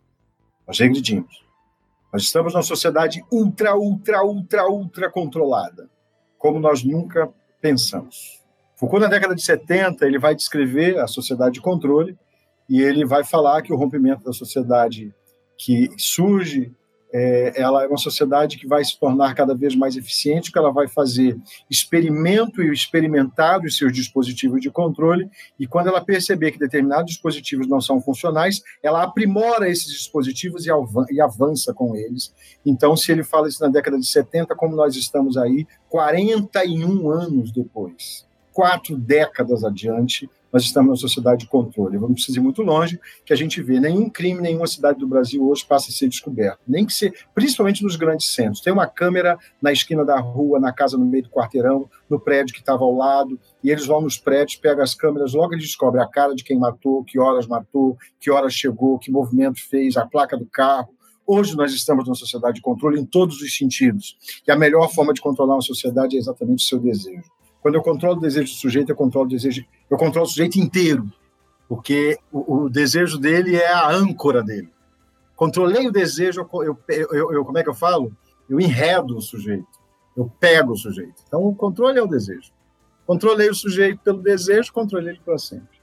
Nós 0.66 0.80
regredimos. 0.80 1.45
Nós 2.12 2.24
estamos 2.24 2.54
numa 2.54 2.64
sociedade 2.64 3.24
ultra, 3.32 3.78
ultra, 3.78 4.26
ultra, 4.26 4.68
ultra 4.68 5.12
controlada, 5.12 5.88
como 6.39 6.60
nós 6.60 6.84
nunca 6.84 7.32
pensamos. 7.62 8.41
Foucault, 8.76 9.04
na 9.04 9.08
década 9.08 9.36
de 9.36 9.43
70, 9.43 10.04
ele 10.04 10.18
vai 10.18 10.34
descrever 10.34 10.97
a 10.97 11.06
sociedade 11.06 11.54
de 11.54 11.62
controle 11.62 12.18
e 12.68 12.82
ele 12.82 13.06
vai 13.06 13.24
falar 13.24 13.62
que 13.62 13.72
o 13.72 13.76
rompimento 13.76 14.24
da 14.24 14.34
sociedade 14.34 15.14
que 15.60 15.89
surge, 15.97 16.72
é, 17.12 17.60
ela 17.62 17.84
é 17.84 17.88
uma 17.88 17.97
sociedade 17.97 18.57
que 18.57 18.66
vai 18.66 18.84
se 18.86 18.97
tornar 18.97 19.36
cada 19.36 19.53
vez 19.53 19.76
mais 19.76 19.97
eficiente, 19.97 20.51
que 20.51 20.57
ela 20.57 20.72
vai 20.72 20.88
fazer 20.88 21.38
experimento 21.70 22.64
e 22.64 22.72
experimentar 22.72 23.60
os 23.66 23.76
seus 23.76 23.91
dispositivos 23.91 24.62
de 24.62 24.72
controle, 24.72 25.30
e 25.60 25.68
quando 25.68 25.88
ela 25.88 25.99
perceber 25.99 26.51
que 26.51 26.60
determinados 26.60 27.12
dispositivos 27.12 27.68
não 27.68 27.82
são 27.82 27.99
funcionais, 27.99 28.62
ela 28.82 29.03
aprimora 29.03 29.70
esses 29.70 29.91
dispositivos 29.91 30.66
e, 30.66 30.70
e 31.12 31.20
avança 31.20 31.74
com 31.74 31.93
eles. 31.93 32.34
Então, 32.66 32.95
se 32.95 33.12
ele 33.12 33.24
fala 33.24 33.49
isso 33.49 33.62
na 33.62 33.70
década 33.70 33.99
de 33.99 34.07
70, 34.07 34.55
como 34.55 34.78
nós 34.78 34.95
estamos 34.95 35.36
aí, 35.36 35.68
41 35.89 37.10
anos 37.10 37.51
depois, 37.51 38.26
quatro 38.53 38.95
décadas 38.95 39.66
adiante, 39.66 40.30
nós 40.52 40.64
estamos 40.64 40.88
numa 40.88 40.95
sociedade 40.97 41.41
de 41.41 41.47
controle. 41.47 41.97
Vamos 41.97 42.16
precisar 42.16 42.39
ir 42.39 42.43
muito 42.43 42.62
longe, 42.62 43.00
que 43.26 43.34
a 43.34 43.36
gente 43.36 43.62
vê 43.62 43.80
nenhum 43.80 44.10
crime, 44.10 44.41
nenhuma 44.41 44.68
cidade 44.68 45.00
do 45.00 45.08
Brasil 45.08 45.47
hoje 45.47 45.66
passa 45.66 45.89
a 45.89 45.93
ser 45.93 46.08
descoberto. 46.08 46.60
Nem 46.68 46.86
que 46.86 46.93
ser, 46.93 47.14
principalmente 47.34 47.84
nos 47.84 47.95
grandes 47.95 48.28
centros. 48.34 48.62
Tem 48.62 48.74
uma 48.74 48.88
câmera 48.88 49.38
na 49.62 49.72
esquina 49.72 50.04
da 50.04 50.20
rua, 50.20 50.60
na 50.60 50.74
casa 50.74 50.97
no 50.97 51.06
meio 51.06 51.24
do 51.24 51.30
quarteirão, 51.30 51.89
no 52.10 52.20
prédio 52.20 52.54
que 52.54 52.62
estava 52.62 52.84
ao 52.84 52.95
lado, 52.95 53.39
e 53.64 53.70
eles 53.70 53.86
vão 53.86 54.02
nos 54.02 54.18
prédios, 54.18 54.60
pegam 54.60 54.84
as 54.84 54.93
câmeras, 54.93 55.34
logo 55.34 55.54
eles 55.54 55.66
descobrem 55.66 56.04
a 56.04 56.08
cara 56.08 56.34
de 56.34 56.43
quem 56.43 56.58
matou, 56.58 57.04
que 57.04 57.20
horas 57.20 57.47
matou, 57.47 57.97
que 58.20 58.32
horas 58.32 58.54
chegou, 58.54 58.97
que 58.97 59.12
movimento 59.12 59.60
fez, 59.68 59.97
a 59.97 60.06
placa 60.06 60.38
do 60.38 60.45
carro. 60.45 60.89
Hoje 61.26 61.56
nós 61.56 61.72
estamos 61.72 62.06
numa 62.06 62.16
sociedade 62.16 62.56
de 62.56 62.62
controle 62.62 63.00
em 63.00 63.06
todos 63.06 63.39
os 63.39 63.56
sentidos. 63.56 64.18
E 64.47 64.52
a 64.52 64.56
melhor 64.56 64.91
forma 64.91 65.14
de 65.14 65.22
controlar 65.22 65.56
uma 65.56 65.62
sociedade 65.62 66.16
é 66.16 66.20
exatamente 66.20 66.64
o 66.64 66.68
seu 66.68 66.80
desejo. 66.80 67.30
Quando 67.62 67.76
eu 67.76 67.82
controlo 67.82 68.18
o 68.18 68.22
desejo 68.22 68.53
do 68.53 68.57
sujeito, 68.57 68.89
eu 68.89 68.95
controlo 68.95 69.28
o 69.28 69.30
desejo, 69.30 69.66
eu 69.89 69.97
controlo 69.97 70.26
o 70.26 70.30
sujeito 70.30 70.60
inteiro, 70.60 71.12
porque 71.68 72.18
o, 72.32 72.64
o 72.64 72.70
desejo 72.70 73.18
dele 73.18 73.55
é 73.55 73.72
a 73.72 73.89
âncora 73.89 74.41
dele. 74.41 74.70
Controlei 75.36 75.88
o 75.88 75.91
desejo, 75.91 76.47
eu, 76.53 76.78
eu, 76.89 77.34
eu, 77.34 77.45
como 77.45 77.57
é 77.57 77.64
que 77.64 77.70
eu 77.70 77.74
falo? 77.74 78.12
Eu 78.49 78.60
enredo 78.60 79.18
o 79.18 79.22
sujeito, 79.22 79.68
eu 80.16 80.32
pego 80.39 80.74
o 80.74 80.78
sujeito. 80.78 81.24
Então, 81.28 81.43
o 81.45 81.55
controle 81.55 81.99
é 81.99 82.01
o 82.01 82.07
desejo. 82.07 82.51
Controlei 83.05 83.49
o 83.49 83.55
sujeito 83.55 83.99
pelo 84.03 84.22
desejo, 84.22 84.72
controlei 84.72 85.14
ele 85.14 85.22
para 85.24 85.38
sempre. 85.38 85.80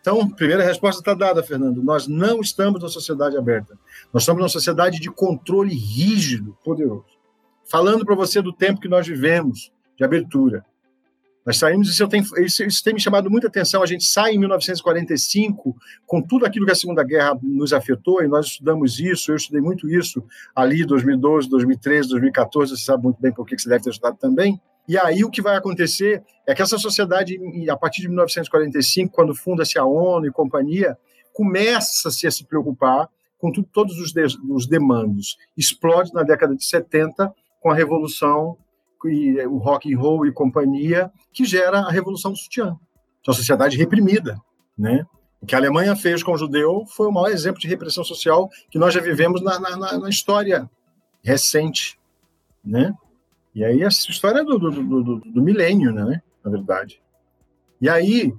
Então, 0.00 0.28
primeira 0.28 0.64
resposta 0.64 1.00
está 1.00 1.14
dada, 1.14 1.42
Fernando. 1.42 1.82
Nós 1.82 2.08
não 2.08 2.40
estamos 2.40 2.80
numa 2.80 2.88
sociedade 2.88 3.36
aberta. 3.36 3.78
Nós 4.12 4.24
estamos 4.24 4.40
numa 4.40 4.48
sociedade 4.48 4.98
de 4.98 5.08
controle 5.10 5.74
rígido, 5.74 6.56
poderoso. 6.64 7.04
Falando 7.64 8.04
para 8.04 8.16
você 8.16 8.42
do 8.42 8.52
tempo 8.52 8.80
que 8.80 8.88
nós 8.88 9.06
vivemos, 9.06 9.72
de 9.96 10.04
abertura. 10.04 10.64
Nós 11.44 11.58
saímos, 11.58 11.88
isso, 11.88 12.06
tem, 12.08 12.22
isso, 12.38 12.62
isso, 12.62 12.84
tem 12.84 12.94
me 12.94 13.00
chamado 13.00 13.30
muita 13.30 13.48
atenção. 13.48 13.82
A 13.82 13.86
gente 13.86 14.04
sai 14.04 14.32
em 14.32 14.38
1945 14.38 15.76
com 16.06 16.22
tudo 16.22 16.46
aquilo 16.46 16.64
que 16.64 16.72
a 16.72 16.76
Segunda 16.76 17.02
Guerra 17.02 17.36
nos 17.42 17.72
afetou, 17.72 18.22
e 18.22 18.28
nós 18.28 18.46
estudamos 18.46 19.00
isso. 19.00 19.32
Eu 19.32 19.36
estudei 19.36 19.60
muito 19.60 19.88
isso 19.88 20.24
ali, 20.54 20.84
2012, 20.84 21.48
2013, 21.48 22.08
2014. 22.10 22.76
Você 22.76 22.84
sabe 22.84 23.02
muito 23.02 23.20
bem 23.20 23.32
por 23.32 23.44
que 23.44 23.58
você 23.58 23.68
deve 23.68 23.82
ter 23.82 23.90
estudado 23.90 24.16
também. 24.18 24.60
E 24.86 24.98
aí 24.98 25.24
o 25.24 25.30
que 25.30 25.42
vai 25.42 25.56
acontecer 25.56 26.22
é 26.46 26.54
que 26.54 26.62
essa 26.62 26.78
sociedade, 26.78 27.38
a 27.68 27.76
partir 27.76 28.02
de 28.02 28.08
1945, 28.08 29.12
quando 29.12 29.34
funda-se 29.34 29.78
a 29.78 29.84
ONU 29.84 30.26
e 30.26 30.32
companhia, 30.32 30.96
começa-se 31.32 32.26
a 32.26 32.30
se 32.30 32.44
preocupar 32.44 33.08
com 33.38 33.50
tudo, 33.50 33.68
todos 33.72 33.98
os, 33.98 34.12
de, 34.12 34.24
os 34.48 34.66
demandos. 34.66 35.36
Explode 35.56 36.12
na 36.12 36.22
década 36.22 36.54
de 36.54 36.64
70 36.64 37.32
com 37.60 37.70
a 37.70 37.74
Revolução 37.74 38.56
e 39.08 39.44
o 39.46 39.58
rock 39.58 39.92
and 39.92 39.98
roll 39.98 40.26
e 40.26 40.32
companhia, 40.32 41.10
que 41.32 41.44
gera 41.44 41.80
a 41.80 41.90
revolução 41.90 42.34
sutiã. 42.34 42.76
É 43.26 43.30
uma 43.30 43.34
sociedade 43.34 43.76
reprimida, 43.76 44.40
né? 44.76 45.06
O 45.40 45.46
que 45.46 45.54
a 45.54 45.58
Alemanha 45.58 45.96
fez 45.96 46.22
com 46.22 46.32
o 46.32 46.38
judeu 46.38 46.84
foi 46.86 47.08
o 47.08 47.12
maior 47.12 47.28
exemplo 47.28 47.60
de 47.60 47.66
repressão 47.66 48.04
social 48.04 48.48
que 48.70 48.78
nós 48.78 48.94
já 48.94 49.00
vivemos 49.00 49.42
na, 49.42 49.58
na, 49.58 49.98
na 49.98 50.08
história 50.08 50.70
recente, 51.22 51.98
né? 52.64 52.94
E 53.54 53.64
aí 53.64 53.82
essa 53.82 54.10
história 54.10 54.40
é 54.40 54.44
do, 54.44 54.58
do, 54.58 54.70
do, 54.70 55.20
do, 55.20 55.42
milênio, 55.42 55.92
né? 55.92 56.22
Na 56.44 56.50
verdade. 56.50 57.02
E 57.80 57.88
aí 57.88 58.32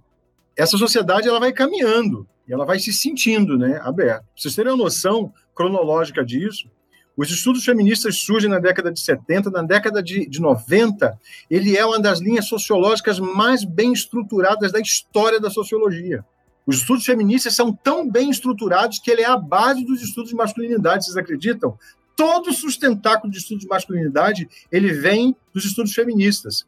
essa 0.55 0.77
sociedade 0.77 1.27
ela 1.27 1.39
vai 1.39 1.51
caminhando 1.51 2.27
e 2.47 2.53
ela 2.53 2.65
vai 2.65 2.79
se 2.79 2.93
sentindo, 2.93 3.57
né? 3.57 3.79
Aberta. 3.83 4.21
Pra 4.21 4.31
vocês 4.35 4.55
terem 4.55 4.71
uma 4.71 4.83
noção 4.83 5.33
cronológica 5.53 6.23
disso, 6.25 6.69
os 7.15 7.29
estudos 7.29 7.63
feministas 7.63 8.17
surgem 8.17 8.49
na 8.49 8.59
década 8.59 8.91
de 8.91 8.99
70, 8.99 9.51
na 9.51 9.61
década 9.61 10.01
de, 10.01 10.27
de 10.27 10.41
90, 10.41 11.17
ele 11.49 11.77
é 11.77 11.85
uma 11.85 11.99
das 11.99 12.19
linhas 12.19 12.47
sociológicas 12.47 13.19
mais 13.19 13.63
bem 13.63 13.93
estruturadas 13.93 14.71
da 14.71 14.79
história 14.79 15.39
da 15.39 15.49
sociologia. 15.49 16.25
Os 16.65 16.77
estudos 16.77 17.05
feministas 17.05 17.53
são 17.53 17.71
tão 17.71 18.09
bem 18.09 18.29
estruturados 18.29 18.99
que 18.99 19.11
ele 19.11 19.21
é 19.21 19.27
a 19.27 19.37
base 19.37 19.85
dos 19.85 20.01
estudos 20.01 20.29
de 20.31 20.35
masculinidade, 20.35 21.05
vocês 21.05 21.17
acreditam? 21.17 21.77
Todo 22.15 22.49
o 22.49 22.53
sustentáculo 22.53 23.31
de 23.31 23.39
estudos 23.39 23.63
de 23.63 23.69
masculinidade, 23.69 24.47
ele 24.71 24.91
vem 24.93 25.35
dos 25.53 25.65
estudos 25.65 25.93
feministas. 25.93 26.65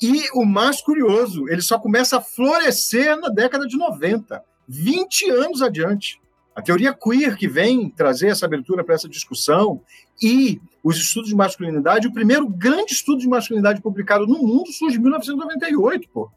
E 0.00 0.28
o 0.32 0.44
mais 0.44 0.80
curioso, 0.80 1.48
ele 1.48 1.62
só 1.62 1.78
começa 1.78 2.18
a 2.18 2.20
florescer 2.20 3.18
na 3.18 3.28
década 3.28 3.66
de 3.66 3.76
90, 3.76 4.44
20 4.68 5.30
anos 5.30 5.62
adiante. 5.62 6.20
A 6.58 6.62
teoria 6.62 6.92
queer 6.92 7.36
que 7.36 7.46
vem 7.46 7.88
trazer 7.88 8.30
essa 8.30 8.44
abertura 8.44 8.82
para 8.82 8.96
essa 8.96 9.08
discussão 9.08 9.80
e 10.20 10.60
os 10.82 10.96
estudos 10.96 11.28
de 11.28 11.36
masculinidade, 11.36 12.08
o 12.08 12.12
primeiro 12.12 12.48
grande 12.48 12.94
estudo 12.94 13.20
de 13.20 13.28
masculinidade 13.28 13.80
publicado 13.80 14.26
no 14.26 14.42
mundo 14.42 14.72
surge 14.72 14.96
em 14.96 15.00
1998, 15.00 16.08
pô. 16.08 16.28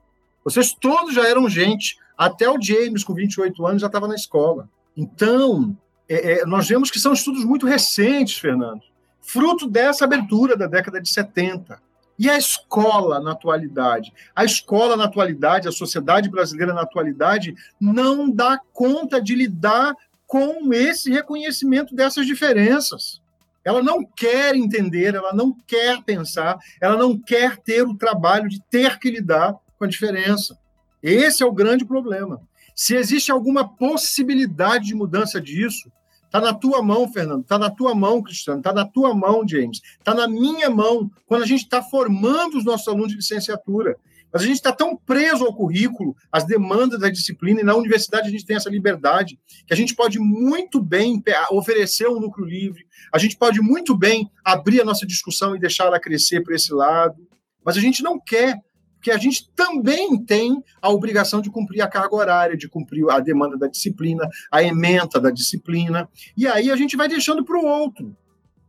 Vocês 0.44 0.76
todos 0.80 1.16
já 1.16 1.28
eram 1.28 1.50
gente, 1.50 1.98
até 2.16 2.48
o 2.48 2.62
James, 2.62 3.04
com 3.04 3.16
28 3.16 3.66
anos, 3.66 3.82
já 3.82 3.88
estava 3.88 4.08
na 4.08 4.14
escola. 4.14 4.70
Então, 4.96 5.76
é, 6.08 6.34
é, 6.34 6.46
nós 6.46 6.68
vemos 6.68 6.92
que 6.92 7.00
são 7.00 7.14
estudos 7.14 7.44
muito 7.44 7.66
recentes, 7.66 8.38
Fernando, 8.38 8.82
fruto 9.22 9.68
dessa 9.68 10.06
abertura 10.06 10.56
da 10.56 10.68
década 10.68 11.02
de 11.02 11.10
70. 11.10 11.82
E 12.20 12.30
a 12.30 12.38
escola 12.38 13.20
na 13.20 13.32
atualidade? 13.32 14.14
A 14.36 14.46
escola 14.46 14.96
na 14.96 15.06
atualidade, 15.06 15.68
a 15.68 15.72
sociedade 15.72 16.30
brasileira 16.30 16.76
na 16.76 16.82
atualidade, 16.82 17.56
não 17.80 18.30
dá 18.30 18.62
conta 18.72 19.20
de 19.20 19.34
lidar 19.34 19.96
com 20.32 20.74
esse 20.74 21.12
reconhecimento 21.12 21.94
dessas 21.94 22.26
diferenças. 22.26 23.22
Ela 23.66 23.84
não 23.84 24.02
quer 24.02 24.56
entender, 24.56 25.14
ela 25.14 25.34
não 25.34 25.54
quer 25.68 26.02
pensar, 26.04 26.58
ela 26.80 26.96
não 26.96 27.18
quer 27.20 27.58
ter 27.58 27.86
o 27.86 27.98
trabalho 27.98 28.48
de 28.48 28.62
ter 28.70 28.98
que 28.98 29.12
lidar 29.12 29.54
com 29.78 29.84
a 29.84 29.88
diferença. 29.90 30.58
Esse 31.04 31.44
é 31.44 31.46
o 31.46 31.52
grande 31.52 31.84
problema. 31.84 32.42
Se 32.74 32.96
existe 32.96 33.30
alguma 33.30 33.68
possibilidade 33.68 34.86
de 34.86 34.96
mudança 34.96 35.42
disso, 35.42 35.92
está 36.24 36.40
na 36.40 36.54
tua 36.54 36.82
mão, 36.82 37.12
Fernando, 37.12 37.42
está 37.42 37.60
na 37.60 37.70
tua 37.70 37.94
mão, 37.94 38.24
Cristiano, 38.24 38.62
está 38.62 38.72
na 38.72 38.86
tua 38.86 39.14
mão, 39.14 39.46
James, 39.46 39.82
está 40.00 40.14
na 40.14 40.30
minha 40.30 40.70
mão, 40.70 41.12
quando 41.28 41.44
a 41.44 41.46
gente 41.46 41.64
está 41.64 41.84
formando 41.84 42.58
os 42.58 42.64
nossos 42.64 42.88
alunos 42.88 43.10
de 43.10 43.18
licenciatura. 43.18 43.98
Mas 44.32 44.44
a 44.44 44.46
gente 44.46 44.56
está 44.56 44.72
tão 44.72 44.96
preso 44.96 45.46
ao 45.46 45.56
currículo, 45.56 46.16
às 46.32 46.46
demandas 46.46 47.00
da 47.00 47.10
disciplina, 47.10 47.62
e 47.62 47.64
na 47.64 47.76
universidade 47.76 48.28
a 48.28 48.32
gente 48.32 48.46
tem 48.46 48.56
essa 48.56 48.70
liberdade, 48.70 49.40
que 49.68 49.74
a 49.74 49.78
gente 49.78 49.94
pode 49.94 50.20
muito 50.20 50.82
bem 50.82 51.22
oferecer 51.52 52.08
um 52.08 52.20
lucro 52.20 52.46
livre, 52.46 52.86
a 53.14 53.18
gente 53.18 53.38
pode 53.38 53.60
muito 53.62 53.96
bem 53.96 54.30
abrir 54.44 54.82
a 54.82 54.86
nossa 54.86 55.06
discussão 55.06 55.56
e 55.56 55.60
deixar 55.60 55.86
ela 55.86 56.00
crescer 56.00 56.42
para 56.42 56.56
esse 56.56 56.74
lado, 56.74 57.28
mas 57.64 57.78
a 57.78 57.82
gente 57.82 58.02
não 58.04 58.20
quer, 58.20 58.58
Porque 58.96 59.10
a 59.10 59.18
gente 59.18 59.50
também 59.56 60.24
tem 60.24 60.64
a 60.80 60.92
obrigação 60.92 61.42
de 61.42 61.50
cumprir 61.50 61.82
a 61.82 61.88
carga 61.88 62.16
horária, 62.16 62.56
de 62.56 62.70
cumprir 62.70 63.10
a 63.10 63.20
demanda 63.20 63.58
da 63.58 63.68
disciplina, 63.68 64.30
a 64.52 64.62
ementa 64.62 65.20
da 65.20 65.32
disciplina. 65.32 66.08
E 66.38 66.46
aí 66.46 66.70
a 66.70 66.76
gente 66.76 66.96
vai 66.96 67.08
deixando 67.08 67.44
para 67.44 67.58
o 67.58 67.66
outro. 67.66 68.16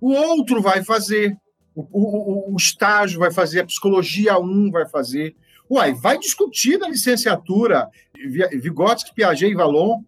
O 0.01 0.11
outro 0.11 0.63
vai 0.63 0.83
fazer, 0.83 1.37
o, 1.75 1.83
o, 1.93 2.55
o, 2.55 2.57
estágio 2.57 3.21
vai 3.21 3.31
fazer, 3.31 3.61
a 3.61 3.67
psicologia 3.67 4.39
1 4.39 4.71
vai 4.71 4.89
fazer. 4.89 5.37
Uai, 5.73 5.95
vai 5.95 6.19
discutir 6.19 6.79
na 6.79 6.87
licenciatura 6.87 7.89
Vygotsky, 8.61 9.15
Piaget 9.15 9.51
e 9.51 9.55
Vallon 9.55 10.03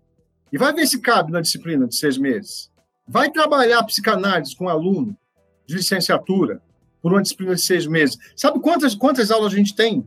e 0.53 0.59
vai 0.59 0.75
ver 0.75 0.87
se 0.87 1.01
cabe 1.01 1.33
na 1.33 1.41
disciplina 1.41 1.89
de 1.89 1.97
seis 1.97 2.19
meses. 2.19 2.71
Vai 3.09 3.31
trabalhar 3.31 3.83
psicanálise 3.85 4.55
com 4.55 4.69
aluno 4.69 5.17
de 5.67 5.75
licenciatura 5.75 6.61
por 7.01 7.13
uma 7.13 7.23
disciplina 7.23 7.55
de 7.55 7.63
seis 7.63 7.87
meses. 7.87 8.19
Sabe 8.37 8.61
quantas, 8.61 8.95
quantas 8.95 9.31
aulas 9.31 9.55
a 9.55 9.57
gente 9.57 9.75
tem 9.75 10.07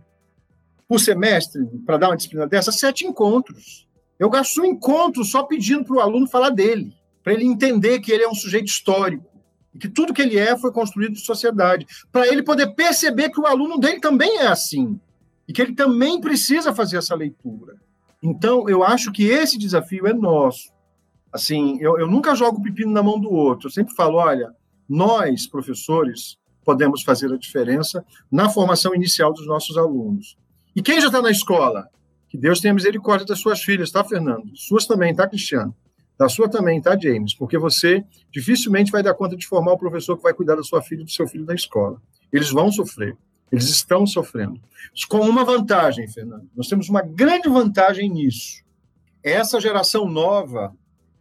por 0.87 0.99
semestre 0.99 1.65
para 1.87 1.97
dar 1.97 2.09
uma 2.09 2.17
disciplina 2.17 2.45
dessa? 2.45 2.71
Sete 2.71 3.07
encontros. 3.07 3.87
Eu 4.19 4.29
gasto 4.29 4.61
um 4.61 4.65
encontro 4.65 5.23
só 5.23 5.41
pedindo 5.41 5.83
para 5.85 5.95
o 5.95 5.99
aluno 5.99 6.27
falar 6.27 6.51
dele, 6.51 6.93
para 7.23 7.33
ele 7.33 7.45
entender 7.45 7.99
que 7.99 8.11
ele 8.11 8.21
é 8.21 8.29
um 8.29 8.35
sujeito 8.35 8.67
histórico, 8.67 9.25
e 9.73 9.79
que 9.79 9.89
tudo 9.89 10.13
que 10.13 10.21
ele 10.21 10.37
é 10.37 10.55
foi 10.55 10.71
construído 10.71 11.13
de 11.13 11.25
sociedade, 11.25 11.87
para 12.11 12.27
ele 12.27 12.43
poder 12.43 12.75
perceber 12.75 13.31
que 13.31 13.39
o 13.39 13.47
aluno 13.47 13.79
dele 13.79 13.99
também 13.99 14.37
é 14.37 14.45
assim, 14.45 14.99
e 15.47 15.53
que 15.53 15.61
ele 15.61 15.73
também 15.73 16.19
precisa 16.19 16.73
fazer 16.73 16.97
essa 16.97 17.15
leitura. 17.15 17.75
Então, 18.21 18.67
eu 18.67 18.83
acho 18.83 19.11
que 19.11 19.25
esse 19.25 19.57
desafio 19.57 20.07
é 20.07 20.13
nosso. 20.13 20.71
Assim, 21.31 21.77
eu, 21.79 21.97
eu 21.99 22.07
nunca 22.07 22.35
jogo 22.35 22.59
o 22.59 22.63
pepino 22.63 22.91
na 22.91 23.03
mão 23.03 23.19
do 23.19 23.31
outro, 23.31 23.67
eu 23.67 23.71
sempre 23.71 23.93
falo, 23.93 24.17
olha, 24.17 24.51
nós, 24.89 25.47
professores, 25.47 26.37
podemos 26.63 27.03
fazer 27.03 27.31
a 27.31 27.37
diferença 27.37 28.03
na 28.31 28.49
formação 28.49 28.93
inicial 28.95 29.31
dos 29.31 29.45
nossos 29.45 29.77
alunos. 29.77 30.37
E 30.75 30.81
quem 30.81 30.99
já 30.99 31.07
está 31.07 31.21
na 31.21 31.31
escola? 31.31 31.87
Que 32.29 32.37
Deus 32.37 32.59
tenha 32.59 32.73
misericórdia 32.73 33.25
das 33.25 33.39
suas 33.39 33.61
filhas, 33.61 33.89
tá, 33.91 34.03
Fernando? 34.03 34.51
Suas 34.55 34.85
também, 34.85 35.15
tá, 35.15 35.27
Cristiano? 35.27 35.75
Da 36.19 36.27
sua 36.27 36.49
também, 36.49 36.81
tá, 36.81 36.97
James? 36.97 37.33
Porque 37.35 37.57
você 37.57 38.03
dificilmente 38.31 38.91
vai 38.91 39.03
dar 39.03 39.13
conta 39.13 39.37
de 39.37 39.45
formar 39.47 39.73
o 39.73 39.77
professor 39.77 40.17
que 40.17 40.23
vai 40.23 40.33
cuidar 40.33 40.55
da 40.55 40.63
sua 40.63 40.81
filha 40.81 41.01
e 41.01 41.05
do 41.05 41.11
seu 41.11 41.27
filho 41.27 41.45
na 41.45 41.53
escola. 41.53 42.01
Eles 42.33 42.49
vão 42.49 42.71
sofrer. 42.71 43.15
Eles 43.51 43.69
estão 43.69 44.05
sofrendo. 44.05 44.59
Com 45.09 45.19
uma 45.19 45.43
vantagem, 45.43 46.07
Fernando. 46.07 46.49
Nós 46.55 46.67
temos 46.67 46.89
uma 46.89 47.01
grande 47.01 47.47
vantagem 47.47 48.09
nisso. 48.09 48.63
Essa 49.23 49.59
geração 49.59 50.07
nova, 50.07 50.73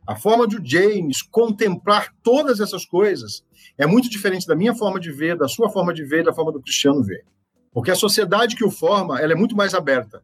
a 0.06 0.16
forma 0.16 0.46
de 0.46 0.58
James 0.62 1.22
contemplar 1.22 2.12
todas 2.22 2.60
essas 2.60 2.84
coisas, 2.84 3.44
é 3.78 3.86
muito 3.86 4.08
diferente 4.08 4.46
da 4.46 4.56
minha 4.56 4.74
forma 4.74 4.98
de 4.98 5.10
ver, 5.12 5.36
da 5.36 5.48
sua 5.48 5.68
forma 5.68 5.92
de 5.92 6.04
ver, 6.04 6.24
da 6.24 6.32
forma 6.32 6.52
do 6.52 6.60
Cristiano 6.60 7.02
ver. 7.02 7.24
Porque 7.72 7.90
a 7.90 7.96
sociedade 7.96 8.56
que 8.56 8.64
o 8.64 8.70
forma, 8.70 9.20
ela 9.20 9.32
é 9.32 9.36
muito 9.36 9.56
mais 9.56 9.74
aberta. 9.74 10.22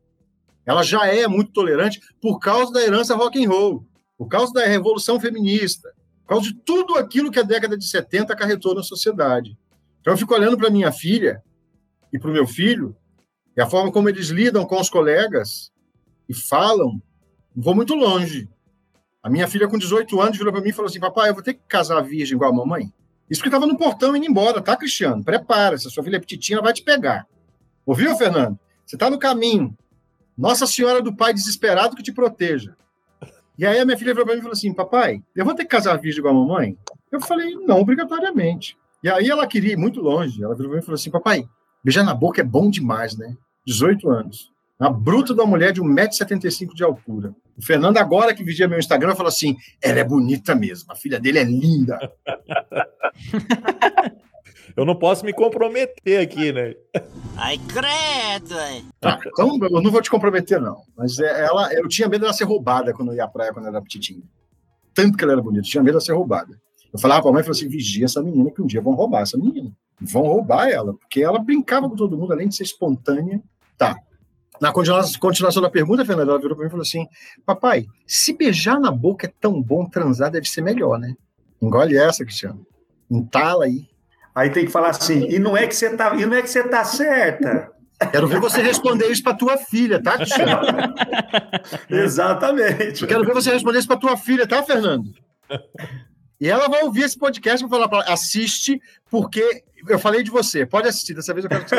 Ela 0.65 0.83
já 0.83 1.07
é 1.07 1.27
muito 1.27 1.53
tolerante 1.53 2.01
por 2.21 2.39
causa 2.39 2.73
da 2.73 2.81
herança 2.81 3.15
rock 3.15 3.45
and 3.45 3.49
roll, 3.49 3.85
por 4.17 4.27
causa 4.29 4.53
da 4.53 4.65
revolução 4.65 5.21
feminista, 5.21 5.93
por 6.23 6.29
causa 6.29 6.47
de 6.47 6.55
tudo 6.55 6.95
aquilo 6.95 7.31
que 7.31 7.41
a 7.41 7.43
década 7.43 7.77
de 7.77 7.87
70 7.87 8.33
acarretou 8.33 8.75
na 8.75 8.83
sociedade. 8.83 9.59
Então 10.01 10.15
eu 10.15 10.19
fico 10.19 10.35
olhando 10.35 10.57
para 10.57 10.71
minha 10.71 10.91
filha 10.93 11.43
e 12.13 12.19
para 12.19 12.31
o 12.31 12.33
meu 12.33 12.47
filho, 12.47 12.97
e 13.57 13.61
a 13.61 13.67
forma 13.67 13.93
como 13.93 14.09
eles 14.09 14.29
lidam 14.29 14.67
com 14.67 14.81
os 14.81 14.91
colegas 14.91 15.71
e 16.29 16.35
falam, 16.35 17.03
não 17.55 17.63
vou 17.63 17.75
muito 17.75 17.95
longe. 17.95 18.49
A 19.23 19.31
minha 19.31 19.47
filha, 19.47 19.69
com 19.69 19.79
18 19.79 20.21
anos, 20.21 20.37
virou 20.37 20.53
para 20.53 20.63
mim 20.63 20.71
e 20.71 20.73
falou 20.73 20.89
assim: 20.89 20.99
Papai, 20.99 21.31
eu 21.31 21.35
vou 21.35 21.43
ter 21.43 21.55
que 21.55 21.61
casar 21.69 22.01
virgem 22.03 22.35
igual 22.35 22.51
a 22.51 22.55
mamãe? 22.55 22.93
Isso 23.31 23.41
que 23.41 23.49
estava 23.49 23.67
no 23.67 23.79
portão 23.79 24.17
indo 24.17 24.27
embora, 24.27 24.61
tá, 24.61 24.77
Cristiano? 24.77 25.23
Prepara, 25.23 25.79
se 25.79 25.87
a 25.87 25.91
sua 25.91 26.03
filha 26.03 26.17
é 26.17 26.21
petitinha, 26.21 26.57
ela 26.57 26.65
vai 26.65 26.73
te 26.73 26.83
pegar. 26.83 27.27
Ouviu, 27.87 28.17
Fernando? 28.17 28.59
Você 28.85 28.97
está 28.97 29.09
no 29.09 29.19
caminho. 29.19 29.77
Nossa 30.37 30.67
Senhora 30.67 31.01
do 31.01 31.15
Pai 31.15 31.33
desesperado 31.33 31.95
que 31.95 32.03
te 32.03 32.13
proteja. 32.13 32.77
E 33.57 33.65
aí 33.65 33.79
a 33.79 33.85
minha 33.85 33.97
filha 33.97 34.13
virou 34.13 34.27
para 34.27 34.35
mim 34.35 34.41
e 34.41 34.43
falou 34.43 34.55
assim: 34.55 34.75
Papai, 34.75 35.23
eu 35.37 35.45
vou 35.45 35.55
ter 35.55 35.65
que 35.65 35.71
casar 35.71 35.97
virgem 35.99 36.19
igual 36.19 36.35
a 36.35 36.39
mamãe? 36.39 36.77
Eu 37.11 37.21
falei: 37.21 37.55
Não, 37.55 37.81
obrigatoriamente. 37.81 38.77
E 39.05 39.09
aí 39.09 39.29
ela 39.29 39.47
queria 39.47 39.75
ir 39.75 39.77
muito 39.77 40.01
longe. 40.01 40.43
Ela 40.43 40.55
virou 40.55 40.71
para 40.71 40.79
mim 40.79 40.83
e 40.83 40.87
falou 40.87 40.97
assim: 40.97 41.11
Papai, 41.11 41.49
beijar 41.83 42.05
na 42.05 42.15
boca 42.15 42.41
é 42.41 42.45
bom 42.45 42.71
demais, 42.71 43.17
né? 43.17 43.35
18 43.67 44.11
anos. 44.11 44.53
Uma 44.79 44.91
bruta 44.91 45.35
da 45.35 45.47
mulher 45.47 45.73
de 45.73 45.81
1,75m 45.81 46.75
de 46.75 46.83
altura. 46.83 47.35
O 47.57 47.65
Fernando, 47.65 47.99
agora 47.99 48.35
que 48.35 48.43
vigia 48.43 48.67
meu 48.67 48.79
Instagram, 48.79 49.15
falou 49.15 49.29
assim: 49.29 49.57
ela 49.81 50.01
é 50.01 50.05
bonita 50.05 50.55
mesmo, 50.55 50.91
a 50.91 50.97
filha 50.97 51.21
dele 51.21 51.39
é 51.39 51.45
linda. 51.45 51.99
Eu 54.77 54.85
não 54.85 54.97
posso 54.97 55.25
me 55.25 55.33
comprometer 55.33 56.21
aqui, 56.21 56.53
né? 56.53 56.75
Ai, 57.37 57.59
credo! 57.59 58.55
Tá, 59.01 59.21
então 59.27 59.59
eu 59.61 59.83
não 59.83 59.91
vou 59.91 60.01
te 60.01 60.11
comprometer, 60.11 60.61
não. 60.61 60.83
Mas 60.97 61.19
é, 61.19 61.45
ela, 61.45 61.73
eu 61.75 61.87
tinha 61.89 62.09
medo 62.09 62.23
dela 62.23 62.33
ser 62.33 62.45
roubada 62.45 62.93
quando 62.95 63.11
eu 63.11 63.17
ia 63.17 63.25
à 63.25 63.29
praia, 63.29 63.53
quando 63.53 63.67
ela 63.67 63.77
era 63.77 63.83
petitinha. 63.83 64.23
Tanto 64.95 65.17
que 65.17 65.25
ela 65.25 65.35
era 65.35 65.43
bonita, 65.43 65.67
eu 65.67 65.71
tinha 65.71 65.83
medo 65.83 65.93
dela 65.93 66.05
ser 66.05 66.15
roubada. 66.15 66.59
Eu 66.93 66.99
falava 66.99 67.23
para 67.23 67.31
a 67.31 67.33
mãe, 67.33 67.43
falou 67.43 67.57
assim, 67.57 67.69
vigia 67.69 68.05
essa 68.05 68.23
menina, 68.23 68.51
que 68.51 68.61
um 68.61 68.67
dia 68.67 68.81
vão 68.81 68.95
roubar 68.95 69.23
essa 69.23 69.39
menina. 69.39 69.71
Vão 70.01 70.23
roubar 70.23 70.69
ela, 70.69 70.95
porque 70.95 71.23
ela 71.23 71.39
brincava 71.39 71.89
com 71.89 71.97
todo 71.97 72.17
mundo, 72.17 72.33
além 72.33 72.49
de 72.49 72.57
ser 72.57 72.65
espontânea. 72.65 73.41
Tá, 73.79 73.97
na 74.63 74.73
continuação 74.73 75.61
da 75.61 75.69
pergunta, 75.69 76.05
Fernanda, 76.05 76.31
ela 76.31 76.41
virou 76.41 76.55
para 76.55 76.63
mim 76.63 76.69
e 76.69 76.71
falou 76.71 76.83
assim: 76.83 77.05
Papai, 77.45 77.87
se 78.07 78.33
beijar 78.33 78.79
na 78.79 78.93
boca 78.93 79.27
é 79.27 79.33
tão 79.41 79.61
bom, 79.61 79.85
transar 79.85 80.31
deve 80.31 80.49
ser 80.49 80.61
melhor, 80.61 81.01
né? 81.01 81.17
Engole 81.61 81.97
essa, 81.97 82.25
Cristiano. 82.25 82.65
Entala 83.11 83.65
aí. 83.65 83.89
Aí 84.33 84.51
tem 84.51 84.65
que 84.65 84.71
falar 84.71 84.91
assim, 84.91 85.27
e 85.29 85.39
não 85.41 85.57
é 85.57 85.67
que 85.67 85.75
você 85.75 85.97
tá, 85.97 86.15
e 86.15 86.25
não 86.25 86.37
é 86.37 86.43
que 86.43 86.49
você 86.49 86.63
tá 86.63 86.85
certa. 86.85 87.73
Quero 88.13 88.29
ver 88.29 88.39
você 88.39 88.63
responder 88.63 89.09
isso 89.09 89.23
para 89.23 89.35
tua 89.35 89.59
filha, 89.59 90.01
tá, 90.01 90.17
Cristiano? 90.17 90.63
Exatamente. 91.91 93.03
Eu 93.03 93.09
quero 93.09 93.25
ver 93.25 93.35
você 93.35 93.51
responder 93.51 93.81
isso 93.81 93.89
para 93.89 93.97
tua 93.97 94.17
filha, 94.17 94.47
tá, 94.47 94.63
Fernando? 94.63 95.13
E 96.43 96.49
ela 96.49 96.69
vai 96.69 96.83
ouvir 96.83 97.05
esse 97.05 97.17
podcast 97.17 97.65
e 97.65 97.69
falar 97.69 97.89
para 97.89 98.13
assiste, 98.13 98.83
porque 99.09 99.63
eu 99.89 99.97
falei 99.97 100.25
de 100.25 100.31
você, 100.33 100.67
pode 100.67 100.89
assistir, 100.89 101.15
dessa 101.15 101.33
vez 101.33 101.45
eu 101.45 101.49
quero 101.49 101.63
que 101.65 101.71
você 101.71 101.77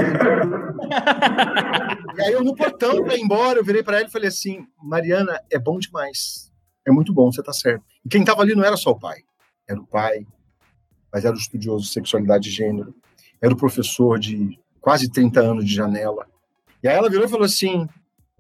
E 2.17 2.21
aí 2.21 2.31
eu 2.31 2.41
no 2.41 2.55
portão 2.55 3.03
para 3.03 3.17
ir 3.17 3.19
embora, 3.19 3.59
eu 3.59 3.65
virei 3.65 3.83
para 3.83 3.97
ela 3.97 4.07
e 4.07 4.09
falei 4.11 4.29
assim, 4.29 4.65
Mariana, 4.81 5.37
é 5.51 5.59
bom 5.59 5.77
demais. 5.77 6.49
É 6.87 6.91
muito 6.91 7.13
bom, 7.13 7.29
você 7.29 7.43
tá 7.43 7.51
certo. 7.51 7.83
E 8.05 8.07
quem 8.07 8.23
tava 8.23 8.41
ali 8.41 8.55
não 8.55 8.63
era 8.63 8.77
só 8.77 8.91
o 8.91 8.97
pai, 8.97 9.17
era 9.67 9.81
o 9.81 9.85
pai, 9.85 10.25
mas 11.11 11.25
era 11.25 11.35
o 11.35 11.37
estudioso 11.37 11.83
de 11.83 11.91
sexualidade 11.91 12.47
e 12.47 12.51
gênero, 12.53 12.95
era 13.41 13.53
o 13.53 13.57
professor 13.57 14.17
de 14.17 14.57
quase 14.79 15.11
30 15.11 15.41
anos 15.41 15.65
de 15.65 15.75
janela. 15.75 16.25
E 16.81 16.87
aí 16.87 16.95
ela 16.95 17.09
virou 17.09 17.25
e 17.25 17.29
falou 17.29 17.45
assim, 17.45 17.85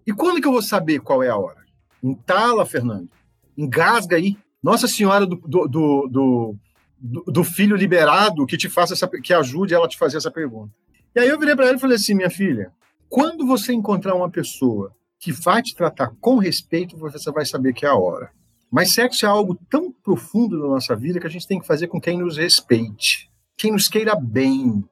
e 0.07 0.13
quando 0.13 0.39
que 0.39 0.47
eu 0.47 0.53
vou 0.53 0.61
saber 0.61 1.01
qual 1.01 1.21
é 1.21 1.27
a 1.27 1.35
hora? 1.35 1.65
Entala, 2.01 2.65
Fernando. 2.65 3.09
Engasga 3.57 4.15
aí. 4.15 4.37
Nossa 4.63 4.87
Senhora 4.87 5.25
do, 5.25 5.35
do, 5.35 5.67
do, 5.67 6.07
do 6.07 6.59
do, 7.03 7.43
filho 7.43 7.75
liberado 7.75 8.45
que 8.45 8.55
te 8.55 8.69
faça 8.69 8.93
essa, 8.93 9.07
que 9.07 9.33
ajude 9.33 9.73
ela 9.73 9.85
a 9.85 9.89
te 9.89 9.97
fazer 9.97 10.17
essa 10.17 10.31
pergunta. 10.31 10.73
E 11.13 11.19
aí 11.19 11.27
eu 11.27 11.37
virei 11.37 11.53
para 11.53 11.67
ela 11.67 11.75
e 11.75 11.79
falei 11.79 11.97
assim, 11.97 12.15
minha 12.15 12.29
filha, 12.29 12.71
quando 13.09 13.45
você 13.45 13.73
encontrar 13.73 14.15
uma 14.15 14.29
pessoa 14.29 14.95
que 15.19 15.33
vai 15.33 15.61
te 15.61 15.75
tratar 15.75 16.13
com 16.21 16.37
respeito, 16.37 16.97
você 16.97 17.29
vai 17.31 17.45
saber 17.45 17.73
que 17.73 17.85
é 17.85 17.89
a 17.89 17.95
hora. 17.95 18.31
Mas 18.71 18.93
sexo 18.93 19.25
é 19.25 19.29
algo 19.29 19.59
tão 19.69 19.91
profundo 19.91 20.57
na 20.57 20.67
nossa 20.67 20.95
vida 20.95 21.19
que 21.19 21.27
a 21.27 21.29
gente 21.29 21.47
tem 21.47 21.59
que 21.59 21.67
fazer 21.67 21.87
com 21.87 21.99
quem 21.99 22.17
nos 22.17 22.37
respeite, 22.37 23.29
quem 23.57 23.73
nos 23.73 23.89
queira 23.89 24.15
bem, 24.15 24.83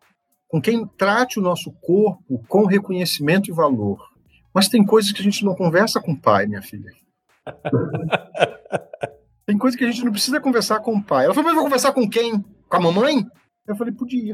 com 0.47 0.61
quem 0.61 0.85
trate 0.85 1.39
o 1.39 1.41
nosso 1.41 1.71
corpo 1.81 2.43
com 2.47 2.65
reconhecimento 2.65 3.49
e 3.49 3.53
valor. 3.53 4.11
Mas 4.53 4.67
tem 4.67 4.85
coisas 4.85 5.13
que 5.13 5.21
a 5.21 5.23
gente 5.23 5.45
não 5.45 5.55
conversa 5.55 6.01
com 6.01 6.11
o 6.11 6.19
pai, 6.19 6.45
minha 6.45 6.61
filha. 6.61 6.91
Tem 9.51 9.57
coisa 9.57 9.77
que 9.77 9.83
a 9.83 9.91
gente 9.91 10.05
não 10.05 10.13
precisa 10.13 10.39
conversar 10.39 10.79
com 10.79 10.95
o 10.95 11.03
pai. 11.03 11.25
Ela 11.25 11.33
falou, 11.33 11.49
mas 11.49 11.55
vou 11.55 11.65
conversar 11.65 11.91
com 11.91 12.09
quem? 12.09 12.39
Com 12.69 12.77
a 12.77 12.79
mamãe? 12.79 13.27
Eu 13.67 13.75
falei, 13.75 13.93
podia. 13.93 14.33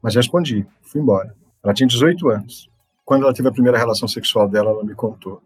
Mas 0.00 0.14
respondi, 0.14 0.66
fui 0.80 1.02
embora. 1.02 1.36
Ela 1.62 1.74
tinha 1.74 1.86
18 1.86 2.30
anos. 2.30 2.70
Quando 3.04 3.24
ela 3.24 3.34
teve 3.34 3.46
a 3.46 3.52
primeira 3.52 3.76
relação 3.76 4.08
sexual 4.08 4.48
dela, 4.48 4.70
ela 4.70 4.82
me 4.82 4.94
contou. 4.94 5.42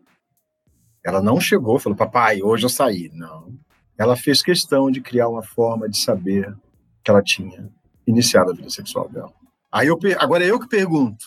Ela 1.05 1.21
não 1.21 1.41
chegou, 1.41 1.81
falou, 1.81 1.99
papai, 1.99 2.41
hoje 2.45 2.65
eu 2.65 2.69
saí. 2.69 3.11
Não. 3.13 3.53
Ela 3.99 4.15
fez 4.15 4.41
questão 4.41 4.89
de 4.89 5.01
criar 5.01 5.29
uma 5.29 5.43
forma 5.43 5.89
de 5.89 5.99
saber 5.99 6.57
que 7.03 7.11
ela 7.11 7.25
tinha 7.25 7.69
iniciado 8.07 8.53
a 8.53 8.55
vida 8.55 8.71
sexual 8.71 9.09
dela. 9.09 9.33
Aí 9.73 9.89
eu, 9.89 9.99
agora 10.21 10.45
é 10.45 10.51
eu 10.53 10.61
que 10.61 10.69
pergunto. 10.69 11.27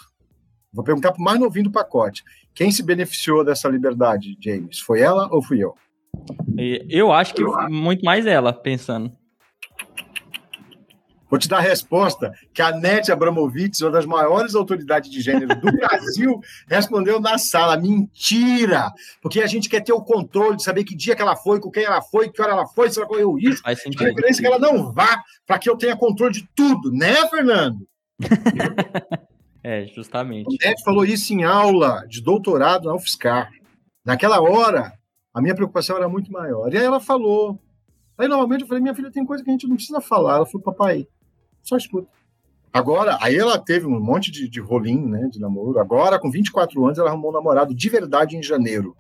Vou 0.71 0.85
perguntar 0.85 1.11
para 1.11 1.19
o 1.19 1.25
mais 1.25 1.41
novinho 1.41 1.65
do 1.65 1.71
pacote. 1.71 2.23
Quem 2.55 2.71
se 2.71 2.83
beneficiou 2.83 3.43
dessa 3.43 3.67
liberdade, 3.67 4.37
James? 4.39 4.79
Foi 4.79 5.01
ela 5.01 5.27
ou 5.29 5.43
fui 5.43 5.61
eu? 5.61 5.75
Eu 6.89 7.11
acho 7.11 7.33
que 7.33 7.43
muito 7.69 8.03
mais 8.03 8.25
ela, 8.25 8.51
pensando. 8.51 9.11
Vou 11.29 11.37
te 11.37 11.47
dar 11.47 11.57
a 11.57 11.61
resposta 11.61 12.31
que 12.53 12.61
a 12.61 12.71
Nete 12.71 13.11
Abramovic, 13.11 13.81
uma 13.81 13.91
das 13.91 14.05
maiores 14.05 14.55
autoridades 14.55 15.11
de 15.11 15.21
gênero 15.21 15.59
do 15.59 15.71
Brasil, 15.75 16.39
respondeu 16.67 17.19
na 17.19 17.37
sala. 17.37 17.77
Mentira! 17.77 18.89
Porque 19.21 19.41
a 19.41 19.47
gente 19.47 19.67
quer 19.67 19.81
ter 19.81 19.91
o 19.91 20.01
controle 20.01 20.55
de 20.55 20.63
saber 20.63 20.85
que 20.85 20.95
dia 20.95 21.15
que 21.15 21.21
ela 21.21 21.35
foi, 21.35 21.59
com 21.59 21.69
quem 21.69 21.83
ela 21.83 22.01
foi, 22.01 22.29
que 22.29 22.41
hora 22.41 22.53
ela 22.53 22.65
foi, 22.65 22.89
se 22.89 22.97
ela 22.97 23.07
correu 23.07 23.37
isso. 23.37 23.61
Faz 23.61 23.81
sentido. 23.81 24.05
De 24.05 24.13
preferência 24.13 24.41
que 24.41 24.47
ela 24.47 24.59
não 24.59 24.93
vá, 24.93 25.21
para 25.45 25.59
que 25.59 25.69
eu 25.69 25.75
tenha 25.75 25.97
controle 25.97 26.33
de 26.33 26.47
tudo, 26.55 26.91
né, 26.91 27.15
Fernando? 27.29 27.87
É, 29.63 29.85
justamente. 29.87 30.47
O 30.47 30.65
Neto 30.65 30.81
falou 30.81 31.03
isso 31.03 31.33
em 31.33 31.43
aula 31.43 32.05
de 32.07 32.21
doutorado 32.21 32.87
na 32.87 32.95
UFSCar. 32.95 33.49
Naquela 34.05 34.39
hora, 34.39 34.93
a 35.37 35.41
minha 35.41 35.53
preocupação 35.53 35.95
era 35.95 36.09
muito 36.09 36.31
maior. 36.31 36.73
E 36.73 36.77
aí 36.79 36.83
ela 36.83 36.99
falou. 36.99 37.59
Aí, 38.17 38.27
normalmente, 38.27 38.61
eu 38.61 38.67
falei: 38.67 38.81
minha 38.81 38.95
filha, 38.95 39.11
tem 39.11 39.23
coisa 39.23 39.43
que 39.43 39.49
a 39.51 39.53
gente 39.53 39.67
não 39.67 39.75
precisa 39.75 40.01
falar. 40.01 40.37
Ela 40.37 40.45
falou: 40.47 40.63
papai, 40.63 41.07
só 41.61 41.77
escuta. 41.77 42.07
Agora, 42.73 43.19
aí 43.21 43.35
ela 43.35 43.59
teve 43.59 43.85
um 43.85 43.99
monte 43.99 44.31
de, 44.31 44.49
de 44.49 44.59
rolinho, 44.59 45.07
né, 45.07 45.27
de 45.31 45.39
namoro. 45.39 45.79
Agora, 45.79 46.17
com 46.19 46.31
24 46.31 46.83
anos, 46.83 46.97
ela 46.97 47.11
arrumou 47.11 47.29
um 47.29 47.33
namorado 47.35 47.75
de 47.75 47.87
verdade 47.87 48.35
em 48.35 48.41
janeiro. 48.41 48.97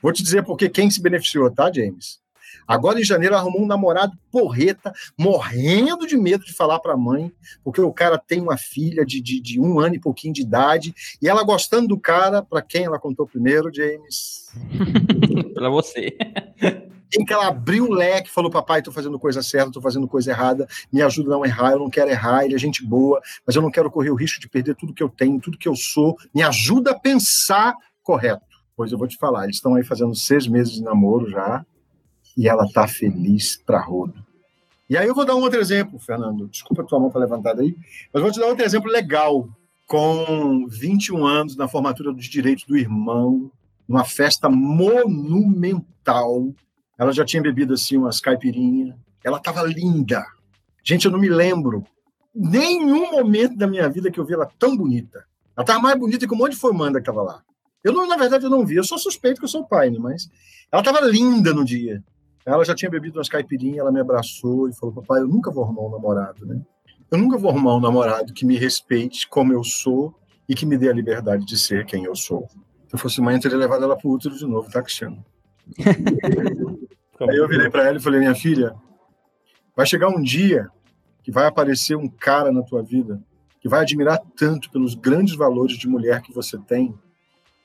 Vou 0.00 0.12
te 0.12 0.22
dizer 0.22 0.44
porque 0.44 0.68
quem 0.68 0.88
se 0.88 1.02
beneficiou, 1.02 1.50
tá, 1.50 1.72
James? 1.72 2.19
Agora, 2.66 3.00
em 3.00 3.04
janeiro, 3.04 3.36
arrumou 3.36 3.62
um 3.62 3.66
namorado 3.66 4.16
porreta, 4.30 4.92
morrendo 5.18 6.06
de 6.06 6.16
medo 6.16 6.44
de 6.44 6.52
falar 6.52 6.78
para 6.80 6.94
a 6.94 6.96
mãe, 6.96 7.32
porque 7.64 7.80
o 7.80 7.92
cara 7.92 8.18
tem 8.18 8.40
uma 8.40 8.56
filha 8.56 9.04
de, 9.04 9.20
de, 9.20 9.40
de, 9.40 9.60
um 9.60 9.80
ano 9.80 9.94
e 9.94 10.00
pouquinho 10.00 10.34
de 10.34 10.42
idade, 10.42 10.94
e 11.20 11.28
ela 11.28 11.42
gostando 11.42 11.88
do 11.88 11.98
cara, 11.98 12.42
para 12.42 12.62
quem 12.62 12.84
ela 12.84 12.98
contou 12.98 13.26
primeiro, 13.26 13.72
James? 13.72 14.50
para 15.54 15.68
você. 15.68 16.16
Em 17.18 17.24
que 17.24 17.32
ela 17.32 17.48
abriu 17.48 17.86
o 17.86 17.92
leque, 17.92 18.30
falou: 18.30 18.50
Papai, 18.50 18.82
tô 18.82 18.92
fazendo 18.92 19.18
coisa 19.18 19.42
certa, 19.42 19.72
tô 19.72 19.80
fazendo 19.80 20.06
coisa 20.06 20.30
errada, 20.30 20.68
me 20.92 21.02
ajuda 21.02 21.30
a 21.30 21.32
não 21.32 21.44
errar, 21.44 21.72
eu 21.72 21.78
não 21.78 21.90
quero 21.90 22.10
errar, 22.10 22.44
ele 22.44 22.54
é 22.54 22.58
gente 22.58 22.84
boa, 22.84 23.20
mas 23.44 23.56
eu 23.56 23.62
não 23.62 23.70
quero 23.70 23.90
correr 23.90 24.10
o 24.10 24.14
risco 24.14 24.40
de 24.40 24.48
perder 24.48 24.76
tudo 24.76 24.94
que 24.94 25.02
eu 25.02 25.08
tenho, 25.08 25.40
tudo 25.40 25.58
que 25.58 25.68
eu 25.68 25.74
sou, 25.74 26.16
me 26.32 26.42
ajuda 26.42 26.92
a 26.92 26.98
pensar 26.98 27.74
correto. 28.02 28.44
Pois 28.76 28.92
eu 28.92 28.98
vou 28.98 29.08
te 29.08 29.16
falar, 29.16 29.44
eles 29.44 29.56
estão 29.56 29.74
aí 29.74 29.82
fazendo 29.82 30.14
seis 30.14 30.46
meses 30.46 30.74
de 30.74 30.82
namoro 30.82 31.28
já, 31.28 31.66
e 32.40 32.48
ela 32.48 32.66
tá 32.72 32.88
feliz 32.88 33.58
pra 33.66 33.82
rodo. 33.82 34.14
E 34.88 34.96
aí 34.96 35.06
eu 35.06 35.14
vou 35.14 35.26
dar 35.26 35.36
um 35.36 35.42
outro 35.42 35.60
exemplo, 35.60 35.98
Fernando. 35.98 36.48
Desculpa 36.48 36.80
a 36.80 36.86
tua 36.86 36.98
mão 36.98 37.10
tá 37.10 37.18
levantada 37.18 37.60
aí, 37.60 37.76
mas 38.10 38.22
vou 38.22 38.32
te 38.32 38.40
dar 38.40 38.46
outro 38.46 38.64
exemplo 38.64 38.90
legal. 38.90 39.46
Com 39.86 40.66
21 40.66 41.26
anos, 41.26 41.54
na 41.54 41.68
formatura 41.68 42.14
dos 42.14 42.24
direitos 42.24 42.64
do 42.64 42.78
irmão, 42.78 43.52
numa 43.86 44.06
festa 44.06 44.48
monumental, 44.48 45.84
ela 46.96 47.12
já 47.12 47.26
tinha 47.26 47.42
bebido 47.42 47.74
assim 47.74 47.98
umas 47.98 48.20
caipirinhas. 48.20 48.96
Ela 49.22 49.36
estava 49.36 49.62
linda. 49.64 50.24
Gente, 50.82 51.04
eu 51.04 51.10
não 51.10 51.18
me 51.18 51.28
lembro 51.28 51.84
nenhum 52.34 53.12
momento 53.12 53.54
da 53.54 53.66
minha 53.66 53.86
vida 53.86 54.10
que 54.10 54.18
eu 54.18 54.24
vi 54.24 54.32
ela 54.32 54.50
tão 54.58 54.74
bonita. 54.74 55.26
Ela 55.54 55.62
estava 55.62 55.78
mais 55.78 55.98
bonita 55.98 56.26
que 56.26 56.32
um 56.32 56.38
monte 56.38 56.52
de 56.52 56.58
formanda 56.58 57.02
que 57.02 57.10
estava 57.10 57.20
lá. 57.20 57.42
Eu, 57.84 57.92
não, 57.92 58.08
na 58.08 58.16
verdade, 58.16 58.44
eu 58.44 58.50
não 58.50 58.64
vi. 58.64 58.76
Eu 58.76 58.84
sou 58.84 58.96
suspeito 58.96 59.40
que 59.40 59.44
eu 59.44 59.48
sou 59.48 59.66
pai, 59.66 59.90
né? 59.90 59.98
mas 60.00 60.30
ela 60.72 60.80
estava 60.80 61.02
linda 61.02 61.52
no 61.52 61.66
dia. 61.66 62.02
Ela 62.44 62.64
já 62.64 62.74
tinha 62.74 62.90
bebido 62.90 63.18
umas 63.18 63.28
caipirinhas, 63.28 63.78
ela 63.78 63.92
me 63.92 64.00
abraçou 64.00 64.68
e 64.68 64.74
falou: 64.74 64.94
Papai, 64.94 65.20
eu 65.20 65.28
nunca 65.28 65.50
vou 65.50 65.64
arrumar 65.64 65.82
um 65.82 65.90
namorado, 65.90 66.46
né? 66.46 66.60
Eu 67.10 67.18
nunca 67.18 67.36
vou 67.36 67.50
arrumar 67.50 67.76
um 67.76 67.80
namorado 67.80 68.32
que 68.32 68.46
me 68.46 68.56
respeite 68.56 69.28
como 69.28 69.52
eu 69.52 69.64
sou 69.64 70.14
e 70.48 70.54
que 70.54 70.64
me 70.64 70.78
dê 70.78 70.88
a 70.88 70.92
liberdade 70.92 71.44
de 71.44 71.58
ser 71.58 71.84
quem 71.84 72.04
eu 72.04 72.14
sou. 72.14 72.48
Se 72.88 72.94
eu 72.94 72.98
fosse 72.98 73.20
mãe, 73.20 73.36
eu 73.36 73.40
teria 73.40 73.58
levado 73.58 73.84
ela 73.84 73.96
para 73.96 74.08
o 74.08 74.12
útero 74.12 74.36
de 74.36 74.46
novo, 74.46 74.70
tá, 74.70 74.82
Cristiano? 74.82 75.24
Aí 77.20 77.36
eu 77.36 77.46
virei 77.46 77.68
para 77.68 77.86
ela 77.86 77.98
e 77.98 78.00
falei: 78.00 78.20
Minha 78.20 78.34
filha, 78.34 78.74
vai 79.76 79.86
chegar 79.86 80.08
um 80.08 80.22
dia 80.22 80.68
que 81.22 81.30
vai 81.30 81.46
aparecer 81.46 81.96
um 81.96 82.08
cara 82.08 82.50
na 82.50 82.62
tua 82.62 82.82
vida 82.82 83.22
que 83.60 83.68
vai 83.68 83.80
admirar 83.80 84.18
tanto 84.36 84.70
pelos 84.70 84.94
grandes 84.94 85.36
valores 85.36 85.76
de 85.76 85.86
mulher 85.86 86.22
que 86.22 86.32
você 86.32 86.58
tem, 86.58 86.94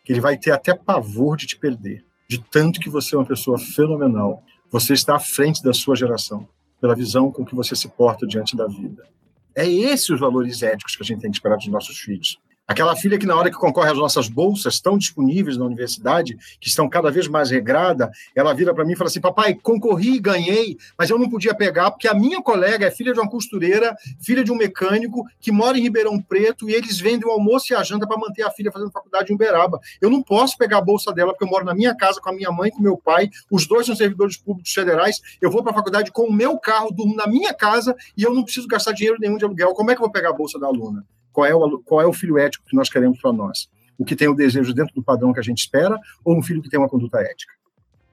que 0.03 0.11
ele 0.11 0.19
vai 0.19 0.37
ter 0.37 0.51
até 0.51 0.75
pavor 0.75 1.37
de 1.37 1.47
te 1.47 1.57
perder, 1.57 2.05
de 2.27 2.43
tanto 2.43 2.79
que 2.79 2.89
você 2.89 3.15
é 3.15 3.17
uma 3.17 3.25
pessoa 3.25 3.57
fenomenal. 3.57 4.43
Você 4.75 4.91
está 4.91 5.15
à 5.15 5.19
frente 5.19 5.63
da 5.63 5.71
sua 5.71 5.95
geração, 5.95 6.45
pela 6.81 6.93
visão 6.93 7.31
com 7.31 7.45
que 7.45 7.55
você 7.55 7.73
se 7.77 7.87
porta 7.87 8.27
diante 8.27 8.57
da 8.57 8.67
vida. 8.67 9.07
É 9.55 9.65
esses 9.65 10.09
os 10.09 10.19
valores 10.19 10.61
éticos 10.61 10.97
que 10.97 11.01
a 11.01 11.05
gente 11.05 11.21
tem 11.21 11.31
que 11.31 11.37
esperar 11.37 11.55
dos 11.55 11.67
nossos 11.67 11.97
filhos. 11.97 12.37
Aquela 12.67 12.95
filha 12.95 13.19
que, 13.19 13.27
na 13.27 13.35
hora 13.35 13.51
que 13.51 13.57
concorre 13.57 13.91
às 13.91 13.97
nossas 13.97 14.27
bolsas 14.27 14.79
tão 14.79 14.97
disponíveis 14.97 15.55
na 15.55 15.65
universidade, 15.65 16.35
que 16.59 16.67
estão 16.67 16.89
cada 16.89 17.11
vez 17.11 17.27
mais 17.27 17.51
regrada, 17.51 18.09
ela 18.35 18.55
vira 18.55 18.73
para 18.73 18.83
mim 18.83 18.93
e 18.93 18.95
fala 18.95 19.07
assim: 19.07 19.21
Papai, 19.21 19.53
concorri 19.53 20.19
ganhei, 20.19 20.75
mas 20.97 21.11
eu 21.11 21.19
não 21.19 21.29
podia 21.29 21.53
pegar, 21.53 21.91
porque 21.91 22.07
a 22.07 22.13
minha 22.15 22.41
colega 22.41 22.87
é 22.87 22.91
filha 22.91 23.13
de 23.13 23.19
uma 23.19 23.29
costureira, 23.29 23.95
filha 24.19 24.43
de 24.43 24.51
um 24.51 24.55
mecânico, 24.55 25.23
que 25.39 25.51
mora 25.51 25.77
em 25.77 25.81
Ribeirão 25.81 26.19
Preto, 26.19 26.67
e 26.67 26.73
eles 26.73 26.99
vendem 26.99 27.27
o 27.27 27.31
almoço 27.31 27.71
e 27.71 27.75
a 27.75 27.83
janta 27.83 28.07
para 28.07 28.17
manter 28.17 28.41
a 28.41 28.49
filha 28.49 28.71
fazendo 28.71 28.91
faculdade 28.91 29.31
em 29.31 29.35
Uberaba. 29.35 29.79
Eu 30.01 30.09
não 30.09 30.23
posso 30.23 30.57
pegar 30.57 30.79
a 30.79 30.81
bolsa 30.81 31.13
dela, 31.13 31.33
porque 31.33 31.43
eu 31.43 31.49
moro 31.49 31.65
na 31.65 31.75
minha 31.75 31.95
casa 31.95 32.19
com 32.19 32.29
a 32.31 32.33
minha 32.33 32.51
mãe, 32.51 32.71
com 32.71 32.81
meu 32.81 32.97
pai, 32.97 33.29
os 33.51 33.67
dois 33.67 33.85
são 33.85 33.95
servidores 33.95 34.37
públicos 34.37 34.73
federais. 34.73 35.21
Eu 35.39 35.51
vou 35.51 35.61
para 35.61 35.71
a 35.71 35.75
faculdade 35.75 36.11
com 36.11 36.23
o 36.23 36.33
meu 36.33 36.57
carro, 36.57 36.91
durmo 36.91 37.15
na 37.15 37.27
minha 37.27 37.53
casa 37.53 37.95
e 38.17 38.23
eu 38.23 38.33
não 38.33 38.43
preciso 38.43 38.67
gastar 38.67 38.93
dinheiro 38.93 39.17
nenhum 39.19 39.37
de 39.37 39.45
aluguel. 39.45 39.73
Como 39.75 39.91
é 39.91 39.93
que 39.93 40.01
eu 40.01 40.05
vou 40.05 40.11
pegar 40.11 40.29
a 40.29 40.33
bolsa 40.33 40.57
da 40.57 40.65
aluna? 40.65 41.05
Qual 41.35 41.45
é 41.45 41.53
o, 41.53 41.79
qual 41.79 42.01
é 42.01 42.05
o 42.05 42.13
filho 42.13 42.37
ético 42.37 42.63
que 42.65 42.77
nós 42.77 42.89
queremos 42.89 43.19
para 43.19 43.33
nós? 43.33 43.69
O 43.97 44.05
que 44.05 44.15
tem 44.15 44.29
o 44.29 44.33
desejo 44.33 44.73
dentro 44.73 44.95
do 44.95 45.03
padrão 45.03 45.33
que 45.33 45.39
a 45.39 45.43
gente 45.43 45.57
espera 45.57 45.99
ou 46.23 46.37
um 46.37 46.41
filho 46.41 46.61
que 46.61 46.69
tem 46.69 46.79
uma 46.79 46.87
conduta 46.87 47.19
ética? 47.19 47.51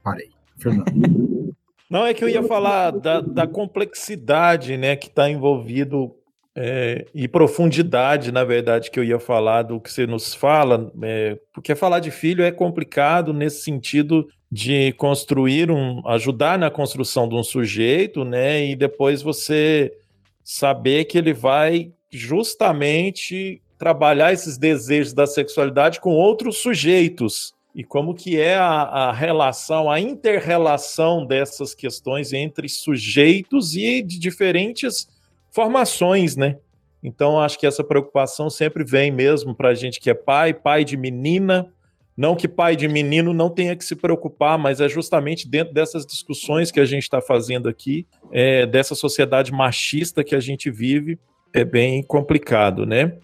Parei. 0.02 0.30
Fernando. 0.58 0.90
Não, 1.88 2.04
é 2.04 2.12
que 2.12 2.24
eu 2.24 2.28
ia 2.28 2.42
falar 2.42 2.90
da, 2.90 3.20
da 3.20 3.46
complexidade 3.46 4.76
né, 4.76 4.96
que 4.96 5.06
está 5.06 5.30
envolvido 5.30 6.12
é, 6.56 7.06
e 7.14 7.28
profundidade, 7.28 8.32
na 8.32 8.42
verdade, 8.42 8.90
que 8.90 8.98
eu 8.98 9.04
ia 9.04 9.20
falar 9.20 9.62
do 9.62 9.78
que 9.78 9.92
você 9.92 10.04
nos 10.04 10.34
fala, 10.34 10.90
é, 11.00 11.38
porque 11.54 11.76
falar 11.76 12.00
de 12.00 12.10
filho 12.10 12.42
é 12.42 12.50
complicado 12.50 13.32
nesse 13.32 13.62
sentido 13.62 14.26
de 14.50 14.92
construir 14.94 15.70
um, 15.70 16.02
ajudar 16.08 16.58
na 16.58 16.70
construção 16.70 17.28
de 17.28 17.36
um 17.36 17.42
sujeito, 17.42 18.24
né, 18.24 18.66
e 18.66 18.74
depois 18.74 19.22
você 19.22 19.92
saber 20.42 21.04
que 21.04 21.16
ele 21.16 21.32
vai 21.32 21.92
justamente 22.12 23.62
trabalhar 23.78 24.32
esses 24.32 24.58
desejos 24.58 25.12
da 25.12 25.26
sexualidade 25.26 26.00
com 26.00 26.10
outros 26.10 26.58
sujeitos 26.58 27.54
e 27.74 27.82
como 27.82 28.14
que 28.14 28.38
é 28.38 28.54
a, 28.54 28.82
a 28.82 29.12
relação, 29.12 29.90
a 29.90 29.98
interrelação 29.98 31.24
dessas 31.24 31.74
questões 31.74 32.32
entre 32.32 32.68
sujeitos 32.68 33.74
e 33.74 34.02
de 34.02 34.18
diferentes 34.18 35.08
formações, 35.50 36.36
né? 36.36 36.58
Então, 37.02 37.40
acho 37.40 37.58
que 37.58 37.66
essa 37.66 37.82
preocupação 37.82 38.48
sempre 38.48 38.84
vem 38.84 39.10
mesmo 39.10 39.54
para 39.54 39.70
a 39.70 39.74
gente 39.74 39.98
que 39.98 40.10
é 40.10 40.14
pai, 40.14 40.54
pai 40.54 40.84
de 40.84 40.96
menina. 40.96 41.72
Não 42.16 42.36
que 42.36 42.46
pai 42.46 42.76
de 42.76 42.86
menino 42.86 43.32
não 43.32 43.50
tenha 43.50 43.74
que 43.74 43.84
se 43.84 43.96
preocupar, 43.96 44.58
mas 44.58 44.80
é 44.80 44.88
justamente 44.88 45.48
dentro 45.48 45.72
dessas 45.74 46.06
discussões 46.06 46.70
que 46.70 46.78
a 46.78 46.84
gente 46.84 47.02
está 47.02 47.20
fazendo 47.20 47.68
aqui, 47.68 48.06
é, 48.30 48.66
dessa 48.66 48.94
sociedade 48.94 49.50
machista 49.50 50.22
que 50.22 50.34
a 50.34 50.40
gente 50.40 50.70
vive, 50.70 51.18
é 51.54 51.64
bem 51.64 52.02
complicado, 52.02 52.86
né? 52.86 53.14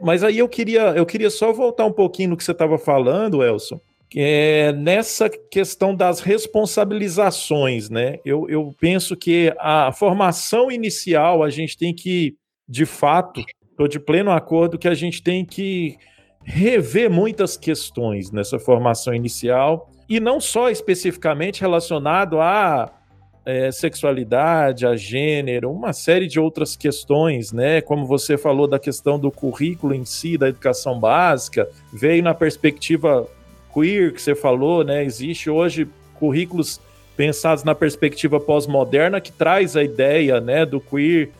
Mas 0.00 0.22
aí 0.22 0.38
eu 0.38 0.48
queria, 0.48 0.90
eu 0.90 1.06
queria 1.06 1.30
só 1.30 1.52
voltar 1.52 1.86
um 1.86 1.92
pouquinho 1.92 2.30
no 2.30 2.36
que 2.36 2.44
você 2.44 2.52
estava 2.52 2.78
falando, 2.78 3.42
Elson, 3.42 3.80
é 4.14 4.72
nessa 4.72 5.28
questão 5.28 5.94
das 5.94 6.20
responsabilizações, 6.20 7.88
né? 7.88 8.18
Eu, 8.24 8.48
eu 8.48 8.74
penso 8.78 9.16
que 9.16 9.52
a 9.58 9.92
formação 9.92 10.70
inicial 10.70 11.42
a 11.42 11.50
gente 11.50 11.76
tem 11.76 11.94
que, 11.94 12.36
de 12.68 12.84
fato, 12.84 13.42
estou 13.70 13.88
de 13.88 13.98
pleno 13.98 14.30
acordo 14.30 14.78
que 14.78 14.88
a 14.88 14.94
gente 14.94 15.22
tem 15.22 15.44
que 15.44 15.96
rever 16.42 17.10
muitas 17.10 17.56
questões 17.56 18.30
nessa 18.30 18.58
formação 18.58 19.12
inicial 19.12 19.90
e 20.08 20.20
não 20.20 20.40
só 20.40 20.70
especificamente 20.70 21.60
relacionado 21.60 22.40
a 22.40 22.92
é, 23.46 23.70
sexualidade, 23.70 24.84
a 24.84 24.96
gênero, 24.96 25.70
uma 25.70 25.92
série 25.92 26.26
de 26.26 26.40
outras 26.40 26.74
questões, 26.74 27.52
né? 27.52 27.80
Como 27.80 28.04
você 28.04 28.36
falou 28.36 28.66
da 28.66 28.76
questão 28.76 29.20
do 29.20 29.30
currículo 29.30 29.94
em 29.94 30.04
si, 30.04 30.36
da 30.36 30.48
educação 30.48 30.98
básica, 30.98 31.68
veio 31.92 32.24
na 32.24 32.34
perspectiva 32.34 33.24
queer 33.72 34.12
que 34.12 34.20
você 34.20 34.34
falou, 34.34 34.82
né? 34.82 35.04
Existe 35.04 35.48
hoje 35.48 35.88
currículos 36.14 36.80
pensados 37.16 37.62
na 37.62 37.74
perspectiva 37.74 38.40
pós-moderna 38.40 39.20
que 39.20 39.30
traz 39.30 39.76
a 39.76 39.84
ideia, 39.84 40.40
né, 40.40 40.66
do 40.66 40.80
queer. 40.80 41.30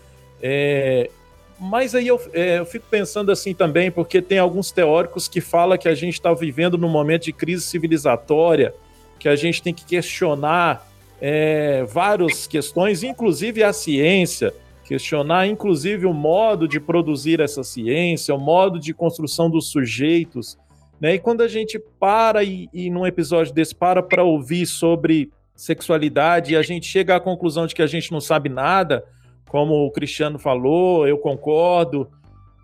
É, 0.40 1.10
mas 1.58 1.94
aí 1.94 2.06
eu, 2.06 2.20
é, 2.32 2.60
eu, 2.60 2.66
fico 2.66 2.86
pensando 2.88 3.32
assim 3.32 3.52
também, 3.52 3.90
porque 3.90 4.22
tem 4.22 4.38
alguns 4.38 4.70
teóricos 4.70 5.26
que 5.26 5.40
falam 5.40 5.76
que 5.76 5.88
a 5.88 5.94
gente 5.94 6.14
está 6.14 6.32
vivendo 6.32 6.78
num 6.78 6.88
momento 6.88 7.24
de 7.24 7.32
crise 7.32 7.64
civilizatória, 7.64 8.72
que 9.18 9.28
a 9.28 9.34
gente 9.34 9.62
tem 9.62 9.74
que 9.74 9.84
questionar 9.84 10.86
é, 11.20 11.84
várias 11.84 12.46
questões, 12.46 13.02
inclusive 13.02 13.62
a 13.62 13.72
ciência, 13.72 14.52
questionar 14.84 15.46
inclusive 15.46 16.06
o 16.06 16.12
modo 16.12 16.68
de 16.68 16.78
produzir 16.78 17.40
essa 17.40 17.64
ciência, 17.64 18.34
o 18.34 18.40
modo 18.40 18.78
de 18.78 18.94
construção 18.94 19.50
dos 19.50 19.70
sujeitos. 19.70 20.56
Né? 21.00 21.14
E 21.14 21.18
quando 21.18 21.42
a 21.42 21.48
gente 21.48 21.78
para 21.98 22.44
e, 22.44 22.68
e 22.72 22.88
num 22.90 23.06
episódio 23.06 23.52
desse 23.52 23.74
para 23.74 24.02
para 24.02 24.22
ouvir 24.22 24.66
sobre 24.66 25.30
sexualidade 25.54 26.52
e 26.52 26.56
a 26.56 26.62
gente 26.62 26.86
chega 26.86 27.16
à 27.16 27.20
conclusão 27.20 27.66
de 27.66 27.74
que 27.74 27.82
a 27.82 27.86
gente 27.86 28.12
não 28.12 28.20
sabe 28.20 28.48
nada, 28.48 29.04
como 29.48 29.86
o 29.86 29.90
Cristiano 29.90 30.38
falou, 30.38 31.06
eu 31.08 31.18
concordo. 31.18 32.10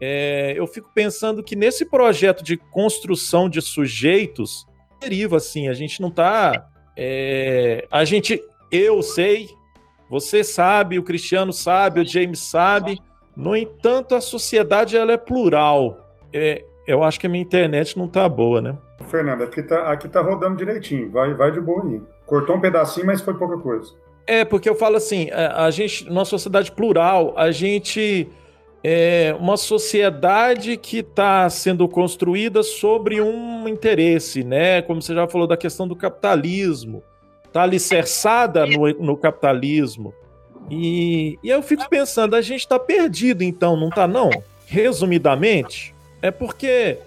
É, 0.01 0.53
eu 0.57 0.67
fico 0.67 0.91
pensando 0.95 1.43
que 1.43 1.57
nesse 1.57 1.87
projeto 1.87 2.43
de 2.43 2.57
construção 2.57 3.49
de 3.49 3.63
sujeitos, 3.63 4.67
deriva 5.01 5.37
assim, 5.37 5.69
a 5.69 5.75
gente 5.75 6.01
não 6.01 6.09
está 6.09 6.69
é, 6.97 7.87
a 7.91 8.05
gente, 8.05 8.43
eu 8.71 9.03
sei, 9.03 9.49
você 10.09 10.45
sabe, 10.45 10.99
o 10.99 11.03
Cristiano 11.03 11.53
sabe, 11.53 12.01
o 12.01 12.05
James 12.07 12.39
sabe. 12.39 12.99
No 13.37 13.57
entanto, 13.57 14.15
a 14.15 14.21
sociedade 14.21 14.97
ela 14.97 15.13
é 15.13 15.17
plural. 15.17 15.99
é, 16.33 16.65
eu 16.87 17.03
acho 17.03 17.19
que 17.21 17.27
a 17.27 17.31
minha 17.31 17.43
internet 17.43 17.97
não 17.97 18.09
tá 18.09 18.29
boa, 18.29 18.61
né? 18.61 18.77
Fernando, 19.09 19.43
aqui 19.43 19.63
tá, 19.63 19.93
aqui 19.93 20.09
tá 20.09 20.21
rodando 20.21 20.57
direitinho. 20.57 21.11
Vai, 21.11 21.33
vai 21.35 21.51
de 21.53 21.61
boa 21.61 21.85
aí. 21.85 22.01
Cortou 22.27 22.57
um 22.57 22.61
pedacinho, 22.61 23.07
mas 23.07 23.21
foi 23.21 23.35
pouca 23.35 23.57
coisa. 23.59 23.93
É, 24.27 24.45
porque 24.45 24.69
eu 24.69 24.75
falo 24.75 24.97
assim, 24.97 25.31
a, 25.31 25.65
a 25.65 25.71
gente, 25.71 26.05
numa 26.09 26.25
sociedade 26.25 26.71
plural, 26.73 27.35
a 27.37 27.51
gente 27.51 28.29
é 28.85 29.35
uma 29.39 29.57
sociedade 29.57 30.77
que 30.77 30.99
está 30.99 31.49
sendo 31.49 31.89
construída 31.89 32.63
sobre 32.63 33.21
um 33.21 33.69
interesse, 33.69 34.43
né? 34.43 34.83
Como 34.83 35.01
você 35.01 35.15
já 35.15 35.29
falou 35.29 35.47
da 35.47 35.57
questão 35.57 35.87
do 35.87 35.95
capitalismo, 35.95 37.03
está 37.45 37.63
alicerçada 37.63 38.67
no, 38.67 38.89
no 38.95 39.17
capitalismo. 39.17 40.13
E, 40.69 41.39
e 41.43 41.49
eu 41.49 41.63
fico 41.63 41.89
pensando, 41.89 42.35
a 42.35 42.41
gente 42.41 42.61
está 42.61 42.79
perdido 42.79 43.45
então, 43.45 43.77
não 43.77 43.89
está 43.89 44.09
não? 44.09 44.31
Resumidamente, 44.67 45.95
é 46.21 46.31
porque 46.31 46.99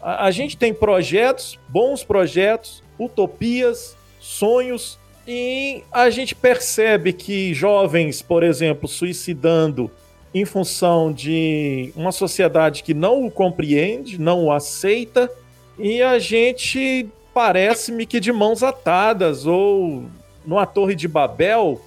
a, 0.00 0.26
a 0.26 0.30
gente 0.30 0.56
tem 0.56 0.72
projetos, 0.72 1.58
bons 1.68 2.02
projetos, 2.02 2.82
utopias, 2.98 3.96
sonhos, 4.18 4.98
e 5.26 5.82
a 5.92 6.08
gente 6.08 6.34
percebe 6.34 7.12
que 7.12 7.52
jovens, 7.52 8.22
por 8.22 8.42
exemplo, 8.42 8.88
suicidando 8.88 9.90
em 10.40 10.44
função 10.44 11.12
de 11.12 11.92
uma 11.96 12.12
sociedade 12.12 12.82
que 12.82 12.94
não 12.94 13.26
o 13.26 13.30
compreende, 13.30 14.20
não 14.20 14.44
o 14.44 14.52
aceita, 14.52 15.30
e 15.78 16.02
a 16.02 16.18
gente 16.18 17.08
parece-me 17.32 18.06
que 18.06 18.18
de 18.18 18.32
mãos 18.32 18.62
atadas, 18.62 19.46
ou 19.46 20.04
numa 20.44 20.66
torre 20.66 20.94
de 20.94 21.06
Babel. 21.06 21.80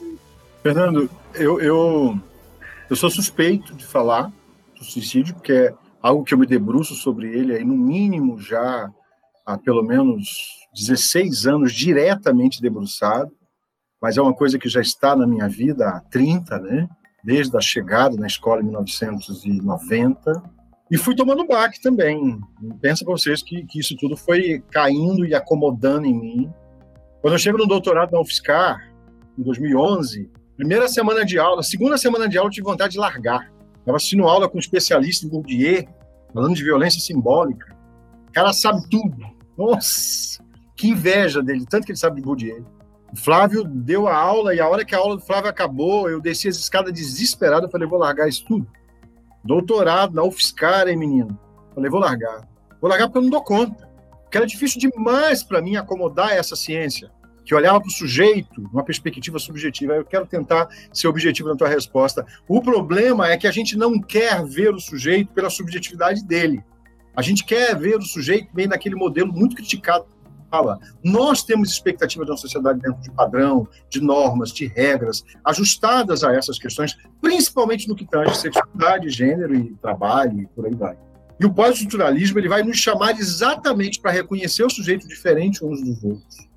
Fernando, 0.64 1.10
eu, 1.34 1.60
eu, 1.60 2.20
eu 2.90 2.96
sou 2.96 3.10
suspeito 3.10 3.74
de 3.74 3.86
falar 3.86 4.32
do 4.78 4.86
suicídio, 4.86 5.36
porque 5.36 5.54
é 5.54 5.74
algo 6.02 6.24
que 6.24 6.34
eu 6.34 6.38
me 6.38 6.46
debruço 6.46 6.96
sobre 6.96 7.28
ele 7.28 7.54
aí, 7.54 7.64
no 7.64 7.76
mínimo, 7.76 8.40
já 8.40 8.90
há 9.46 9.58
pelo 9.58 9.84
menos 9.84 10.30
16 10.74 11.48
anos 11.48 11.74
diretamente 11.74 12.62
debruçado, 12.62 13.32
mas 14.02 14.18
é 14.18 14.22
uma 14.22 14.34
coisa 14.34 14.58
que 14.58 14.70
já 14.70 14.82
está 14.82 15.16
na 15.16 15.28
minha 15.28 15.48
vida 15.48 15.88
há 15.90 16.00
30, 16.00 16.60
né? 16.60 16.90
Desde 17.24 17.56
a 17.56 17.62
chegada 17.62 18.16
na 18.18 18.28
escola 18.28 18.62
em 18.62 18.66
1990. 18.66 20.44
E 20.90 20.98
fui 20.98 21.16
tomando 21.16 21.48
baque 21.48 21.82
também. 21.82 22.40
Pensa 22.82 23.06
para 23.06 23.14
vocês 23.14 23.42
que, 23.42 23.66
que 23.66 23.80
isso 23.80 23.96
tudo 23.96 24.18
foi 24.18 24.62
caindo 24.72 25.26
e 25.26 25.34
acomodando 25.34 26.06
em 26.06 26.14
mim. 26.14 26.54
Quando 27.22 27.36
eu 27.36 27.40
chego 27.40 27.58
no 27.58 27.68
doutorado 27.68 28.12
na 28.12 28.20
UFSCar, 28.20 28.92
em 29.38 29.44
2011, 29.44 30.30
primeira 30.58 30.88
semana 30.88 31.24
de 31.24 31.40
aula, 31.40 31.64
segunda 31.64 31.98
semana 31.98 32.28
de 32.28 32.38
aula, 32.38 32.50
eu 32.50 32.52
tive 32.52 32.66
vontade 32.66 32.94
de 32.94 33.00
largar. 33.00 33.52
Estava 33.80 33.96
assistindo 33.96 34.28
aula 34.28 34.50
com 34.50 34.58
um 34.58 34.60
especialista 34.60 35.26
em 35.26 35.30
Bourdieu, 35.30 35.88
falando 36.34 36.56
de 36.56 36.64
violência 36.64 37.00
simbólica. 37.00 37.76
O 38.28 38.32
cara 38.32 38.52
sabe 38.54 38.82
tudo. 38.90 39.18
Nossa, 39.58 40.44
que 40.76 40.90
inveja 40.90 41.42
dele, 41.42 41.66
tanto 41.70 41.86
que 41.86 41.92
ele 41.92 42.00
sabe 42.00 42.18
de 42.18 42.22
Bourdieu. 42.24 42.66
O 43.14 43.16
Flávio 43.18 43.66
deu 43.66 44.08
a 44.08 44.16
aula 44.16 44.56
e 44.56 44.60
a 44.62 44.68
hora 44.68 44.86
que 44.86 44.96
a 44.96 44.98
aula 44.98 45.18
do 45.18 45.22
Flávio 45.22 45.50
acabou, 45.50 46.10
eu 46.10 46.22
desci 46.22 46.48
as 46.48 46.56
escadas 46.56 46.94
desesperado, 46.94 47.66
eu 47.66 47.70
falei, 47.70 47.88
vou 47.88 48.00
largar 48.00 48.30
isso 48.30 48.46
tudo. 48.46 48.66
Doutorado 49.44 50.16
na 50.16 50.24
UFSCar, 50.24 50.88
hein, 50.88 50.96
menino? 50.96 51.38
Falei, 51.76 51.90
vou 51.90 52.00
largar. 52.00 52.48
Vou 52.80 52.90
largar 52.90 53.08
porque 53.08 53.18
eu 53.18 53.24
não 53.24 53.30
dou 53.30 53.44
conta. 53.44 53.90
Porque 54.24 54.38
era 54.38 54.48
difícil 54.48 54.80
demais 54.80 55.44
para 55.44 55.62
mim 55.62 55.76
acomodar 55.76 56.32
essa 56.32 56.56
ciência, 56.56 57.12
que 57.44 57.54
olhava 57.54 57.82
para 57.82 57.90
o 57.90 57.92
sujeito 57.92 58.62
numa 58.62 58.84
perspectiva 58.84 59.40
subjetiva. 59.40 59.94
Eu 59.94 60.06
quero 60.06 60.26
tentar 60.26 60.70
ser 60.94 61.10
objetivo 61.10 61.50
na 61.50 61.56
tua 61.58 61.68
resposta. 61.68 62.26
O 62.48 62.62
problema 62.62 63.30
é 63.30 63.36
que 63.36 63.48
a 63.48 63.52
gente 63.52 63.78
não 63.78 64.00
quer 64.00 64.42
ver 64.46 64.74
o 64.74 64.80
sujeito 64.80 65.34
pela 65.34 65.50
subjetividade 65.50 66.24
dele. 66.24 66.64
A 67.14 67.22
gente 67.22 67.44
quer 67.44 67.78
ver 67.78 67.98
o 67.98 68.02
sujeito 68.04 68.54
bem 68.54 68.68
naquele 68.68 68.96
modelo 68.96 69.34
muito 69.34 69.58
criticado 69.58 70.06
fala, 70.52 70.78
nós 71.04 71.44
temos 71.44 71.72
expectativa 71.72 72.26
de 72.26 72.32
uma 72.32 72.38
sociedade 72.38 72.80
dentro 72.80 73.02
de 73.02 73.10
padrão, 73.12 73.68
de 73.90 74.02
normas, 74.02 74.52
de 74.52 74.68
regras, 74.68 75.24
ajustadas 75.46 76.24
a 76.24 76.34
essas 76.36 76.60
questões, 76.60 76.98
principalmente 77.22 77.88
no 77.88 77.96
que 77.96 78.06
tange 78.06 78.36
sexualidade, 78.36 79.10
gênero 79.10 79.56
e 79.56 79.74
trabalho 79.82 80.42
e 80.42 80.48
por 80.48 80.66
aí 80.66 80.76
vai. 80.76 80.98
E 81.40 81.46
o 81.46 81.52
pós-estruturalismo 81.52 82.38
ele 82.38 82.50
vai 82.50 82.62
nos 82.62 82.78
chamar 82.78 83.18
exatamente 83.18 84.00
para 84.00 84.12
reconhecer 84.12 84.64
o 84.64 84.70
sujeito 84.70 85.08
diferente 85.08 85.66
uns 85.66 85.82
dos 85.82 86.04
outros. 86.04 86.52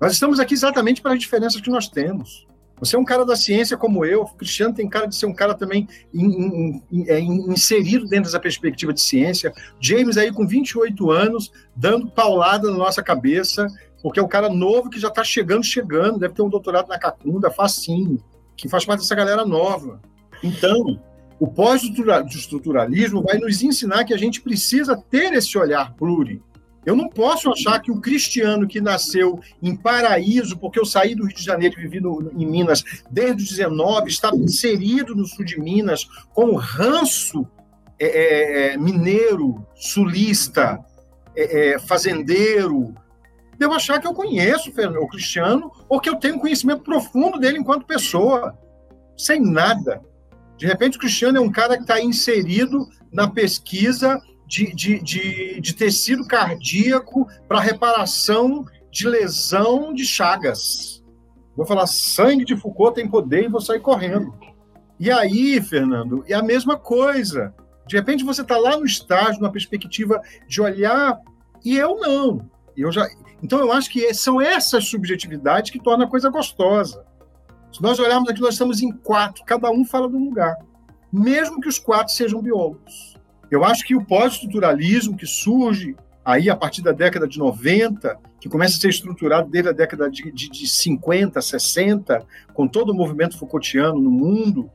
Nós 0.00 0.12
estamos 0.12 0.40
aqui 0.40 0.54
exatamente 0.54 1.02
para 1.02 1.12
as 1.12 1.18
diferenças 1.18 1.60
que 1.60 1.68
nós 1.68 1.88
temos. 1.88 2.46
Você 2.80 2.96
é 2.96 2.98
um 2.98 3.04
cara 3.04 3.24
da 3.24 3.36
ciência 3.36 3.76
como 3.76 4.04
eu, 4.04 4.22
o 4.22 4.34
Cristiano 4.34 4.74
tem 4.74 4.88
cara 4.88 5.06
de 5.06 5.14
ser 5.14 5.26
um 5.26 5.34
cara 5.34 5.54
também 5.54 5.86
in, 6.12 6.80
in, 6.90 7.04
é, 7.06 7.20
in, 7.20 7.52
inserido 7.52 8.06
dentro 8.06 8.24
dessa 8.24 8.40
perspectiva 8.40 8.92
de 8.92 9.02
ciência. 9.02 9.52
James 9.78 10.16
aí 10.16 10.32
com 10.32 10.46
28 10.46 11.10
anos, 11.10 11.52
dando 11.76 12.10
paulada 12.10 12.70
na 12.70 12.76
nossa 12.76 13.02
cabeça, 13.02 13.66
porque 14.02 14.18
é 14.18 14.22
um 14.22 14.28
cara 14.28 14.48
novo 14.48 14.88
que 14.88 14.98
já 14.98 15.08
está 15.08 15.22
chegando, 15.22 15.62
chegando, 15.62 16.18
deve 16.18 16.34
ter 16.34 16.42
um 16.42 16.48
doutorado 16.48 16.88
na 16.88 16.98
Cacunda, 16.98 17.50
facinho, 17.50 18.18
que 18.56 18.68
faz 18.68 18.84
parte 18.84 19.00
dessa 19.00 19.14
galera 19.14 19.44
nova. 19.44 20.00
Então, 20.42 20.98
o 21.38 21.46
pós-estruturalismo 21.46 23.22
vai 23.22 23.38
nos 23.38 23.62
ensinar 23.62 24.04
que 24.04 24.14
a 24.14 24.18
gente 24.18 24.40
precisa 24.40 24.96
ter 24.96 25.32
esse 25.34 25.56
olhar 25.58 25.94
pluri, 25.94 26.42
eu 26.84 26.96
não 26.96 27.08
posso 27.08 27.50
achar 27.50 27.80
que 27.80 27.90
o 27.90 28.00
cristiano 28.00 28.66
que 28.66 28.80
nasceu 28.80 29.38
em 29.62 29.76
Paraíso, 29.76 30.56
porque 30.58 30.78
eu 30.78 30.84
saí 30.84 31.14
do 31.14 31.26
Rio 31.26 31.36
de 31.36 31.42
Janeiro 31.42 31.78
e 31.78 31.82
vivi 31.82 32.00
no, 32.00 32.30
em 32.34 32.46
Minas 32.46 32.82
desde 33.10 33.42
os 33.42 33.48
19, 33.50 34.08
estava 34.08 34.36
inserido 34.36 35.14
no 35.14 35.26
sul 35.26 35.44
de 35.44 35.60
Minas 35.60 36.04
com 36.32 36.46
o 36.46 36.56
ranço 36.56 37.46
é, 37.98 38.06
é, 38.06 38.72
é 38.72 38.76
mineiro, 38.78 39.66
sulista, 39.74 40.82
é, 41.36 41.74
é, 41.74 41.78
fazendeiro. 41.78 42.94
Devo 43.58 43.74
achar 43.74 44.00
que 44.00 44.06
eu 44.06 44.14
conheço 44.14 44.70
o 44.70 45.08
cristiano 45.08 45.70
ou 45.86 46.00
que 46.00 46.08
eu 46.08 46.16
tenho 46.16 46.40
conhecimento 46.40 46.82
profundo 46.82 47.38
dele 47.38 47.58
enquanto 47.58 47.84
pessoa, 47.84 48.58
sem 49.18 49.38
nada. 49.38 50.00
De 50.56 50.66
repente, 50.66 50.96
o 50.96 51.00
cristiano 51.00 51.36
é 51.36 51.40
um 51.40 51.52
cara 51.52 51.76
que 51.76 51.82
está 51.82 52.00
inserido 52.00 52.88
na 53.12 53.28
pesquisa 53.28 54.18
de, 54.50 54.74
de, 54.74 55.00
de, 55.00 55.60
de 55.60 55.74
tecido 55.76 56.26
cardíaco 56.26 57.28
para 57.46 57.60
reparação 57.60 58.64
de 58.90 59.08
lesão 59.08 59.94
de 59.94 60.04
chagas. 60.04 61.04
Vou 61.56 61.64
falar, 61.64 61.86
sangue 61.86 62.44
de 62.44 62.56
Foucault 62.56 62.96
tem 62.96 63.08
poder 63.08 63.44
e 63.44 63.48
vou 63.48 63.60
sair 63.60 63.78
correndo. 63.78 64.34
E 64.98 65.08
aí, 65.08 65.62
Fernando, 65.62 66.24
é 66.26 66.34
a 66.34 66.42
mesma 66.42 66.76
coisa. 66.76 67.54
De 67.86 67.96
repente 67.96 68.24
você 68.24 68.42
está 68.42 68.58
lá 68.58 68.76
no 68.76 68.84
estágio, 68.84 69.40
na 69.40 69.50
perspectiva 69.50 70.20
de 70.48 70.60
olhar, 70.60 71.20
e 71.64 71.76
eu 71.76 72.00
não. 72.00 72.50
Eu 72.76 72.90
já, 72.90 73.08
então 73.40 73.60
eu 73.60 73.70
acho 73.70 73.88
que 73.88 74.12
são 74.12 74.40
essas 74.40 74.88
subjetividades 74.88 75.70
que 75.70 75.80
tornam 75.80 76.06
a 76.06 76.10
coisa 76.10 76.28
gostosa. 76.28 77.06
Se 77.72 77.80
nós 77.80 78.00
olharmos 78.00 78.28
aqui, 78.28 78.40
nós 78.40 78.54
estamos 78.54 78.82
em 78.82 78.90
quatro, 78.90 79.44
cada 79.44 79.70
um 79.70 79.84
fala 79.84 80.08
de 80.08 80.16
um 80.16 80.24
lugar, 80.24 80.56
mesmo 81.12 81.60
que 81.60 81.68
os 81.68 81.78
quatro 81.78 82.12
sejam 82.12 82.42
biólogos. 82.42 83.09
Eu 83.50 83.64
acho 83.64 83.84
que 83.84 83.96
o 83.96 84.04
pós-estruturalismo 84.04 85.16
que 85.16 85.26
surge 85.26 85.96
aí 86.24 86.48
a 86.48 86.56
partir 86.56 86.82
da 86.82 86.92
década 86.92 87.26
de 87.26 87.38
90, 87.38 88.16
que 88.40 88.48
começa 88.48 88.76
a 88.76 88.80
ser 88.80 88.88
estruturado 88.88 89.50
desde 89.50 89.70
a 89.70 89.72
década 89.72 90.10
de, 90.10 90.30
de, 90.30 90.48
de 90.48 90.68
50, 90.68 91.40
60, 91.40 92.24
com 92.54 92.68
todo 92.68 92.90
o 92.90 92.94
movimento 92.94 93.38
Foucaultiano 93.38 94.00
no 94.00 94.10
mundo, 94.10 94.70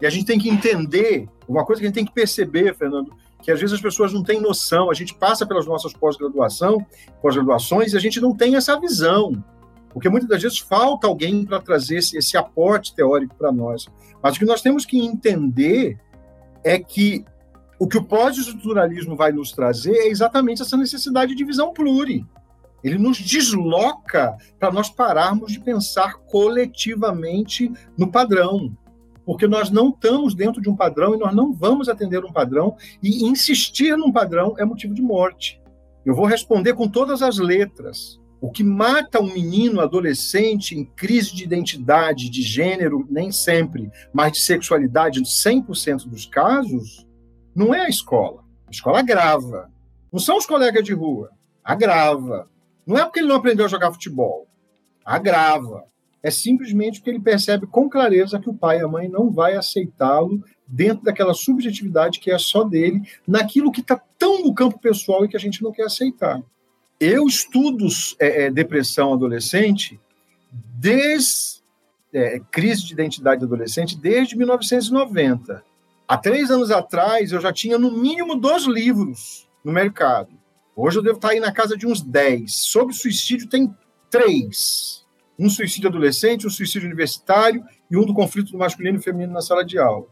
e 0.00 0.06
a 0.06 0.10
gente 0.10 0.26
tem 0.26 0.38
que 0.38 0.48
entender, 0.48 1.28
uma 1.48 1.64
coisa 1.64 1.80
que 1.80 1.86
a 1.86 1.88
gente 1.88 1.94
tem 1.94 2.04
que 2.04 2.12
perceber, 2.12 2.74
Fernando, 2.74 3.12
que 3.42 3.50
às 3.50 3.60
vezes 3.60 3.74
as 3.74 3.80
pessoas 3.80 4.12
não 4.12 4.22
têm 4.22 4.40
noção, 4.40 4.90
a 4.90 4.94
gente 4.94 5.14
passa 5.14 5.46
pelas 5.46 5.66
nossas 5.66 5.92
pós-graduação, 5.92 6.84
pós-graduações, 7.22 7.92
e 7.92 7.96
a 7.96 8.00
gente 8.00 8.20
não 8.20 8.34
tem 8.34 8.56
essa 8.56 8.78
visão, 8.78 9.32
porque 9.92 10.08
muitas 10.08 10.28
das 10.28 10.42
vezes 10.42 10.58
falta 10.58 11.06
alguém 11.06 11.44
para 11.44 11.60
trazer 11.60 11.98
esse, 11.98 12.16
esse 12.16 12.36
aporte 12.36 12.94
teórico 12.94 13.34
para 13.36 13.50
nós. 13.50 13.86
Mas 14.22 14.36
o 14.36 14.38
que 14.38 14.44
nós 14.44 14.62
temos 14.62 14.84
que 14.84 14.98
entender 14.98 15.98
é 16.64 16.78
que 16.78 17.24
o 17.78 17.86
que 17.86 17.96
o 17.96 18.04
pós-estruturalismo 18.04 19.14
vai 19.16 19.30
nos 19.30 19.52
trazer 19.52 19.94
é 19.94 20.08
exatamente 20.08 20.62
essa 20.62 20.76
necessidade 20.76 21.34
de 21.34 21.44
visão 21.44 21.72
pluri. 21.72 22.26
Ele 22.82 22.98
nos 22.98 23.18
desloca 23.18 24.36
para 24.58 24.72
nós 24.72 24.88
pararmos 24.88 25.52
de 25.52 25.60
pensar 25.60 26.14
coletivamente 26.26 27.72
no 27.96 28.10
padrão. 28.10 28.76
Porque 29.24 29.46
nós 29.46 29.70
não 29.70 29.90
estamos 29.90 30.34
dentro 30.34 30.60
de 30.62 30.70
um 30.70 30.76
padrão 30.76 31.14
e 31.14 31.18
nós 31.18 31.34
não 31.34 31.52
vamos 31.52 31.88
atender 31.88 32.24
um 32.24 32.32
padrão, 32.32 32.76
e 33.02 33.24
insistir 33.24 33.96
num 33.96 34.10
padrão 34.10 34.54
é 34.58 34.64
motivo 34.64 34.94
de 34.94 35.02
morte. 35.02 35.60
Eu 36.04 36.14
vou 36.14 36.24
responder 36.24 36.72
com 36.74 36.88
todas 36.88 37.20
as 37.20 37.38
letras. 37.38 38.18
O 38.40 38.50
que 38.50 38.62
mata 38.62 39.20
um 39.20 39.32
menino 39.34 39.80
adolescente 39.80 40.74
em 40.76 40.84
crise 40.84 41.34
de 41.34 41.44
identidade, 41.44 42.30
de 42.30 42.40
gênero, 42.40 43.06
nem 43.10 43.32
sempre, 43.32 43.90
mas 44.14 44.32
de 44.32 44.38
sexualidade, 44.38 45.20
100% 45.20 46.08
dos 46.08 46.24
casos, 46.24 47.07
não 47.58 47.74
é 47.74 47.80
a 47.80 47.88
escola. 47.88 48.44
A 48.68 48.70
escola 48.70 49.00
agrava. 49.00 49.68
Não 50.12 50.20
são 50.20 50.36
os 50.36 50.46
colegas 50.46 50.84
de 50.84 50.94
rua. 50.94 51.30
Agrava. 51.64 52.48
Não 52.86 52.96
é 52.96 53.04
porque 53.04 53.18
ele 53.18 53.26
não 53.26 53.34
aprendeu 53.34 53.64
a 53.64 53.68
jogar 53.68 53.92
futebol. 53.92 54.46
Agrava. 55.04 55.84
é 56.22 56.30
simplesmente 56.30 57.00
porque 57.00 57.10
ele 57.10 57.20
percebe 57.20 57.66
com 57.66 57.88
clareza 57.88 58.38
que 58.38 58.48
o 58.48 58.54
pai 58.54 58.78
e 58.78 58.82
a 58.82 58.88
mãe 58.88 59.08
não 59.08 59.30
vai 59.30 59.54
aceitá-lo 59.54 60.42
dentro 60.66 61.02
daquela 61.02 61.34
subjetividade 61.34 62.20
que 62.20 62.30
é 62.30 62.38
só 62.38 62.62
dele, 62.62 63.02
naquilo 63.26 63.72
que 63.72 63.80
está 63.80 64.00
tão 64.18 64.42
no 64.44 64.54
campo 64.54 64.78
pessoal 64.78 65.24
e 65.24 65.28
que 65.28 65.36
a 65.36 65.40
gente 65.40 65.62
não 65.62 65.72
quer 65.72 65.84
aceitar. 65.84 66.40
Eu 67.00 67.26
estudo 67.26 67.86
é, 68.20 68.44
é, 68.44 68.50
depressão 68.50 69.14
adolescente 69.14 69.98
desde 70.52 71.60
é, 72.12 72.40
crise 72.50 72.84
de 72.84 72.92
identidade 72.92 73.44
adolescente 73.44 73.96
desde 73.96 74.36
1990. 74.36 75.64
Há 76.08 76.16
três 76.16 76.50
anos 76.50 76.70
atrás 76.70 77.32
eu 77.32 77.40
já 77.40 77.52
tinha 77.52 77.78
no 77.78 77.92
mínimo 77.92 78.34
dois 78.34 78.64
livros 78.64 79.46
no 79.62 79.70
mercado. 79.70 80.30
Hoje 80.74 80.98
eu 80.98 81.02
devo 81.02 81.16
estar 81.16 81.32
aí 81.32 81.40
na 81.40 81.52
casa 81.52 81.76
de 81.76 81.86
uns 81.86 82.00
10. 82.00 82.50
Sobre 82.50 82.94
suicídio 82.94 83.46
tem 83.46 83.76
três. 84.08 85.04
Um 85.38 85.50
suicídio 85.50 85.90
adolescente, 85.90 86.46
um 86.46 86.50
suicídio 86.50 86.86
universitário 86.86 87.62
e 87.90 87.96
um 87.98 88.06
do 88.06 88.14
conflito 88.14 88.52
do 88.52 88.58
masculino 88.58 88.98
e 88.98 89.02
feminino 89.02 89.34
na 89.34 89.42
sala 89.42 89.62
de 89.62 89.78
aula. 89.78 90.06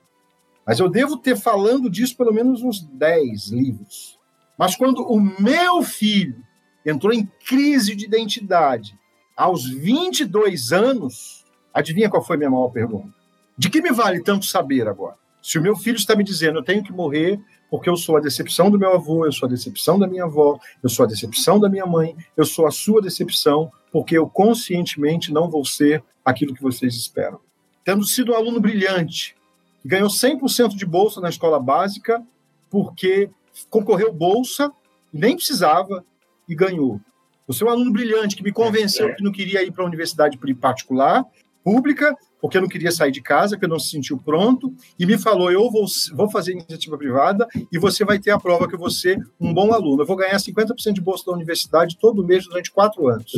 Mas 0.66 0.80
eu 0.80 0.88
devo 0.90 1.16
ter 1.16 1.34
falando 1.34 1.88
disso 1.88 2.14
pelo 2.14 2.32
menos 2.32 2.62
uns 2.62 2.82
10 2.82 3.48
livros. 3.52 4.18
Mas 4.58 4.76
quando 4.76 4.98
o 4.98 5.18
meu 5.18 5.82
filho 5.82 6.44
entrou 6.84 7.10
em 7.10 7.24
crise 7.46 7.96
de 7.96 8.04
identidade 8.04 8.94
aos 9.34 9.64
22 9.64 10.72
anos, 10.72 11.42
adivinha 11.72 12.10
qual 12.10 12.22
foi 12.22 12.36
a 12.36 12.38
minha 12.38 12.50
maior 12.50 12.68
pergunta? 12.68 13.14
De 13.56 13.70
que 13.70 13.80
me 13.80 13.92
vale 13.92 14.22
tanto 14.22 14.44
saber 14.44 14.86
agora? 14.88 15.16
Se 15.46 15.60
o 15.60 15.62
meu 15.62 15.76
filho 15.76 15.94
está 15.94 16.16
me 16.16 16.24
dizendo 16.24 16.58
eu 16.58 16.62
tenho 16.64 16.82
que 16.82 16.90
morrer 16.90 17.40
porque 17.70 17.88
eu 17.88 17.96
sou 17.96 18.16
a 18.16 18.20
decepção 18.20 18.68
do 18.68 18.76
meu 18.76 18.92
avô, 18.94 19.24
eu 19.24 19.30
sou 19.30 19.46
a 19.46 19.48
decepção 19.48 19.96
da 19.96 20.04
minha 20.08 20.24
avó, 20.24 20.58
eu 20.82 20.88
sou 20.88 21.04
a 21.04 21.08
decepção 21.08 21.60
da 21.60 21.68
minha 21.68 21.86
mãe, 21.86 22.16
eu 22.36 22.44
sou 22.44 22.66
a 22.66 22.72
sua 22.72 23.00
decepção, 23.00 23.70
porque 23.92 24.18
eu 24.18 24.28
conscientemente 24.28 25.32
não 25.32 25.48
vou 25.48 25.64
ser 25.64 26.02
aquilo 26.24 26.52
que 26.52 26.60
vocês 26.60 26.96
esperam. 26.96 27.38
Tendo 27.84 28.04
sido 28.04 28.32
um 28.32 28.34
aluno 28.34 28.58
brilhante, 28.58 29.36
ganhou 29.84 30.08
100% 30.08 30.70
de 30.70 30.84
bolsa 30.84 31.20
na 31.20 31.28
escola 31.28 31.60
básica, 31.60 32.20
porque 32.68 33.30
concorreu 33.70 34.12
bolsa, 34.12 34.72
nem 35.12 35.36
precisava, 35.36 36.04
e 36.48 36.56
ganhou. 36.56 37.00
Você 37.46 37.62
é 37.62 37.66
um 37.68 37.70
aluno 37.70 37.92
brilhante 37.92 38.34
que 38.34 38.42
me 38.42 38.50
convenceu 38.50 39.14
que 39.14 39.22
não 39.22 39.30
queria 39.30 39.62
ir 39.62 39.70
para 39.70 39.84
a 39.84 39.86
universidade 39.86 40.36
particular, 40.60 41.24
pública, 41.62 42.16
porque 42.46 42.58
eu 42.58 42.62
não 42.62 42.68
queria 42.68 42.92
sair 42.92 43.10
de 43.10 43.20
casa, 43.20 43.56
porque 43.56 43.66
eu 43.66 43.70
não 43.70 43.78
se 43.78 43.90
sentiu 43.90 44.18
pronto, 44.18 44.72
e 44.96 45.04
me 45.04 45.18
falou: 45.18 45.50
eu 45.50 45.68
vou, 45.68 45.84
vou 46.14 46.30
fazer 46.30 46.52
iniciativa 46.52 46.96
privada 46.96 47.46
e 47.72 47.76
você 47.76 48.04
vai 48.04 48.20
ter 48.20 48.30
a 48.30 48.38
prova 48.38 48.68
que 48.68 48.76
ser 48.90 49.18
um 49.40 49.52
bom 49.52 49.72
aluno. 49.72 50.02
Eu 50.02 50.06
vou 50.06 50.16
ganhar 50.16 50.36
50% 50.36 50.92
de 50.92 51.00
bolsa 51.00 51.24
da 51.26 51.32
universidade 51.32 51.98
todo 51.98 52.24
mês 52.24 52.44
durante 52.44 52.70
quatro 52.70 53.08
anos. 53.08 53.32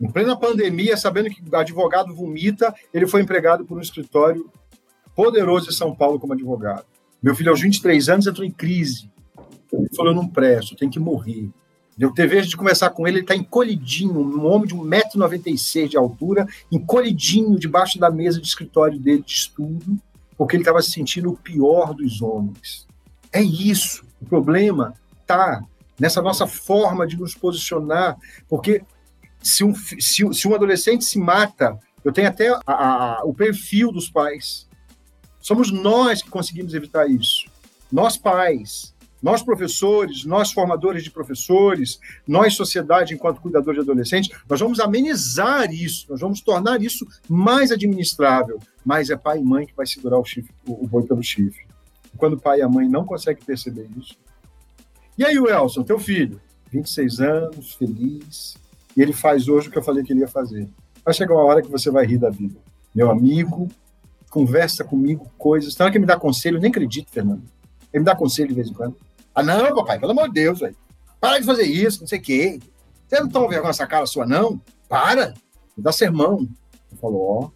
Em 0.00 0.10
plena 0.10 0.36
pandemia, 0.36 0.96
sabendo 0.96 1.30
que 1.30 1.40
advogado 1.54 2.12
vomita, 2.12 2.74
ele 2.92 3.06
foi 3.06 3.20
empregado 3.20 3.64
por 3.64 3.78
um 3.78 3.80
escritório 3.80 4.50
poderoso 5.14 5.70
em 5.70 5.72
São 5.72 5.94
Paulo 5.94 6.18
como 6.18 6.32
advogado. 6.32 6.86
Meu 7.22 7.36
filho, 7.36 7.50
aos 7.50 7.60
23 7.60 8.08
anos, 8.08 8.26
entrou 8.26 8.44
em 8.44 8.50
crise. 8.50 9.08
Ele 9.72 9.88
falou: 9.94 10.10
eu 10.10 10.16
não 10.16 10.26
presto, 10.26 10.74
tenho 10.74 10.90
que 10.90 10.98
morrer. 10.98 11.48
Eu 12.00 12.10
teve 12.10 12.36
vez 12.36 12.48
de 12.48 12.56
conversar 12.56 12.88
com 12.90 13.06
ele, 13.06 13.18
ele 13.18 13.24
está 13.24 13.36
encolhidinho, 13.36 14.18
um 14.18 14.46
homem 14.46 14.66
de 14.66 14.74
1,96m 14.74 15.88
de 15.88 15.98
altura, 15.98 16.46
encolhidinho 16.72 17.58
debaixo 17.58 17.98
da 17.98 18.10
mesa 18.10 18.40
de 18.40 18.46
escritório 18.46 18.98
dele 18.98 19.22
de 19.22 19.32
estudo, 19.32 20.00
porque 20.34 20.56
ele 20.56 20.62
estava 20.62 20.80
se 20.80 20.92
sentindo 20.92 21.30
o 21.30 21.36
pior 21.36 21.92
dos 21.92 22.22
homens. 22.22 22.88
É 23.30 23.42
isso. 23.42 24.02
O 24.18 24.24
problema 24.24 24.94
está 25.20 25.62
nessa 25.98 26.22
nossa 26.22 26.46
forma 26.46 27.06
de 27.06 27.18
nos 27.18 27.34
posicionar, 27.34 28.16
porque 28.48 28.82
se 29.42 29.62
um, 29.62 29.74
se, 29.74 30.26
se 30.32 30.48
um 30.48 30.54
adolescente 30.54 31.04
se 31.04 31.18
mata, 31.18 31.78
eu 32.02 32.12
tenho 32.12 32.28
até 32.28 32.48
a, 32.48 32.60
a, 32.66 33.22
o 33.24 33.34
perfil 33.34 33.92
dos 33.92 34.08
pais. 34.08 34.66
Somos 35.38 35.70
nós 35.70 36.22
que 36.22 36.30
conseguimos 36.30 36.72
evitar 36.72 37.10
isso. 37.10 37.44
Nós 37.92 38.16
pais, 38.16 38.89
nós 39.22 39.42
professores, 39.42 40.24
nós 40.24 40.52
formadores 40.52 41.04
de 41.04 41.10
professores, 41.10 42.00
nós 42.26 42.54
sociedade 42.54 43.14
enquanto 43.14 43.40
cuidador 43.40 43.74
de 43.74 43.80
adolescentes, 43.80 44.34
nós 44.48 44.60
vamos 44.60 44.80
amenizar 44.80 45.72
isso, 45.72 46.06
nós 46.08 46.20
vamos 46.20 46.40
tornar 46.40 46.82
isso 46.82 47.06
mais 47.28 47.70
administrável. 47.70 48.58
Mas 48.84 49.10
é 49.10 49.16
pai 49.16 49.38
e 49.38 49.44
mãe 49.44 49.66
que 49.66 49.74
vai 49.74 49.86
segurar 49.86 50.18
o, 50.18 50.24
chifre, 50.24 50.52
o 50.66 50.86
boi 50.86 51.02
pelo 51.02 51.22
chifre. 51.22 51.66
Quando 52.16 52.34
o 52.34 52.40
pai 52.40 52.58
e 52.58 52.62
a 52.62 52.68
mãe 52.68 52.88
não 52.88 53.04
conseguem 53.04 53.42
perceber 53.44 53.88
isso. 53.96 54.16
E 55.18 55.24
aí 55.24 55.38
o 55.38 55.48
Elson, 55.48 55.82
teu 55.82 55.98
filho, 55.98 56.40
26 56.70 57.20
anos, 57.20 57.74
feliz, 57.74 58.56
e 58.96 59.02
ele 59.02 59.12
faz 59.12 59.48
hoje 59.48 59.68
o 59.68 59.70
que 59.70 59.78
eu 59.78 59.82
falei 59.82 60.02
que 60.02 60.12
ele 60.12 60.20
ia 60.20 60.28
fazer. 60.28 60.68
Vai 61.04 61.14
chegar 61.14 61.34
uma 61.34 61.44
hora 61.44 61.62
que 61.62 61.70
você 61.70 61.90
vai 61.90 62.06
rir 62.06 62.18
da 62.18 62.30
vida. 62.30 62.58
Meu 62.94 63.10
amigo, 63.10 63.68
conversa 64.30 64.84
comigo 64.84 65.30
coisas. 65.36 65.74
Tem 65.74 65.84
hora 65.84 65.92
que 65.92 65.98
me 65.98 66.06
dá 66.06 66.16
conselho, 66.16 66.56
eu 66.56 66.60
nem 66.60 66.70
acredito, 66.70 67.10
Fernando. 67.10 67.42
Ele 67.92 68.00
me 68.00 68.04
dá 68.04 68.16
conselho 68.16 68.48
de 68.48 68.54
vez 68.54 68.68
em 68.68 68.72
quando. 68.72 68.96
Ah, 69.34 69.42
não, 69.42 69.74
papai, 69.74 69.98
pelo 69.98 70.12
amor 70.12 70.28
de 70.28 70.34
Deus, 70.34 70.60
velho. 70.60 70.76
Para 71.20 71.38
de 71.38 71.46
fazer 71.46 71.64
isso, 71.64 72.00
não 72.00 72.06
sei 72.08 72.18
o 72.18 72.22
quê. 72.22 72.60
Você 73.06 73.20
não 73.20 73.28
toma 73.28 73.48
vergonha 73.48 73.70
essa 73.70 73.86
cara 73.86 74.06
sua, 74.06 74.26
não? 74.26 74.60
Para. 74.88 75.34
Me 75.76 75.82
dá 75.82 75.92
sermão. 75.92 76.38
Ele 76.90 77.00
falou, 77.00 77.22
ó. 77.22 77.50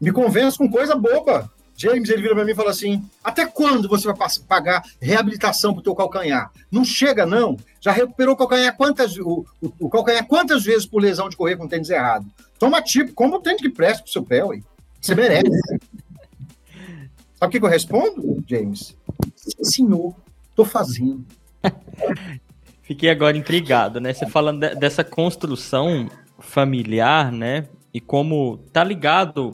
Me 0.00 0.12
convence 0.12 0.56
com 0.56 0.70
coisa 0.70 0.94
boba. 0.94 1.50
James, 1.76 2.08
ele 2.08 2.22
vira 2.22 2.34
para 2.34 2.44
mim 2.44 2.52
e 2.52 2.54
fala 2.54 2.70
assim: 2.70 3.02
até 3.22 3.44
quando 3.44 3.88
você 3.88 4.06
vai 4.06 4.28
pagar 4.46 4.82
reabilitação 5.00 5.74
pro 5.74 5.82
teu 5.82 5.94
calcanhar? 5.94 6.52
Não 6.70 6.84
chega, 6.84 7.26
não. 7.26 7.56
Já 7.80 7.90
recuperou 7.90 8.34
o 8.34 8.36
calcanhar 8.36 8.76
quantas, 8.76 9.16
o, 9.18 9.44
o, 9.60 9.72
o 9.80 9.90
calcanhar 9.90 10.26
quantas 10.26 10.62
vezes 10.64 10.86
por 10.86 11.02
lesão 11.02 11.28
de 11.28 11.36
correr 11.36 11.56
com 11.56 11.66
tênis 11.66 11.90
errado? 11.90 12.26
Toma 12.58 12.80
tipo, 12.80 13.12
como 13.12 13.36
o 13.36 13.40
tênis 13.40 13.60
que 13.60 13.68
presta 13.68 14.04
pro 14.04 14.12
seu 14.12 14.22
pé, 14.22 14.44
ué. 14.44 14.60
Você 15.00 15.14
merece. 15.14 15.50
Sabe 17.34 17.48
o 17.48 17.50
que, 17.50 17.58
que 17.58 17.66
eu 17.66 17.70
respondo, 17.70 18.42
James? 18.46 18.96
Senhor, 19.62 20.14
tô 20.54 20.64
fazendo. 20.64 21.24
Fiquei 22.82 23.08
agora 23.08 23.36
intrigado, 23.36 24.00
né? 24.00 24.12
Você 24.12 24.26
falando 24.26 24.60
de, 24.60 24.74
dessa 24.74 25.02
construção 25.02 26.08
familiar, 26.38 27.32
né? 27.32 27.66
E 27.92 28.00
como 28.00 28.58
tá 28.72 28.84
ligado 28.84 29.52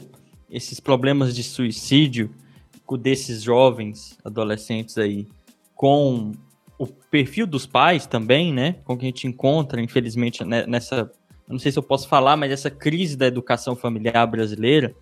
esses 0.50 0.80
problemas 0.80 1.34
de 1.34 1.42
suicídio 1.42 2.30
desses 2.98 3.42
jovens 3.42 4.18
adolescentes 4.24 4.98
aí 4.98 5.28
com 5.76 6.32
o 6.76 6.86
perfil 6.86 7.46
dos 7.46 7.66
pais 7.66 8.06
também, 8.06 8.52
né? 8.52 8.76
Com 8.84 8.98
que 8.98 9.04
a 9.04 9.08
gente 9.08 9.26
encontra, 9.26 9.80
infelizmente, 9.80 10.44
né, 10.44 10.66
nessa. 10.66 11.10
Não 11.46 11.58
sei 11.58 11.70
se 11.70 11.78
eu 11.78 11.82
posso 11.82 12.08
falar, 12.08 12.36
mas 12.36 12.50
essa 12.50 12.70
crise 12.70 13.16
da 13.16 13.26
educação 13.26 13.76
familiar 13.76 14.26
brasileira, 14.26 14.94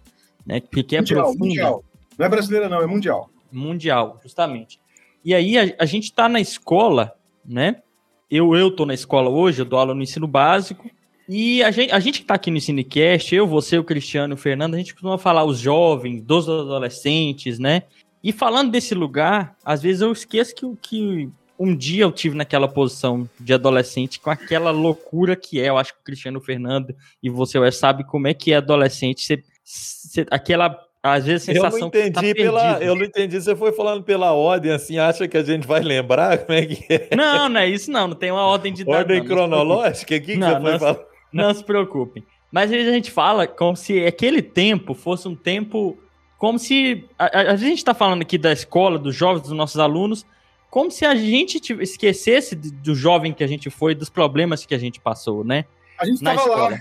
né? 0.44 0.60
Que 0.60 0.96
é 0.96 0.98
mundial, 0.98 1.22
profunda. 1.22 1.44
Mundial. 1.46 1.84
Não 2.18 2.26
é 2.26 2.28
brasileira, 2.28 2.68
não, 2.68 2.82
é 2.82 2.86
mundial. 2.86 3.30
Mundial, 3.50 4.18
justamente. 4.22 4.80
E 5.24 5.34
aí 5.34 5.58
a, 5.58 5.74
a 5.78 5.86
gente 5.86 6.04
está 6.04 6.28
na 6.28 6.40
escola, 6.40 7.14
né? 7.44 7.82
Eu, 8.30 8.54
eu 8.54 8.70
tô 8.70 8.84
na 8.84 8.94
escola 8.94 9.30
hoje, 9.30 9.60
eu 9.60 9.64
dou 9.64 9.78
aula 9.78 9.94
no 9.94 10.02
ensino 10.02 10.26
básico, 10.26 10.90
e 11.28 11.62
a 11.62 11.70
gente, 11.70 11.92
a 11.92 12.00
gente 12.00 12.18
que 12.20 12.24
está 12.24 12.34
aqui 12.34 12.50
no 12.50 12.58
Cinecast, 12.58 13.34
eu, 13.34 13.46
você, 13.46 13.78
o 13.78 13.84
Cristiano, 13.84 14.34
o 14.34 14.38
Fernando, 14.38 14.74
a 14.74 14.78
gente 14.78 14.94
costuma 14.94 15.18
falar 15.18 15.44
os 15.44 15.58
jovens, 15.58 16.22
dos 16.22 16.48
adolescentes, 16.48 17.58
né? 17.58 17.82
E 18.24 18.32
falando 18.32 18.70
desse 18.70 18.94
lugar, 18.94 19.54
às 19.62 19.82
vezes 19.82 20.00
eu 20.00 20.10
esqueço 20.10 20.54
que, 20.54 20.76
que 20.80 21.30
um 21.58 21.76
dia 21.76 22.04
eu 22.04 22.12
tive 22.12 22.34
naquela 22.34 22.66
posição 22.66 23.28
de 23.38 23.52
adolescente 23.52 24.18
com 24.20 24.30
aquela 24.30 24.70
loucura 24.70 25.36
que 25.36 25.60
é. 25.60 25.68
Eu 25.68 25.76
acho 25.76 25.92
que 25.92 26.00
o 26.00 26.04
Cristiano, 26.04 26.38
o 26.38 26.42
Fernando 26.42 26.94
e 27.22 27.28
você 27.28 27.58
ué, 27.58 27.70
sabe 27.70 28.04
como 28.04 28.26
é 28.26 28.32
que 28.32 28.52
é 28.52 28.56
adolescente. 28.56 29.22
Você, 29.22 29.42
você, 29.62 30.26
aquela 30.30 30.88
às 31.02 31.24
vezes 31.24 31.48
a 31.48 31.52
sensação 31.52 31.78
eu 31.78 31.80
não 31.80 31.88
entendi 31.88 32.12
tá 32.12 32.20
pela, 32.34 32.82
eu 32.82 32.96
não 32.96 33.04
entendi. 33.04 33.40
Você 33.40 33.54
foi 33.54 33.72
falando 33.72 34.02
pela 34.02 34.32
ordem, 34.32 34.72
assim, 34.72 34.98
acha 34.98 35.28
que 35.28 35.36
a 35.36 35.42
gente 35.42 35.66
vai 35.66 35.80
lembrar 35.80 36.38
como 36.38 36.58
é 36.58 36.66
que 36.66 36.84
é? 36.92 37.08
Não, 37.16 37.48
não 37.48 37.60
é 37.60 37.68
isso 37.68 37.90
não. 37.90 38.08
Não 38.08 38.16
tem 38.16 38.30
uma 38.30 38.44
ordem 38.44 38.72
de 38.72 38.88
ordem 38.88 39.24
cronológica 39.24 40.16
aqui 40.16 40.32
que 40.32 40.36
não, 40.36 40.50
você 40.50 40.60
foi 40.60 40.78
falar. 40.78 40.98
Não 41.32 41.54
se 41.54 41.62
preocupem. 41.62 42.24
Mas 42.50 42.64
às 42.64 42.70
vezes 42.70 42.88
a 42.90 42.94
gente 42.94 43.10
fala 43.10 43.46
como 43.46 43.76
se 43.76 44.04
aquele 44.04 44.42
tempo 44.42 44.94
fosse 44.94 45.28
um 45.28 45.36
tempo. 45.36 45.96
Como 46.36 46.58
se. 46.58 47.04
A, 47.18 47.26
a, 47.26 47.40
a 47.52 47.56
gente 47.56 47.78
está 47.78 47.94
falando 47.94 48.22
aqui 48.22 48.36
da 48.36 48.52
escola, 48.52 48.98
dos 48.98 49.14
jovens, 49.14 49.42
dos 49.42 49.52
nossos 49.52 49.78
alunos, 49.78 50.26
como 50.70 50.90
se 50.90 51.04
a 51.04 51.14
gente 51.14 51.72
esquecesse 51.80 52.54
do 52.54 52.94
jovem 52.94 53.32
que 53.32 53.44
a 53.44 53.46
gente 53.46 53.70
foi, 53.70 53.94
dos 53.94 54.10
problemas 54.10 54.66
que 54.66 54.74
a 54.74 54.78
gente 54.78 55.00
passou, 55.00 55.44
né? 55.44 55.64
A 55.98 56.04
gente 56.04 56.16
estava 56.16 56.44
lá. 56.44 56.78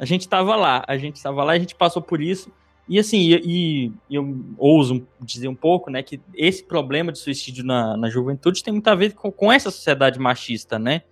A 0.00 0.04
gente 0.04 0.20
estava 0.20 0.56
lá, 0.56 0.84
a 0.86 0.96
gente 0.96 1.16
estava 1.16 1.44
lá, 1.44 1.52
a 1.52 1.58
gente 1.58 1.74
passou 1.74 2.00
por 2.00 2.20
isso. 2.20 2.50
E 2.88 2.98
assim, 2.98 3.18
e, 3.18 3.92
e, 4.08 4.16
eu 4.16 4.38
ouso 4.56 5.06
dizer 5.20 5.48
um 5.48 5.54
pouco, 5.54 5.90
né, 5.90 6.02
que 6.02 6.20
esse 6.34 6.64
problema 6.64 7.12
de 7.12 7.18
suicídio 7.18 7.64
na, 7.64 7.96
na 7.96 8.08
juventude 8.08 8.62
tem 8.62 8.72
muito 8.72 8.88
a 8.88 8.94
ver 8.94 9.14
com, 9.14 9.30
com 9.30 9.52
essa 9.52 9.70
sociedade 9.70 10.18
machista, 10.18 10.78
né? 10.78 11.02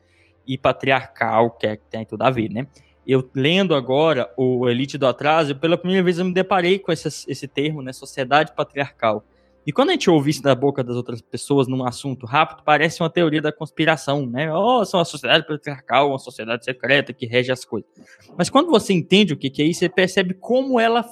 e 0.47 0.57
patriarcal, 0.57 1.51
que, 1.51 1.67
é, 1.67 1.77
que 1.77 1.85
tem 1.91 2.05
tudo 2.05 2.23
a 2.23 2.31
ver, 2.31 2.51
né? 2.51 2.67
Eu 3.07 3.29
lendo 3.35 3.75
agora 3.75 4.33
o 4.37 4.69
Elite 4.69 4.97
do 4.99 5.07
Atraso, 5.07 5.55
pela 5.57 5.77
primeira 5.77 6.03
vez 6.03 6.19
eu 6.19 6.25
me 6.25 6.33
deparei 6.33 6.79
com 6.79 6.93
esse, 6.93 7.09
esse 7.29 7.49
termo, 7.49 7.83
né? 7.83 7.93
Sociedade 7.93 8.53
patriarcal. 8.55 9.25
E 9.67 9.73
quando 9.73 9.89
a 9.89 9.93
gente 9.93 10.09
ouve 10.09 10.31
isso 10.31 10.43
da 10.43 10.55
boca 10.55 10.83
das 10.83 10.95
outras 10.95 11.21
pessoas 11.21 11.67
num 11.67 11.85
assunto 11.85 12.25
rápido, 12.25 12.63
parece 12.65 13.03
uma 13.03 13.11
teoria 13.11 13.43
da 13.43 13.53
conspiração, 13.53 14.25
né? 14.25 14.53
Oh, 14.53 14.85
são 14.85 14.99
uma 14.99 15.05
sociedade 15.05 15.47
patriarcal, 15.47 16.11
uma 16.11 16.19
sociedade 16.19 16.65
secreta 16.65 17.13
que 17.13 17.27
rege 17.27 17.51
as 17.51 17.65
coisas. 17.65 17.91
Mas 18.37 18.49
quando 18.49 18.71
você 18.71 18.93
entende 18.93 19.33
o 19.33 19.37
que, 19.37 19.51
que 19.51 19.63
é 19.63 19.65
isso, 19.65 19.81
você 19.81 19.89
percebe 19.89 20.35
como 20.35 20.79
ela, 20.79 21.05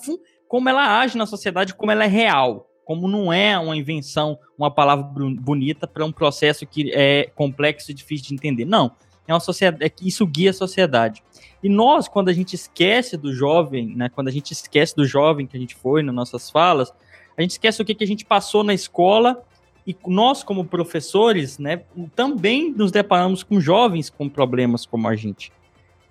como 0.48 0.68
ela 0.68 1.00
age 1.00 1.16
na 1.16 1.26
sociedade, 1.26 1.74
como 1.74 1.90
ela 1.90 2.04
é 2.04 2.08
real. 2.08 2.68
Como 2.84 3.08
não 3.08 3.32
é 3.32 3.58
uma 3.58 3.76
invenção, 3.76 4.38
uma 4.58 4.70
palavra 4.70 5.06
bonita 5.40 5.86
para 5.86 6.04
um 6.04 6.12
processo 6.12 6.66
que 6.66 6.92
é 6.92 7.30
complexo 7.34 7.90
e 7.90 7.94
difícil 7.94 8.28
de 8.28 8.34
entender. 8.34 8.64
Não. 8.64 8.92
É 9.26 9.32
uma 9.32 9.40
sociedade, 9.40 9.82
é 9.82 9.88
que 9.88 10.06
isso 10.06 10.26
guia 10.26 10.50
a 10.50 10.52
sociedade. 10.52 11.22
E 11.62 11.68
nós, 11.68 12.06
quando 12.06 12.28
a 12.28 12.32
gente 12.32 12.54
esquece 12.54 13.16
do 13.16 13.32
jovem, 13.32 13.96
né, 13.96 14.10
quando 14.10 14.28
a 14.28 14.30
gente 14.30 14.52
esquece 14.52 14.94
do 14.94 15.06
jovem 15.06 15.46
que 15.46 15.56
a 15.56 15.60
gente 15.60 15.74
foi 15.74 16.02
nas 16.02 16.14
nossas 16.14 16.50
falas, 16.50 16.92
a 17.36 17.40
gente 17.40 17.52
esquece 17.52 17.80
o 17.80 17.84
que, 17.84 17.94
que 17.94 18.04
a 18.04 18.06
gente 18.06 18.24
passou 18.24 18.62
na 18.62 18.74
escola 18.74 19.42
e 19.86 19.96
nós, 20.06 20.42
como 20.42 20.64
professores, 20.64 21.58
né, 21.58 21.82
também 22.14 22.70
nos 22.70 22.90
deparamos 22.90 23.42
com 23.42 23.60
jovens 23.60 24.08
com 24.10 24.28
problemas 24.28 24.86
como 24.86 25.08
a 25.08 25.16
gente. 25.16 25.52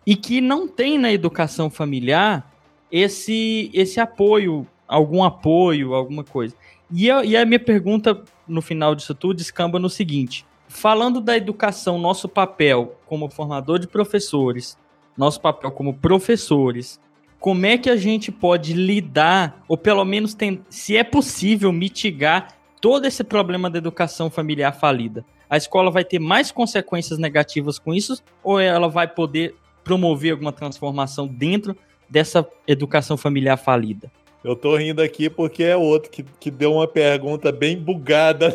E 0.06 0.16
que 0.16 0.42
não 0.42 0.68
tem 0.68 0.98
na 0.98 1.12
educação 1.12 1.70
familiar 1.70 2.53
esse, 2.94 3.72
esse 3.74 4.00
apoio, 4.00 4.68
algum 4.88 5.24
apoio, 5.24 5.96
alguma 5.96 6.24
coisa. 6.24 6.56
E, 6.92 7.08
e 7.08 7.36
a 7.36 7.44
minha 7.44 7.60
pergunta 7.60 8.24
no 8.48 8.62
final 8.62 8.94
disso 8.94 9.16
tudo 9.16 9.34
descamba 9.34 9.80
no 9.80 9.90
seguinte: 9.90 10.46
falando 10.68 11.20
da 11.20 11.36
educação, 11.36 11.98
nosso 11.98 12.30
papel 12.30 12.96
como 13.08 13.32
formador 13.32 13.80
de 13.80 13.88
professores, 13.88 14.78
nosso 15.18 15.42
papel 15.42 15.72
como 15.72 15.96
professores, 15.96 17.02
como 17.40 17.66
é 17.66 17.80
que 17.80 17.90
a 17.90 17.96
gente 17.96 18.32
pode 18.32 18.74
lidar, 18.74 19.64
ou 19.68 19.76
pelo 19.76 20.06
menos 20.06 20.36
tem, 20.36 20.64
se 20.70 20.96
é 20.96 21.04
possível 21.04 21.74
mitigar 21.74 22.50
todo 22.80 23.08
esse 23.08 23.24
problema 23.24 23.72
da 23.72 23.80
educação 23.80 24.30
familiar 24.30 24.72
falida? 24.72 25.26
A 25.50 25.58
escola 25.58 25.90
vai 25.90 26.06
ter 26.06 26.20
mais 26.20 26.52
consequências 26.52 27.18
negativas 27.18 27.80
com 27.80 27.92
isso, 27.92 28.22
ou 28.44 28.60
ela 28.60 28.88
vai 28.88 29.08
poder 29.08 29.56
promover 29.84 30.32
alguma 30.32 30.52
transformação 30.52 31.28
dentro 31.28 31.76
dessa 32.10 32.48
educação 32.68 33.18
familiar 33.18 33.58
falida? 33.58 34.12
Eu 34.44 34.58
tô 34.58 34.76
rindo 34.76 35.02
aqui 35.02 35.30
porque 35.30 35.64
é 35.64 35.76
outro 35.76 36.12
que, 36.12 36.22
que 36.38 36.52
deu 36.52 36.74
uma 36.74 36.86
pergunta 36.86 37.50
bem 37.50 37.78
bugada. 37.78 38.54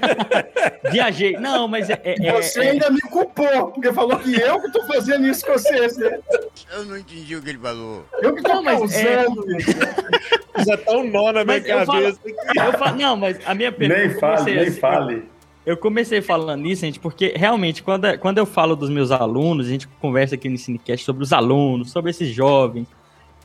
Viajei. 0.92 1.32
Não, 1.38 1.66
mas 1.66 1.88
é, 1.88 1.98
é, 2.04 2.32
Você 2.32 2.60
é, 2.60 2.70
ainda 2.72 2.90
me 2.90 3.00
culpou, 3.00 3.68
porque 3.68 3.90
falou 3.90 4.18
que 4.18 4.38
eu 4.38 4.60
que 4.60 4.70
tô 4.70 4.84
fazendo 4.84 5.26
isso 5.26 5.46
com 5.46 5.52
vocês, 5.52 5.96
né? 5.96 6.18
Eu 6.74 6.84
não 6.84 6.98
entendi 6.98 7.34
o 7.36 7.42
que 7.42 7.48
ele 7.48 7.58
falou. 7.58 8.04
Eu 8.20 8.34
que 8.34 8.42
tô 8.42 8.52
não, 8.52 8.62
mas 8.62 8.78
causando 8.78 9.50
é... 9.50 9.56
isso. 9.56 9.70
Já 10.66 10.76
tá 10.76 10.92
um 10.92 11.10
nó 11.10 11.32
na 11.32 11.42
minha 11.42 11.60
cabeça. 11.62 11.86
Falo, 11.86 12.06
eu 12.06 12.78
falo, 12.78 12.96
não, 12.96 13.16
mas 13.16 13.38
a 13.46 13.54
minha 13.54 13.72
pergunta... 13.72 14.00
Nem 14.00 14.20
fale, 14.20 14.54
nem 14.54 14.68
assim, 14.68 14.78
fale. 14.78 15.37
Eu 15.68 15.76
comecei 15.76 16.22
falando 16.22 16.62
nisso, 16.62 16.80
gente, 16.80 16.98
porque 16.98 17.34
realmente, 17.36 17.82
quando, 17.82 18.18
quando 18.20 18.38
eu 18.38 18.46
falo 18.46 18.74
dos 18.74 18.88
meus 18.88 19.10
alunos, 19.10 19.66
a 19.66 19.68
gente 19.68 19.86
conversa 19.86 20.34
aqui 20.34 20.48
no 20.48 20.56
Cinecast 20.56 21.04
sobre 21.04 21.22
os 21.22 21.30
alunos, 21.30 21.90
sobre 21.90 22.10
esses 22.10 22.30
jovens, 22.30 22.88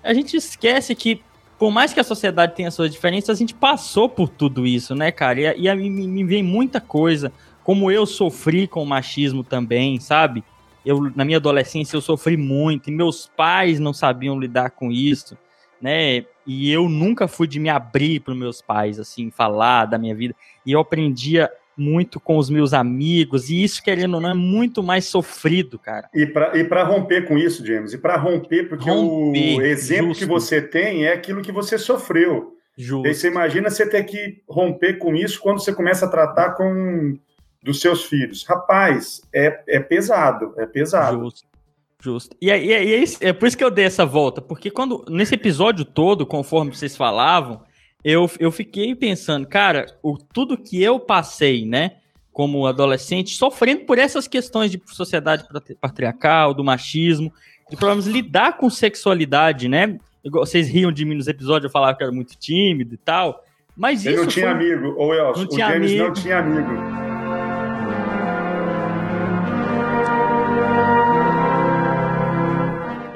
a 0.02 0.14
gente 0.14 0.38
esquece 0.38 0.96
que 0.96 1.22
por 1.60 1.70
mais 1.70 1.94
que 1.94 2.00
a 2.00 2.04
sociedade 2.04 2.56
tenha 2.56 2.72
suas 2.72 2.90
diferenças, 2.90 3.36
a 3.36 3.38
gente 3.38 3.54
passou 3.54 4.08
por 4.08 4.30
tudo 4.30 4.66
isso, 4.66 4.96
né, 4.96 5.12
cara? 5.12 5.54
E, 5.54 5.68
e 5.68 5.76
me, 5.76 6.08
me 6.08 6.24
vem 6.24 6.42
muita 6.42 6.80
coisa, 6.80 7.30
como 7.62 7.92
eu 7.92 8.06
sofri 8.06 8.70
com 8.70 8.82
o 8.82 8.86
machismo 8.86 9.44
também, 9.44 10.00
sabe? 10.00 10.46
Eu, 10.86 11.12
na 11.14 11.26
minha 11.26 11.40
adolescência, 11.40 11.98
eu 11.98 12.02
sofri 12.02 12.38
muito, 12.38 12.90
e 12.90 12.94
meus 12.94 13.30
pais 13.36 13.82
não 13.82 13.92
sabiam 13.92 14.40
lidar 14.40 14.70
com 14.70 14.90
isso, 14.90 15.38
né? 15.82 16.24
E 16.48 16.72
eu 16.72 16.88
nunca 16.88 17.28
fui 17.28 17.50
de 17.50 17.60
me 17.60 17.68
abrir 17.68 18.22
para 18.22 18.34
meus 18.34 18.62
pais, 18.62 18.98
assim, 18.98 19.30
falar 19.30 19.88
da 19.88 19.98
minha 19.98 20.16
vida. 20.16 20.34
E 20.66 20.72
eu 20.72 20.80
aprendia 20.80 21.52
muito 21.78 22.20
com 22.20 22.38
os 22.38 22.50
meus 22.50 22.74
amigos, 22.74 23.50
e 23.50 23.64
isso, 23.64 23.84
querendo 23.84 24.16
ou 24.16 24.22
não, 24.22 24.30
é 24.30 24.34
muito 24.34 24.84
mais 24.84 25.06
sofrido, 25.06 25.80
cara. 25.80 26.10
E 26.14 26.26
para 26.26 26.84
romper 26.84 27.28
com 27.28 27.38
isso, 27.38 27.66
James, 27.66 27.94
e 27.94 27.98
para 27.98 28.16
romper, 28.18 28.70
porque 28.70 28.90
romper, 28.90 29.58
o 29.58 29.62
exemplo 29.62 30.08
justo. 30.08 30.24
que 30.24 30.30
você 30.30 30.62
tem 30.62 31.06
é 31.06 31.14
aquilo 31.14 31.42
que 31.42 31.52
você 31.52 31.78
sofreu. 31.78 32.58
Justo. 32.78 33.08
E 33.08 33.14
você 33.14 33.28
imagina 33.28 33.70
você 33.70 33.88
ter 33.88 34.04
que 34.04 34.42
romper 34.48 34.98
com 34.98 35.16
isso 35.16 35.40
quando 35.40 35.60
você 35.60 35.74
começa 35.74 36.06
a 36.06 36.10
tratar 36.10 36.52
com 36.52 37.18
dos 37.62 37.80
seus 37.80 38.04
filhos. 38.04 38.44
Rapaz, 38.46 39.22
é, 39.34 39.64
é 39.68 39.80
pesado, 39.80 40.54
é 40.58 40.66
pesado. 40.66 41.20
Justo. 41.24 41.54
Justo. 42.04 42.36
E, 42.42 42.48
e, 42.48 42.52
é, 42.52 42.84
e 42.84 42.96
é, 42.96 43.04
é 43.22 43.34
por 43.34 43.48
isso 43.48 43.58
que 43.58 43.64
eu 43.64 43.72
dei 43.72 43.86
essa 43.86 44.06
volta, 44.06 44.42
porque 44.42 44.70
quando 44.70 45.06
nesse 45.08 45.36
episódio 45.36 45.86
todo, 45.86 46.26
conforme 46.26 46.76
vocês 46.76 46.98
falavam, 46.98 47.62
eu, 48.04 48.30
eu 48.40 48.52
fiquei 48.52 48.94
pensando, 48.94 49.48
cara, 49.48 49.86
o, 50.04 50.18
tudo 50.18 50.58
que 50.58 50.82
eu 50.82 51.00
passei, 51.00 51.66
né, 51.66 51.94
como 52.32 52.66
adolescente, 52.68 53.36
sofrendo 53.36 53.86
por 53.86 53.98
essas 53.98 54.28
questões 54.28 54.72
de 54.72 54.82
sociedade 54.88 55.46
patriarcal, 55.80 56.54
do 56.54 56.64
machismo, 56.64 57.32
de 57.70 57.78
problemas 57.78 58.06
lidar 58.06 58.58
com 58.58 58.70
sexualidade, 58.70 59.68
né? 59.70 59.98
Vocês 60.26 60.68
riam 60.68 60.92
de 60.92 61.06
mim 61.06 61.16
nos 61.16 61.28
episódios, 61.28 61.66
eu 61.66 61.72
falava 61.72 61.96
que 61.98 62.04
era 62.04 62.12
muito 62.12 62.36
tímido 62.38 62.96
e 62.96 62.98
tal. 62.98 63.44
Mas 63.76 64.06
Ele 64.06 64.16
isso. 64.16 64.24
não 64.24 64.30
tinha 64.30 64.52
foi... 64.52 64.56
amigo, 64.56 64.96
ou 64.98 65.14
Elcio, 65.14 65.44
não 65.44 65.50
o 65.50 65.56
tinha 65.56 65.68
James 65.70 65.92
amigo. 65.92 66.06
não 66.06 66.14
tinha 66.14 66.40
amigo. 66.40 67.04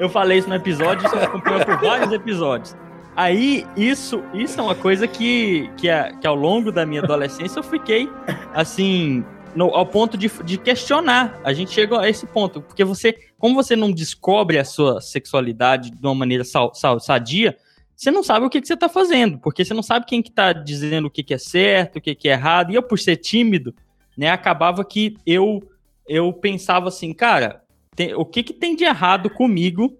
Eu 0.00 0.08
falei 0.08 0.38
isso 0.38 0.48
no 0.48 0.54
episódio, 0.54 1.08
você 1.08 1.16
acompanhou 1.16 1.64
por 1.64 1.76
vários 1.78 2.12
episódios. 2.12 2.76
Aí, 3.18 3.66
isso, 3.76 4.22
isso 4.32 4.60
é 4.60 4.62
uma 4.62 4.76
coisa 4.76 5.08
que, 5.08 5.68
que, 5.76 5.88
que 6.20 6.24
ao 6.24 6.36
longo 6.36 6.70
da 6.70 6.86
minha 6.86 7.02
adolescência 7.02 7.58
eu 7.58 7.64
fiquei, 7.64 8.08
assim, 8.54 9.24
no, 9.56 9.74
ao 9.74 9.84
ponto 9.84 10.16
de, 10.16 10.30
de 10.44 10.56
questionar. 10.56 11.36
A 11.42 11.52
gente 11.52 11.72
chegou 11.72 11.98
a 11.98 12.08
esse 12.08 12.24
ponto, 12.28 12.62
porque 12.62 12.84
você, 12.84 13.12
como 13.36 13.56
você 13.56 13.74
não 13.74 13.90
descobre 13.90 14.56
a 14.56 14.64
sua 14.64 15.00
sexualidade 15.00 15.90
de 15.90 16.06
uma 16.06 16.14
maneira 16.14 16.44
sal, 16.44 16.72
sal, 16.72 17.00
sadia, 17.00 17.58
você 17.96 18.08
não 18.12 18.22
sabe 18.22 18.46
o 18.46 18.48
que, 18.48 18.60
que 18.60 18.68
você 18.68 18.74
está 18.74 18.88
fazendo, 18.88 19.36
porque 19.40 19.64
você 19.64 19.74
não 19.74 19.82
sabe 19.82 20.06
quem 20.06 20.22
que 20.22 20.30
tá 20.30 20.52
dizendo 20.52 21.06
o 21.08 21.10
que, 21.10 21.24
que 21.24 21.34
é 21.34 21.38
certo, 21.38 21.96
o 21.96 22.00
que, 22.00 22.14
que 22.14 22.28
é 22.28 22.34
errado. 22.34 22.70
E 22.70 22.76
eu, 22.76 22.84
por 22.84 23.00
ser 23.00 23.16
tímido, 23.16 23.74
né, 24.16 24.30
acabava 24.30 24.84
que 24.84 25.16
eu, 25.26 25.60
eu 26.06 26.32
pensava 26.32 26.86
assim, 26.86 27.12
cara, 27.12 27.64
tem, 27.96 28.14
o 28.14 28.24
que, 28.24 28.44
que 28.44 28.52
tem 28.52 28.76
de 28.76 28.84
errado 28.84 29.28
comigo, 29.28 29.98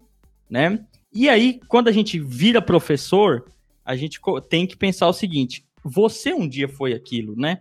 né? 0.48 0.78
E 1.12 1.28
aí, 1.28 1.60
quando 1.68 1.88
a 1.88 1.92
gente 1.92 2.18
vira 2.18 2.60
professor, 2.60 3.44
a 3.84 3.96
gente 3.96 4.20
tem 4.48 4.66
que 4.66 4.76
pensar 4.76 5.08
o 5.08 5.12
seguinte: 5.12 5.64
você 5.82 6.32
um 6.32 6.48
dia 6.48 6.68
foi 6.68 6.92
aquilo, 6.92 7.34
né? 7.36 7.58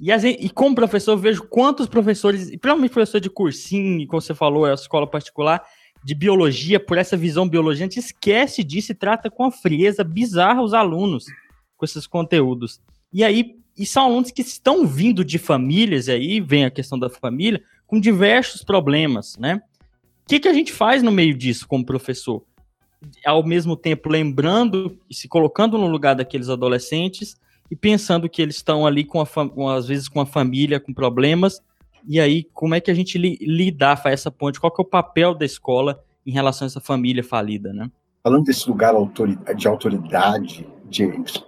E, 0.00 0.10
e 0.12 0.50
como 0.50 0.74
professor, 0.74 1.12
eu 1.12 1.18
vejo 1.18 1.42
quantos 1.44 1.86
professores, 1.86 2.48
e 2.48 2.58
principalmente 2.58 2.90
professor 2.90 3.20
de 3.20 3.30
cursinho, 3.30 4.06
como 4.06 4.20
você 4.20 4.34
falou, 4.34 4.66
é 4.66 4.70
a 4.70 4.74
escola 4.74 5.06
particular, 5.06 5.62
de 6.04 6.14
biologia, 6.14 6.78
por 6.78 6.98
essa 6.98 7.16
visão 7.16 7.48
biologia, 7.48 7.84
a 7.84 7.88
gente 7.88 7.98
esquece 7.98 8.62
disso 8.62 8.92
e 8.92 8.94
trata 8.94 9.30
com 9.30 9.44
a 9.44 9.50
frieza 9.50 10.04
bizarra 10.04 10.62
os 10.62 10.72
alunos 10.72 11.24
com 11.76 11.84
esses 11.84 12.06
conteúdos. 12.06 12.80
E 13.12 13.24
aí, 13.24 13.56
e 13.76 13.84
são 13.84 14.04
alunos 14.04 14.30
que 14.30 14.42
estão 14.42 14.86
vindo 14.86 15.24
de 15.24 15.38
famílias, 15.38 16.08
e 16.08 16.12
aí 16.12 16.40
vem 16.40 16.64
a 16.64 16.70
questão 16.70 16.98
da 16.98 17.10
família, 17.10 17.62
com 17.86 17.98
diversos 17.98 18.62
problemas, 18.62 19.36
né? 19.38 19.60
O 20.24 20.28
que, 20.28 20.40
que 20.40 20.48
a 20.48 20.52
gente 20.52 20.72
faz 20.72 21.02
no 21.02 21.10
meio 21.10 21.34
disso 21.34 21.66
como 21.66 21.84
professor? 21.84 22.44
Ao 23.24 23.44
mesmo 23.44 23.76
tempo 23.76 24.08
lembrando 24.08 24.98
e 25.08 25.14
se 25.14 25.28
colocando 25.28 25.78
no 25.78 25.86
lugar 25.86 26.14
daqueles 26.14 26.48
adolescentes 26.48 27.36
e 27.70 27.76
pensando 27.76 28.28
que 28.28 28.40
eles 28.40 28.56
estão 28.56 28.86
ali 28.86 29.04
com, 29.04 29.20
a 29.20 29.26
com 29.26 29.68
às 29.68 29.86
vezes 29.86 30.08
com 30.08 30.20
a 30.20 30.26
família 30.26 30.80
com 30.80 30.92
problemas. 30.92 31.60
E 32.08 32.20
aí 32.20 32.44
como 32.52 32.74
é 32.74 32.80
que 32.80 32.90
a 32.90 32.94
gente 32.94 33.18
li 33.18 33.36
lidar 33.40 33.96
faz 33.96 34.20
essa 34.20 34.30
ponte? 34.30 34.60
Qual 34.60 34.72
que 34.72 34.80
é 34.80 34.84
o 34.84 34.88
papel 34.88 35.34
da 35.34 35.44
escola 35.44 36.02
em 36.24 36.32
relação 36.32 36.66
a 36.66 36.68
essa 36.68 36.80
família 36.80 37.22
falida 37.22 37.72
né? 37.72 37.90
Falando 38.22 38.44
desse 38.44 38.68
lugar 38.68 38.94
de 39.56 39.68
autoridade 39.68 40.66
James. 40.90 41.44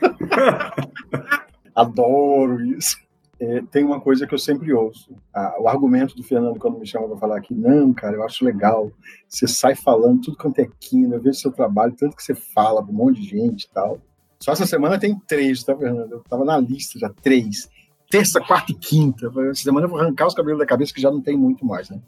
Adoro 1.74 2.60
isso 2.76 3.07
é, 3.40 3.62
tem 3.70 3.84
uma 3.84 4.00
coisa 4.00 4.26
que 4.26 4.34
eu 4.34 4.38
sempre 4.38 4.72
ouço. 4.72 5.14
Ah, 5.32 5.56
o 5.60 5.68
argumento 5.68 6.16
do 6.16 6.22
Fernando, 6.22 6.58
quando 6.58 6.78
me 6.78 6.86
chama 6.86 7.08
para 7.08 7.16
falar 7.18 7.36
aqui, 7.38 7.54
não, 7.54 7.92
cara, 7.92 8.16
eu 8.16 8.24
acho 8.24 8.44
legal. 8.44 8.90
Você 9.28 9.46
sai 9.46 9.76
falando 9.76 10.22
tudo 10.22 10.36
quanto 10.36 10.58
é 10.58 10.68
quino, 10.80 11.14
eu 11.14 11.20
vejo 11.20 11.38
seu 11.38 11.52
trabalho, 11.52 11.94
tanto 11.96 12.16
que 12.16 12.22
você 12.22 12.34
fala 12.34 12.82
para 12.82 12.92
um 12.92 12.96
monte 12.96 13.20
de 13.20 13.28
gente 13.28 13.64
e 13.64 13.70
tal. 13.70 14.00
Só 14.40 14.52
essa 14.52 14.66
semana 14.66 14.98
tem 14.98 15.18
três, 15.26 15.62
tá, 15.62 15.76
Fernando? 15.76 16.12
Eu 16.12 16.20
tava 16.28 16.44
na 16.44 16.58
lista 16.58 16.98
já, 16.98 17.08
três. 17.08 17.68
Terça, 18.10 18.40
quarta 18.40 18.72
e 18.72 18.74
quinta. 18.74 19.30
Essa 19.50 19.62
semana 19.62 19.86
eu 19.86 19.90
vou 19.90 20.00
arrancar 20.00 20.26
os 20.26 20.34
cabelos 20.34 20.58
da 20.58 20.66
cabeça, 20.66 20.92
que 20.92 21.00
já 21.00 21.10
não 21.10 21.20
tem 21.20 21.36
muito 21.36 21.64
mais, 21.64 21.90
né? 21.90 22.00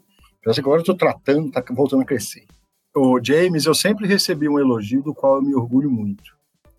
Parece 0.43 0.61
que 0.61 0.67
agora 0.67 0.81
eu 0.81 0.85
tô 0.85 0.95
tratando, 0.95 1.51
tá 1.51 1.63
voltando 1.71 2.01
a 2.01 2.05
crescer. 2.05 2.45
O 2.95 3.19
James, 3.23 3.65
eu 3.65 3.75
sempre 3.75 4.07
recebi 4.07 4.49
um 4.49 4.59
elogio 4.59 5.01
do 5.01 5.13
qual 5.13 5.35
eu 5.35 5.41
me 5.41 5.55
orgulho 5.55 5.89
muito. 5.89 6.35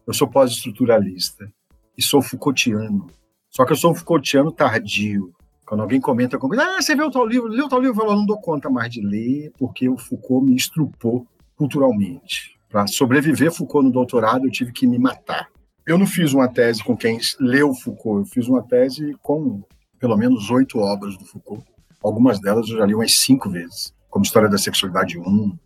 Eu 0.07 0.12
sou 0.12 0.29
pós-estruturalista 0.29 1.51
e 1.97 2.03
sou 2.03 2.20
Foucaultiano 2.20 3.07
só 3.53 3.66
que 3.66 3.73
eu 3.73 3.77
sou 3.77 3.93
um 3.93 3.95
Foucaultiano 3.95 4.51
tardio. 4.51 5.35
Quando 5.66 5.83
alguém 5.83 6.01
comenta 6.01 6.39
comigo, 6.39 6.62
ah, 6.62 6.81
você 6.81 6.97
viu 6.97 7.07
o 7.07 7.11
tal 7.11 7.27
livro? 7.27 7.49
Leu 7.49 7.66
o 7.66 7.69
tal 7.69 7.81
livro? 7.81 7.95
Eu 7.95 8.07
falo, 8.07 8.16
não 8.16 8.24
dou 8.24 8.41
conta 8.41 8.70
mais 8.70 8.91
de 8.91 9.03
ler, 9.03 9.53
porque 9.59 9.91
o 9.91 9.99
Foucault 9.99 10.45
me 10.45 10.57
estrupou 10.57 11.27
culturalmente. 11.55 12.59
Para 12.70 12.87
sobreviver 12.87 13.53
Foucault 13.53 13.87
no 13.87 13.93
doutorado, 13.93 14.47
eu 14.47 14.51
tive 14.51 14.73
que 14.73 14.87
me 14.87 14.99
matar. 14.99 15.49
Eu 15.87 15.99
não 15.99 16.07
fiz 16.07 16.33
uma 16.33 16.49
tese 16.49 16.83
com 16.83 16.97
quem 16.97 17.19
leu 17.39 17.74
Foucault, 17.74 18.20
eu 18.20 18.24
fiz 18.24 18.49
uma 18.49 18.62
tese 18.62 19.15
com 19.23 19.62
pelo 19.99 20.16
menos 20.16 20.51
oito 20.51 20.79
obras 20.79 21.19
do 21.19 21.24
Foucault. 21.27 21.62
Algumas 22.03 22.41
delas 22.41 22.69
eu 22.70 22.79
já 22.79 22.87
li 22.87 22.95
umas 22.95 23.16
cinco 23.16 23.51
vezes, 23.51 23.95
como 24.09 24.24
História 24.24 24.49
da 24.49 24.57
Sexualidade 24.57 25.19
1. 25.19 25.59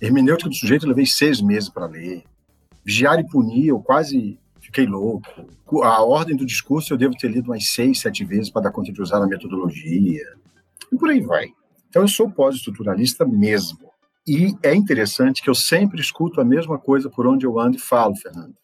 Hermenêutica 0.00 0.50
do 0.50 0.54
Sujeito 0.56 0.84
eu 0.84 0.88
levei 0.88 1.06
seis 1.06 1.40
meses 1.40 1.68
para 1.68 1.86
ler. 1.86 2.24
Vigiar 2.84 3.20
e 3.20 3.24
Punir 3.24 3.68
eu 3.68 3.78
quase 3.78 4.36
fiquei 4.70 4.86
louco. 4.86 5.28
A 5.82 6.02
Ordem 6.02 6.36
do 6.36 6.46
Discurso 6.46 6.92
eu 6.92 6.96
devo 6.96 7.16
ter 7.16 7.28
lido 7.28 7.50
umas 7.50 7.68
seis, 7.68 8.00
sete 8.00 8.24
vezes 8.24 8.50
para 8.50 8.62
dar 8.62 8.72
conta 8.72 8.92
de 8.92 9.02
usar 9.02 9.18
na 9.18 9.26
metodologia. 9.26 10.24
E 10.90 10.96
por 10.96 11.10
aí 11.10 11.20
vai. 11.20 11.48
Então 11.88 12.02
eu 12.02 12.08
sou 12.08 12.30
pós-estruturalista 12.30 13.26
mesmo. 13.26 13.90
E 14.26 14.54
é 14.62 14.74
interessante 14.74 15.42
que 15.42 15.50
eu 15.50 15.54
sempre 15.54 16.00
escuto 16.00 16.40
a 16.40 16.44
mesma 16.44 16.78
coisa 16.78 17.10
por 17.10 17.26
onde 17.26 17.44
eu 17.44 17.58
ando 17.58 17.76
e 17.76 17.80
falo, 17.80 18.14
Fernando. 18.14 18.54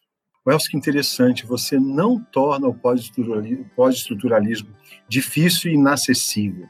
Wells, 0.46 0.68
que 0.68 0.76
interessante, 0.76 1.44
você 1.44 1.80
não 1.80 2.20
torna 2.20 2.68
o 2.68 2.74
pós-estruturalismo 2.74 4.68
difícil 5.08 5.72
e 5.72 5.74
inacessível. 5.74 6.68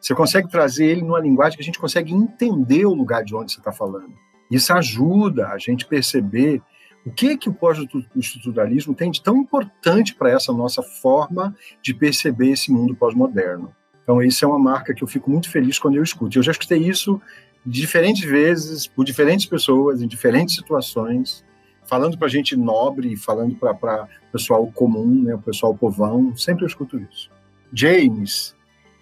Você 0.00 0.14
consegue 0.14 0.48
trazer 0.48 0.86
ele 0.86 1.02
numa 1.02 1.20
linguagem 1.20 1.58
que 1.58 1.62
a 1.62 1.66
gente 1.66 1.78
consegue 1.78 2.14
entender 2.14 2.86
o 2.86 2.94
lugar 2.94 3.22
de 3.22 3.34
onde 3.34 3.52
você 3.52 3.58
está 3.58 3.70
falando. 3.70 4.14
Isso 4.50 4.72
ajuda 4.72 5.48
a 5.48 5.58
gente 5.58 5.86
perceber 5.86 6.62
o 7.04 7.10
que 7.10 7.36
que 7.36 7.48
o 7.48 7.54
pós-estruturalismo 7.54 8.94
tem 8.94 9.10
de 9.10 9.22
tão 9.22 9.36
importante 9.36 10.14
para 10.14 10.30
essa 10.30 10.52
nossa 10.52 10.82
forma 10.82 11.54
de 11.82 11.94
perceber 11.94 12.50
esse 12.50 12.70
mundo 12.70 12.94
pós-moderno. 12.94 13.74
Então, 14.02 14.22
isso 14.22 14.44
é 14.44 14.48
uma 14.48 14.58
marca 14.58 14.92
que 14.92 15.02
eu 15.02 15.08
fico 15.08 15.30
muito 15.30 15.50
feliz 15.50 15.78
quando 15.78 15.96
eu 15.96 16.02
escuto. 16.02 16.38
Eu 16.38 16.42
já 16.42 16.52
escutei 16.52 16.78
isso 16.78 17.20
diferentes 17.64 18.28
vezes, 18.28 18.86
por 18.86 19.04
diferentes 19.04 19.46
pessoas, 19.46 20.02
em 20.02 20.08
diferentes 20.08 20.54
situações, 20.54 21.44
falando 21.84 22.16
para 22.18 22.28
gente 22.28 22.56
nobre, 22.56 23.16
falando 23.16 23.56
para 23.56 24.08
pessoal 24.32 24.66
comum, 24.72 25.22
né, 25.22 25.34
o 25.34 25.42
pessoal 25.42 25.74
povão, 25.74 26.36
sempre 26.36 26.64
eu 26.64 26.68
escuto 26.68 26.98
isso. 26.98 27.30
James, 27.72 28.54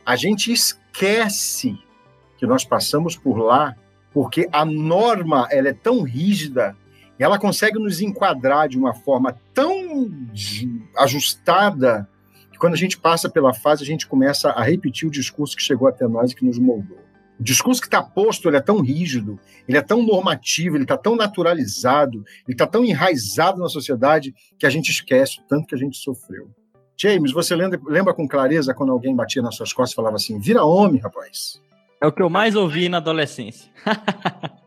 a 0.04 0.16
gente 0.16 0.52
esquece 0.52 1.78
que 2.38 2.46
nós 2.46 2.64
passamos 2.64 3.16
por 3.16 3.38
lá 3.38 3.76
porque 4.12 4.48
a 4.52 4.64
norma 4.64 5.46
ela 5.50 5.68
é 5.68 5.72
tão 5.72 6.02
rígida, 6.02 6.76
ela 7.24 7.38
consegue 7.38 7.78
nos 7.78 8.00
enquadrar 8.00 8.68
de 8.68 8.78
uma 8.78 8.94
forma 8.94 9.36
tão 9.52 10.10
ajustada 10.96 12.08
que 12.52 12.58
quando 12.58 12.74
a 12.74 12.78
gente 12.78 12.98
passa 12.98 13.28
pela 13.28 13.52
fase 13.52 13.82
a 13.82 13.86
gente 13.86 14.06
começa 14.06 14.50
a 14.50 14.62
repetir 14.62 15.08
o 15.08 15.10
discurso 15.10 15.56
que 15.56 15.62
chegou 15.62 15.88
até 15.88 16.06
nós 16.06 16.30
e 16.30 16.34
que 16.34 16.44
nos 16.44 16.58
moldou. 16.58 16.98
O 17.38 17.42
discurso 17.42 17.80
que 17.80 17.86
está 17.86 18.02
posto 18.02 18.48
ele 18.48 18.56
é 18.56 18.60
tão 18.60 18.80
rígido, 18.80 19.38
ele 19.66 19.78
é 19.78 19.82
tão 19.82 20.02
normativo, 20.02 20.76
ele 20.76 20.84
está 20.84 20.96
tão 20.96 21.14
naturalizado, 21.14 22.24
ele 22.46 22.54
está 22.54 22.66
tão 22.66 22.84
enraizado 22.84 23.60
na 23.60 23.68
sociedade 23.68 24.34
que 24.58 24.66
a 24.66 24.70
gente 24.70 24.90
esquece 24.90 25.40
o 25.40 25.44
tanto 25.44 25.66
que 25.66 25.74
a 25.74 25.78
gente 25.78 25.96
sofreu. 25.96 26.50
James, 27.00 27.30
você 27.30 27.54
lembra, 27.54 27.80
lembra 27.86 28.12
com 28.12 28.26
clareza 28.26 28.74
quando 28.74 28.90
alguém 28.90 29.14
batia 29.14 29.40
nas 29.40 29.54
suas 29.54 29.72
costas 29.72 29.92
e 29.92 29.94
falava 29.94 30.16
assim: 30.16 30.40
vira 30.40 30.64
homem, 30.64 31.00
rapaz? 31.00 31.62
É 32.00 32.06
o 32.06 32.12
que 32.12 32.20
eu 32.20 32.28
mais 32.28 32.56
ouvi 32.56 32.88
na 32.88 32.96
adolescência. 32.96 33.70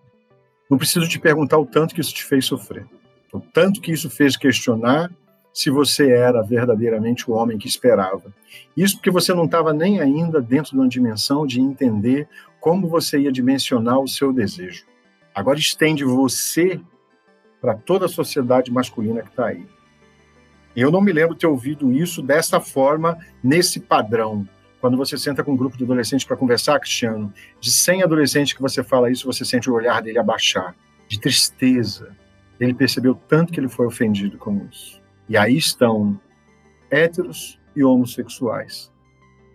Não 0.72 0.78
preciso 0.78 1.06
te 1.06 1.20
perguntar 1.20 1.58
o 1.58 1.66
tanto 1.66 1.94
que 1.94 2.00
isso 2.00 2.14
te 2.14 2.24
fez 2.24 2.46
sofrer, 2.46 2.86
o 3.34 3.42
tanto 3.42 3.82
que 3.82 3.92
isso 3.92 4.10
fez 4.10 4.38
questionar 4.38 5.12
se 5.54 5.70
você 5.70 6.10
era 6.10 6.42
verdadeiramente 6.42 7.30
o 7.30 7.34
homem 7.34 7.58
que 7.58 7.68
esperava. 7.68 8.34
Isso 8.76 8.96
porque 8.96 9.12
você 9.12 9.34
não 9.34 9.44
estava 9.44 9.74
nem 9.74 10.00
ainda 10.00 10.40
dentro 10.42 10.72
de 10.72 10.78
uma 10.78 10.88
dimensão 10.88 11.46
de 11.46 11.60
entender 11.60 12.26
como 12.62 12.88
você 12.88 13.20
ia 13.20 13.34
dimensionar 13.34 14.00
o 14.00 14.08
seu 14.08 14.32
desejo. 14.32 14.86
Agora 15.36 15.60
estende 15.60 16.06
você 16.06 16.80
para 17.60 17.76
toda 17.76 18.06
a 18.06 18.10
sociedade 18.10 18.72
masculina 18.72 19.24
que 19.24 19.30
está 19.30 19.48
aí. 19.48 19.66
Eu 20.74 20.90
não 20.90 21.02
me 21.02 21.12
lembro 21.12 21.36
ter 21.36 21.48
ouvido 21.48 21.92
isso 21.92 22.22
dessa 22.22 22.62
forma, 22.62 23.18
nesse 23.44 23.78
padrão. 23.78 24.48
Quando 24.82 24.98
você 24.98 25.16
senta 25.16 25.44
com 25.44 25.54
um 25.54 25.56
grupo 25.56 25.78
de 25.78 25.84
adolescentes 25.84 26.26
para 26.26 26.36
conversar, 26.36 26.80
Cristiano, 26.80 27.32
de 27.60 27.70
100 27.70 28.02
adolescentes 28.02 28.54
que 28.54 28.62
você 28.62 28.84
fala 28.84 29.12
isso, 29.12 29.28
você 29.28 29.46
sente 29.46 29.70
o 29.70 29.74
olhar 29.74 30.02
dele 30.02 30.18
abaixar, 30.18 30.76
de 31.08 31.20
tristeza. 31.20 32.18
Ele 32.60 32.74
percebeu 32.74 33.14
tanto 33.14 33.54
que 33.54 33.60
ele 33.60 33.70
foi 33.70 33.86
ofendido 33.86 34.40
com 34.40 34.68
isso. 34.72 35.00
E 35.30 35.38
aí 35.38 35.56
estão 35.56 36.20
héteros 36.90 37.60
e 37.76 37.84
homossexuais. 37.84 38.92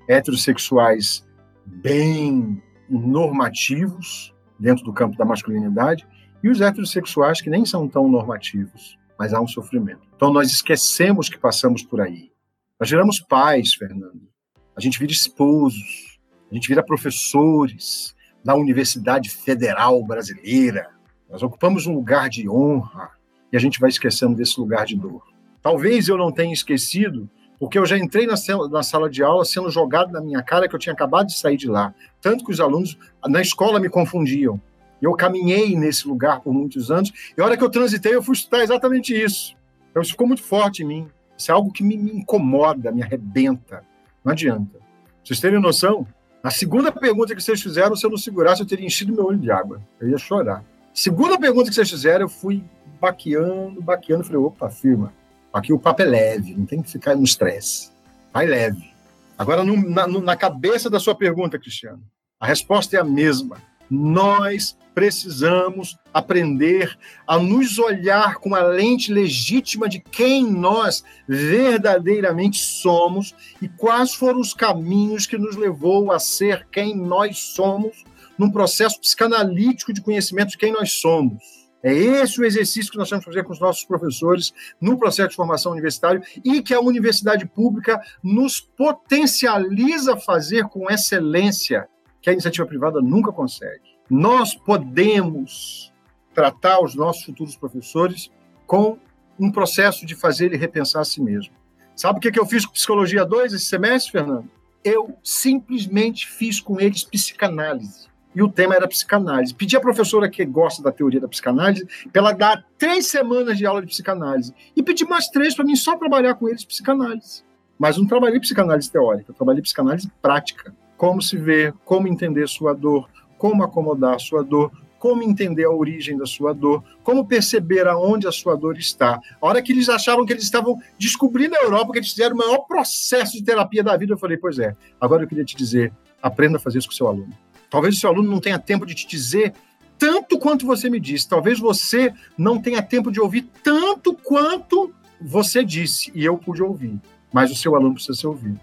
Heterossexuais 0.09 1.27
bem 1.67 2.63
normativos 2.89 4.33
dentro 4.61 4.85
do 4.85 4.93
campo 4.93 5.17
da 5.17 5.25
masculinidade 5.25 6.07
e 6.41 6.49
os 6.49 6.61
heterossexuais 6.61 7.41
que 7.41 7.51
nem 7.51 7.65
são 7.65 7.89
tão 7.89 8.09
normativos, 8.09 8.97
mas 9.19 9.35
há 9.35 9.41
um 9.41 9.49
sofrimento. 9.49 10.07
Então 10.15 10.33
nós 10.33 10.53
esquecemos 10.53 11.29
que 11.29 11.37
passamos 11.37 11.83
por 11.83 12.01
aí. 12.01 12.31
Nós 12.79 12.89
viramos 12.89 13.19
pais, 13.19 13.75
Fernando. 13.75 14.36
A 14.77 14.81
gente 14.81 14.99
vira 14.99 15.11
esposos, 15.11 16.19
a 16.51 16.55
gente 16.55 16.69
vira 16.69 16.83
professores 16.83 18.15
na 18.45 18.55
Universidade 18.55 19.31
Federal 19.31 20.05
Brasileira. 20.05 20.91
Nós 21.31 21.43
ocupamos 21.43 21.87
um 21.87 21.95
lugar 21.95 22.29
de 22.29 22.47
honra 22.47 23.11
e 23.51 23.57
a 23.57 23.61
gente 23.61 23.81
vai 23.81 23.89
esquecendo 23.89 24.37
desse 24.37 24.61
lugar 24.61 24.85
de 24.85 24.95
dor. 24.95 25.23
Talvez 25.63 26.09
eu 26.09 26.19
não 26.19 26.31
tenha 26.31 26.53
esquecido, 26.53 27.29
porque 27.59 27.79
eu 27.79 27.87
já 27.87 27.97
entrei 27.97 28.27
na, 28.27 28.37
sala 28.37 29.09
de 29.09 29.23
aula 29.23 29.47
sendo 29.47 29.71
jogado 29.71 30.13
na 30.13 30.21
minha 30.21 30.43
cara 30.43 30.69
que 30.69 30.75
eu 30.75 30.79
tinha 30.79 30.93
acabado 30.93 31.29
de 31.29 31.39
sair 31.39 31.57
de 31.57 31.69
lá. 31.69 31.95
Tanto 32.21 32.45
que 32.45 32.53
os 32.53 32.61
alunos 32.61 32.99
na 33.27 33.41
escola 33.41 33.81
me 33.81 33.89
confundiam. 33.89 34.61
Eu 35.01 35.15
caminhei 35.15 35.75
nesse 35.75 36.07
lugar 36.07 36.41
por 36.41 36.53
muitos 36.53 36.91
anos, 36.91 37.13
e 37.37 37.41
a 37.41 37.45
hora 37.45 37.57
que 37.57 37.65
eu 37.65 37.71
transitei, 37.71 38.15
eu 38.15 38.23
fui 38.23 38.35
estudar 38.35 38.63
exatamente 38.63 39.15
isso. 39.15 39.57
Então, 39.91 40.03
isso 40.03 40.13
ficou 40.13 40.27
muito 40.27 40.43
forte 40.43 40.83
em 40.83 40.87
mim. 40.87 41.09
Isso 41.37 41.51
é 41.51 41.55
algo 41.55 41.73
que 41.73 41.83
me, 41.83 41.97
me 41.97 42.13
incomoda, 42.13 42.93
me 42.93 43.03
arrebenta. 43.03 43.83
Não 44.27 44.33
adianta. 44.33 44.81
Vocês 45.23 45.39
terem 45.39 45.61
noção, 45.61 46.05
a 46.43 46.51
segunda 46.51 46.91
pergunta 46.91 47.33
que 47.33 47.41
vocês 47.41 47.63
fizeram, 47.63 47.95
se 47.95 48.05
eu 48.05 48.11
não 48.11 48.19
segurasse, 48.19 48.61
eu 48.61 48.67
teria 48.67 48.85
enchido 48.85 49.13
meu 49.13 49.25
olho 49.25 49.39
de 49.39 49.53
água. 49.53 49.81
Eu 50.01 50.11
ia 50.11 50.19
chorar. 50.19 50.65
Segunda 50.93 51.39
pergunta 51.39 51.69
que 51.69 51.77
vocês 51.77 51.89
fizeram, 51.89 52.23
eu 52.25 52.29
fui 52.29 52.65
baqueando, 53.01 53.81
baqueando. 53.81 54.25
Falei, 54.25 54.41
opa, 54.41 54.69
firma. 54.69 55.13
Aqui 55.53 55.73
o 55.73 55.79
papo 55.79 56.03
é 56.03 56.07
leve, 56.07 56.57
não 56.57 56.67
tem 56.67 56.83
que 56.83 56.91
ficar 56.91 57.15
no 57.15 57.23
estresse. 57.23 57.93
Vai 58.33 58.47
leve. 58.47 58.93
Agora, 59.39 59.63
no, 59.63 59.77
na, 59.89 60.09
no, 60.09 60.21
na 60.21 60.35
cabeça 60.35 60.91
da 60.91 60.99
sua 60.99 61.15
pergunta, 61.15 61.57
Cristiano, 61.57 62.03
a 62.41 62.47
resposta 62.49 62.97
é 62.97 63.01
a 63.01 63.05
mesma. 63.05 63.59
Nós 63.91 64.77
precisamos 64.95 65.99
aprender 66.13 66.99
a 67.27 67.39
nos 67.39 67.79
olhar 67.79 68.37
com 68.37 68.55
a 68.55 68.63
lente 68.63 69.13
legítima 69.13 69.89
de 69.89 70.01
quem 70.01 70.51
nós 70.51 71.05
verdadeiramente 71.29 72.59
somos 72.59 73.35
e 73.61 73.69
quais 73.69 74.15
foram 74.15 74.41
os 74.41 74.55
caminhos 74.55 75.27
que 75.27 75.37
nos 75.37 75.55
levou 75.55 76.11
a 76.11 76.19
ser 76.19 76.67
quem 76.73 76.97
nós 76.97 77.39
somos 77.39 78.05
num 78.39 78.51
processo 78.51 78.99
psicanalítico 78.99 79.93
de 79.93 80.01
conhecimento 80.01 80.51
de 80.51 80.59
quem 80.59 80.73
nós 80.73 80.93
somos. 80.93 81.43
É 81.83 81.93
esse 81.93 82.41
o 82.41 82.45
exercício 82.45 82.91
que 82.91 82.99
nós 82.99 83.09
temos 83.09 83.25
que 83.25 83.31
fazer 83.31 83.45
com 83.45 83.53
os 83.53 83.61
nossos 83.61 83.85
professores 83.85 84.53
no 84.81 84.99
processo 84.99 85.31
de 85.31 85.37
formação 85.37 85.73
universitário 85.73 86.23
e 86.45 86.63
que 86.63 86.75
a 86.75 86.81
universidade 86.81 87.47
pública 87.47 88.01
nos 88.23 88.61
potencializa 88.61 90.17
fazer 90.17 90.65
com 90.65 90.91
excelência, 90.91 91.87
que 92.27 92.31
a 92.31 92.33
iniciativa 92.33 92.67
privada 92.67 93.01
nunca 93.01 93.31
consegue. 93.31 93.85
Nós 94.11 94.53
podemos 94.53 95.93
tratar 96.35 96.83
os 96.83 96.97
nossos 96.97 97.23
futuros 97.23 97.55
professores 97.55 98.33
com 98.67 98.99
um 99.39 99.53
processo 99.53 100.05
de 100.05 100.17
fazer 100.17 100.47
ele 100.47 100.57
repensar 100.57 101.03
a 101.03 101.05
si 101.05 101.23
mesmo. 101.23 101.55
Sabe 101.95 102.19
o 102.19 102.21
que 102.21 102.37
eu 102.37 102.45
fiz 102.45 102.67
com 102.67 102.73
Psicologia 102.73 103.25
2 103.25 103.53
esse 103.53 103.67
semestre, 103.67 104.11
Fernando? 104.11 104.51
Eu 104.83 105.17
simplesmente 105.23 106.27
fiz 106.27 106.61
com 106.61 106.81
eles 106.81 107.05
psicanálise 107.05 108.09
e 108.35 108.43
o 108.43 108.51
tema 108.51 108.75
era 108.75 108.89
psicanálise. 108.89 109.55
Pedi 109.55 109.77
à 109.77 109.81
professora 109.81 110.29
que 110.29 110.45
gosta 110.45 110.83
da 110.83 110.91
teoria 110.91 111.21
da 111.21 111.29
psicanálise 111.29 111.87
para 112.13 112.23
ela 112.23 112.33
dar 112.33 112.67
três 112.77 113.07
semanas 113.07 113.57
de 113.57 113.65
aula 113.65 113.83
de 113.83 113.87
psicanálise. 113.87 114.53
E 114.75 114.83
pedi 114.83 115.05
mais 115.05 115.29
três 115.29 115.55
para 115.55 115.65
mim 115.65 115.77
só 115.77 115.97
trabalhar 115.97 116.35
com 116.35 116.49
eles 116.49 116.65
psicanálise. 116.65 117.45
Mas 117.79 117.97
não 117.97 118.05
trabalhei 118.05 118.41
psicanálise 118.41 118.91
teórica, 118.91 119.33
trabalhei 119.33 119.63
psicanálise 119.63 120.11
prática. 120.21 120.75
Como 120.97 121.21
se 121.21 121.37
ver, 121.37 121.75
como 121.85 122.09
entender 122.09 122.49
sua 122.49 122.75
dor, 122.75 123.09
como 123.39 123.63
acomodar 123.63 124.19
sua 124.19 124.43
dor, 124.43 124.71
como 124.99 125.23
entender 125.23 125.65
a 125.65 125.71
origem 125.71 126.17
da 126.17 126.27
sua 126.27 126.53
dor, 126.53 126.83
como 127.03 127.27
perceber 127.27 127.87
aonde 127.87 128.27
a 128.27 128.33
sua 128.33 128.57
dor 128.57 128.79
está. 128.79 129.21
A 129.41 129.47
hora 129.47 129.63
que 129.63 129.73
eles 129.73 129.89
acharam 129.89 130.25
que 130.25 130.33
eles 130.33 130.45
estavam 130.45 130.77
descobrindo 130.99 131.55
a 131.55 131.63
Europa, 131.63 131.93
que 131.93 131.99
eles 131.99 132.11
fizeram 132.11 132.35
o 132.35 132.39
maior 132.39 132.59
processo 132.61 133.35
de 133.35 133.45
terapia 133.45 133.85
da 133.85 133.97
vida, 133.97 134.15
eu 134.15 134.19
falei, 134.19 134.37
pois 134.37 134.59
é, 134.59 134.75
agora 135.01 135.23
eu 135.23 135.29
queria 135.29 135.45
te 135.45 135.55
dizer, 135.55 135.93
aprenda 136.23 136.57
a 136.57 136.61
fazer 136.61 136.79
isso 136.79 136.89
com 136.89 136.95
o 136.95 136.97
seu 136.97 137.09
aluno. 137.09 137.33
Talvez 137.71 137.97
o 137.97 138.01
seu 138.01 138.11
aluno 138.11 138.31
não 138.31 138.41
tenha 138.41 138.59
tempo 138.59 138.87
de 138.87 138.95
te 138.95 139.07
dizer 139.07 139.53
tanto 139.99 140.39
quanto 140.39 140.67
você 140.67 140.91
me 140.91 141.01
disse. 141.01 141.29
Talvez 141.29 141.59
você 141.59 142.13
não 142.37 142.61
tenha 142.61 142.83
tempo 142.83 143.11
de 143.11 143.21
ouvir 143.21 143.49
tanto 143.63 144.15
quanto 144.15 144.93
você 145.21 145.65
disse 145.65 146.11
e 146.15 146.25
eu 146.25 146.37
pude 146.37 146.63
ouvir. 146.63 147.01
Mas 147.33 147.51
o 147.51 147.57
seu 147.57 147.75
aluno 147.75 147.95
precisa 147.95 148.19
ser 148.19 148.27
ouvido. 148.27 148.61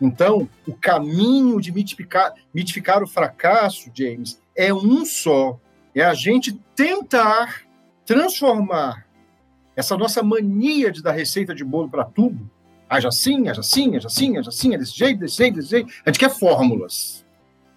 Então, 0.00 0.48
o 0.66 0.74
caminho 0.74 1.60
de 1.60 1.70
mitificar, 1.70 2.32
mitificar 2.54 3.02
o 3.02 3.06
fracasso, 3.06 3.90
James, 3.94 4.40
é 4.56 4.72
um 4.72 5.04
só. 5.04 5.58
É 5.94 6.02
a 6.02 6.14
gente 6.14 6.52
tentar 6.74 7.62
transformar 8.06 9.06
essa 9.76 9.96
nossa 9.96 10.22
mania 10.22 10.90
de 10.90 11.02
dar 11.02 11.12
receita 11.12 11.54
de 11.54 11.64
bolo 11.64 11.88
para 11.88 12.04
tudo, 12.04 12.50
haja 12.88 13.08
assim, 13.08 13.48
haja 13.48 13.60
assim, 13.60 13.96
haja 13.96 14.08
assim, 14.08 14.36
haja 14.36 14.48
assim, 14.48 14.74
é 14.74 14.78
desse 14.78 14.96
jeito, 14.96 15.20
desse 15.20 15.36
jeito, 15.36 15.56
desse 15.56 15.70
jeito, 15.70 15.92
a 16.04 16.10
gente 16.10 16.18
quer 16.18 16.30
fórmulas. 16.30 17.24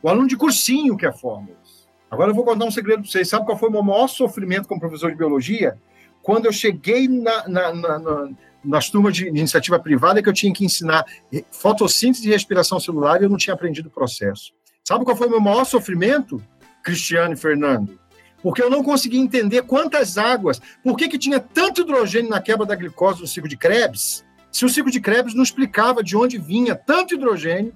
O 0.02 0.10
aluno 0.10 0.28
de 0.28 0.36
cursinho 0.36 0.98
quer 0.98 1.14
fórmulas. 1.14 1.88
Agora 2.10 2.32
eu 2.32 2.36
vou 2.36 2.44
contar 2.44 2.66
um 2.66 2.72
segredo 2.72 3.02
para 3.02 3.10
vocês. 3.10 3.28
Sabe 3.28 3.46
qual 3.46 3.58
foi 3.58 3.70
o 3.70 3.72
meu 3.72 3.82
maior 3.82 4.08
sofrimento 4.08 4.68
como 4.68 4.80
professor 4.80 5.10
de 5.10 5.18
biologia? 5.18 5.78
Quando 6.22 6.46
eu 6.46 6.54
cheguei 6.54 7.08
na, 7.08 7.48
na, 7.48 7.74
na, 7.74 8.00
na 8.00 8.30
nas 8.64 8.90
turmas 8.90 9.16
de, 9.16 9.28
iniciativa 9.28 9.80
privada 9.80 10.22
que 10.22 10.30
eu 10.30 10.34
tinha 10.34 10.54
que 10.54 10.66
ensinar 10.66 11.06
fotossíntese 11.52 12.28
e 12.28 12.32
respiração 12.32 12.80
celular 12.80 13.22
e 13.22 13.26
eu 13.26 13.30
não 13.30 13.38
tinha 13.38 13.54
aprendido 13.54 13.88
o 13.88 13.92
processo. 13.92 14.54
Sabe 14.84 15.06
qual 15.06 15.16
foi 15.16 15.28
o 15.28 15.32
meu 15.32 15.42
maior 15.42 15.66
sofrimento, 15.66 16.42
Cristiano 16.84 17.34
e 17.34 17.38
Fernando? 17.38 18.00
Porque 18.42 18.62
eu 18.62 18.70
não 18.70 18.84
conseguia 18.84 19.20
entender 19.20 19.62
quantas 19.64 20.18
águas, 20.18 20.60
por 20.84 20.98
que, 20.98 21.08
que 21.08 21.18
tinha 21.18 21.40
tanto 21.40 21.82
hidrogênio 21.82 22.30
na 22.30 22.42
quebra 22.42 22.66
da 22.66 22.76
glicose 22.76 23.22
no 23.22 23.28
ciclo 23.28 23.50
de 23.50 23.56
Krebs, 23.56 24.26
se 24.54 24.66
o 24.66 24.70
ciclo 24.70 24.92
de 24.92 25.02
Krebs 25.02 25.34
não 25.34 25.42
explicava 25.42 26.04
de 26.04 26.16
onde 26.16 26.38
vinha 26.38 26.76
tanto 26.76 27.16
hidrogênio 27.16 27.74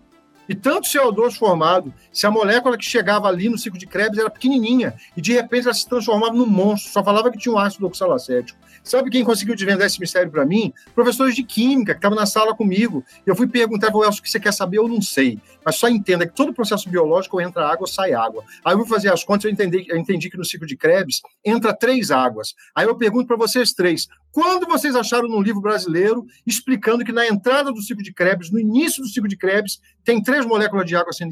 e 0.48 0.54
tanto 0.54 0.88
CO2 0.88 1.36
formado, 1.36 1.92
se 2.12 2.28
a 2.28 2.32
molécula 2.32 2.78
que 2.78 2.86
chegava 2.86 3.28
ali 3.28 3.50
no 3.50 3.58
ciclo 3.58 3.80
de 3.80 3.88
Krebs 3.88 4.20
era 4.20 4.30
pequenininha 4.30 4.94
e 5.16 5.22
de 5.22 5.34
repente 5.34 5.66
ela 5.66 5.74
se 5.74 5.90
transformava 5.90 6.34
num 6.34 6.46
monstro, 6.46 6.92
só 6.92 7.04
falava 7.04 7.32
que 7.32 7.38
tinha 7.40 7.54
um 7.54 7.58
ácido 7.58 7.88
oxalacético. 7.88 8.60
Sabe 8.88 9.10
quem 9.10 9.22
conseguiu 9.22 9.54
desvendar 9.54 9.86
esse 9.86 10.00
mistério 10.00 10.32
para 10.32 10.46
mim? 10.46 10.74
Professores 10.96 11.36
de 11.36 11.44
química 11.44 11.94
que 11.94 11.98
estavam 11.98 12.18
na 12.18 12.26
sala 12.26 12.56
comigo. 12.56 13.04
Eu 13.26 13.36
fui 13.36 13.46
perguntar, 13.46 13.88
Elcio, 13.88 14.22
o 14.22 14.24
que 14.24 14.30
você 14.30 14.40
quer 14.40 14.54
saber? 14.54 14.78
Eu 14.78 14.88
não 14.88 15.02
sei. 15.02 15.42
Mas 15.66 15.76
só 15.76 15.90
entenda 15.90 16.26
que 16.26 16.34
todo 16.34 16.54
processo 16.54 16.90
biológico 16.90 17.42
entra 17.42 17.68
água, 17.68 17.86
sai 17.86 18.14
água. 18.14 18.46
Aí 18.64 18.74
eu 18.74 18.78
vou 18.78 18.88
fazer 18.88 19.12
as 19.12 19.26
contas, 19.26 19.44
eu 19.44 19.52
entendi, 19.52 19.86
eu 19.90 19.98
entendi 19.98 20.30
que 20.30 20.38
no 20.38 20.46
ciclo 20.46 20.66
de 20.66 20.78
Krebs 20.78 21.22
entra 21.44 21.76
três 21.76 22.12
águas. 22.12 22.56
Aí 22.74 22.88
eu 22.88 22.96
pergunto 22.96 23.28
para 23.28 23.36
vocês 23.36 23.74
três, 23.74 24.08
quando 24.32 24.66
vocês 24.66 24.96
acharam 24.96 25.28
num 25.28 25.42
livro 25.42 25.60
brasileiro 25.60 26.26
explicando 26.46 27.04
que 27.04 27.12
na 27.12 27.28
entrada 27.28 27.74
do 27.74 27.82
ciclo 27.82 28.02
de 28.02 28.14
Krebs, 28.14 28.50
no 28.50 28.60
início 28.60 29.04
do 29.04 29.10
ciclo 29.10 29.28
de 29.28 29.36
Krebs, 29.36 29.82
tem 30.06 30.24
três 30.24 30.46
moléculas 30.46 30.86
de 30.86 30.96
água 30.96 31.12
sendo 31.12 31.32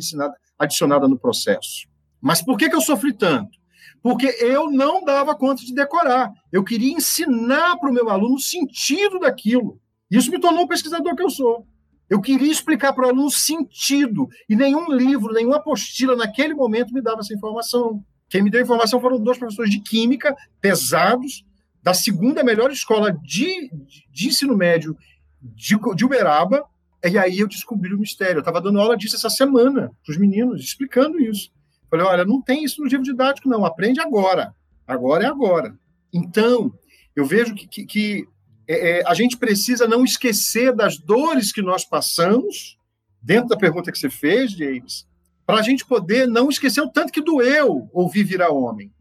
adicionadas 0.59 1.09
no 1.09 1.17
processo? 1.17 1.87
Mas 2.21 2.41
por 2.41 2.57
que, 2.57 2.69
que 2.69 2.75
eu 2.75 2.81
sofri 2.81 3.13
tanto? 3.13 3.57
Porque 4.05 4.27
eu 4.39 4.69
não 4.69 5.03
dava 5.03 5.33
conta 5.33 5.65
de 5.65 5.73
decorar. 5.73 6.31
Eu 6.51 6.63
queria 6.63 6.93
ensinar 6.93 7.75
para 7.77 7.89
o 7.89 7.91
meu 7.91 8.07
aluno 8.07 8.35
o 8.35 8.39
sentido 8.39 9.17
daquilo. 9.17 9.81
Isso 10.11 10.29
me 10.29 10.39
tornou 10.39 10.65
o 10.65 10.67
pesquisador 10.67 11.15
que 11.15 11.23
eu 11.23 11.29
sou. 11.31 11.65
Eu 12.07 12.21
queria 12.21 12.51
explicar 12.51 12.93
para 12.93 13.07
o 13.07 13.09
aluno 13.09 13.25
o 13.25 13.31
sentido, 13.31 14.29
e 14.47 14.55
nenhum 14.55 14.91
livro, 14.91 15.33
nenhuma 15.33 15.55
apostila 15.55 16.15
naquele 16.15 16.53
momento 16.53 16.93
me 16.93 17.01
dava 17.01 17.21
essa 17.21 17.33
informação. 17.33 18.05
Quem 18.29 18.43
me 18.43 18.51
deu 18.51 18.59
a 18.59 18.63
informação 18.63 19.01
foram 19.01 19.19
dois 19.19 19.39
professores 19.39 19.71
de 19.71 19.79
química, 19.79 20.35
pesados, 20.61 21.43
da 21.81 21.95
segunda 21.95 22.43
melhor 22.43 22.69
escola 22.69 23.11
de, 23.11 23.71
de 24.13 24.27
ensino 24.27 24.55
médio 24.55 24.95
de, 25.41 25.75
de 25.95 26.05
Uberaba, 26.05 26.63
e 27.03 27.17
aí 27.17 27.39
eu 27.39 27.47
descobri 27.47 27.91
o 27.91 27.99
mistério. 27.99 28.35
Eu 28.35 28.41
estava 28.41 28.61
dando 28.61 28.79
aula 28.79 28.95
disso 28.95 29.15
essa 29.15 29.31
semana 29.31 29.91
para 30.05 30.11
os 30.11 30.17
meninos, 30.19 30.61
explicando 30.61 31.19
isso. 31.19 31.49
Falei, 31.95 32.07
olha, 32.07 32.25
não 32.25 32.41
tem 32.41 32.63
isso 32.63 32.81
no 32.81 32.87
livro 32.87 33.03
didático, 33.03 33.47
não. 33.47 33.63
Aprende 33.63 34.01
agora. 34.01 34.53
Agora 34.85 35.23
é 35.23 35.27
agora. 35.27 35.73
Então, 36.13 36.73
eu 37.15 37.25
vejo 37.25 37.55
que, 37.55 37.67
que, 37.67 37.85
que 37.85 38.27
é, 38.67 38.99
é, 38.99 39.03
a 39.07 39.13
gente 39.13 39.37
precisa 39.37 39.87
não 39.87 40.03
esquecer 40.03 40.75
das 40.75 40.97
dores 40.97 41.53
que 41.53 41.61
nós 41.61 41.85
passamos, 41.85 42.77
dentro 43.21 43.47
da 43.47 43.57
pergunta 43.57 43.91
que 43.91 43.97
você 43.97 44.09
fez, 44.09 44.51
James, 44.51 45.07
para 45.45 45.59
a 45.59 45.61
gente 45.61 45.85
poder 45.85 46.27
não 46.27 46.49
esquecer 46.49 46.81
o 46.81 46.91
tanto 46.91 47.13
que 47.13 47.21
doeu 47.21 47.89
ouvir 47.93 48.23
virar 48.23 48.49
homem. 48.49 48.91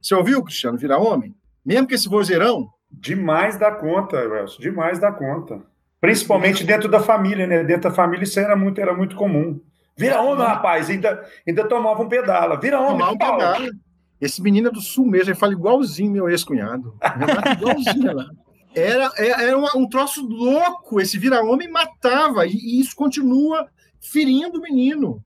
Você 0.00 0.14
ouviu, 0.14 0.42
Cristiano, 0.42 0.76
virar 0.76 0.98
homem? 0.98 1.34
Mesmo 1.64 1.86
que 1.86 1.94
esse 1.94 2.08
vozeirão? 2.08 2.68
Demais 2.90 3.58
da 3.58 3.70
conta, 3.70 4.16
Elcio, 4.18 4.60
demais 4.60 4.98
da 4.98 5.10
conta. 5.10 5.62
Principalmente 6.00 6.64
dentro 6.64 6.90
da 6.90 7.00
família, 7.00 7.46
né? 7.46 7.64
Dentro 7.64 7.88
da 7.88 7.94
família 7.94 8.24
isso 8.24 8.38
era 8.38 8.56
muito, 8.56 8.80
era 8.80 8.92
muito 8.92 9.16
comum. 9.16 9.60
Vira 9.96 10.20
homem, 10.20 10.46
rapaz. 10.46 10.88
Ainda, 10.90 11.24
ainda 11.46 11.68
tomava 11.68 12.02
um 12.02 12.08
pedala. 12.08 12.58
Vira 12.58 12.80
homem. 12.80 12.98
Tomava 12.98 13.12
um 13.12 13.18
pedala. 13.18 13.70
Esse 14.20 14.40
menino 14.40 14.68
é 14.68 14.70
do 14.70 14.80
sul 14.80 15.04
mesmo, 15.04 15.30
ele 15.30 15.38
fala 15.38 15.52
igualzinho 15.52 16.12
meu 16.12 16.28
ex-cunhado. 16.28 16.96
igualzinho 17.58 18.14
lá. 18.14 18.26
Era, 18.74 19.10
era 19.18 19.58
um 19.76 19.88
troço 19.88 20.26
louco. 20.26 21.00
Esse 21.00 21.18
vira-homem 21.18 21.68
matava. 21.68 22.46
E, 22.46 22.52
e 22.52 22.80
isso 22.80 22.94
continua 22.94 23.68
ferindo 24.00 24.58
o 24.58 24.62
menino. 24.62 25.22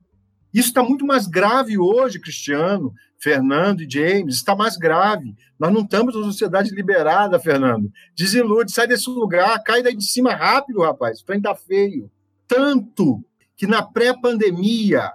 Isso 0.52 0.68
está 0.68 0.82
muito 0.82 1.04
mais 1.04 1.26
grave 1.26 1.78
hoje, 1.78 2.18
Cristiano, 2.18 2.92
Fernando 3.18 3.82
e 3.82 3.90
James. 3.90 4.36
Está 4.36 4.56
mais 4.56 4.78
grave. 4.78 5.34
Nós 5.58 5.72
não 5.72 5.82
estamos 5.82 6.14
numa 6.14 6.24
sociedade 6.24 6.70
liberada, 6.70 7.38
Fernando. 7.38 7.92
Desilude, 8.16 8.72
sai 8.72 8.86
desse 8.86 9.10
lugar, 9.10 9.62
cai 9.62 9.82
daí 9.82 9.94
de 9.94 10.04
cima 10.04 10.34
rápido, 10.34 10.80
rapaz. 10.80 11.20
Trem 11.20 11.40
tá 11.40 11.54
feio. 11.54 12.10
Tanto 12.48 13.22
que 13.56 13.66
na 13.66 13.82
pré-pandemia, 13.82 15.12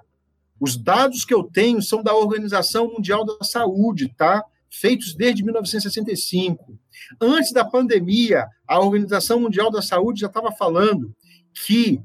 os 0.60 0.76
dados 0.76 1.24
que 1.26 1.34
eu 1.34 1.44
tenho 1.44 1.82
são 1.82 2.04
da 2.04 2.16
Organização 2.16 2.88
Mundial 2.88 3.26
da 3.26 3.44
Saúde, 3.44 4.14
tá? 4.16 4.44
Feitos 4.70 5.14
desde 5.14 5.44
1965. 5.44 6.78
Antes 7.20 7.52
da 7.52 7.66
pandemia, 7.66 8.48
a 8.68 8.80
Organização 8.80 9.40
Mundial 9.40 9.70
da 9.70 9.82
Saúde 9.82 10.22
já 10.22 10.28
estava 10.28 10.52
falando 10.52 11.14
que 11.66 12.02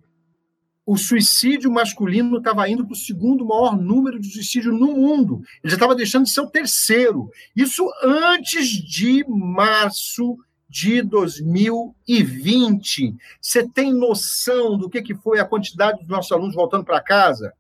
o 0.87 0.97
suicídio 0.97 1.71
masculino 1.71 2.39
estava 2.39 2.69
indo 2.69 2.85
para 2.85 2.93
o 2.93 2.97
segundo 2.97 3.45
maior 3.45 3.77
número 3.77 4.21
de 4.21 4.31
suicídio 4.31 4.73
no 4.73 4.93
mundo. 4.93 5.43
Ele 5.63 5.71
já 5.71 5.75
estava 5.75 5.97
deixando 5.97 6.25
de 6.25 6.31
ser 6.31 6.43
o 6.43 6.51
terceiro. 6.51 7.29
Isso 7.57 7.85
antes 8.05 8.69
de 8.69 9.25
março 9.29 10.37
de 10.77 11.01
2020. 11.01 13.15
Você 13.41 13.67
tem 13.67 13.95
noção 13.95 14.77
do 14.77 14.91
que, 14.91 15.01
que 15.01 15.15
foi 15.15 15.41
a 15.41 15.45
quantidade 15.47 16.01
dos 16.01 16.09
nossos 16.09 16.31
alunos 16.31 16.55
voltando 16.55 16.85
para 16.85 17.01
casa? 17.01 17.55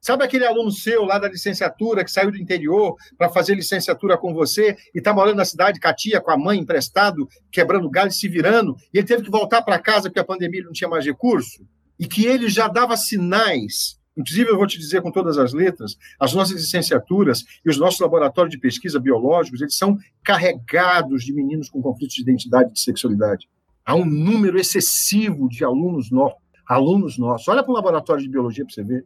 Sabe 0.00 0.24
aquele 0.24 0.44
aluno 0.44 0.72
seu 0.72 1.04
lá 1.04 1.20
da 1.20 1.28
licenciatura 1.28 2.02
que 2.02 2.10
saiu 2.10 2.32
do 2.32 2.36
interior 2.36 2.96
para 3.16 3.28
fazer 3.28 3.54
licenciatura 3.54 4.18
com 4.18 4.34
você 4.34 4.76
e 4.92 4.98
está 4.98 5.12
morando 5.12 5.36
na 5.36 5.44
cidade 5.44 5.78
com 5.78 5.86
a 5.86 5.94
tia, 5.94 6.20
com 6.20 6.32
a 6.32 6.36
mãe, 6.36 6.58
emprestado, 6.58 7.28
quebrando 7.52 7.88
galho, 7.88 8.10
se 8.10 8.28
virando, 8.28 8.76
e 8.92 8.98
ele 8.98 9.06
teve 9.06 9.22
que 9.22 9.30
voltar 9.30 9.62
para 9.62 9.78
casa 9.78 10.08
porque 10.08 10.18
a 10.18 10.24
pandemia 10.24 10.64
não 10.64 10.72
tinha 10.72 10.90
mais 10.90 11.06
recurso? 11.06 11.64
E 11.96 12.08
que 12.08 12.26
ele 12.26 12.48
já 12.48 12.66
dava 12.66 12.96
sinais 12.96 13.97
Inclusive, 14.18 14.50
eu 14.50 14.56
vou 14.56 14.66
te 14.66 14.78
dizer 14.78 15.00
com 15.00 15.12
todas 15.12 15.38
as 15.38 15.52
letras, 15.52 15.96
as 16.18 16.34
nossas 16.34 16.60
licenciaturas 16.60 17.44
e 17.64 17.70
os 17.70 17.78
nossos 17.78 18.00
laboratórios 18.00 18.50
de 18.50 18.58
pesquisa 18.58 18.98
biológicos, 18.98 19.60
eles 19.60 19.76
são 19.76 19.96
carregados 20.24 21.22
de 21.22 21.32
meninos 21.32 21.70
com 21.70 21.80
conflitos 21.80 22.16
de 22.16 22.22
identidade 22.22 22.70
e 22.70 22.72
de 22.72 22.80
sexualidade. 22.80 23.48
Há 23.86 23.94
um 23.94 24.04
número 24.04 24.58
excessivo 24.58 25.48
de 25.48 25.64
alunos, 25.64 26.10
no, 26.10 26.34
alunos 26.66 27.16
nossos. 27.16 27.46
Olha 27.46 27.62
para 27.62 27.70
o 27.70 27.74
laboratório 27.74 28.22
de 28.22 28.28
biologia 28.28 28.64
para 28.64 28.74
você 28.74 28.82
ver. 28.82 29.04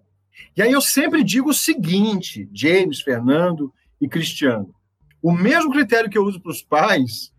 E 0.56 0.62
aí 0.62 0.72
eu 0.72 0.80
sempre 0.80 1.22
digo 1.22 1.50
o 1.50 1.54
seguinte, 1.54 2.48
James, 2.50 3.02
Fernando 3.02 3.70
e 4.00 4.08
Cristiano. 4.08 4.74
O 5.22 5.30
mesmo 5.30 5.70
critério 5.70 6.08
que 6.08 6.16
eu 6.16 6.24
uso 6.24 6.40
para 6.40 6.50
os 6.50 6.62
pais, 6.62 7.32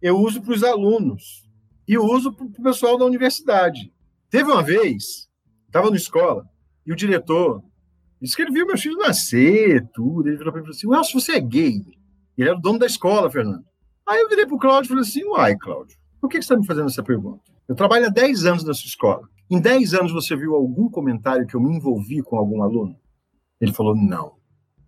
eu 0.00 0.18
uso 0.18 0.40
para 0.40 0.54
os 0.54 0.64
alunos. 0.64 1.46
E 1.86 1.98
uso 1.98 2.32
para 2.32 2.46
o 2.46 2.62
pessoal 2.62 2.96
da 2.96 3.04
universidade. 3.04 3.92
Teve 4.30 4.50
uma 4.50 4.62
vez, 4.62 5.28
estava 5.66 5.90
na 5.90 5.96
escola, 5.96 6.48
e 6.90 6.92
o 6.92 6.96
diretor 6.96 7.62
disse 8.20 8.34
que 8.34 8.42
ele 8.42 8.50
viu 8.50 8.66
meus 8.66 8.82
filhos 8.82 8.98
nascer, 8.98 9.88
tudo. 9.94 10.28
Ele 10.28 10.36
virou 10.36 10.52
para 10.52 10.60
mim 10.60 10.68
e 10.68 10.74
falou 10.74 10.98
assim: 10.98 11.14
Ué, 11.14 11.22
você 11.22 11.36
é 11.36 11.40
gay? 11.40 11.84
Ele 12.36 12.48
era 12.48 12.58
o 12.58 12.60
dono 12.60 12.80
da 12.80 12.86
escola, 12.86 13.30
Fernando. 13.30 13.64
Aí 14.04 14.20
eu 14.20 14.28
virei 14.28 14.44
para 14.44 14.56
o 14.56 14.58
Cláudio 14.58 14.86
e 14.86 14.88
falei 14.88 15.02
assim: 15.02 15.24
Uai, 15.24 15.56
Cláudio, 15.56 15.96
por 16.20 16.28
que 16.28 16.38
você 16.38 16.40
está 16.40 16.56
me 16.56 16.66
fazendo 16.66 16.88
essa 16.88 17.00
pergunta? 17.00 17.44
Eu 17.68 17.76
trabalho 17.76 18.06
há 18.06 18.08
10 18.08 18.44
anos 18.44 18.64
nessa 18.64 18.84
escola. 18.84 19.22
Em 19.48 19.60
10 19.60 19.94
anos 19.94 20.12
você 20.12 20.34
viu 20.34 20.56
algum 20.56 20.88
comentário 20.88 21.46
que 21.46 21.54
eu 21.54 21.60
me 21.60 21.76
envolvi 21.76 22.22
com 22.24 22.36
algum 22.36 22.60
aluno? 22.60 22.96
Ele 23.60 23.72
falou: 23.72 23.94
Não, 23.94 24.32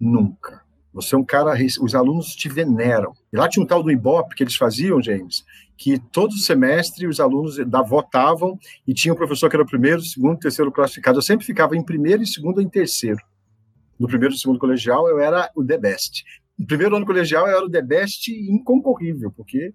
nunca. 0.01 0.61
Você 0.93 1.15
é 1.15 1.19
um 1.19 1.25
cara, 1.25 1.55
os 1.81 1.95
alunos 1.95 2.35
te 2.35 2.49
veneram. 2.49 3.13
E 3.33 3.37
lá 3.37 3.49
tinha 3.49 3.63
um 3.63 3.67
tal 3.67 3.81
do 3.81 3.93
Ibope 3.93 4.35
que 4.35 4.43
eles 4.43 4.57
faziam, 4.57 5.01
James, 5.01 5.45
que 5.83 5.99
todo 5.99 6.33
semestre 6.37 7.09
os 7.09 7.19
alunos 7.19 7.57
da, 7.67 7.83
votavam 7.83 8.57
e 8.87 8.95
tinha 8.95 9.13
um 9.13 9.17
professor 9.17 9.51
que 9.51 9.57
era 9.57 9.65
o 9.65 9.67
primeiro, 9.67 10.01
segundo, 10.01 10.39
terceiro 10.39 10.71
classificado. 10.71 11.19
Eu 11.19 11.23
sempre 11.23 11.45
ficava 11.45 11.77
em 11.77 11.83
primeiro, 11.83 12.23
em 12.23 12.27
segundo 12.27 12.61
e 12.61 12.65
em 12.65 12.69
terceiro. 12.69 13.19
No 13.99 14.07
primeiro 14.07 14.33
e 14.33 14.39
segundo 14.39 14.61
colegial 14.61 15.09
eu 15.09 15.19
era 15.19 15.51
o 15.57 15.65
the 15.65 15.77
best. 15.77 16.23
No 16.57 16.65
primeiro 16.69 16.95
ano 16.95 17.05
colegial 17.05 17.49
eu 17.49 17.57
era 17.57 17.67
o 17.67 17.69
the 17.71 17.83
best 17.83 18.29
inconcorrível, 18.29 19.33
porque 19.33 19.75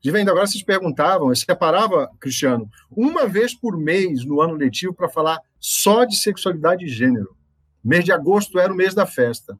de 0.00 0.10
vendo 0.10 0.30
agora 0.30 0.46
vocês 0.46 0.64
perguntavam, 0.64 1.28
eu 1.28 1.36
separava, 1.36 2.10
Cristiano, 2.18 2.66
uma 2.90 3.26
vez 3.26 3.54
por 3.54 3.76
mês 3.76 4.24
no 4.24 4.40
ano 4.40 4.54
letivo 4.54 4.94
para 4.94 5.10
falar 5.10 5.38
só 5.60 6.06
de 6.06 6.16
sexualidade 6.16 6.86
e 6.86 6.88
gênero. 6.88 7.36
Mês 7.84 8.06
de 8.06 8.10
agosto 8.10 8.58
era 8.58 8.72
o 8.72 8.76
mês 8.76 8.94
da 8.94 9.04
festa. 9.04 9.58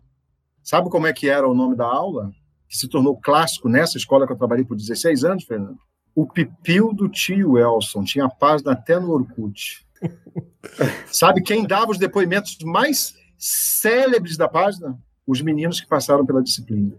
Sabe 0.63 0.89
como 0.89 1.07
é 1.07 1.13
que 1.13 1.29
era 1.29 1.47
o 1.47 1.55
nome 1.55 1.77
da 1.77 1.85
aula? 1.85 2.33
Que 2.73 2.79
se 2.79 2.89
tornou 2.89 3.21
clássico 3.21 3.69
nessa 3.69 3.99
escola 3.99 4.27
que 4.27 4.33
eu 4.33 4.39
trabalhei 4.39 4.65
por 4.65 4.75
16 4.75 5.25
anos, 5.25 5.45
Fernando? 5.45 5.77
O 6.15 6.27
pipil 6.27 6.95
do 6.95 7.07
tio 7.07 7.59
Elson. 7.59 8.03
Tinha 8.03 8.31
página 8.31 8.73
até 8.73 8.99
no 8.99 9.11
Orkut. 9.11 9.87
Sabe 11.13 11.43
quem 11.43 11.67
dava 11.67 11.91
os 11.91 11.99
depoimentos 11.99 12.57
mais 12.65 13.15
célebres 13.37 14.39
da 14.39 14.49
página? 14.49 14.99
Os 15.27 15.43
meninos 15.43 15.83
que 15.83 15.87
passaram 15.87 16.25
pela 16.25 16.43
disciplina. 16.43 16.95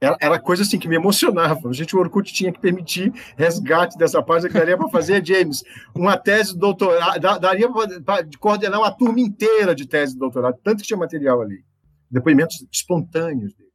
era, 0.00 0.16
era 0.18 0.38
coisa 0.38 0.62
assim 0.62 0.78
que 0.78 0.88
me 0.88 0.96
emocionava. 0.96 1.68
A 1.68 1.72
gente, 1.74 1.94
o 1.94 1.98
Orkut 1.98 2.32
tinha 2.32 2.50
que 2.50 2.58
permitir 2.58 3.12
resgate 3.36 3.98
dessa 3.98 4.22
página 4.22 4.50
que 4.50 4.58
daria 4.58 4.78
para 4.78 4.88
fazer, 4.88 5.22
James, 5.22 5.62
uma 5.94 6.16
tese 6.16 6.54
de 6.54 6.58
doutorado, 6.58 7.20
daria 7.40 7.70
para 8.02 8.26
coordenar 8.40 8.80
uma 8.80 8.90
turma 8.90 9.20
inteira 9.20 9.74
de 9.74 9.86
tese 9.86 10.14
de 10.14 10.18
doutorado, 10.18 10.58
tanto 10.64 10.80
que 10.80 10.86
tinha 10.86 10.98
material 10.98 11.42
ali. 11.42 11.62
Depoimentos 12.10 12.66
espontâneos 12.72 13.52
deles. 13.52 13.65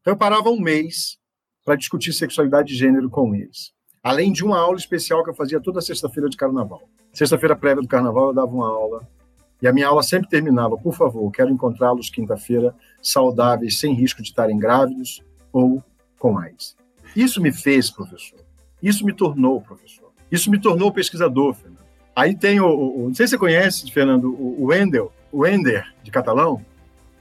Então 0.00 0.14
eu 0.14 0.16
parava 0.16 0.50
um 0.50 0.60
mês 0.60 1.18
para 1.64 1.76
discutir 1.76 2.12
sexualidade 2.12 2.68
de 2.68 2.74
gênero 2.74 3.10
com 3.10 3.34
eles. 3.34 3.72
Além 4.02 4.32
de 4.32 4.44
uma 4.44 4.58
aula 4.58 4.78
especial 4.78 5.22
que 5.22 5.30
eu 5.30 5.34
fazia 5.34 5.60
toda 5.60 5.80
sexta-feira 5.80 6.28
de 6.28 6.36
carnaval. 6.36 6.82
Sexta-feira 7.12 7.54
prévia 7.54 7.82
do 7.82 7.88
carnaval 7.88 8.28
eu 8.28 8.34
dava 8.34 8.50
uma 8.50 8.68
aula 8.68 9.06
e 9.62 9.68
a 9.68 9.72
minha 9.72 9.88
aula 9.88 10.02
sempre 10.02 10.28
terminava, 10.28 10.78
por 10.78 10.94
favor, 10.94 11.30
quero 11.30 11.50
encontrá-los 11.50 12.08
quinta-feira 12.08 12.74
saudáveis, 13.02 13.78
sem 13.78 13.92
risco 13.92 14.22
de 14.22 14.28
estarem 14.28 14.58
grávidos 14.58 15.22
ou 15.52 15.84
com 16.18 16.38
AIDS. 16.38 16.76
Isso 17.14 17.42
me 17.42 17.52
fez 17.52 17.90
professor. 17.90 18.38
Isso 18.82 19.04
me 19.04 19.12
tornou 19.12 19.60
professor. 19.60 20.10
Isso 20.30 20.50
me 20.50 20.58
tornou 20.58 20.90
pesquisador, 20.92 21.54
Fernando. 21.54 21.80
Aí 22.16 22.34
tem 22.34 22.60
o, 22.60 22.66
o 22.66 23.08
não 23.08 23.14
sei 23.14 23.26
se 23.26 23.32
você 23.32 23.38
conhece, 23.38 23.90
Fernando, 23.90 24.32
o, 24.32 24.62
o 24.62 24.66
Wendel, 24.66 25.12
o 25.30 25.40
Wender 25.40 25.92
de 26.02 26.10
catalão. 26.10 26.64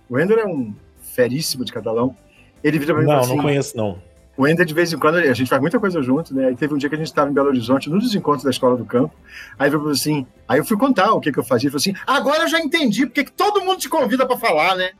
O 0.09 0.15
Wender 0.15 0.37
é 0.37 0.45
um 0.45 0.73
feríssimo 1.01 1.65
de 1.65 1.73
catalão. 1.73 2.15
Ele 2.63 2.79
vira 2.79 2.93
pra 2.93 3.03
mim 3.03 3.09
Não, 3.09 3.19
assim, 3.19 3.35
não 3.35 3.43
conheço 3.43 3.77
não. 3.77 4.01
O 4.37 4.47
Ender, 4.47 4.65
de 4.65 4.73
vez 4.73 4.93
em 4.93 4.97
quando, 4.97 5.15
a 5.15 5.33
gente 5.33 5.49
faz 5.49 5.61
muita 5.61 5.77
coisa 5.79 6.01
junto, 6.01 6.33
né? 6.33 6.47
Aí 6.47 6.55
teve 6.55 6.73
um 6.73 6.77
dia 6.77 6.87
que 6.87 6.95
a 6.95 6.97
gente 6.97 7.07
estava 7.07 7.29
em 7.29 7.33
Belo 7.33 7.49
Horizonte, 7.49 7.89
num 7.89 7.99
dos 7.99 8.15
encontros 8.15 8.43
da 8.43 8.49
Escola 8.49 8.77
do 8.77 8.85
Campo. 8.85 9.13
Aí 9.57 9.67
ele 9.67 9.75
falou 9.75 9.91
assim, 9.91 10.25
aí 10.47 10.59
eu 10.59 10.65
fui 10.65 10.77
contar 10.77 11.11
o 11.11 11.19
que, 11.19 11.29
que 11.29 11.39
eu 11.39 11.43
fazia. 11.43 11.67
Ele 11.67 11.77
falou 11.77 11.81
assim, 11.81 11.93
agora 12.07 12.43
eu 12.43 12.47
já 12.47 12.57
entendi 12.57 13.05
porque 13.05 13.25
que 13.25 13.33
todo 13.33 13.59
mundo 13.59 13.79
te 13.79 13.89
convida 13.89 14.25
para 14.25 14.37
falar, 14.37 14.77
né? 14.77 14.91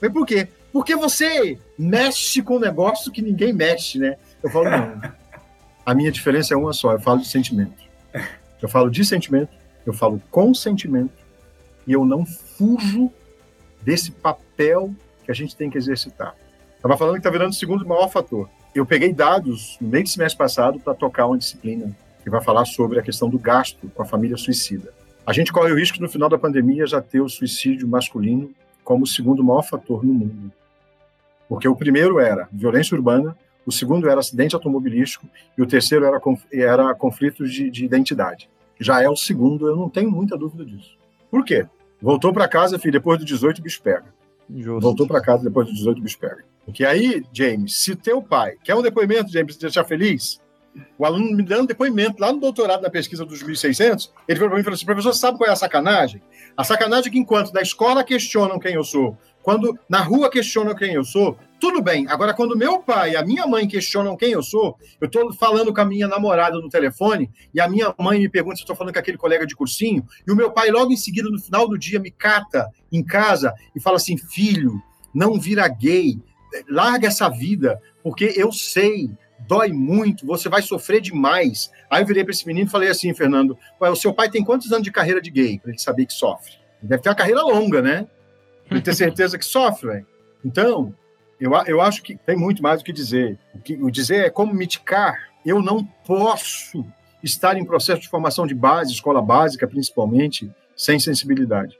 Foi 0.00 0.10
por 0.10 0.26
quê? 0.26 0.48
Porque 0.72 0.96
você 0.96 1.56
mexe 1.78 2.42
com 2.42 2.56
um 2.56 2.58
negócio 2.58 3.12
que 3.12 3.22
ninguém 3.22 3.52
mexe, 3.52 4.00
né? 4.00 4.16
Eu 4.42 4.50
falo, 4.50 4.68
não. 4.68 5.00
A 5.86 5.94
minha 5.94 6.10
diferença 6.10 6.54
é 6.54 6.56
uma 6.56 6.72
só, 6.72 6.92
eu 6.92 7.00
falo 7.00 7.20
de 7.20 7.28
sentimento. 7.28 7.82
Eu 8.60 8.68
falo 8.68 8.90
de 8.90 9.04
sentimento, 9.04 9.50
eu 9.84 9.92
falo 9.92 10.20
com 10.30 10.54
sentimento, 10.54 11.12
e 11.86 11.92
eu 11.92 12.04
não 12.04 12.24
fujo 12.24 13.10
desse 13.80 14.12
papel 14.12 14.94
que 15.24 15.30
a 15.30 15.34
gente 15.34 15.56
tem 15.56 15.68
que 15.68 15.76
exercitar. 15.76 16.34
Estava 16.82 16.96
falando 16.96 17.14
que 17.14 17.20
está 17.20 17.30
virando 17.30 17.50
o 17.50 17.54
segundo 17.54 17.86
maior 17.86 18.08
fator 18.08 18.48
eu 18.74 18.86
peguei 18.86 19.12
dados 19.12 19.76
no 19.80 19.88
meio 19.88 20.04
do 20.04 20.08
semestre 20.08 20.38
passado 20.38 20.80
para 20.80 20.94
tocar 20.94 21.26
uma 21.26 21.36
disciplina 21.36 21.94
que 22.22 22.30
vai 22.30 22.42
falar 22.42 22.64
sobre 22.64 22.98
a 22.98 23.02
questão 23.02 23.28
do 23.28 23.38
gasto 23.38 23.90
com 23.94 24.02
a 24.02 24.06
família 24.06 24.36
suicida. 24.36 24.92
A 25.26 25.32
gente 25.32 25.52
corre 25.52 25.72
o 25.72 25.76
risco 25.76 26.00
no 26.00 26.08
final 26.08 26.28
da 26.28 26.38
pandemia 26.38 26.86
já 26.86 27.00
ter 27.00 27.20
o 27.20 27.28
suicídio 27.28 27.86
masculino 27.86 28.50
como 28.82 29.04
o 29.04 29.06
segundo 29.06 29.44
maior 29.44 29.62
fator 29.62 30.04
no 30.04 30.14
mundo. 30.14 30.52
Porque 31.48 31.68
o 31.68 31.76
primeiro 31.76 32.18
era 32.18 32.48
violência 32.50 32.96
urbana, 32.96 33.36
o 33.66 33.70
segundo 33.70 34.08
era 34.08 34.20
acidente 34.20 34.54
automobilístico 34.54 35.26
e 35.56 35.62
o 35.62 35.66
terceiro 35.66 36.04
era, 36.04 36.20
era 36.52 36.94
conflitos 36.94 37.52
de, 37.52 37.70
de 37.70 37.84
identidade. 37.84 38.48
Já 38.80 39.02
é 39.02 39.08
o 39.08 39.16
segundo, 39.16 39.68
eu 39.68 39.76
não 39.76 39.88
tenho 39.88 40.10
muita 40.10 40.36
dúvida 40.36 40.64
disso. 40.64 40.96
Por 41.30 41.44
quê? 41.44 41.66
Voltou 42.00 42.32
para 42.32 42.48
casa, 42.48 42.78
filho, 42.78 42.92
depois 42.92 43.18
do 43.18 43.24
18 43.24 43.58
o 43.58 43.62
bicho 43.62 43.82
pega. 43.82 44.06
Justo. 44.50 44.80
Voltou 44.80 45.06
para 45.06 45.20
casa 45.20 45.44
depois 45.44 45.68
do 45.68 45.74
18 45.74 45.98
o 45.98 46.02
bicho 46.02 46.18
pega. 46.18 46.44
Porque 46.64 46.84
aí, 46.84 47.24
James, 47.32 47.76
se 47.76 47.96
teu 47.96 48.22
pai 48.22 48.56
quer 48.62 48.74
um 48.74 48.82
depoimento, 48.82 49.32
James, 49.32 49.56
te 49.56 49.62
deixar 49.62 49.84
feliz, 49.84 50.40
o 50.98 51.04
aluno 51.04 51.36
me 51.36 51.42
dando 51.42 51.68
depoimento 51.68 52.20
lá 52.20 52.32
no 52.32 52.40
doutorado 52.40 52.82
na 52.82 52.90
pesquisa 52.90 53.24
dos 53.24 53.42
1.600, 53.42 54.10
ele 54.26 54.38
falou 54.38 54.50
para 54.50 54.56
mim 54.56 54.60
e 54.60 54.64
falou 54.64 54.74
assim: 54.74 54.86
professor, 54.86 55.12
sabe 55.12 55.38
qual 55.38 55.50
é 55.50 55.52
a 55.52 55.56
sacanagem? 55.56 56.22
A 56.56 56.64
sacanagem 56.64 57.08
é 57.08 57.12
que 57.12 57.18
enquanto 57.18 57.52
na 57.52 57.60
escola 57.60 58.04
questionam 58.04 58.58
quem 58.58 58.74
eu 58.74 58.84
sou, 58.84 59.16
quando 59.42 59.78
na 59.88 60.00
rua 60.00 60.30
questionam 60.30 60.74
quem 60.74 60.94
eu 60.94 61.04
sou, 61.04 61.36
tudo 61.60 61.82
bem. 61.82 62.06
Agora, 62.08 62.34
quando 62.34 62.56
meu 62.56 62.80
pai 62.80 63.12
e 63.12 63.16
a 63.16 63.24
minha 63.24 63.46
mãe 63.46 63.66
questionam 63.66 64.16
quem 64.16 64.32
eu 64.32 64.42
sou, 64.42 64.76
eu 65.00 65.06
estou 65.06 65.32
falando 65.32 65.72
com 65.72 65.80
a 65.80 65.84
minha 65.84 66.08
namorada 66.08 66.56
no 66.58 66.68
telefone 66.68 67.30
e 67.52 67.60
a 67.60 67.68
minha 67.68 67.94
mãe 67.98 68.18
me 68.18 68.28
pergunta 68.28 68.56
se 68.56 68.62
estou 68.62 68.76
falando 68.76 68.92
com 68.92 69.00
aquele 69.00 69.16
colega 69.16 69.46
de 69.46 69.54
cursinho, 69.54 70.06
e 70.26 70.32
o 70.32 70.36
meu 70.36 70.50
pai, 70.50 70.70
logo 70.70 70.92
em 70.92 70.96
seguida, 70.96 71.28
no 71.28 71.40
final 71.40 71.68
do 71.68 71.78
dia, 71.78 72.00
me 72.00 72.10
cata 72.10 72.68
em 72.90 73.02
casa 73.02 73.52
e 73.74 73.80
fala 73.80 73.96
assim: 73.96 74.16
filho, 74.16 74.80
não 75.14 75.38
vira 75.38 75.66
gay, 75.68 76.18
larga 76.68 77.08
essa 77.08 77.28
vida, 77.28 77.80
porque 78.02 78.32
eu 78.36 78.52
sei, 78.52 79.10
dói 79.46 79.72
muito, 79.72 80.26
você 80.26 80.48
vai 80.48 80.62
sofrer 80.62 81.00
demais. 81.00 81.70
Aí 81.90 82.02
eu 82.02 82.06
virei 82.06 82.24
para 82.24 82.32
esse 82.32 82.46
menino 82.46 82.66
e 82.66 82.70
falei 82.70 82.88
assim, 82.88 83.12
Fernando, 83.14 83.56
o 83.80 83.96
seu 83.96 84.12
pai 84.12 84.30
tem 84.30 84.44
quantos 84.44 84.70
anos 84.72 84.84
de 84.84 84.90
carreira 84.90 85.20
de 85.20 85.30
gay 85.30 85.58
para 85.58 85.70
ele 85.70 85.78
saber 85.78 86.06
que 86.06 86.12
sofre? 86.12 86.54
Deve 86.82 87.02
ter 87.02 87.08
uma 87.08 87.14
carreira 87.14 87.42
longa, 87.42 87.80
né? 87.80 88.06
Para 88.66 88.76
ele 88.76 88.84
ter 88.84 88.94
certeza 88.94 89.38
que 89.38 89.44
sofre, 89.44 89.88
velho. 89.88 90.06
Então, 90.44 90.94
eu, 91.40 91.52
eu 91.66 91.80
acho 91.80 92.02
que 92.02 92.16
tem 92.16 92.36
muito 92.36 92.62
mais 92.62 92.80
o 92.80 92.84
que 92.84 92.92
dizer. 92.92 93.38
O 93.54 93.58
que 93.58 93.74
o 93.74 93.90
dizer 93.90 94.26
é 94.26 94.30
como 94.30 94.52
mitigar. 94.52 95.30
Eu 95.44 95.62
não 95.62 95.84
posso 95.84 96.84
estar 97.22 97.56
em 97.56 97.64
processo 97.64 98.00
de 98.00 98.08
formação 98.08 98.46
de 98.46 98.54
base, 98.54 98.92
escola 98.92 99.22
básica 99.22 99.66
principalmente, 99.66 100.50
sem 100.76 100.98
sensibilidade. 100.98 101.78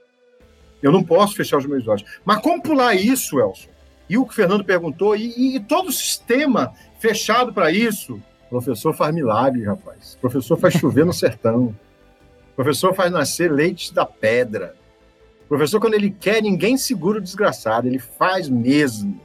Eu 0.81 0.91
não 0.91 1.03
posso 1.03 1.35
fechar 1.35 1.57
os 1.57 1.65
meus 1.65 1.87
olhos. 1.87 2.03
Mas 2.25 2.41
como 2.41 2.61
pular 2.61 2.93
isso, 2.93 3.39
Elson? 3.39 3.69
E 4.09 4.17
o 4.17 4.25
que 4.25 4.31
o 4.31 4.35
Fernando 4.35 4.63
perguntou, 4.63 5.15
e, 5.15 5.55
e 5.55 5.59
todo 5.59 5.89
o 5.89 5.91
sistema 5.91 6.73
fechado 6.99 7.53
para 7.53 7.71
isso. 7.71 8.21
O 8.45 8.49
professor 8.49 8.93
faz 8.93 9.13
milagre, 9.13 9.63
rapaz. 9.63 10.15
O 10.15 10.19
professor 10.19 10.57
faz 10.57 10.75
chover 10.75 11.05
no 11.05 11.13
sertão. 11.13 11.75
O 12.51 12.55
professor 12.55 12.93
faz 12.93 13.11
nascer 13.11 13.51
leite 13.51 13.93
da 13.93 14.05
pedra. 14.05 14.75
O 15.45 15.47
professor, 15.47 15.79
quando 15.79 15.95
ele 15.95 16.11
quer, 16.11 16.41
ninguém 16.41 16.77
segura 16.77 17.17
o 17.19 17.21
desgraçado, 17.21 17.87
ele 17.87 17.99
faz 17.99 18.47
mesmo. 18.47 19.19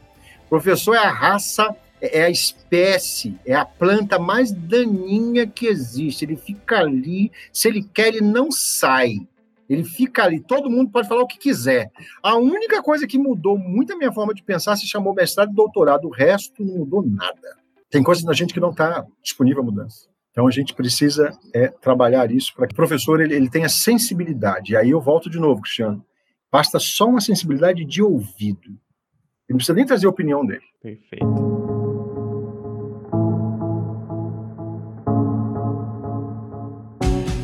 O 0.47 0.49
professor 0.49 0.95
é 0.95 0.99
a 0.99 1.11
raça, 1.11 1.75
é 2.01 2.23
a 2.23 2.31
espécie, 2.31 3.37
é 3.45 3.55
a 3.55 3.65
planta 3.65 4.19
mais 4.19 4.51
daninha 4.51 5.47
que 5.47 5.67
existe. 5.67 6.25
Ele 6.25 6.37
fica 6.37 6.79
ali, 6.79 7.31
se 7.53 7.69
ele 7.69 7.83
quer, 7.83 8.09
ele 8.09 8.21
não 8.21 8.51
sai. 8.51 9.19
Ele 9.69 9.85
fica 9.85 10.25
ali, 10.25 10.41
todo 10.41 10.71
mundo 10.71 10.91
pode 10.91 11.09
falar 11.09 11.23
o 11.23 11.27
que 11.27 11.39
quiser. 11.39 11.91
A 12.23 12.37
única 12.37 12.83
coisa 12.83 13.07
que 13.07 13.19
mudou 13.19 13.59
muito 13.59 13.93
a 13.93 13.97
minha 13.97 14.11
forma 14.11 14.33
de 14.33 14.43
pensar 14.43 14.77
se 14.77 14.87
chamou 14.87 15.15
mestrado 15.15 15.51
e 15.51 15.55
doutorado, 15.55 16.07
o 16.07 16.11
resto 16.11 16.65
não 16.65 16.79
mudou 16.79 17.07
nada. 17.07 17.57
Tem 17.91 18.03
coisas 18.03 18.25
na 18.25 18.33
gente 18.33 18.55
que 18.55 18.61
não 18.61 18.71
está 18.71 19.05
disponível 19.23 19.63
a 19.63 19.67
mudança. 19.67 20.09
Então 20.31 20.47
a 20.47 20.51
gente 20.51 20.75
precisa 20.75 21.37
é, 21.55 21.69
trabalhar 21.69 22.31
isso 22.31 22.55
para 22.55 22.67
que 22.67 22.73
o 22.73 22.77
professor 22.77 23.21
ele, 23.21 23.35
ele 23.35 23.51
tenha 23.51 23.69
sensibilidade. 23.69 24.73
E 24.73 24.77
aí 24.77 24.91
eu 24.91 25.01
volto 25.01 25.29
de 25.29 25.39
novo, 25.39 25.61
Cristiano. 25.61 26.05
Basta 26.51 26.79
só 26.79 27.07
uma 27.07 27.21
sensibilidade 27.21 27.85
de 27.85 28.03
ouvido. 28.03 28.69
Ele 28.69 28.77
não 29.51 29.57
precisa 29.57 29.75
nem 29.75 29.87
trazer 29.87 30.07
a 30.07 30.11
opinião 30.11 30.47
dele. 30.47 30.65
Perfeito. 30.81 31.58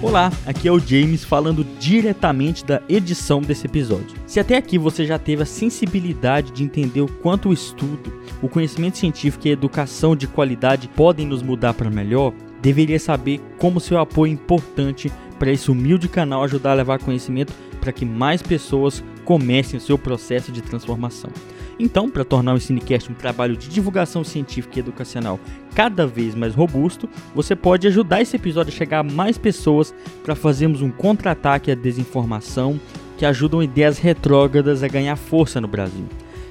Olá, 0.05 0.31
aqui 0.45 0.69
é 0.69 0.71
o 0.71 0.79
James 0.79 1.25
falando 1.25 1.65
diretamente 1.81 2.63
da 2.63 2.83
edição 2.91 3.41
desse 3.41 3.67
episódio. 3.67 4.15
Se 4.27 4.39
até 4.39 4.55
aqui 4.55 4.77
você 4.77 5.07
já 5.07 5.19
teve 5.19 5.43
a 5.43 5.47
sensibilidade 5.47 6.53
de 6.53 6.63
entender 6.63 7.01
o 7.01 7.09
quanto 7.09 7.49
o 7.49 7.53
estudo, 7.55 8.13
o 8.43 8.49
conhecimento 8.49 8.99
científico 8.99 9.49
e 9.49 9.51
a 9.51 9.55
educação 9.55 10.15
de 10.15 10.27
qualidade 10.27 10.89
podem 10.89 11.27
nos 11.27 11.43
mudar 11.43 11.73
para 11.73 11.89
melhor, 11.89 12.35
deveria 12.61 13.01
saber 13.01 13.41
como 13.59 13.81
seu 13.81 13.99
apoio 13.99 14.31
é 14.31 14.35
importante 14.35 15.11
para 15.39 15.51
esse 15.51 15.71
humilde 15.71 16.07
canal 16.07 16.45
ajudar 16.45 16.73
a 16.73 16.75
levar 16.75 16.99
conhecimento 16.99 17.55
para 17.81 17.91
que 17.91 18.05
mais 18.05 18.43
pessoas 18.43 19.03
comecem 19.25 19.79
o 19.79 19.83
seu 19.83 19.97
processo 19.97 20.53
de 20.53 20.61
transformação. 20.61 21.31
Então, 21.79 22.09
para 22.09 22.25
tornar 22.25 22.55
o 22.55 22.61
Cinecast 22.61 23.11
um 23.11 23.15
trabalho 23.15 23.57
de 23.57 23.69
divulgação 23.69 24.23
científica 24.23 24.79
e 24.79 24.81
educacional 24.81 25.41
cada 25.75 26.07
vez 26.07 26.35
mais 26.35 26.55
robusto, 26.55 27.09
você 27.35 27.57
pode 27.57 27.87
ajudar 27.87 28.21
esse 28.21 28.37
episódio 28.37 28.73
a 28.73 28.77
chegar 28.77 29.01
a 29.01 29.03
mais 29.03 29.37
pessoas 29.37 29.95
para 30.23 30.35
fazermos 30.35 30.83
um 30.83 30.91
contra-ataque 30.91 31.71
à 31.71 31.75
desinformação 31.75 32.81
que 33.17 33.27
ajudam 33.27 33.63
ideias 33.63 33.99
retrógradas 33.99 34.83
a 34.83 34.89
ganhar 34.89 35.17
força 35.17 35.61
no 35.61 35.69
Brasil. 35.69 36.05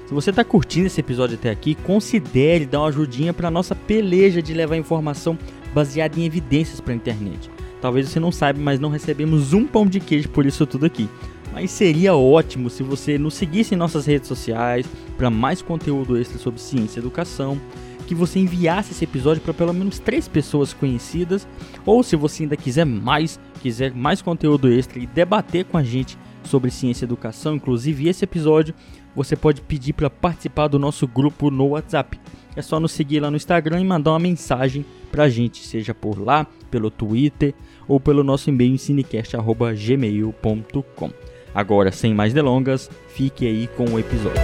Se 0.07 0.13
você 0.13 0.29
está 0.29 0.43
curtindo 0.43 0.87
esse 0.87 0.99
episódio 0.99 1.35
até 1.35 1.49
aqui, 1.49 1.75
considere 1.75 2.65
dar 2.65 2.81
uma 2.81 2.89
ajudinha 2.89 3.33
para 3.33 3.49
nossa 3.49 3.73
peleja 3.73 4.41
de 4.41 4.53
levar 4.53 4.75
informação 4.75 5.37
baseada 5.73 6.19
em 6.19 6.25
evidências 6.25 6.79
para 6.79 6.93
a 6.93 6.95
internet. 6.95 7.49
Talvez 7.81 8.07
você 8.07 8.19
não 8.19 8.31
saiba, 8.31 8.59
mas 8.61 8.79
não 8.79 8.89
recebemos 8.89 9.53
um 9.53 9.65
pão 9.65 9.85
de 9.85 9.99
queijo 9.99 10.29
por 10.29 10.45
isso 10.45 10.65
tudo 10.65 10.85
aqui. 10.85 11.09
Mas 11.53 11.69
seria 11.69 12.15
ótimo 12.15 12.67
se 12.69 12.81
você 12.81 13.17
nos 13.17 13.35
seguisse 13.35 13.75
em 13.75 13.77
nossas 13.77 14.07
redes 14.07 14.27
sociais 14.27 14.87
para 15.15 15.29
mais 15.29 15.61
conteúdo 15.61 16.17
extra 16.17 16.39
sobre 16.39 16.59
ciência 16.59 16.99
e 16.99 17.01
educação, 17.01 17.61
que 18.07 18.15
você 18.15 18.39
enviasse 18.39 18.91
esse 18.91 19.03
episódio 19.03 19.43
para 19.43 19.53
pelo 19.53 19.71
menos 19.71 19.99
três 19.99 20.27
pessoas 20.27 20.73
conhecidas, 20.73 21.47
ou 21.85 22.01
se 22.01 22.15
você 22.15 22.41
ainda 22.43 22.57
quiser 22.57 22.85
mais, 22.85 23.39
quiser 23.61 23.93
mais 23.93 24.19
conteúdo 24.19 24.67
extra 24.67 24.99
e 24.99 25.05
debater 25.05 25.65
com 25.65 25.77
a 25.77 25.83
gente 25.83 26.17
sobre 26.43 26.71
ciência 26.71 27.05
e 27.05 27.07
educação, 27.07 27.55
inclusive 27.55 28.09
esse 28.09 28.25
episódio, 28.25 28.73
você 29.15 29.35
pode 29.35 29.61
pedir 29.61 29.93
para 29.93 30.09
participar 30.09 30.67
do 30.67 30.79
nosso 30.79 31.07
grupo 31.07 31.51
no 31.51 31.67
WhatsApp. 31.67 32.19
É 32.55 32.63
só 32.63 32.79
nos 32.79 32.91
seguir 32.91 33.19
lá 33.19 33.29
no 33.29 33.37
Instagram 33.37 33.79
e 33.79 33.85
mandar 33.85 34.09
uma 34.11 34.19
mensagem 34.19 34.83
para 35.11 35.25
a 35.25 35.29
gente, 35.29 35.63
seja 35.65 35.93
por 35.93 36.19
lá, 36.19 36.47
pelo 36.69 36.89
Twitter 36.89 37.53
ou 37.87 37.99
pelo 37.99 38.23
nosso 38.23 38.49
e-mail 38.49 38.75
cinecast.gmail.com. 38.77 41.11
Agora, 41.53 41.91
sem 41.91 42.13
mais 42.13 42.33
delongas, 42.33 42.89
fique 43.07 43.45
aí 43.45 43.67
com 43.67 43.85
o 43.85 43.99
episódio. 43.99 44.41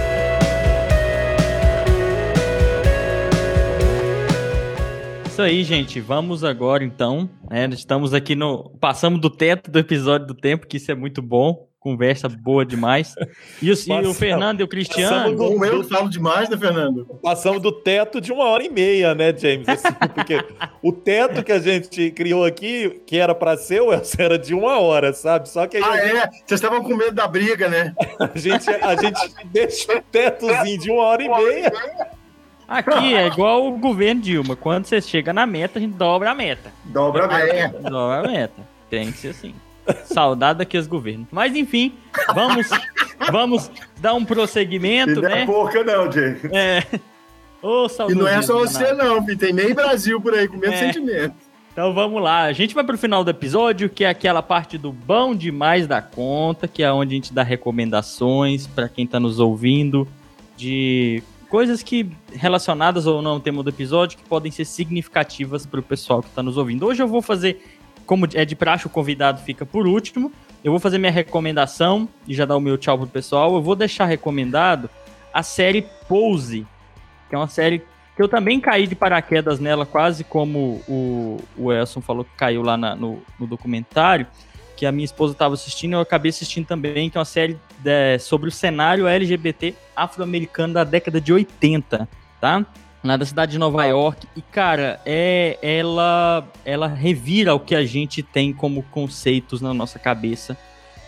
Isso 5.26 5.42
aí, 5.42 5.64
gente. 5.64 6.00
Vamos 6.00 6.44
agora 6.44 6.84
então. 6.84 7.28
É, 7.50 7.64
estamos 7.66 8.12
aqui 8.12 8.34
no. 8.34 8.70
Passamos 8.78 9.20
do 9.20 9.30
teto 9.30 9.70
do 9.70 9.78
episódio 9.78 10.26
do 10.26 10.34
tempo, 10.34 10.66
que 10.66 10.76
isso 10.76 10.92
é 10.92 10.94
muito 10.94 11.22
bom. 11.22 11.69
Conversa 11.80 12.28
boa 12.28 12.62
demais. 12.62 13.14
E 13.62 13.70
o, 13.70 13.74
e 13.74 14.06
o 14.06 14.12
Fernando 14.12 14.60
e 14.60 14.62
o 14.62 14.68
Cristiano. 14.68 15.34
Como 15.34 15.64
eu 15.64 15.82
falo 15.82 16.10
demais, 16.10 16.46
né, 16.50 16.56
Fernando? 16.58 17.06
Passamos 17.22 17.62
do 17.62 17.72
teto 17.72 18.20
de 18.20 18.30
uma 18.30 18.44
hora 18.44 18.62
e 18.62 18.68
meia, 18.68 19.14
né, 19.14 19.34
James? 19.34 19.66
Assim, 19.66 19.88
porque 20.14 20.44
o 20.82 20.92
teto 20.92 21.42
que 21.42 21.50
a 21.50 21.58
gente 21.58 22.10
criou 22.10 22.44
aqui, 22.44 23.00
que 23.06 23.16
era 23.16 23.34
para 23.34 23.56
ser, 23.56 23.80
era 24.18 24.38
de 24.38 24.52
uma 24.52 24.78
hora, 24.78 25.14
sabe? 25.14 25.48
Só 25.48 25.66
que 25.66 25.78
aí 25.78 25.82
Ah, 25.82 25.90
a 25.92 25.96
gente, 26.06 26.16
é? 26.16 26.26
Vocês 26.28 26.60
estavam 26.60 26.82
com 26.82 26.94
medo 26.94 27.12
da 27.12 27.26
briga, 27.26 27.66
né? 27.66 27.94
a 28.20 28.38
gente, 28.38 28.68
a 28.68 28.94
gente 28.96 29.34
deixa 29.46 29.96
o 29.96 30.02
tetozinho 30.02 30.78
de 30.78 30.90
uma 30.90 31.02
hora 31.02 31.22
e 31.22 31.28
meia. 31.30 31.72
Aqui 32.68 33.14
é 33.14 33.26
igual 33.26 33.66
o 33.66 33.78
governo 33.78 34.20
Dilma. 34.20 34.54
Quando 34.54 34.84
você 34.84 35.00
chega 35.00 35.32
na 35.32 35.46
meta, 35.46 35.78
a 35.78 35.82
gente 35.82 35.94
dobra 35.94 36.30
a 36.30 36.34
meta. 36.34 36.70
Dobra 36.84 37.26
mesmo. 37.26 37.52
é? 37.52 37.68
Dobra 37.68 38.18
a 38.18 38.30
meta. 38.30 38.62
Tem 38.90 39.10
que 39.10 39.16
ser 39.16 39.28
assim. 39.28 39.54
Saudade 40.04 40.62
aqui 40.62 40.76
os 40.78 40.86
governos. 40.86 41.26
Mas 41.30 41.54
enfim, 41.54 41.92
vamos, 42.34 42.68
vamos 43.30 43.70
dar 44.00 44.14
um 44.14 44.24
prosseguimento, 44.24 45.12
E 45.12 45.22
não 45.22 45.28
é 45.28 45.34
né? 45.36 45.46
pouca, 45.46 45.84
não, 45.84 46.10
Jay. 46.10 46.36
É. 46.52 46.82
Ô, 47.62 47.86
E 48.08 48.14
não 48.14 48.26
é 48.26 48.40
saudosismo 48.40 48.42
só 48.42 48.58
você, 48.58 48.92
não. 48.94 49.24
Tem 49.36 49.52
meio 49.52 49.74
Brasil 49.74 50.20
por 50.20 50.34
aí 50.34 50.48
com 50.48 50.56
medo 50.56 50.72
É. 50.72 50.76
sentimento. 50.76 51.34
Então 51.72 51.94
vamos 51.94 52.20
lá. 52.20 52.42
A 52.44 52.52
gente 52.52 52.74
vai 52.74 52.82
pro 52.82 52.98
final 52.98 53.22
do 53.22 53.30
episódio, 53.30 53.88
que 53.88 54.04
é 54.04 54.08
aquela 54.08 54.42
parte 54.42 54.76
do 54.76 54.90
bom 54.92 55.34
demais 55.34 55.86
da 55.86 56.02
conta, 56.02 56.66
que 56.66 56.82
é 56.82 56.92
onde 56.92 57.14
a 57.14 57.16
gente 57.16 57.32
dá 57.32 57.42
recomendações 57.42 58.66
para 58.66 58.88
quem 58.88 59.06
tá 59.06 59.20
nos 59.20 59.38
ouvindo 59.38 60.06
de 60.56 61.22
coisas 61.48 61.82
que 61.82 62.10
relacionadas 62.32 63.06
ou 63.06 63.20
não 63.22 63.32
ao 63.32 63.40
tema 63.40 63.62
do 63.62 63.70
episódio 63.70 64.16
que 64.18 64.24
podem 64.24 64.50
ser 64.52 64.64
significativas 64.64 65.64
pro 65.66 65.82
pessoal 65.82 66.22
que 66.22 66.30
tá 66.30 66.42
nos 66.42 66.56
ouvindo. 66.56 66.86
Hoje 66.86 67.02
eu 67.02 67.08
vou 67.08 67.22
fazer, 67.22 67.62
como 68.10 68.26
é 68.34 68.44
de 68.44 68.56
praxe, 68.56 68.88
o 68.88 68.90
convidado 68.90 69.40
fica 69.42 69.64
por 69.64 69.86
último. 69.86 70.32
Eu 70.64 70.72
vou 70.72 70.80
fazer 70.80 70.98
minha 70.98 71.12
recomendação 71.12 72.08
e 72.26 72.34
já 72.34 72.44
dar 72.44 72.56
o 72.56 72.60
meu 72.60 72.76
tchau 72.76 72.98
pro 72.98 73.06
pessoal. 73.06 73.54
Eu 73.54 73.62
vou 73.62 73.76
deixar 73.76 74.04
recomendado 74.04 74.90
a 75.32 75.44
série 75.44 75.86
Pose, 76.08 76.66
que 77.28 77.36
é 77.36 77.38
uma 77.38 77.46
série 77.46 77.78
que 77.78 78.20
eu 78.20 78.26
também 78.28 78.58
caí 78.58 78.88
de 78.88 78.96
paraquedas 78.96 79.60
nela, 79.60 79.86
quase 79.86 80.24
como 80.24 80.82
o, 80.88 81.36
o 81.56 81.72
Elson 81.72 82.00
falou 82.00 82.24
que 82.24 82.32
caiu 82.36 82.62
lá 82.62 82.76
na- 82.76 82.96
no, 82.96 83.22
no 83.38 83.46
documentário, 83.46 84.26
que 84.76 84.84
a 84.84 84.90
minha 84.90 85.04
esposa 85.04 85.32
estava 85.32 85.54
assistindo, 85.54 85.92
eu 85.92 86.00
acabei 86.00 86.30
assistindo 86.30 86.66
também, 86.66 87.08
que 87.08 87.16
é 87.16 87.20
uma 87.20 87.24
série 87.24 87.56
é, 87.84 88.18
sobre 88.18 88.48
o 88.48 88.52
cenário 88.52 89.06
LGBT 89.06 89.72
afro-americano 89.94 90.74
da 90.74 90.82
década 90.82 91.20
de 91.20 91.32
80, 91.32 92.08
tá? 92.40 92.66
Lá 93.02 93.16
da 93.16 93.24
cidade 93.24 93.52
de 93.52 93.58
Nova 93.58 93.84
York. 93.86 94.26
E, 94.36 94.42
cara, 94.42 95.00
é, 95.06 95.58
ela, 95.62 96.46
ela 96.64 96.86
revira 96.86 97.54
o 97.54 97.60
que 97.60 97.74
a 97.74 97.84
gente 97.84 98.22
tem 98.22 98.52
como 98.52 98.82
conceitos 98.84 99.60
na 99.60 99.72
nossa 99.72 99.98
cabeça, 99.98 100.56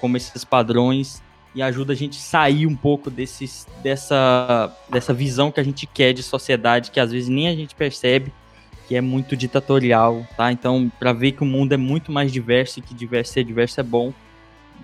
como 0.01 0.17
esses 0.17 0.45
padrões, 0.45 1.23
e 1.55 1.63
ajuda 1.63 1.93
a 1.93 1.97
gente 1.97 2.17
sair 2.17 2.67
um 2.67 2.75
pouco 2.75 3.11
desses, 3.11 3.67
dessa, 3.83 4.75
dessa 4.89 5.13
visão 5.13 5.53
que 5.53 5.61
a 5.61 5.63
gente 5.63 5.87
quer 5.87 6.15
de 6.15 6.23
sociedade, 6.23 6.91
que 6.91 6.99
às 6.99 7.13
vezes 7.13 7.29
nem 7.29 7.49
a 7.49 7.55
gente 7.55 7.75
percebe, 7.75 8.33
que 8.89 8.97
é 8.97 9.01
muito 9.01 9.37
ditatorial, 9.37 10.27
tá? 10.35 10.51
Então, 10.51 10.91
para 10.99 11.13
ver 11.13 11.33
que 11.33 11.43
o 11.43 11.47
mundo 11.47 11.73
é 11.73 11.77
muito 11.77 12.11
mais 12.11 12.33
diverso 12.33 12.79
e 12.79 12.83
que 12.83 12.95
diverso 12.95 13.35
ser 13.35 13.45
diverso 13.45 13.81
é 13.81 13.83
bom 13.83 14.13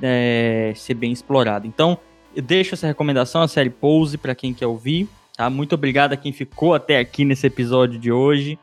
é, 0.02 0.72
ser 0.76 0.94
bem 0.94 1.12
explorado. 1.12 1.66
Então, 1.66 1.98
eu 2.34 2.42
deixo 2.42 2.74
essa 2.74 2.86
recomendação, 2.86 3.42
a 3.42 3.48
série 3.48 3.70
Pose, 3.70 4.18
para 4.18 4.34
quem 4.34 4.54
quer 4.54 4.66
ouvir, 4.66 5.08
tá? 5.38 5.48
Muito 5.48 5.76
obrigado 5.76 6.12
a 6.12 6.16
quem 6.16 6.32
ficou 6.32 6.74
até 6.74 6.98
aqui 6.98 7.24
nesse 7.24 7.46
episódio 7.46 7.96
de 7.96 8.10
hoje, 8.10 8.58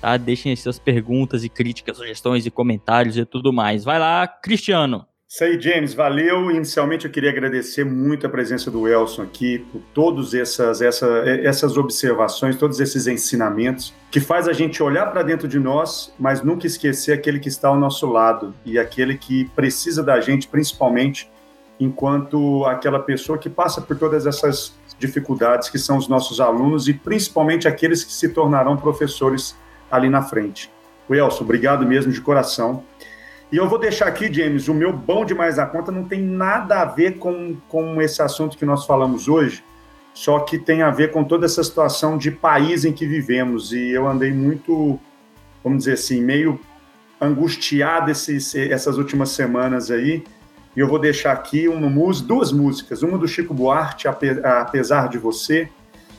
tá? 0.00 0.16
Deixem 0.16 0.50
aí 0.50 0.56
suas 0.56 0.78
perguntas 0.78 1.42
e 1.42 1.48
críticas, 1.48 1.96
sugestões 1.96 2.46
e 2.46 2.50
comentários 2.50 3.18
e 3.18 3.24
tudo 3.26 3.52
mais. 3.52 3.82
Vai 3.82 3.98
lá, 3.98 4.28
Cristiano! 4.28 5.04
Isso 5.28 5.44
aí, 5.44 5.60
James, 5.60 5.94
valeu. 5.94 6.50
Inicialmente 6.50 7.04
eu 7.04 7.10
queria 7.10 7.30
agradecer 7.30 7.84
muito 7.84 8.26
a 8.26 8.30
presença 8.30 8.68
do 8.68 8.88
Elson 8.88 9.22
aqui, 9.22 9.64
por 9.72 9.80
todas 9.94 10.34
essas, 10.34 10.82
essa, 10.82 11.06
essas 11.44 11.76
observações, 11.76 12.56
todos 12.56 12.80
esses 12.80 13.06
ensinamentos, 13.06 13.94
que 14.10 14.18
faz 14.18 14.48
a 14.48 14.52
gente 14.52 14.82
olhar 14.82 15.06
para 15.06 15.22
dentro 15.22 15.46
de 15.46 15.58
nós, 15.58 16.12
mas 16.18 16.42
nunca 16.42 16.66
esquecer 16.66 17.12
aquele 17.12 17.38
que 17.38 17.48
está 17.48 17.68
ao 17.68 17.78
nosso 17.78 18.06
lado 18.06 18.52
e 18.64 18.76
aquele 18.76 19.16
que 19.16 19.44
precisa 19.54 20.02
da 20.02 20.20
gente, 20.20 20.48
principalmente 20.48 21.30
enquanto 21.78 22.64
aquela 22.66 22.98
pessoa 22.98 23.38
que 23.38 23.48
passa 23.48 23.80
por 23.80 23.96
todas 23.96 24.26
essas 24.26 24.79
dificuldades, 25.00 25.68
que 25.68 25.78
são 25.78 25.96
os 25.96 26.06
nossos 26.06 26.40
alunos 26.40 26.86
e 26.86 26.94
principalmente 26.94 27.66
aqueles 27.66 28.04
que 28.04 28.12
se 28.12 28.28
tornarão 28.28 28.76
professores 28.76 29.56
ali 29.90 30.08
na 30.08 30.22
frente. 30.22 30.70
O 31.08 31.14
Elson, 31.14 31.42
obrigado 31.42 31.84
mesmo 31.84 32.12
de 32.12 32.20
coração. 32.20 32.84
E 33.50 33.56
eu 33.56 33.68
vou 33.68 33.80
deixar 33.80 34.06
aqui, 34.06 34.32
James, 34.32 34.68
o 34.68 34.74
meu 34.74 34.92
bom 34.92 35.24
demais 35.24 35.56
da 35.56 35.66
conta 35.66 35.90
não 35.90 36.04
tem 36.04 36.22
nada 36.22 36.82
a 36.82 36.84
ver 36.84 37.18
com, 37.18 37.56
com 37.68 38.00
esse 38.00 38.22
assunto 38.22 38.56
que 38.56 38.64
nós 38.64 38.86
falamos 38.86 39.26
hoje, 39.26 39.64
só 40.14 40.38
que 40.40 40.56
tem 40.56 40.82
a 40.82 40.90
ver 40.90 41.10
com 41.10 41.24
toda 41.24 41.46
essa 41.46 41.64
situação 41.64 42.16
de 42.16 42.30
país 42.30 42.84
em 42.84 42.92
que 42.92 43.06
vivemos. 43.06 43.72
E 43.72 43.90
eu 43.90 44.06
andei 44.06 44.32
muito, 44.32 45.00
vamos 45.64 45.80
dizer 45.80 45.94
assim, 45.94 46.20
meio 46.20 46.60
angustiado 47.20 48.10
esses, 48.10 48.54
essas 48.54 48.98
últimas 48.98 49.30
semanas 49.30 49.90
aí. 49.90 50.22
E 50.76 50.80
eu 50.80 50.88
vou 50.88 50.98
deixar 50.98 51.32
aqui 51.32 51.66
uma 51.68 51.88
música, 51.90 52.28
duas 52.28 52.52
músicas, 52.52 53.02
uma 53.02 53.18
do 53.18 53.26
Chico 53.26 53.52
Buarque, 53.52 54.06
Ape- 54.06 54.40
Apesar 54.44 55.08
de 55.08 55.18
Você, 55.18 55.68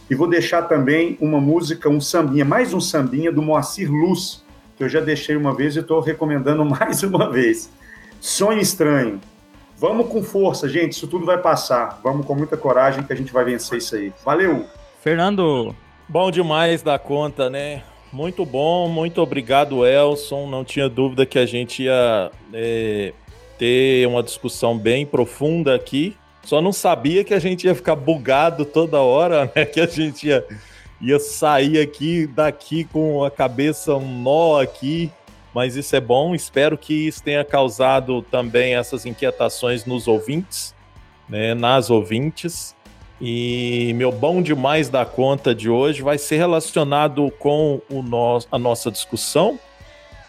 e 0.09 0.15
vou 0.15 0.27
deixar 0.27 0.63
também 0.63 1.17
uma 1.21 1.39
música, 1.39 1.87
um 1.89 2.01
sambinha, 2.01 2.43
mais 2.43 2.73
um 2.73 2.81
sambinha 2.81 3.31
do 3.31 3.41
Moacir 3.41 3.89
Luz, 3.89 4.43
que 4.77 4.83
eu 4.83 4.89
já 4.89 4.99
deixei 4.99 5.35
uma 5.37 5.53
vez 5.55 5.75
e 5.75 5.79
estou 5.79 6.01
recomendando 6.01 6.63
mais 6.65 7.01
uma 7.03 7.29
vez. 7.29 7.71
Sonho 8.19 8.59
Estranho. 8.59 9.21
Vamos 9.77 10.07
com 10.09 10.21
força, 10.21 10.67
gente, 10.69 10.91
isso 10.91 11.07
tudo 11.07 11.25
vai 11.25 11.37
passar. 11.39 11.99
Vamos 12.03 12.25
com 12.25 12.35
muita 12.35 12.55
coragem 12.55 13.03
que 13.03 13.11
a 13.11 13.15
gente 13.15 13.31
vai 13.33 13.43
vencer 13.45 13.77
isso 13.79 13.95
aí. 13.95 14.13
Valeu! 14.23 14.65
Fernando, 15.01 15.75
Bom 16.07 16.29
demais 16.29 16.81
da 16.83 16.99
conta, 16.99 17.49
né? 17.49 17.83
Muito 18.11 18.45
bom, 18.45 18.89
muito 18.89 19.21
obrigado, 19.21 19.85
Elson. 19.85 20.45
Não 20.49 20.65
tinha 20.65 20.89
dúvida 20.89 21.25
que 21.25 21.39
a 21.39 21.45
gente 21.45 21.83
ia 21.83 22.29
é, 22.53 23.13
ter 23.61 24.07
uma 24.07 24.23
discussão 24.23 24.75
bem 24.75 25.05
profunda 25.05 25.75
aqui. 25.75 26.17
Só 26.43 26.59
não 26.59 26.73
sabia 26.73 27.23
que 27.23 27.31
a 27.31 27.37
gente 27.37 27.67
ia 27.67 27.75
ficar 27.75 27.95
bugado 27.95 28.65
toda 28.65 28.99
hora, 28.99 29.45
né? 29.55 29.65
Que 29.65 29.79
a 29.79 29.85
gente 29.85 30.29
ia, 30.29 30.43
ia 30.99 31.19
sair 31.19 31.79
aqui 31.79 32.25
daqui 32.25 32.85
com 32.85 33.23
a 33.23 33.29
cabeça 33.29 33.93
um 33.93 34.23
nó 34.23 34.59
aqui. 34.59 35.11
Mas 35.53 35.75
isso 35.75 35.95
é 35.95 36.01
bom. 36.01 36.33
Espero 36.33 36.75
que 36.75 37.07
isso 37.07 37.21
tenha 37.21 37.45
causado 37.45 38.23
também 38.23 38.73
essas 38.73 39.05
inquietações 39.05 39.85
nos 39.85 40.07
ouvintes, 40.07 40.73
né? 41.29 41.53
Nas 41.53 41.91
ouvintes. 41.91 42.75
E 43.21 43.93
meu 43.95 44.11
bom 44.11 44.41
demais 44.41 44.89
da 44.89 45.05
conta 45.05 45.53
de 45.53 45.69
hoje 45.69 46.01
vai 46.01 46.17
ser 46.17 46.37
relacionado 46.37 47.31
com 47.37 47.79
o 47.91 48.01
nosso, 48.01 48.47
a 48.51 48.57
nossa 48.57 48.89
discussão. 48.89 49.59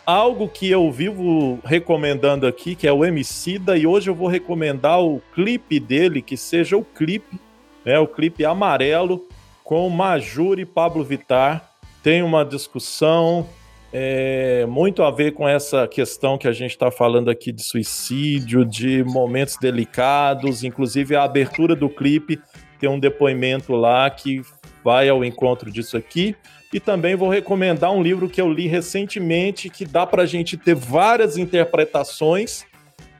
Algo 0.04 0.48
que 0.48 0.68
eu 0.68 0.90
vivo 0.90 1.60
recomendando 1.64 2.46
aqui, 2.46 2.74
que 2.74 2.86
é 2.86 2.92
o 2.92 3.04
Emicida, 3.04 3.76
e 3.76 3.86
hoje 3.86 4.10
eu 4.10 4.14
vou 4.14 4.26
recomendar 4.26 5.00
o 5.00 5.20
clipe 5.34 5.78
dele, 5.78 6.20
que 6.20 6.36
seja 6.36 6.76
o 6.76 6.84
clipe, 6.84 7.38
né, 7.84 7.98
o 7.98 8.06
clipe 8.06 8.44
amarelo, 8.44 9.24
com 9.62 9.88
Majur 9.88 10.58
e 10.58 10.64
Pablo 10.64 11.04
Vittar. 11.04 11.70
Tem 12.02 12.20
uma 12.22 12.44
discussão 12.44 13.46
é, 13.92 14.66
muito 14.66 15.04
a 15.04 15.10
ver 15.10 15.34
com 15.34 15.48
essa 15.48 15.86
questão 15.86 16.36
que 16.36 16.48
a 16.48 16.52
gente 16.52 16.72
está 16.72 16.90
falando 16.90 17.30
aqui 17.30 17.52
de 17.52 17.62
suicídio, 17.62 18.64
de 18.64 19.04
momentos 19.04 19.56
delicados, 19.56 20.64
inclusive 20.64 21.14
a 21.14 21.22
abertura 21.22 21.76
do 21.76 21.88
clipe 21.88 22.40
tem 22.82 22.90
um 22.90 22.98
depoimento 22.98 23.74
lá 23.74 24.10
que 24.10 24.42
vai 24.82 25.08
ao 25.08 25.24
encontro 25.24 25.70
disso 25.70 25.96
aqui. 25.96 26.34
E 26.72 26.80
também 26.80 27.14
vou 27.14 27.28
recomendar 27.28 27.92
um 27.92 28.02
livro 28.02 28.28
que 28.28 28.40
eu 28.40 28.50
li 28.50 28.66
recentemente, 28.66 29.68
que 29.68 29.84
dá 29.84 30.06
para 30.06 30.22
a 30.22 30.26
gente 30.26 30.56
ter 30.56 30.74
várias 30.74 31.36
interpretações, 31.36 32.64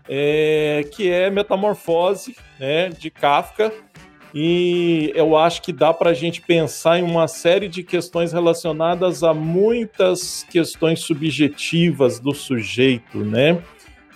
é, 0.09 0.85
que 0.91 1.11
é 1.11 1.31
Metamorfose, 1.31 2.35
né, 2.59 2.89
de 2.89 3.11
Kafka. 3.11 3.71
E 4.35 5.13
eu 5.15 5.37
acho 5.37 5.61
que 5.61 5.73
dá 5.73 5.93
para 5.93 6.11
a 6.11 6.15
gente 6.15 6.41
pensar 6.41 6.99
em 6.99 7.03
uma 7.03 7.29
série 7.29 7.69
de 7.69 7.83
questões 7.83 8.33
relacionadas 8.33 9.23
a 9.23 9.35
muitas 9.35 10.47
questões 10.51 11.01
subjetivas 11.01 12.19
do 12.19 12.33
sujeito, 12.33 13.19
né? 13.19 13.59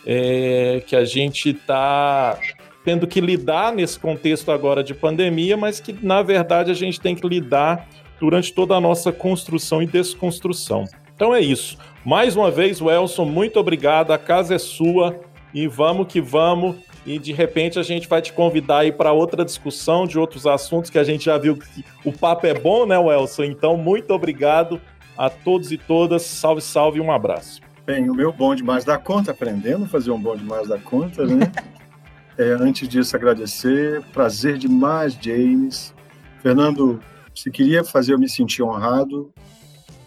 É, 0.07 0.83
que 0.87 0.97
a 0.97 1.05
gente 1.05 1.51
está 1.51 2.39
tendo 2.83 3.07
que 3.07 3.21
lidar 3.21 3.75
nesse 3.75 3.99
contexto 3.99 4.51
agora 4.51 4.83
de 4.83 4.95
pandemia, 4.95 5.57
mas 5.57 5.81
que 5.81 5.93
na 5.93 6.23
verdade 6.23 6.71
a 6.71 6.75
gente 6.75 6.99
tem 6.99 7.15
que 7.15 7.29
lidar 7.29 7.87
durante 8.21 8.53
toda 8.53 8.75
a 8.75 8.81
nossa 8.81 9.13
construção 9.13 9.83
e 9.83 9.87
desconstrução. 9.87 10.85
Então 11.15 11.35
é 11.35 11.41
isso. 11.41 11.79
Mais 12.05 12.37
uma 12.37 12.51
vez, 12.51 12.81
Welson, 12.81 13.25
muito 13.25 13.59
obrigado. 13.59 14.13
A 14.13 14.19
casa 14.19 14.55
é 14.55 14.59
sua 14.59 15.19
e 15.53 15.67
vamos 15.67 16.07
que 16.07 16.21
vamos. 16.21 16.77
E 17.07 17.19
de 17.19 17.33
repente 17.33 17.79
a 17.79 17.83
gente 17.83 18.09
vai 18.09 18.21
te 18.21 18.33
convidar 18.33 18.79
aí 18.79 18.93
para 18.93 19.13
outra 19.13 19.45
discussão 19.45 20.07
de 20.07 20.19
outros 20.19 20.47
assuntos 20.47 20.91
que 20.91 20.99
a 20.99 21.05
gente 21.05 21.25
já 21.25 21.39
viu 21.39 21.57
que 21.57 21.85
o 22.05 22.13
papo 22.13 22.47
é 22.47 22.53
bom, 22.53 22.85
né, 22.85 22.99
Welson? 22.99 23.45
Então, 23.45 23.77
muito 23.77 24.13
obrigado 24.13 24.81
A 25.17 25.31
todos 25.31 25.73
e 25.73 25.79
todas, 25.79 26.23
salve, 26.23 26.61
salve 26.61 26.99
e 26.99 27.01
um 27.01 27.11
abraço. 27.11 27.63
Bem, 27.87 28.11
o 28.11 28.15
meu 28.15 28.33
bom 28.33 28.55
demais 28.55 28.85
da 28.85 28.99
conta, 28.99 29.31
aprendendo 29.31 29.85
a 29.85 29.89
fazer 29.89 30.11
um 30.11 30.21
bom 30.21 30.37
demais 30.37 30.69
da 30.69 30.77
conta, 30.77 31.25
né? 31.25 31.51
é, 32.37 32.51
antes 32.51 32.87
disso, 32.87 33.17
agradecer. 33.17 34.03
Prazer 34.13 34.59
demais, 34.59 35.17
James. 35.19 35.95
Fernando, 36.43 37.01
se 37.37 37.51
queria 37.51 37.85
fazer 37.85 38.15
eu 38.15 38.19
me 38.19 38.29
sentir 38.29 38.63
honrado, 38.63 39.31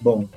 bom, 0.01 0.27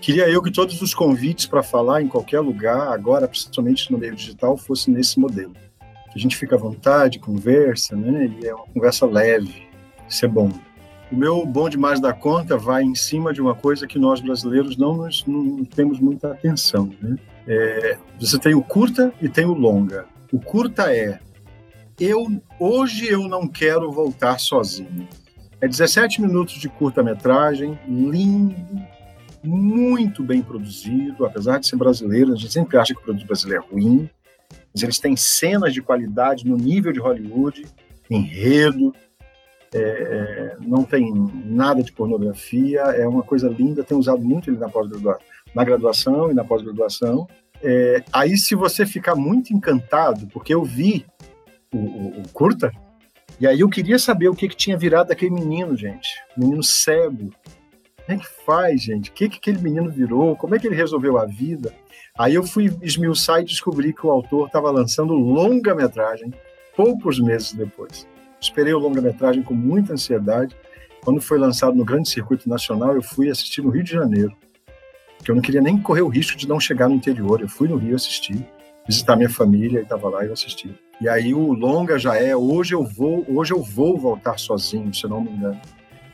queria 0.00 0.28
eu 0.28 0.42
que 0.42 0.50
todos 0.50 0.82
os 0.82 0.92
convites 0.92 1.46
para 1.46 1.62
falar 1.62 2.02
em 2.02 2.08
qualquer 2.08 2.40
lugar, 2.40 2.92
agora, 2.92 3.28
principalmente 3.28 3.90
no 3.90 3.98
meio 3.98 4.16
digital, 4.16 4.56
fossem 4.56 4.92
nesse 4.92 5.18
modelo. 5.18 5.54
A 6.14 6.18
gente 6.18 6.36
fica 6.36 6.56
à 6.56 6.58
vontade, 6.58 7.20
conversa, 7.20 7.94
né? 7.94 8.28
E 8.42 8.46
é 8.46 8.52
uma 8.52 8.66
conversa 8.66 9.06
leve. 9.06 9.68
Isso 10.08 10.24
é 10.24 10.28
bom. 10.28 10.50
O 11.10 11.16
meu 11.16 11.46
bom 11.46 11.68
demais 11.68 12.00
da 12.00 12.12
conta 12.12 12.56
vai 12.56 12.82
em 12.82 12.96
cima 12.96 13.32
de 13.32 13.40
uma 13.40 13.54
coisa 13.54 13.86
que 13.86 13.98
nós 13.98 14.20
brasileiros 14.20 14.76
não, 14.76 14.96
nos, 14.96 15.24
não 15.24 15.64
temos 15.64 16.00
muita 16.00 16.32
atenção. 16.32 16.90
Né? 17.00 17.16
É, 17.46 17.98
você 18.18 18.38
tem 18.38 18.54
o 18.54 18.62
curta 18.62 19.12
e 19.20 19.28
tem 19.28 19.44
o 19.44 19.54
longa. 19.54 20.06
O 20.32 20.40
curta 20.40 20.92
é 20.92 21.20
eu 21.98 22.42
hoje 22.58 23.06
eu 23.08 23.28
não 23.28 23.46
quero 23.46 23.90
voltar 23.92 24.38
sozinho. 24.40 25.06
É 25.60 25.68
17 25.68 26.22
minutos 26.22 26.54
de 26.54 26.68
curta-metragem, 26.68 27.78
lindo, 27.86 28.56
muito 29.42 30.22
bem 30.22 30.42
produzido, 30.42 31.24
apesar 31.24 31.58
de 31.58 31.66
ser 31.66 31.76
brasileiro, 31.76 32.32
a 32.32 32.36
gente 32.36 32.52
sempre 32.52 32.78
acha 32.78 32.94
que 32.94 33.00
o 33.00 33.04
produto 33.04 33.26
brasileiro 33.26 33.64
é 33.64 33.72
ruim, 33.72 34.10
mas 34.72 34.82
eles 34.82 34.98
têm 34.98 35.16
cenas 35.16 35.74
de 35.74 35.82
qualidade 35.82 36.46
no 36.46 36.56
nível 36.56 36.92
de 36.92 36.98
Hollywood, 36.98 37.66
enredo, 38.10 38.94
é, 39.72 40.56
não 40.60 40.82
tem 40.82 41.12
nada 41.44 41.82
de 41.82 41.92
pornografia, 41.92 42.80
é 42.80 43.06
uma 43.06 43.22
coisa 43.22 43.48
linda, 43.48 43.84
tem 43.84 43.96
usado 43.96 44.22
muito 44.22 44.50
ele 44.50 44.58
na 44.58 44.68
pós-graduação, 44.68 45.20
na 45.54 45.64
graduação 45.64 46.30
e 46.30 46.34
na 46.34 46.44
pós-graduação. 46.44 47.28
É, 47.62 48.02
aí, 48.12 48.36
se 48.36 48.54
você 48.54 48.84
ficar 48.84 49.14
muito 49.14 49.52
encantado, 49.52 50.26
porque 50.28 50.52
eu 50.52 50.64
vi 50.64 51.04
o, 51.72 51.78
o, 51.78 52.20
o, 52.20 52.28
curta, 52.32 52.72
e 53.40 53.46
aí 53.46 53.60
eu 53.60 53.70
queria 53.70 53.98
saber 53.98 54.28
o 54.28 54.34
que, 54.34 54.48
que 54.48 54.56
tinha 54.56 54.76
virado 54.76 55.08
daquele 55.08 55.30
menino, 55.30 55.74
gente, 55.74 56.08
menino 56.36 56.62
cego. 56.62 57.30
Como 58.04 58.18
é 58.18 58.22
que 58.22 58.28
faz, 58.44 58.82
gente? 58.82 59.08
O 59.08 59.12
que, 59.14 59.30
que 59.30 59.38
aquele 59.38 59.62
menino 59.62 59.90
virou? 59.90 60.36
Como 60.36 60.54
é 60.54 60.58
que 60.58 60.66
ele 60.66 60.76
resolveu 60.76 61.16
a 61.16 61.24
vida? 61.24 61.74
Aí 62.18 62.34
eu 62.34 62.42
fui 62.42 62.70
esmiuçar 62.82 63.40
e 63.40 63.44
descobri 63.46 63.94
que 63.94 64.06
o 64.06 64.10
autor 64.10 64.48
estava 64.48 64.70
lançando 64.70 65.14
longa-metragem 65.14 66.34
poucos 66.76 67.18
meses 67.18 67.54
depois. 67.54 68.06
Esperei 68.38 68.74
o 68.74 68.78
longa-metragem 68.78 69.42
com 69.42 69.54
muita 69.54 69.94
ansiedade. 69.94 70.54
Quando 71.02 71.20
foi 71.22 71.38
lançado 71.38 71.74
no 71.74 71.84
grande 71.84 72.10
circuito 72.10 72.46
nacional, 72.46 72.94
eu 72.94 73.02
fui 73.02 73.30
assistir 73.30 73.62
no 73.62 73.70
Rio 73.70 73.82
de 73.82 73.92
Janeiro, 73.92 74.36
porque 75.16 75.30
eu 75.30 75.34
não 75.34 75.40
queria 75.40 75.62
nem 75.62 75.80
correr 75.80 76.02
o 76.02 76.08
risco 76.08 76.36
de 76.36 76.46
não 76.46 76.60
chegar 76.60 76.90
no 76.90 76.94
interior. 76.94 77.40
Eu 77.40 77.48
fui 77.48 77.68
no 77.68 77.76
Rio 77.76 77.96
assistir, 77.96 78.46
visitar 78.86 79.16
minha 79.16 79.30
família 79.30 79.78
e 79.78 79.82
estava 79.82 80.10
lá 80.10 80.24
e 80.24 80.26
eu 80.26 80.34
assisti. 80.34 80.74
E 81.00 81.08
aí 81.08 81.32
o 81.32 81.52
longa 81.52 81.98
já 81.98 82.16
é 82.16 82.36
hoje 82.36 82.74
eu 82.74 82.84
vou, 82.84 83.24
hoje 83.28 83.52
eu 83.52 83.62
vou 83.62 83.98
voltar 83.98 84.38
sozinho, 84.38 84.92
se 84.92 85.06
não 85.06 85.22
me 85.22 85.30
engano. 85.30 85.60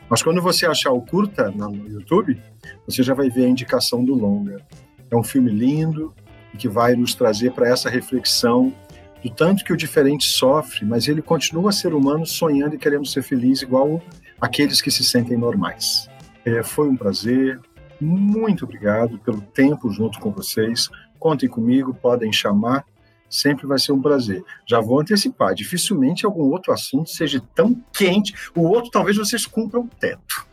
Mas 0.09 0.23
quando 0.23 0.41
você 0.41 0.65
achar 0.65 0.91
o 0.91 1.01
curta 1.01 1.51
no 1.51 1.87
YouTube, 1.87 2.41
você 2.85 3.03
já 3.03 3.13
vai 3.13 3.29
ver 3.29 3.45
a 3.45 3.49
indicação 3.49 4.03
do 4.03 4.13
longa. 4.13 4.65
É 5.11 5.15
um 5.15 5.23
filme 5.23 5.51
lindo 5.51 6.13
e 6.53 6.57
que 6.57 6.69
vai 6.69 6.95
nos 6.95 7.13
trazer 7.13 7.51
para 7.51 7.67
essa 7.67 7.89
reflexão 7.89 8.73
do 9.21 9.29
tanto 9.29 9.65
que 9.65 9.73
o 9.73 9.77
diferente 9.77 10.25
sofre, 10.25 10.85
mas 10.85 11.07
ele 11.07 11.21
continua 11.21 11.69
a 11.69 11.73
ser 11.73 11.93
humano 11.93 12.25
sonhando 12.25 12.75
e 12.75 12.77
querendo 12.77 13.05
ser 13.05 13.23
feliz 13.23 13.61
igual 13.61 14.01
aqueles 14.39 14.81
que 14.81 14.89
se 14.89 15.03
sentem 15.03 15.37
normais. 15.37 16.09
É, 16.45 16.63
foi 16.63 16.87
um 16.87 16.95
prazer, 16.95 17.59
muito 17.99 18.63
obrigado 18.63 19.17
pelo 19.19 19.41
tempo 19.41 19.91
junto 19.91 20.19
com 20.19 20.31
vocês. 20.31 20.89
Contem 21.19 21.49
comigo, 21.49 21.93
podem 21.93 22.31
chamar, 22.31 22.85
sempre 23.29 23.67
vai 23.67 23.79
ser 23.79 23.91
um 23.91 24.01
prazer. 24.01 24.43
Já 24.67 24.79
vou 24.79 24.99
antecipar, 24.99 25.53
dificilmente 25.53 26.25
algum 26.25 26.43
outro 26.43 26.71
assunto 26.71 27.09
seja 27.09 27.41
tão 27.53 27.75
quente, 27.93 28.33
o 28.55 28.61
outro 28.61 28.91
talvez 28.91 29.17
vocês 29.17 29.45
cumpram 29.45 29.81
o 29.81 29.87
teto. 29.99 30.47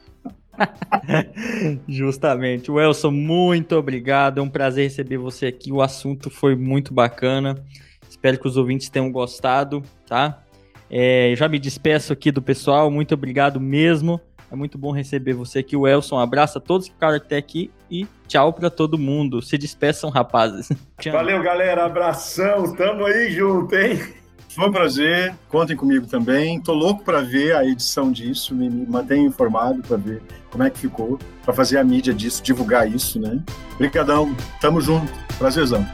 Justamente. 1.88 2.70
Welson, 2.70 3.10
muito 3.10 3.74
obrigado. 3.76 4.38
É 4.38 4.42
um 4.42 4.48
prazer 4.48 4.84
receber 4.84 5.18
você 5.18 5.46
aqui. 5.46 5.72
O 5.72 5.82
assunto 5.82 6.30
foi 6.30 6.55
muito 6.55 6.94
bacana. 6.94 7.62
Espero 8.09 8.38
que 8.38 8.46
os 8.46 8.56
ouvintes 8.56 8.88
tenham 8.88 9.10
gostado, 9.10 9.82
tá? 10.06 10.42
É, 10.88 11.34
já 11.36 11.48
me 11.48 11.59
despeço 11.59 12.12
aqui 12.12 12.30
do 12.30 12.40
pessoal, 12.40 12.90
muito 12.90 13.14
obrigado 13.14 13.60
mesmo. 13.60 14.20
É 14.51 14.55
muito 14.55 14.78
bom 14.78 14.92
receber 14.92 15.32
você 15.32 15.59
aqui, 15.59 15.76
o 15.76 15.88
Elson. 15.88 16.16
Um 16.16 16.20
abraço 16.20 16.59
a 16.59 16.60
todos 16.60 16.86
que 16.86 16.94
ficaram 16.94 17.16
até 17.16 17.36
aqui 17.36 17.72
e 17.95 18.09
tchau 18.27 18.53
para 18.53 18.69
todo 18.69 18.99
mundo. 18.99 19.41
Se 19.41 19.57
despeçam, 19.57 20.11
rapazes. 20.11 20.69
Valeu, 21.12 21.41
galera. 21.43 21.85
Abração. 21.85 22.75
Tamo 22.75 23.07
aí 23.07 23.31
junto, 23.31 23.73
hein? 23.77 24.01
Foi 24.49 24.69
um 24.69 24.73
prazer. 24.73 25.35
Contem 25.49 25.77
comigo 25.77 26.07
também. 26.07 26.61
Tô 26.61 26.73
louco 26.73 27.05
para 27.05 27.21
ver 27.21 27.55
a 27.55 27.65
edição 27.65 28.11
disso. 28.11 28.55
Me, 28.55 28.69
me 28.69 28.87
mantenha 28.87 29.25
informado 29.25 29.81
para 29.83 29.97
ver 29.97 30.23
como 30.51 30.65
é 30.65 30.71
que 30.71 30.79
ficou, 30.79 31.19
para 31.45 31.55
fazer 31.55 31.79
a 31.79 31.85
mídia 31.85 32.15
disso, 32.15 32.43
divulgar 32.43 32.91
isso, 32.91 33.21
né? 33.21 33.41
Obrigadão. 33.75 34.35
Tamo 34.61 34.81
junto. 34.81 35.12
Prazerzão. 35.39 35.85